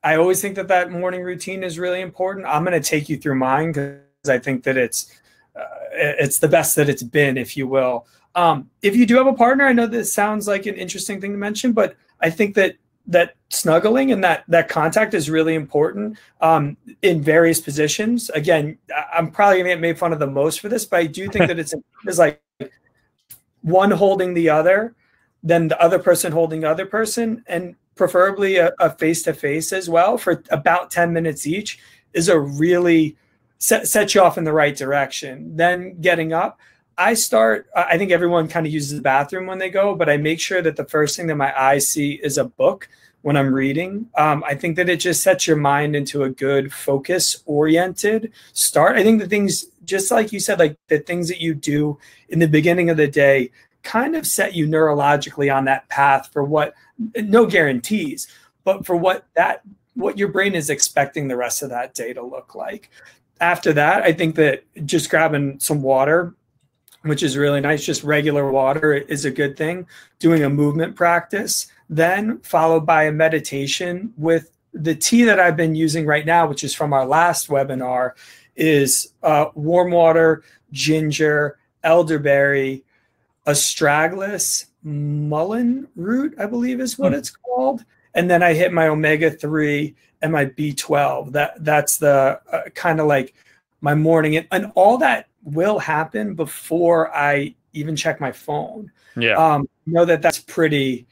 i 0.04 0.16
always 0.16 0.42
think 0.42 0.56
that 0.56 0.68
that 0.68 0.92
morning 0.92 1.24
routine 1.24 1.64
is 1.64 1.80
really 1.80 2.02
important. 2.02 2.46
I'm 2.46 2.64
going 2.64 2.80
to 2.80 2.88
take 2.88 3.10
you 3.10 3.18
through 3.18 3.36
mine 3.36 3.72
because 3.72 4.30
i 4.30 4.38
think 4.38 4.64
that 4.64 4.78
it's 4.78 5.12
uh, 5.56 5.66
it's 5.92 6.38
the 6.38 6.48
best 6.48 6.76
that 6.76 6.90
it's 6.90 7.04
been 7.04 7.38
if 7.38 7.58
you 7.58 7.68
will 7.68 8.06
um, 8.38 8.70
if 8.82 8.96
you 8.96 9.06
do 9.06 9.18
have 9.18 9.28
a 9.28 9.34
partner 9.34 9.66
i 9.66 9.74
know 9.74 9.86
this 9.86 10.14
sounds 10.14 10.48
like 10.48 10.66
an 10.66 10.76
interesting 10.76 11.20
thing 11.20 11.34
to 11.34 11.38
mention 11.38 11.74
but 11.74 11.96
i 12.22 12.30
think 12.30 12.56
that 12.56 12.76
that 13.08 13.36
snuggling 13.50 14.12
and 14.12 14.24
that 14.24 14.44
that 14.50 14.68
contact 14.68 15.14
is 15.14 15.30
really 15.30 15.56
important 15.56 16.18
um, 16.42 16.76
in 17.02 17.22
various 17.22 17.60
positions. 17.60 18.30
Again, 18.32 18.78
I'm 19.14 19.32
probably 19.32 19.60
gonna 19.60 19.70
get 19.70 19.80
made 19.80 19.98
fun 19.98 20.12
of 20.12 20.20
the 20.20 20.28
most 20.28 20.60
for 20.60 20.68
this, 20.68 20.86
but 20.86 21.00
I 21.00 21.06
do 21.06 21.30
think 21.30 21.48
that 21.48 21.58
it's 21.58 21.74
is 22.08 22.20
like 22.20 22.42
one 23.62 23.92
holding 23.92 24.34
the 24.34 24.50
other, 24.50 24.94
then 25.42 25.70
the 25.70 25.82
other 25.82 26.00
person 26.00 26.32
holding 26.32 26.62
the 26.62 26.70
other 26.70 26.86
person, 26.86 27.44
and 27.48 27.76
preferably 27.96 28.58
a 28.58 28.96
face 29.00 29.24
to 29.24 29.34
face 29.34 29.74
as 29.74 29.90
well 29.90 30.18
for 30.18 30.44
about 30.52 30.92
10 30.92 31.12
minutes 31.12 31.48
each 31.48 31.80
is 32.14 32.30
a 32.30 32.40
really 32.40 33.18
set, 33.58 33.88
set 33.88 34.14
you 34.14 34.22
off 34.22 34.38
in 34.38 34.44
the 34.44 34.54
right 34.54 34.76
direction. 34.76 35.56
Then 35.56 36.00
getting 36.00 36.32
up, 36.32 36.60
I 36.98 37.14
start, 37.14 37.70
I 37.76 37.98
think 37.98 38.12
everyone 38.12 38.48
kind 38.48 38.66
of 38.66 38.74
uses 38.74 38.96
the 38.96 39.04
bathroom 39.04 39.46
when 39.46 39.60
they 39.60 39.70
go, 39.70 39.94
but 39.94 40.10
I 40.10 40.18
make 40.18 40.40
sure 40.40 40.62
that 40.64 40.76
the 40.76 40.86
first 40.86 41.16
thing 41.16 41.28
that 41.28 41.36
my 41.36 41.58
eyes 41.60 41.88
see 41.88 42.14
is 42.24 42.40
a 42.40 42.46
book 42.46 42.90
when 43.22 43.38
I'm 43.38 43.54
reading. 43.54 44.10
Um, 44.16 44.44
I 44.48 44.56
think 44.56 44.78
that 44.78 44.90
it 44.90 45.00
just 45.00 45.22
sets 45.22 45.46
your 45.46 45.58
mind 45.58 45.96
into 45.96 46.24
a 46.24 46.30
good 46.30 46.74
focus 46.74 47.44
oriented 47.46 48.32
start. 48.54 48.96
I 48.96 49.04
think 49.04 49.22
the 49.22 49.28
things, 49.28 49.66
just 49.86 50.10
like 50.10 50.32
you 50.32 50.40
said, 50.40 50.60
like 50.60 50.76
the 50.88 51.00
things 51.00 51.28
that 51.28 51.42
you 51.42 51.54
do 51.54 52.00
in 52.30 52.40
the 52.40 52.48
beginning 52.48 52.90
of 52.90 52.98
the 52.98 53.08
day 53.08 53.52
kind 53.84 54.16
of 54.16 54.26
set 54.26 54.56
you 54.56 54.66
neurologically 54.66 55.54
on 55.54 55.66
that 55.66 55.88
path 55.90 56.30
for 56.34 56.44
what, 56.44 56.74
no 57.16 57.46
guarantees, 57.46 58.28
but 58.64 58.86
for 58.86 58.96
what 58.96 59.26
that, 59.36 59.62
what 59.94 60.18
your 60.18 60.30
brain 60.30 60.56
is 60.56 60.70
expecting 60.70 61.28
the 61.28 61.38
rest 61.38 61.62
of 61.62 61.70
that 61.70 61.94
day 61.94 62.12
to 62.14 62.24
look 62.24 62.56
like. 62.56 62.90
After 63.40 63.72
that, 63.74 64.02
I 64.02 64.14
think 64.14 64.36
that 64.36 64.64
just 64.86 65.12
grabbing 65.12 65.60
some 65.60 65.84
water 65.84 66.34
which 67.08 67.24
is 67.24 67.38
really 67.38 67.62
nice. 67.62 67.86
Just 67.86 68.04
regular 68.04 68.52
water 68.52 68.94
is 68.94 69.26
a 69.26 69.32
good 69.32 69.58
thing. 69.58 69.88
Doing 70.20 70.44
a 70.44 70.50
movement 70.50 70.96
practice, 70.96 71.68
then 71.90 72.40
followed 72.40 72.86
by 72.86 73.04
a 73.04 73.12
meditation 73.12 74.14
with 74.18 74.52
the 74.74 74.96
tea 74.96 75.24
that 75.24 75.40
I've 75.40 75.58
been 75.58 75.76
using 75.76 76.06
right 76.06 76.26
now, 76.26 76.48
which 76.48 76.64
is 76.64 76.74
from 76.74 76.94
our 76.94 77.06
last 77.06 77.50
webinar, 77.50 78.12
is 78.56 79.14
uh, 79.24 79.48
warm 79.56 79.92
water, 79.92 80.44
ginger, 80.72 81.58
elderberry, 81.84 82.84
astragalus, 83.46 84.66
mullein 84.84 85.88
root, 85.96 86.36
I 86.40 86.46
believe 86.46 86.80
is 86.80 86.98
what 86.98 87.14
mm. 87.14 87.18
it's 87.18 87.30
called. 87.30 87.84
And 88.14 88.30
then 88.30 88.44
I 88.44 88.54
hit 88.54 88.74
my 88.74 88.88
omega 88.88 89.30
three 89.32 89.96
and 90.22 90.32
my 90.32 90.46
B12. 90.46 91.32
That 91.34 91.64
that's 91.64 91.98
the 91.98 92.42
uh, 92.52 92.62
kind 92.74 93.00
of 93.00 93.08
like 93.08 93.34
my 93.82 93.94
morning, 93.94 94.38
and, 94.38 94.48
and 94.52 94.72
all 94.76 94.98
that 94.98 95.27
will 95.44 95.80
happen 95.80 96.36
before 96.36 97.16
I 97.16 97.56
even 97.74 97.96
check 97.96 98.20
my 98.20 98.32
phone. 98.32 98.92
Yeah. 99.16 99.36
Um, 99.36 99.68
know 99.86 100.06
that 100.06 100.22
that's 100.22 100.40
pretty 100.40 101.08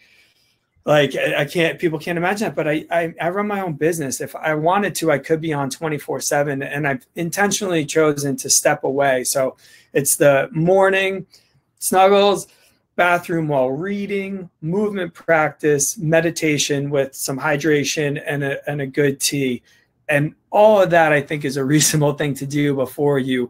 like 0.85 1.15
I 1.15 1.45
can't 1.45 1.79
people 1.79 1.97
can't 1.97 2.17
imagine 2.17 2.47
that, 2.47 2.55
but 2.55 2.67
I, 2.67 2.85
I, 2.91 3.13
I 3.19 3.29
run 3.29 3.47
my 3.47 3.61
own 3.61 3.73
business. 3.73 4.21
If 4.21 4.35
I 4.35 4.53
wanted 4.53 4.93
to, 4.95 5.11
I 5.11 5.17
could 5.17 5.41
be 5.41 5.51
on 5.51 5.69
24-7 5.71 6.63
and 6.63 6.87
I've 6.87 7.05
intentionally 7.15 7.85
chosen 7.85 8.35
to 8.37 8.49
step 8.49 8.83
away. 8.83 9.23
So 9.23 9.57
it's 9.93 10.15
the 10.15 10.47
morning 10.51 11.25
snuggles, 11.79 12.47
bathroom 12.95 13.47
while 13.47 13.71
reading, 13.71 14.49
movement 14.61 15.13
practice, 15.13 15.97
meditation 15.97 16.91
with 16.91 17.15
some 17.15 17.39
hydration 17.39 18.21
and 18.25 18.43
a 18.43 18.69
and 18.69 18.79
a 18.79 18.87
good 18.87 19.19
tea. 19.19 19.63
And 20.07 20.35
all 20.51 20.83
of 20.83 20.91
that 20.91 21.11
I 21.11 21.21
think 21.21 21.45
is 21.45 21.57
a 21.57 21.65
reasonable 21.73 22.13
thing 22.13 22.35
to 22.35 22.45
do 22.45 22.75
before 22.75 23.17
you 23.17 23.49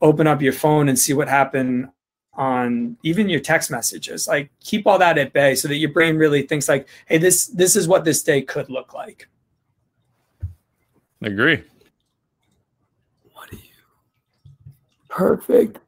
open 0.00 0.26
up 0.26 0.42
your 0.42 0.52
phone 0.52 0.88
and 0.88 0.98
see 0.98 1.12
what 1.12 1.28
happened 1.28 1.88
on 2.34 2.96
even 3.02 3.28
your 3.28 3.40
text 3.40 3.70
messages. 3.70 4.28
Like 4.28 4.50
keep 4.60 4.86
all 4.86 4.98
that 4.98 5.18
at 5.18 5.32
bay 5.32 5.54
so 5.54 5.68
that 5.68 5.76
your 5.76 5.90
brain 5.90 6.16
really 6.16 6.42
thinks 6.42 6.68
like 6.68 6.88
hey 7.06 7.18
this 7.18 7.46
this 7.46 7.76
is 7.76 7.88
what 7.88 8.04
this 8.04 8.22
day 8.22 8.42
could 8.42 8.70
look 8.70 8.92
like. 8.92 9.28
I 11.22 11.28
agree. 11.28 11.62
What 13.32 13.52
are 13.52 13.56
you. 13.56 13.60
Perfect. 15.08 15.78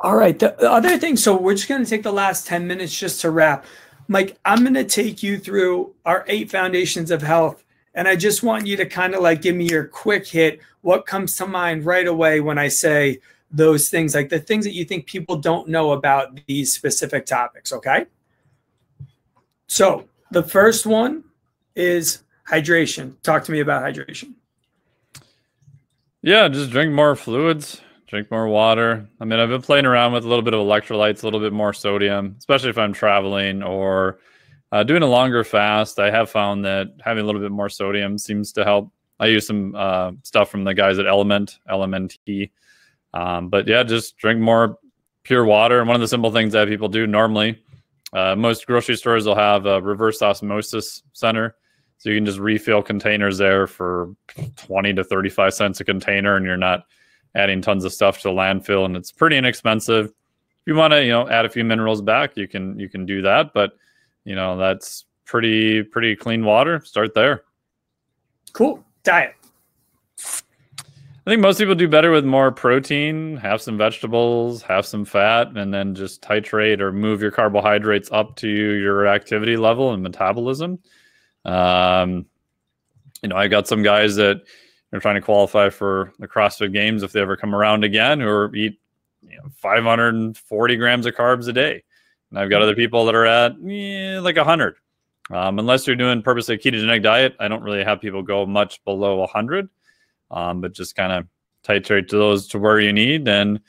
All 0.00 0.16
right 0.16 0.38
the, 0.38 0.54
the 0.58 0.70
other 0.70 0.98
thing 0.98 1.16
so 1.16 1.36
we're 1.36 1.54
just 1.54 1.68
going 1.68 1.82
to 1.82 1.88
take 1.88 2.02
the 2.02 2.12
last 2.12 2.46
10 2.46 2.66
minutes 2.66 2.96
just 2.96 3.20
to 3.22 3.30
wrap. 3.30 3.64
Mike 4.10 4.38
i'm 4.46 4.60
going 4.60 4.72
to 4.72 4.84
take 4.84 5.22
you 5.22 5.38
through 5.38 5.94
our 6.06 6.24
eight 6.28 6.50
foundations 6.50 7.10
of 7.10 7.20
health 7.20 7.62
and 7.98 8.06
I 8.06 8.14
just 8.14 8.44
want 8.44 8.64
you 8.64 8.76
to 8.76 8.86
kind 8.86 9.16
of 9.16 9.22
like 9.22 9.42
give 9.42 9.56
me 9.56 9.68
your 9.68 9.84
quick 9.84 10.24
hit. 10.24 10.60
What 10.82 11.04
comes 11.04 11.34
to 11.36 11.48
mind 11.48 11.84
right 11.84 12.06
away 12.06 12.38
when 12.38 12.56
I 12.56 12.68
say 12.68 13.18
those 13.50 13.88
things, 13.88 14.14
like 14.14 14.28
the 14.28 14.38
things 14.38 14.64
that 14.66 14.72
you 14.72 14.84
think 14.84 15.06
people 15.06 15.34
don't 15.34 15.68
know 15.68 15.90
about 15.90 16.38
these 16.46 16.72
specific 16.72 17.26
topics? 17.26 17.72
Okay. 17.72 18.06
So 19.66 20.08
the 20.30 20.44
first 20.44 20.86
one 20.86 21.24
is 21.74 22.22
hydration. 22.48 23.20
Talk 23.24 23.42
to 23.44 23.52
me 23.52 23.58
about 23.58 23.82
hydration. 23.82 24.34
Yeah, 26.22 26.46
just 26.46 26.70
drink 26.70 26.92
more 26.92 27.16
fluids, 27.16 27.80
drink 28.06 28.30
more 28.30 28.46
water. 28.46 29.08
I 29.20 29.24
mean, 29.24 29.40
I've 29.40 29.48
been 29.48 29.60
playing 29.60 29.86
around 29.86 30.12
with 30.12 30.24
a 30.24 30.28
little 30.28 30.42
bit 30.42 30.54
of 30.54 30.60
electrolytes, 30.60 31.24
a 31.24 31.26
little 31.26 31.40
bit 31.40 31.52
more 31.52 31.72
sodium, 31.72 32.36
especially 32.38 32.70
if 32.70 32.78
I'm 32.78 32.92
traveling 32.92 33.64
or 33.64 34.20
uh, 34.72 34.82
doing 34.82 35.02
a 35.02 35.06
longer 35.06 35.44
fast, 35.44 35.98
I 35.98 36.10
have 36.10 36.30
found 36.30 36.64
that 36.64 36.88
having 37.00 37.22
a 37.22 37.26
little 37.26 37.40
bit 37.40 37.50
more 37.50 37.68
sodium 37.68 38.18
seems 38.18 38.52
to 38.52 38.64
help 38.64 38.92
I 39.20 39.26
use 39.26 39.46
some 39.46 39.74
uh, 39.74 40.12
stuff 40.22 40.50
from 40.50 40.64
the 40.64 40.74
guys 40.74 40.98
at 40.98 41.06
Element, 41.06 41.58
LMNT. 41.68 42.50
Um, 43.14 43.48
but 43.48 43.66
yeah, 43.66 43.82
just 43.82 44.16
drink 44.16 44.40
more 44.40 44.78
pure 45.24 45.44
water. 45.44 45.80
And 45.80 45.88
one 45.88 45.96
of 45.96 46.00
the 46.00 46.08
simple 46.08 46.30
things 46.30 46.52
that 46.52 46.68
people 46.68 46.88
do 46.88 47.06
normally, 47.06 47.62
uh, 48.12 48.36
most 48.36 48.66
grocery 48.66 48.96
stores 48.96 49.26
will 49.26 49.34
have 49.34 49.66
a 49.66 49.82
reverse 49.82 50.22
osmosis 50.22 51.02
center. 51.12 51.56
So 51.98 52.10
you 52.10 52.16
can 52.16 52.26
just 52.26 52.38
refill 52.38 52.80
containers 52.80 53.38
there 53.38 53.66
for 53.66 54.14
20 54.56 54.94
to 54.94 55.02
35 55.02 55.52
cents 55.52 55.80
a 55.80 55.84
container, 55.84 56.36
and 56.36 56.46
you're 56.46 56.56
not 56.56 56.84
adding 57.34 57.60
tons 57.60 57.84
of 57.84 57.92
stuff 57.92 58.18
to 58.18 58.28
the 58.28 58.34
landfill, 58.34 58.84
and 58.84 58.96
it's 58.96 59.10
pretty 59.10 59.36
inexpensive. 59.36 60.06
If 60.06 60.66
you 60.66 60.76
want 60.76 60.92
to, 60.92 61.02
you 61.02 61.10
know, 61.10 61.28
add 61.28 61.44
a 61.44 61.50
few 61.50 61.64
minerals 61.64 62.00
back, 62.00 62.36
you 62.36 62.46
can 62.46 62.78
you 62.78 62.88
can 62.88 63.04
do 63.04 63.20
that. 63.22 63.52
But 63.52 63.72
you 64.24 64.34
know, 64.34 64.56
that's 64.56 65.04
pretty 65.24 65.82
pretty 65.82 66.16
clean 66.16 66.44
water. 66.44 66.82
Start 66.84 67.14
there. 67.14 67.44
Cool 68.52 68.84
diet. 69.02 69.34
I 70.18 71.30
think 71.30 71.42
most 71.42 71.58
people 71.58 71.74
do 71.74 71.88
better 71.88 72.10
with 72.10 72.24
more 72.24 72.50
protein, 72.50 73.36
have 73.36 73.60
some 73.60 73.76
vegetables, 73.76 74.62
have 74.62 74.86
some 74.86 75.04
fat, 75.04 75.48
and 75.58 75.74
then 75.74 75.94
just 75.94 76.22
titrate 76.22 76.80
or 76.80 76.90
move 76.90 77.20
your 77.20 77.30
carbohydrates 77.30 78.08
up 78.10 78.34
to 78.36 78.48
your 78.48 79.06
activity 79.06 79.58
level 79.58 79.92
and 79.92 80.02
metabolism. 80.02 80.78
Um, 81.44 82.24
you 83.22 83.28
know, 83.28 83.36
I 83.36 83.46
got 83.48 83.68
some 83.68 83.82
guys 83.82 84.16
that 84.16 84.40
are 84.94 85.00
trying 85.00 85.16
to 85.16 85.20
qualify 85.20 85.68
for 85.68 86.14
the 86.18 86.26
CrossFit 86.26 86.72
Games 86.72 87.02
if 87.02 87.12
they 87.12 87.20
ever 87.20 87.36
come 87.36 87.54
around 87.54 87.84
again, 87.84 88.20
who 88.20 88.50
eat 88.54 88.80
you 89.20 89.36
know, 89.36 89.50
540 89.56 90.76
grams 90.76 91.04
of 91.04 91.14
carbs 91.14 91.46
a 91.48 91.52
day. 91.52 91.84
And 92.30 92.38
I've 92.38 92.50
got 92.50 92.62
other 92.62 92.74
people 92.74 93.04
that 93.06 93.14
are 93.14 93.26
at 93.26 93.52
eh, 93.68 94.20
like 94.20 94.36
100. 94.36 94.76
Um, 95.30 95.58
unless 95.58 95.86
you're 95.86 95.96
doing 95.96 96.22
purposely 96.22 96.56
ketogenic 96.56 97.02
diet, 97.02 97.36
I 97.38 97.48
don't 97.48 97.62
really 97.62 97.84
have 97.84 98.00
people 98.00 98.22
go 98.22 98.46
much 98.46 98.82
below 98.84 99.16
100, 99.16 99.68
um, 100.30 100.60
but 100.60 100.72
just 100.72 100.96
kind 100.96 101.12
of 101.12 101.26
titrate 101.64 102.08
to 102.08 102.16
those 102.16 102.48
to 102.48 102.58
where 102.58 102.80
you 102.80 102.92
need 102.92 103.28
and 103.28 103.60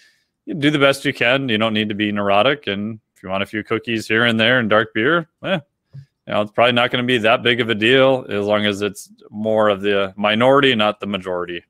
you 0.45 0.53
do 0.53 0.71
the 0.71 0.79
best 0.79 1.03
you 1.03 1.13
can. 1.13 1.49
You 1.49 1.57
don't 1.57 1.73
need 1.73 1.89
to 1.89 1.95
be 1.95 2.11
neurotic. 2.11 2.67
And 2.67 2.99
if 3.15 3.23
you 3.23 3.29
want 3.29 3.43
a 3.43 3.45
few 3.45 3.63
cookies 3.63 4.07
here 4.07 4.25
and 4.25 4.39
there 4.39 4.59
and 4.59 4.69
dark 4.69 4.93
beer, 4.93 5.27
eh, 5.43 5.59
you 5.93 6.33
know, 6.33 6.41
it's 6.41 6.51
probably 6.51 6.73
not 6.73 6.91
going 6.91 7.03
to 7.03 7.07
be 7.07 7.17
that 7.17 7.43
big 7.43 7.59
of 7.59 7.69
a 7.69 7.75
deal 7.75 8.25
as 8.29 8.45
long 8.45 8.65
as 8.65 8.81
it's 8.81 9.11
more 9.29 9.67
of 9.67 9.81
the 9.81 10.13
minority, 10.15 10.73
not 10.75 10.99
the 10.99 11.07
majority. 11.07 11.63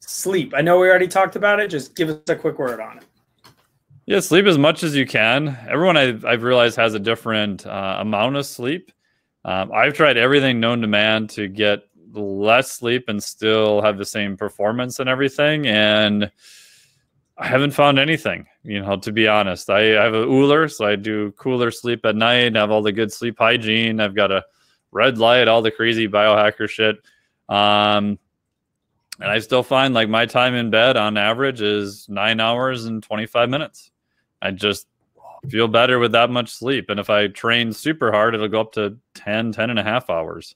Sleep. 0.00 0.52
I 0.56 0.62
know 0.62 0.80
we 0.80 0.88
already 0.88 1.06
talked 1.06 1.36
about 1.36 1.60
it. 1.60 1.68
Just 1.68 1.94
give 1.94 2.08
us 2.08 2.18
a 2.28 2.34
quick 2.34 2.58
word 2.58 2.80
on 2.80 2.98
it. 2.98 3.04
Yeah, 4.10 4.18
sleep 4.18 4.46
as 4.46 4.58
much 4.58 4.82
as 4.82 4.96
you 4.96 5.06
can. 5.06 5.56
Everyone 5.68 5.96
I've, 5.96 6.24
I've 6.24 6.42
realized 6.42 6.74
has 6.78 6.94
a 6.94 6.98
different 6.98 7.64
uh, 7.64 7.98
amount 8.00 8.34
of 8.34 8.44
sleep. 8.44 8.90
Um, 9.44 9.70
I've 9.72 9.94
tried 9.94 10.16
everything 10.16 10.58
known 10.58 10.80
to 10.80 10.88
man 10.88 11.28
to 11.28 11.46
get 11.46 11.84
less 12.12 12.72
sleep 12.72 13.04
and 13.06 13.22
still 13.22 13.80
have 13.82 13.98
the 13.98 14.04
same 14.04 14.36
performance 14.36 14.98
and 14.98 15.08
everything. 15.08 15.68
And 15.68 16.28
I 17.38 17.46
haven't 17.46 17.70
found 17.70 18.00
anything, 18.00 18.48
you 18.64 18.82
know, 18.82 18.96
to 18.96 19.12
be 19.12 19.28
honest. 19.28 19.70
I, 19.70 19.96
I 19.96 20.02
have 20.02 20.14
a 20.14 20.26
Oura, 20.26 20.68
so 20.68 20.86
I 20.86 20.96
do 20.96 21.30
cooler 21.38 21.70
sleep 21.70 22.04
at 22.04 22.16
night, 22.16 22.56
I 22.56 22.60
have 22.62 22.72
all 22.72 22.82
the 22.82 22.90
good 22.90 23.12
sleep 23.12 23.36
hygiene. 23.38 24.00
I've 24.00 24.16
got 24.16 24.32
a 24.32 24.44
red 24.90 25.18
light, 25.18 25.46
all 25.46 25.62
the 25.62 25.70
crazy 25.70 26.08
biohacker 26.08 26.68
shit. 26.68 26.96
Um, 27.48 28.18
and 29.20 29.30
I 29.30 29.38
still 29.38 29.62
find 29.62 29.94
like 29.94 30.08
my 30.08 30.26
time 30.26 30.56
in 30.56 30.70
bed 30.70 30.96
on 30.96 31.16
average 31.16 31.60
is 31.60 32.08
nine 32.08 32.40
hours 32.40 32.86
and 32.86 33.00
25 33.04 33.48
minutes. 33.48 33.92
I 34.42 34.50
just 34.50 34.86
feel 35.48 35.68
better 35.68 35.98
with 35.98 36.12
that 36.12 36.30
much 36.30 36.50
sleep. 36.50 36.90
And 36.90 37.00
if 37.00 37.10
I 37.10 37.28
train 37.28 37.72
super 37.72 38.12
hard, 38.12 38.34
it'll 38.34 38.48
go 38.48 38.60
up 38.60 38.72
to 38.72 38.96
10, 39.14 39.52
10 39.52 39.70
and 39.70 39.78
a 39.78 39.82
half 39.82 40.10
hours. 40.10 40.54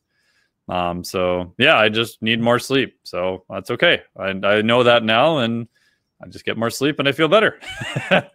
Um, 0.68 1.04
so 1.04 1.52
yeah, 1.58 1.78
I 1.78 1.88
just 1.88 2.22
need 2.22 2.40
more 2.40 2.58
sleep. 2.58 2.98
So 3.04 3.44
that's 3.48 3.70
okay. 3.70 4.02
I, 4.18 4.28
I 4.28 4.62
know 4.62 4.82
that 4.82 5.04
now. 5.04 5.38
And 5.38 5.68
I 6.22 6.28
just 6.28 6.44
get 6.44 6.56
more 6.56 6.70
sleep 6.70 6.98
and 6.98 7.08
I 7.08 7.12
feel 7.12 7.28
better. 7.28 7.58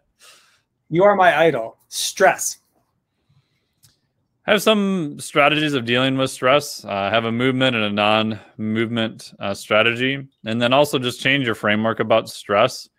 you 0.90 1.04
are 1.04 1.16
my 1.16 1.38
idol. 1.38 1.78
Stress. 1.88 2.60
I 4.50 4.52
have 4.54 4.64
some 4.64 5.20
strategies 5.20 5.76
of 5.76 5.86
dealing 5.86 6.18
with 6.18 6.32
stress. 6.32 6.84
Uh, 6.84 6.90
I 6.90 7.10
have 7.12 7.26
a 7.26 7.32
movement 7.32 7.76
and 7.76 7.86
a 7.86 7.92
non-movement 7.92 9.34
uh, 9.40 9.54
strategy, 9.54 10.28
and 10.44 10.60
then 10.60 10.74
also 10.74 10.98
just 10.98 11.22
change 11.22 11.46
your 11.46 11.54
framework 11.54 12.00
about 12.00 12.30
stress. 12.30 12.90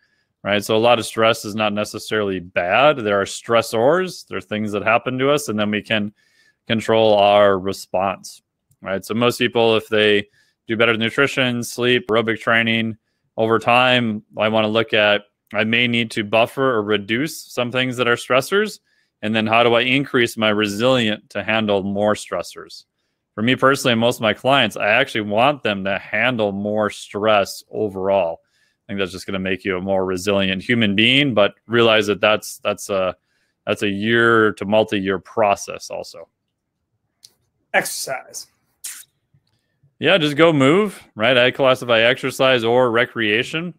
Right. 0.43 0.65
So 0.65 0.75
a 0.75 0.79
lot 0.79 0.99
of 0.99 1.05
stress 1.05 1.45
is 1.45 1.55
not 1.55 1.75
necessarily 1.75 2.41
bad. 2.41 2.97
There 2.99 3.21
are 3.21 3.27
stressors. 3.27 4.27
There 4.27 4.39
are 4.39 4.43
things 4.43 4.73
that 4.73 4.83
happen 4.83 5.19
to 5.19 5.31
us, 5.31 5.49
and 5.49 5.59
then 5.59 5.71
we 5.71 5.83
can 5.83 6.15
control 6.67 7.15
our 7.15 7.59
response. 7.59 8.41
Right. 8.81 9.05
So 9.05 9.13
most 9.13 9.39
people, 9.39 9.77
if 9.77 9.89
they 9.89 10.29
do 10.67 10.77
better 10.79 10.97
nutrition, 10.97 11.63
sleep, 11.63 12.07
aerobic 12.09 12.41
training, 12.41 12.97
over 13.37 13.59
time, 13.59 14.23
I 14.39 14.49
want 14.49 14.65
to 14.65 14.69
look 14.69 14.93
at 14.93 15.23
I 15.53 15.65
may 15.65 15.89
need 15.89 16.11
to 16.13 16.25
buffer 16.25 16.75
or 16.75 16.83
reduce 16.83 17.43
some 17.43 17.73
things 17.73 17.97
that 17.97 18.09
are 18.09 18.17
stressors. 18.17 18.81
And 19.23 19.35
then 19.35 19.47
how 19.47 19.63
do 19.63 19.75
I 19.75 19.83
increase 19.83 20.37
my 20.37 20.51
resilience 20.51 21.25
to 21.31 21.43
handle 21.43 21.83
more 21.83 22.15
stressors? 22.15 22.85
For 23.35 23.43
me 23.43 23.57
personally, 23.57 23.93
and 23.93 24.01
most 24.01 24.17
of 24.17 24.23
my 24.23 24.35
clients, 24.35 24.77
I 24.77 24.89
actually 24.89 25.23
want 25.23 25.63
them 25.63 25.85
to 25.85 25.99
handle 25.99 26.53
more 26.53 26.91
stress 26.91 27.63
overall. 27.71 28.41
I 28.91 28.93
think 28.93 28.99
that's 28.99 29.13
just 29.13 29.25
going 29.25 29.35
to 29.35 29.39
make 29.39 29.65
you 29.65 29.77
a 29.77 29.81
more 29.81 30.05
resilient 30.05 30.65
human 30.65 30.97
being, 30.97 31.33
but 31.33 31.55
realize 31.69 32.09
that 32.09 32.21
that's 32.21 32.59
that's 32.59 32.91
a 32.91 33.15
that's 33.65 33.83
a 33.83 33.89
year 33.89 34.51
to 34.55 34.65
multi-year 34.65 35.21
process 35.21 35.91
also. 35.91 36.29
Exercise. 37.73 38.49
Yeah, 40.01 40.19
just 40.19 40.37
go 40.37 40.53
move, 40.53 41.01
right? 41.15 41.39
I 41.39 41.53
classify 41.53 42.01
exercise 42.01 42.65
or 42.65 42.91
recreation. 42.91 43.75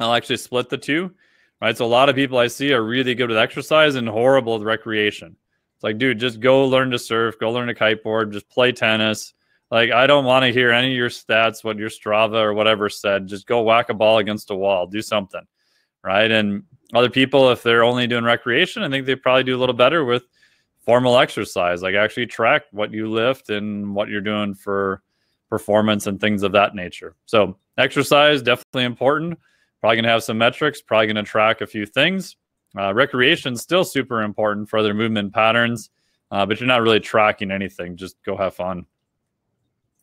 I'll 0.00 0.14
actually 0.14 0.38
split 0.38 0.68
the 0.68 0.78
two, 0.78 1.12
right? 1.60 1.76
So 1.76 1.84
a 1.84 1.86
lot 1.86 2.08
of 2.08 2.16
people 2.16 2.38
I 2.38 2.48
see 2.48 2.72
are 2.72 2.82
really 2.82 3.14
good 3.14 3.28
with 3.28 3.38
exercise 3.38 3.94
and 3.94 4.08
horrible 4.08 4.54
with 4.54 4.66
recreation. 4.66 5.36
It's 5.76 5.84
like, 5.84 5.98
dude, 5.98 6.18
just 6.18 6.40
go 6.40 6.64
learn 6.66 6.90
to 6.90 6.98
surf, 6.98 7.38
go 7.38 7.52
learn 7.52 7.68
to 7.68 7.74
kiteboard, 7.74 8.32
just 8.32 8.48
play 8.48 8.72
tennis. 8.72 9.33
Like, 9.74 9.90
I 9.90 10.06
don't 10.06 10.24
want 10.24 10.44
to 10.44 10.52
hear 10.52 10.70
any 10.70 10.92
of 10.92 10.96
your 10.96 11.08
stats, 11.08 11.64
what 11.64 11.78
your 11.78 11.88
Strava 11.88 12.40
or 12.40 12.54
whatever 12.54 12.88
said. 12.88 13.26
Just 13.26 13.48
go 13.48 13.62
whack 13.62 13.88
a 13.88 13.94
ball 13.94 14.18
against 14.18 14.52
a 14.52 14.54
wall, 14.54 14.86
do 14.86 15.02
something, 15.02 15.42
right? 16.04 16.30
And 16.30 16.62
other 16.94 17.10
people, 17.10 17.50
if 17.50 17.64
they're 17.64 17.82
only 17.82 18.06
doing 18.06 18.22
recreation, 18.22 18.84
I 18.84 18.88
think 18.88 19.04
they 19.04 19.16
probably 19.16 19.42
do 19.42 19.56
a 19.56 19.58
little 19.58 19.74
better 19.74 20.04
with 20.04 20.22
formal 20.78 21.18
exercise, 21.18 21.82
like 21.82 21.96
actually 21.96 22.26
track 22.26 22.66
what 22.70 22.92
you 22.92 23.10
lift 23.10 23.50
and 23.50 23.96
what 23.96 24.08
you're 24.08 24.20
doing 24.20 24.54
for 24.54 25.02
performance 25.50 26.06
and 26.06 26.20
things 26.20 26.44
of 26.44 26.52
that 26.52 26.76
nature. 26.76 27.16
So 27.26 27.56
exercise 27.76 28.42
definitely 28.42 28.84
important. 28.84 29.40
Probably 29.80 29.96
going 29.96 30.04
to 30.04 30.10
have 30.10 30.22
some 30.22 30.38
metrics. 30.38 30.82
Probably 30.82 31.08
going 31.08 31.16
to 31.16 31.24
track 31.24 31.62
a 31.62 31.66
few 31.66 31.84
things. 31.84 32.36
Uh, 32.78 32.94
recreation 32.94 33.54
is 33.54 33.62
still 33.62 33.82
super 33.82 34.22
important 34.22 34.68
for 34.68 34.78
other 34.78 34.94
movement 34.94 35.34
patterns, 35.34 35.90
uh, 36.30 36.46
but 36.46 36.60
you're 36.60 36.68
not 36.68 36.82
really 36.82 37.00
tracking 37.00 37.50
anything. 37.50 37.96
Just 37.96 38.22
go 38.22 38.36
have 38.36 38.54
fun. 38.54 38.86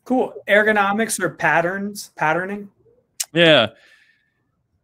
Cool. 0.04 0.34
Ergonomics 0.48 1.20
or 1.20 1.30
patterns, 1.30 2.10
patterning. 2.16 2.68
Yeah, 3.32 3.68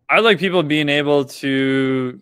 I 0.09 0.21
like 0.21 0.39
people 0.39 0.63
being 0.63 0.89
able 0.89 1.25
to 1.25 2.21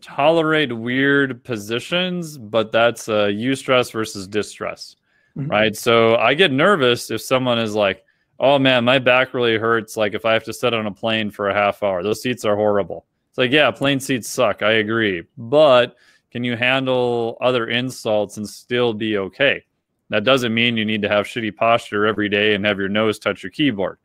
tolerate 0.00 0.72
weird 0.72 1.44
positions, 1.44 2.38
but 2.38 2.72
that's 2.72 3.08
uh, 3.08 3.26
eustress 3.26 3.92
versus 3.92 4.26
distress 4.26 4.96
mm-hmm. 5.36 5.50
right? 5.50 5.76
So 5.76 6.16
I 6.16 6.34
get 6.34 6.52
nervous 6.52 7.10
if 7.10 7.20
someone 7.20 7.58
is 7.58 7.74
like, 7.74 8.04
"Oh 8.38 8.58
man, 8.58 8.84
my 8.84 8.98
back 8.98 9.34
really 9.34 9.58
hurts." 9.58 9.96
Like 9.96 10.14
if 10.14 10.24
I 10.24 10.32
have 10.32 10.44
to 10.44 10.52
sit 10.52 10.74
on 10.74 10.86
a 10.86 10.92
plane 10.92 11.30
for 11.30 11.48
a 11.48 11.54
half 11.54 11.82
hour, 11.82 12.02
those 12.02 12.22
seats 12.22 12.44
are 12.44 12.56
horrible. 12.56 13.06
It's 13.30 13.38
like, 13.38 13.52
yeah, 13.52 13.70
plane 13.70 14.00
seats 14.00 14.28
suck. 14.28 14.62
I 14.62 14.72
agree, 14.72 15.24
but 15.38 15.96
can 16.30 16.44
you 16.44 16.56
handle 16.56 17.38
other 17.40 17.68
insults 17.68 18.36
and 18.36 18.48
still 18.48 18.92
be 18.92 19.18
okay? 19.18 19.64
That 20.10 20.24
doesn't 20.24 20.52
mean 20.52 20.76
you 20.76 20.84
need 20.84 21.02
to 21.02 21.08
have 21.08 21.26
shitty 21.26 21.56
posture 21.56 22.04
every 22.04 22.28
day 22.28 22.54
and 22.54 22.66
have 22.66 22.78
your 22.78 22.88
nose 22.88 23.18
touch 23.18 23.42
your 23.42 23.50
keyboard, 23.50 23.98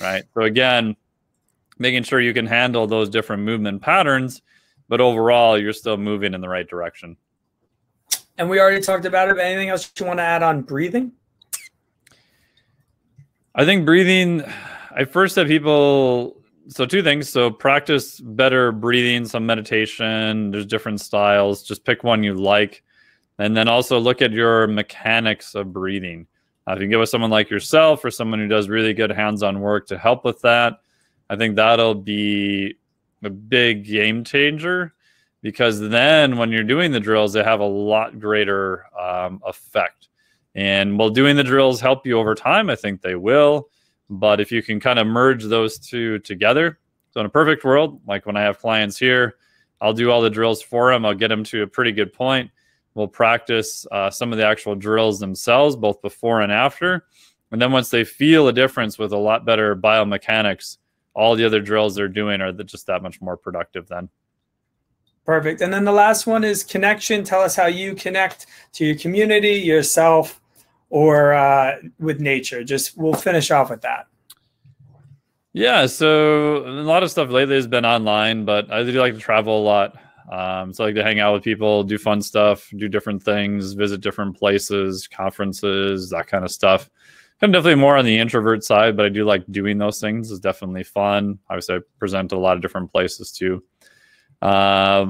right? 0.00 0.24
So 0.34 0.42
again, 0.42 0.96
making 1.78 2.02
sure 2.02 2.20
you 2.20 2.34
can 2.34 2.46
handle 2.46 2.86
those 2.86 3.08
different 3.08 3.44
movement 3.44 3.80
patterns, 3.80 4.42
but 4.88 5.00
overall 5.00 5.56
you're 5.56 5.72
still 5.72 5.96
moving 5.96 6.34
in 6.34 6.40
the 6.40 6.48
right 6.48 6.68
direction. 6.68 7.16
And 8.36 8.50
we 8.50 8.58
already 8.58 8.80
talked 8.80 9.04
about 9.04 9.28
it. 9.28 9.38
Anything 9.38 9.68
else 9.68 9.90
you 9.98 10.06
want 10.06 10.18
to 10.18 10.24
add 10.24 10.42
on 10.42 10.62
breathing? 10.62 11.12
I 13.54 13.64
think 13.64 13.86
breathing, 13.86 14.42
I 14.90 15.04
first 15.04 15.36
have 15.36 15.46
people, 15.46 16.42
so 16.66 16.84
two 16.84 17.02
things. 17.04 17.28
So 17.28 17.48
practice 17.48 18.18
better 18.18 18.72
breathing, 18.72 19.24
some 19.24 19.46
meditation. 19.46 20.50
There's 20.50 20.66
different 20.66 21.00
styles. 21.00 21.62
Just 21.62 21.84
pick 21.84 22.02
one 22.02 22.24
you 22.24 22.34
like. 22.34 22.82
And 23.38 23.56
then 23.56 23.68
also 23.68 23.98
look 23.98 24.22
at 24.22 24.32
your 24.32 24.66
mechanics 24.66 25.54
of 25.54 25.72
breathing. 25.72 26.26
Uh, 26.66 26.72
if 26.72 26.78
you 26.78 26.84
can 26.84 26.90
get 26.90 26.98
with 26.98 27.08
someone 27.08 27.30
like 27.30 27.50
yourself 27.50 28.04
or 28.04 28.10
someone 28.10 28.38
who 28.38 28.48
does 28.48 28.68
really 28.68 28.94
good 28.94 29.10
hands 29.10 29.42
on 29.42 29.60
work 29.60 29.86
to 29.88 29.98
help 29.98 30.24
with 30.24 30.40
that, 30.42 30.80
I 31.28 31.36
think 31.36 31.56
that'll 31.56 31.94
be 31.94 32.76
a 33.22 33.30
big 33.30 33.84
game 33.84 34.24
changer 34.24 34.94
because 35.42 35.78
then 35.78 36.38
when 36.38 36.50
you're 36.50 36.62
doing 36.62 36.90
the 36.90 37.00
drills, 37.00 37.32
they 37.32 37.44
have 37.44 37.60
a 37.60 37.66
lot 37.66 38.18
greater 38.18 38.86
um, 38.98 39.42
effect. 39.44 40.08
And 40.54 40.98
will 40.98 41.10
doing 41.10 41.36
the 41.36 41.44
drills 41.44 41.80
help 41.80 42.06
you 42.06 42.18
over 42.18 42.34
time? 42.34 42.70
I 42.70 42.76
think 42.76 43.02
they 43.02 43.14
will. 43.14 43.68
But 44.08 44.40
if 44.40 44.52
you 44.52 44.62
can 44.62 44.80
kind 44.80 44.98
of 44.98 45.06
merge 45.06 45.44
those 45.44 45.78
two 45.78 46.18
together, 46.20 46.78
so 47.10 47.20
in 47.20 47.26
a 47.26 47.30
perfect 47.30 47.64
world, 47.64 48.00
like 48.06 48.26
when 48.26 48.36
I 48.36 48.42
have 48.42 48.58
clients 48.58 48.98
here, 48.98 49.36
I'll 49.80 49.92
do 49.92 50.10
all 50.10 50.22
the 50.22 50.30
drills 50.30 50.62
for 50.62 50.92
them. 50.92 51.04
I'll 51.04 51.14
get 51.14 51.28
them 51.28 51.44
to 51.44 51.62
a 51.62 51.66
pretty 51.66 51.92
good 51.92 52.12
point. 52.12 52.50
We'll 52.94 53.08
practice 53.08 53.86
uh, 53.90 54.10
some 54.10 54.32
of 54.32 54.38
the 54.38 54.46
actual 54.46 54.74
drills 54.74 55.18
themselves, 55.18 55.76
both 55.76 56.00
before 56.00 56.40
and 56.40 56.52
after. 56.52 57.06
And 57.50 57.60
then 57.60 57.72
once 57.72 57.90
they 57.90 58.04
feel 58.04 58.48
a 58.48 58.52
difference 58.52 58.98
with 58.98 59.12
a 59.12 59.18
lot 59.18 59.44
better 59.44 59.76
biomechanics, 59.76 60.78
all 61.14 61.36
the 61.36 61.44
other 61.44 61.60
drills 61.60 61.94
they're 61.94 62.08
doing 62.08 62.40
are 62.40 62.52
just 62.52 62.86
that 62.86 63.02
much 63.02 63.20
more 63.20 63.36
productive 63.36 63.88
then. 63.88 64.08
Perfect. 65.24 65.60
And 65.60 65.72
then 65.72 65.84
the 65.84 65.92
last 65.92 66.26
one 66.26 66.44
is 66.44 66.62
connection. 66.62 67.24
Tell 67.24 67.40
us 67.40 67.56
how 67.56 67.66
you 67.66 67.94
connect 67.94 68.46
to 68.74 68.84
your 68.84 68.96
community, 68.96 69.54
yourself, 69.54 70.40
or 70.90 71.32
uh, 71.32 71.76
with 71.98 72.20
nature. 72.20 72.62
Just 72.62 72.96
we'll 72.96 73.14
finish 73.14 73.50
off 73.50 73.70
with 73.70 73.80
that. 73.82 74.06
Yeah, 75.52 75.86
so 75.86 76.66
a 76.66 76.82
lot 76.82 77.04
of 77.04 77.10
stuff 77.10 77.30
lately 77.30 77.54
has 77.54 77.68
been 77.68 77.86
online, 77.86 78.44
but 78.44 78.72
I 78.72 78.82
do 78.82 78.92
like 78.92 79.14
to 79.14 79.20
travel 79.20 79.60
a 79.60 79.64
lot. 79.64 79.96
Um, 80.30 80.72
so 80.72 80.84
I 80.84 80.88
like 80.88 80.96
to 80.96 81.02
hang 81.02 81.20
out 81.20 81.34
with 81.34 81.42
people, 81.42 81.82
do 81.84 81.98
fun 81.98 82.22
stuff, 82.22 82.70
do 82.76 82.88
different 82.88 83.22
things, 83.22 83.72
visit 83.74 84.00
different 84.00 84.38
places, 84.38 85.06
conferences, 85.06 86.10
that 86.10 86.26
kind 86.26 86.44
of 86.44 86.50
stuff. 86.50 86.88
I'm 87.42 87.52
definitely 87.52 87.80
more 87.80 87.96
on 87.96 88.04
the 88.04 88.18
introvert 88.18 88.64
side, 88.64 88.96
but 88.96 89.04
I 89.04 89.10
do 89.10 89.24
like 89.24 89.44
doing 89.50 89.76
those 89.76 90.00
things. 90.00 90.30
It's 90.30 90.40
definitely 90.40 90.84
fun. 90.84 91.38
Obviously, 91.50 91.76
I 91.76 91.78
present 91.98 92.32
a 92.32 92.38
lot 92.38 92.56
of 92.56 92.62
different 92.62 92.90
places 92.90 93.32
too. 93.32 93.62
Uh, 94.40 95.06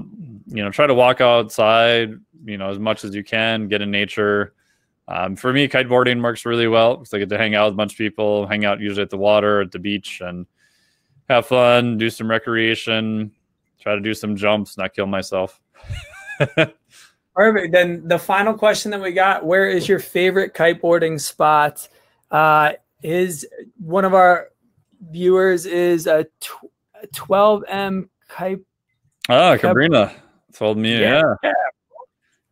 you 0.46 0.62
know, 0.62 0.70
try 0.70 0.86
to 0.86 0.94
walk 0.94 1.20
outside, 1.20 2.12
you 2.44 2.58
know, 2.58 2.70
as 2.70 2.78
much 2.78 3.04
as 3.04 3.14
you 3.14 3.22
can, 3.22 3.68
get 3.68 3.82
in 3.82 3.90
nature. 3.90 4.54
Um, 5.06 5.36
for 5.36 5.52
me, 5.52 5.68
kiteboarding 5.68 6.22
works 6.22 6.46
really 6.46 6.66
well 6.66 6.96
because 6.96 7.12
I 7.12 7.18
get 7.18 7.28
to 7.28 7.38
hang 7.38 7.54
out 7.54 7.66
with 7.66 7.74
a 7.74 7.76
bunch 7.76 7.92
of 7.92 7.98
people, 7.98 8.46
hang 8.46 8.64
out 8.64 8.80
usually 8.80 9.02
at 9.02 9.10
the 9.10 9.18
water, 9.18 9.60
at 9.60 9.70
the 9.70 9.78
beach, 9.78 10.20
and 10.20 10.46
have 11.28 11.46
fun, 11.46 11.98
do 11.98 12.10
some 12.10 12.28
recreation, 12.28 13.32
try 13.84 13.94
to 13.94 14.00
do 14.00 14.14
some 14.14 14.34
jumps, 14.34 14.76
not 14.76 14.94
kill 14.94 15.06
myself. 15.06 15.60
Perfect. 17.36 17.72
Then 17.72 18.08
the 18.08 18.18
final 18.18 18.54
question 18.54 18.90
that 18.90 19.00
we 19.00 19.12
got: 19.12 19.44
Where 19.44 19.68
is 19.68 19.88
your 19.88 20.00
favorite 20.00 20.54
kiteboarding 20.54 21.20
spot? 21.20 21.86
Uh, 22.30 22.72
is 23.02 23.46
one 23.78 24.04
of 24.04 24.14
our 24.14 24.48
viewers 25.10 25.66
is 25.66 26.06
a 26.06 26.26
12M 27.14 28.08
kite. 28.28 28.60
Oh, 29.28 29.56
Cabrina 29.60 30.14
told 30.54 30.78
me, 30.78 31.00
yeah. 31.00 31.22
yeah. 31.42 31.52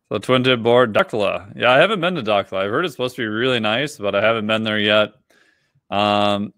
The 0.09 0.19
twin 0.19 0.43
tip 0.43 0.61
board, 0.61 0.93
Dakhla. 0.93 1.53
Yeah, 1.55 1.71
I 1.71 1.79
haven't 1.79 1.99
been 1.99 2.15
to 2.15 2.21
Dakhla. 2.21 2.63
I've 2.63 2.69
heard 2.69 2.85
it's 2.85 2.93
supposed 2.93 3.15
to 3.15 3.23
be 3.23 3.27
really 3.27 3.59
nice, 3.59 3.97
but 3.97 4.13
I 4.13 4.21
haven't 4.21 4.45
been 4.45 4.63
there 4.63 4.79
yet. 4.79 5.13
Um, 5.89 6.53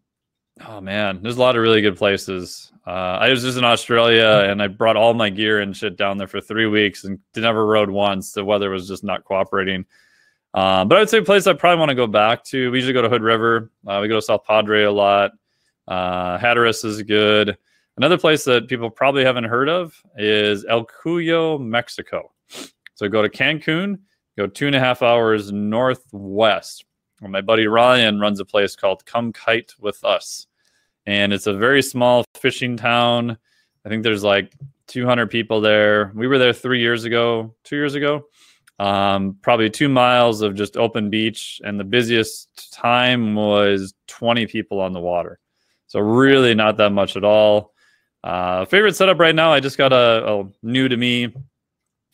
oh 0.67 0.81
man, 0.81 1.21
there's 1.21 1.37
a 1.37 1.41
lot 1.41 1.55
of 1.55 1.61
really 1.61 1.81
good 1.81 1.97
places. 1.97 2.71
Uh, 2.87 3.17
I 3.19 3.29
was 3.29 3.41
just 3.41 3.57
in 3.57 3.63
Australia 3.63 4.45
and 4.47 4.61
I 4.61 4.67
brought 4.67 4.95
all 4.95 5.13
my 5.15 5.29
gear 5.29 5.59
and 5.59 5.75
shit 5.75 5.97
down 5.97 6.17
there 6.17 6.27
for 6.27 6.39
three 6.39 6.67
weeks 6.67 7.03
and 7.03 7.19
never 7.35 7.65
rode 7.65 7.89
once. 7.89 8.31
The 8.31 8.45
weather 8.45 8.69
was 8.69 8.87
just 8.87 9.03
not 9.03 9.23
cooperating. 9.23 9.85
Uh, 10.53 10.85
but 10.85 10.97
I 10.97 11.01
would 11.01 11.09
say 11.09 11.17
a 11.17 11.23
place 11.23 11.47
I 11.47 11.53
probably 11.53 11.79
want 11.79 11.89
to 11.89 11.95
go 11.95 12.07
back 12.07 12.43
to. 12.45 12.71
We 12.71 12.77
usually 12.77 12.93
go 12.93 13.01
to 13.01 13.09
Hood 13.09 13.23
River. 13.23 13.71
Uh, 13.85 13.99
we 14.01 14.07
go 14.07 14.15
to 14.15 14.21
South 14.21 14.45
Padre 14.45 14.83
a 14.83 14.91
lot. 14.91 15.31
Uh, 15.87 16.37
Hatteras 16.37 16.83
is 16.85 17.01
good. 17.03 17.57
Another 17.97 18.17
place 18.17 18.43
that 18.43 18.67
people 18.67 18.89
probably 18.89 19.25
haven't 19.25 19.45
heard 19.45 19.69
of 19.69 19.99
is 20.17 20.65
El 20.65 20.85
Cuyo, 20.85 21.59
Mexico. 21.59 22.31
So 22.93 23.09
go 23.09 23.21
to 23.21 23.29
Cancun, 23.29 23.99
go 24.37 24.47
two 24.47 24.67
and 24.67 24.75
a 24.75 24.79
half 24.79 25.01
hours 25.01 25.51
northwest. 25.51 26.85
Where 27.19 27.31
my 27.31 27.41
buddy 27.41 27.67
Ryan 27.67 28.19
runs 28.19 28.39
a 28.39 28.45
place 28.45 28.75
called 28.75 29.05
Come 29.05 29.33
Kite 29.33 29.73
with 29.79 30.03
Us. 30.03 30.47
And 31.05 31.33
it's 31.33 31.47
a 31.47 31.53
very 31.53 31.81
small 31.81 32.23
fishing 32.35 32.77
town. 32.77 33.37
I 33.85 33.89
think 33.89 34.03
there's 34.03 34.23
like 34.23 34.51
200 34.87 35.29
people 35.29 35.61
there. 35.61 36.11
We 36.15 36.27
were 36.27 36.37
there 36.37 36.53
three 36.53 36.79
years 36.79 37.03
ago, 37.03 37.55
two 37.63 37.75
years 37.75 37.95
ago. 37.95 38.25
Um, 38.77 39.37
probably 39.41 39.69
two 39.69 39.87
miles 39.87 40.41
of 40.41 40.55
just 40.55 40.77
open 40.77 41.09
beach. 41.09 41.61
And 41.63 41.79
the 41.79 41.83
busiest 41.83 42.73
time 42.73 43.35
was 43.35 43.93
20 44.07 44.47
people 44.47 44.81
on 44.81 44.93
the 44.93 44.99
water. 44.99 45.39
So, 45.87 45.99
really, 45.99 46.55
not 46.55 46.77
that 46.77 46.91
much 46.91 47.15
at 47.15 47.23
all. 47.23 47.73
Uh, 48.23 48.65
favorite 48.65 48.95
setup 48.95 49.19
right 49.19 49.35
now, 49.35 49.53
I 49.53 49.59
just 49.59 49.77
got 49.77 49.93
a, 49.93 50.39
a 50.39 50.43
new 50.63 50.89
to 50.89 50.97
me 50.97 51.31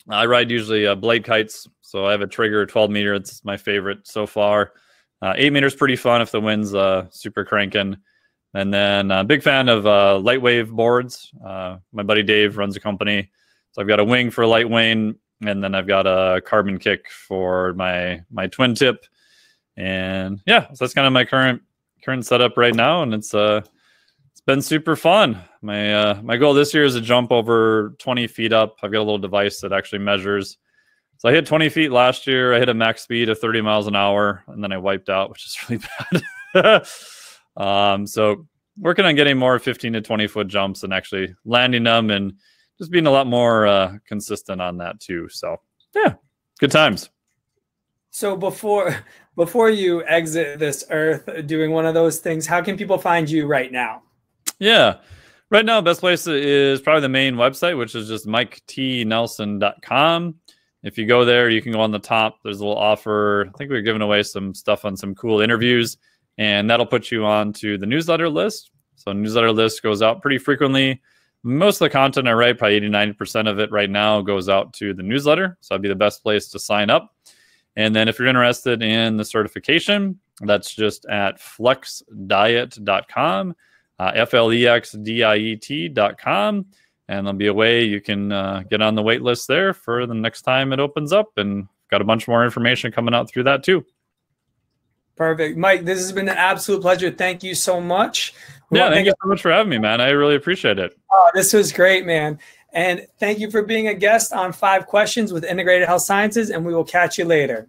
I 0.08 0.26
ride 0.26 0.50
usually 0.50 0.86
uh, 0.86 0.94
blade 0.94 1.24
kites, 1.24 1.68
so 1.80 2.06
I 2.06 2.12
have 2.12 2.22
a 2.22 2.26
trigger 2.26 2.66
12 2.66 2.90
meter. 2.90 3.14
It's 3.14 3.44
my 3.44 3.56
favorite 3.56 4.06
so 4.06 4.26
far. 4.26 4.72
Uh, 5.20 5.34
eight 5.36 5.52
meters 5.52 5.74
pretty 5.74 5.96
fun 5.96 6.20
if 6.20 6.32
the 6.32 6.40
wind's 6.40 6.74
uh, 6.74 7.06
super 7.10 7.44
cranking. 7.44 7.96
And 8.54 8.72
then 8.72 9.10
uh, 9.10 9.24
big 9.24 9.42
fan 9.42 9.68
of 9.68 9.86
uh, 9.86 10.18
light 10.18 10.42
wave 10.42 10.70
boards. 10.70 11.32
Uh, 11.44 11.78
my 11.92 12.02
buddy 12.02 12.22
Dave 12.22 12.58
runs 12.58 12.76
a 12.76 12.80
company, 12.80 13.30
so 13.72 13.80
I've 13.80 13.88
got 13.88 14.00
a 14.00 14.04
wing 14.04 14.30
for 14.30 14.46
light 14.46 14.68
wing, 14.68 15.16
and 15.44 15.64
then 15.64 15.74
I've 15.74 15.86
got 15.86 16.06
a 16.06 16.42
carbon 16.42 16.78
kick 16.78 17.10
for 17.10 17.72
my 17.74 18.20
my 18.30 18.46
twin 18.48 18.74
tip. 18.74 19.06
And 19.76 20.40
yeah, 20.46 20.68
so 20.68 20.84
that's 20.84 20.92
kind 20.92 21.06
of 21.06 21.14
my 21.14 21.24
current 21.24 21.62
current 22.04 22.26
setup 22.26 22.58
right 22.58 22.74
now, 22.74 23.02
and 23.02 23.14
it's 23.14 23.32
uh 23.32 23.62
it's 24.32 24.42
been 24.42 24.60
super 24.60 24.96
fun. 24.96 25.38
My 25.62 25.94
uh, 25.94 26.20
my 26.22 26.36
goal 26.36 26.52
this 26.52 26.74
year 26.74 26.84
is 26.84 26.94
to 26.94 27.00
jump 27.00 27.32
over 27.32 27.94
20 28.00 28.26
feet 28.26 28.52
up. 28.52 28.76
I've 28.82 28.92
got 28.92 28.98
a 28.98 29.06
little 29.06 29.18
device 29.18 29.60
that 29.60 29.72
actually 29.72 30.00
measures. 30.00 30.58
So 31.16 31.28
I 31.28 31.32
hit 31.32 31.46
20 31.46 31.68
feet 31.68 31.92
last 31.92 32.26
year. 32.26 32.52
I 32.52 32.58
hit 32.58 32.68
a 32.68 32.74
max 32.74 33.02
speed 33.02 33.28
of 33.28 33.38
30 33.38 33.62
miles 33.62 33.86
an 33.86 33.96
hour, 33.96 34.42
and 34.48 34.62
then 34.62 34.72
I 34.72 34.78
wiped 34.78 35.08
out, 35.08 35.30
which 35.30 35.46
is 35.46 35.56
really 35.70 35.82
bad. 36.52 36.86
um, 37.56 38.06
so 38.06 38.46
working 38.78 39.04
on 39.04 39.14
getting 39.14 39.36
more 39.36 39.58
15 39.58 39.92
to 39.94 40.00
20 40.00 40.26
foot 40.26 40.48
jumps 40.48 40.82
and 40.82 40.92
actually 40.92 41.34
landing 41.44 41.84
them, 41.84 42.10
and 42.10 42.34
just 42.78 42.90
being 42.90 43.06
a 43.06 43.10
lot 43.10 43.26
more 43.26 43.66
uh, 43.66 43.96
consistent 44.06 44.60
on 44.60 44.78
that 44.78 45.00
too. 45.00 45.28
So 45.28 45.56
yeah, 45.94 46.14
good 46.58 46.70
times. 46.70 47.10
So 48.10 48.36
before 48.36 48.96
before 49.36 49.70
you 49.70 50.04
exit 50.04 50.58
this 50.58 50.84
earth 50.90 51.46
doing 51.46 51.72
one 51.72 51.86
of 51.86 51.94
those 51.94 52.18
things, 52.18 52.46
how 52.46 52.60
can 52.62 52.76
people 52.76 52.98
find 52.98 53.30
you 53.30 53.46
right 53.46 53.72
now? 53.72 54.02
Yeah. 54.58 54.96
Right 55.50 55.64
now, 55.66 55.80
best 55.82 56.00
place 56.00 56.26
is 56.26 56.80
probably 56.80 57.02
the 57.02 57.10
main 57.10 57.34
website, 57.34 57.76
which 57.76 57.94
is 57.94 58.08
just 58.08 58.26
miketnelson.com. 58.26 60.34
If 60.82 60.98
you 60.98 61.06
go 61.06 61.26
there, 61.26 61.50
you 61.50 61.60
can 61.60 61.72
go 61.72 61.80
on 61.80 61.90
the 61.90 61.98
top. 61.98 62.38
There's 62.42 62.60
a 62.60 62.64
little 62.64 62.80
offer. 62.80 63.48
I 63.48 63.50
think 63.58 63.70
we're 63.70 63.82
giving 63.82 64.00
away 64.02 64.22
some 64.22 64.54
stuff 64.54 64.86
on 64.86 64.96
some 64.96 65.14
cool 65.14 65.40
interviews, 65.40 65.98
and 66.38 66.70
that'll 66.70 66.86
put 66.86 67.10
you 67.10 67.24
on 67.24 67.52
to 67.54 67.78
the 67.78 67.86
newsletter 67.86 68.28
list. 68.28 68.70
So, 68.96 69.12
newsletter 69.12 69.52
list 69.52 69.82
goes 69.82 70.02
out 70.02 70.22
pretty 70.22 70.38
frequently. 70.38 71.00
Most 71.42 71.76
of 71.76 71.86
the 71.86 71.90
content 71.90 72.28
I 72.28 72.32
write, 72.32 72.58
probably 72.58 72.76
80 72.76 72.88
90% 72.88 73.50
of 73.50 73.58
it 73.58 73.72
right 73.72 73.90
now, 73.90 74.20
goes 74.20 74.48
out 74.48 74.72
to 74.74 74.94
the 74.94 75.02
newsletter. 75.02 75.58
So, 75.60 75.74
that'd 75.74 75.82
be 75.82 75.88
the 75.88 75.94
best 75.94 76.22
place 76.22 76.48
to 76.48 76.58
sign 76.58 76.90
up. 76.90 77.14
And 77.76 77.96
then, 77.96 78.08
if 78.08 78.18
you're 78.18 78.28
interested 78.28 78.82
in 78.82 79.16
the 79.16 79.24
certification, 79.24 80.20
that's 80.40 80.74
just 80.74 81.06
at 81.06 81.38
flexdiet.com 81.38 83.54
uh, 84.02 84.12
flexdiet.com. 84.12 86.66
And 87.08 87.26
there'll 87.26 87.38
be 87.38 87.48
a 87.48 87.54
way 87.54 87.84
you 87.84 88.00
can 88.00 88.32
uh, 88.32 88.62
get 88.70 88.80
on 88.80 88.94
the 88.94 89.02
wait 89.02 89.20
list 89.22 89.48
there 89.48 89.74
for 89.74 90.06
the 90.06 90.14
next 90.14 90.42
time 90.42 90.72
it 90.72 90.78
opens 90.80 91.12
up. 91.12 91.32
And 91.36 91.68
got 91.90 92.00
a 92.00 92.04
bunch 92.04 92.26
more 92.26 92.42
information 92.44 92.90
coming 92.90 93.14
out 93.14 93.30
through 93.30 93.42
that 93.44 93.62
too. 93.62 93.84
Perfect. 95.16 95.58
Mike, 95.58 95.84
this 95.84 95.98
has 96.00 96.12
been 96.12 96.28
an 96.28 96.36
absolute 96.36 96.80
pleasure. 96.80 97.10
Thank 97.10 97.42
you 97.42 97.54
so 97.54 97.80
much. 97.80 98.34
We 98.70 98.78
yeah, 98.78 98.90
thank 98.90 99.06
you 99.06 99.14
so 99.22 99.28
much 99.28 99.42
for 99.42 99.52
having 99.52 99.70
me, 99.70 99.78
man. 99.78 100.00
I 100.00 100.10
really 100.10 100.34
appreciate 100.34 100.78
it. 100.78 100.96
Oh, 101.12 101.30
this 101.34 101.52
was 101.52 101.72
great, 101.72 102.06
man. 102.06 102.38
And 102.72 103.06
thank 103.20 103.38
you 103.38 103.50
for 103.50 103.62
being 103.62 103.88
a 103.88 103.94
guest 103.94 104.32
on 104.32 104.52
Five 104.52 104.86
Questions 104.86 105.32
with 105.32 105.44
Integrated 105.44 105.86
Health 105.86 106.02
Sciences. 106.02 106.50
And 106.50 106.64
we 106.64 106.74
will 106.74 106.84
catch 106.84 107.18
you 107.18 107.26
later. 107.26 107.68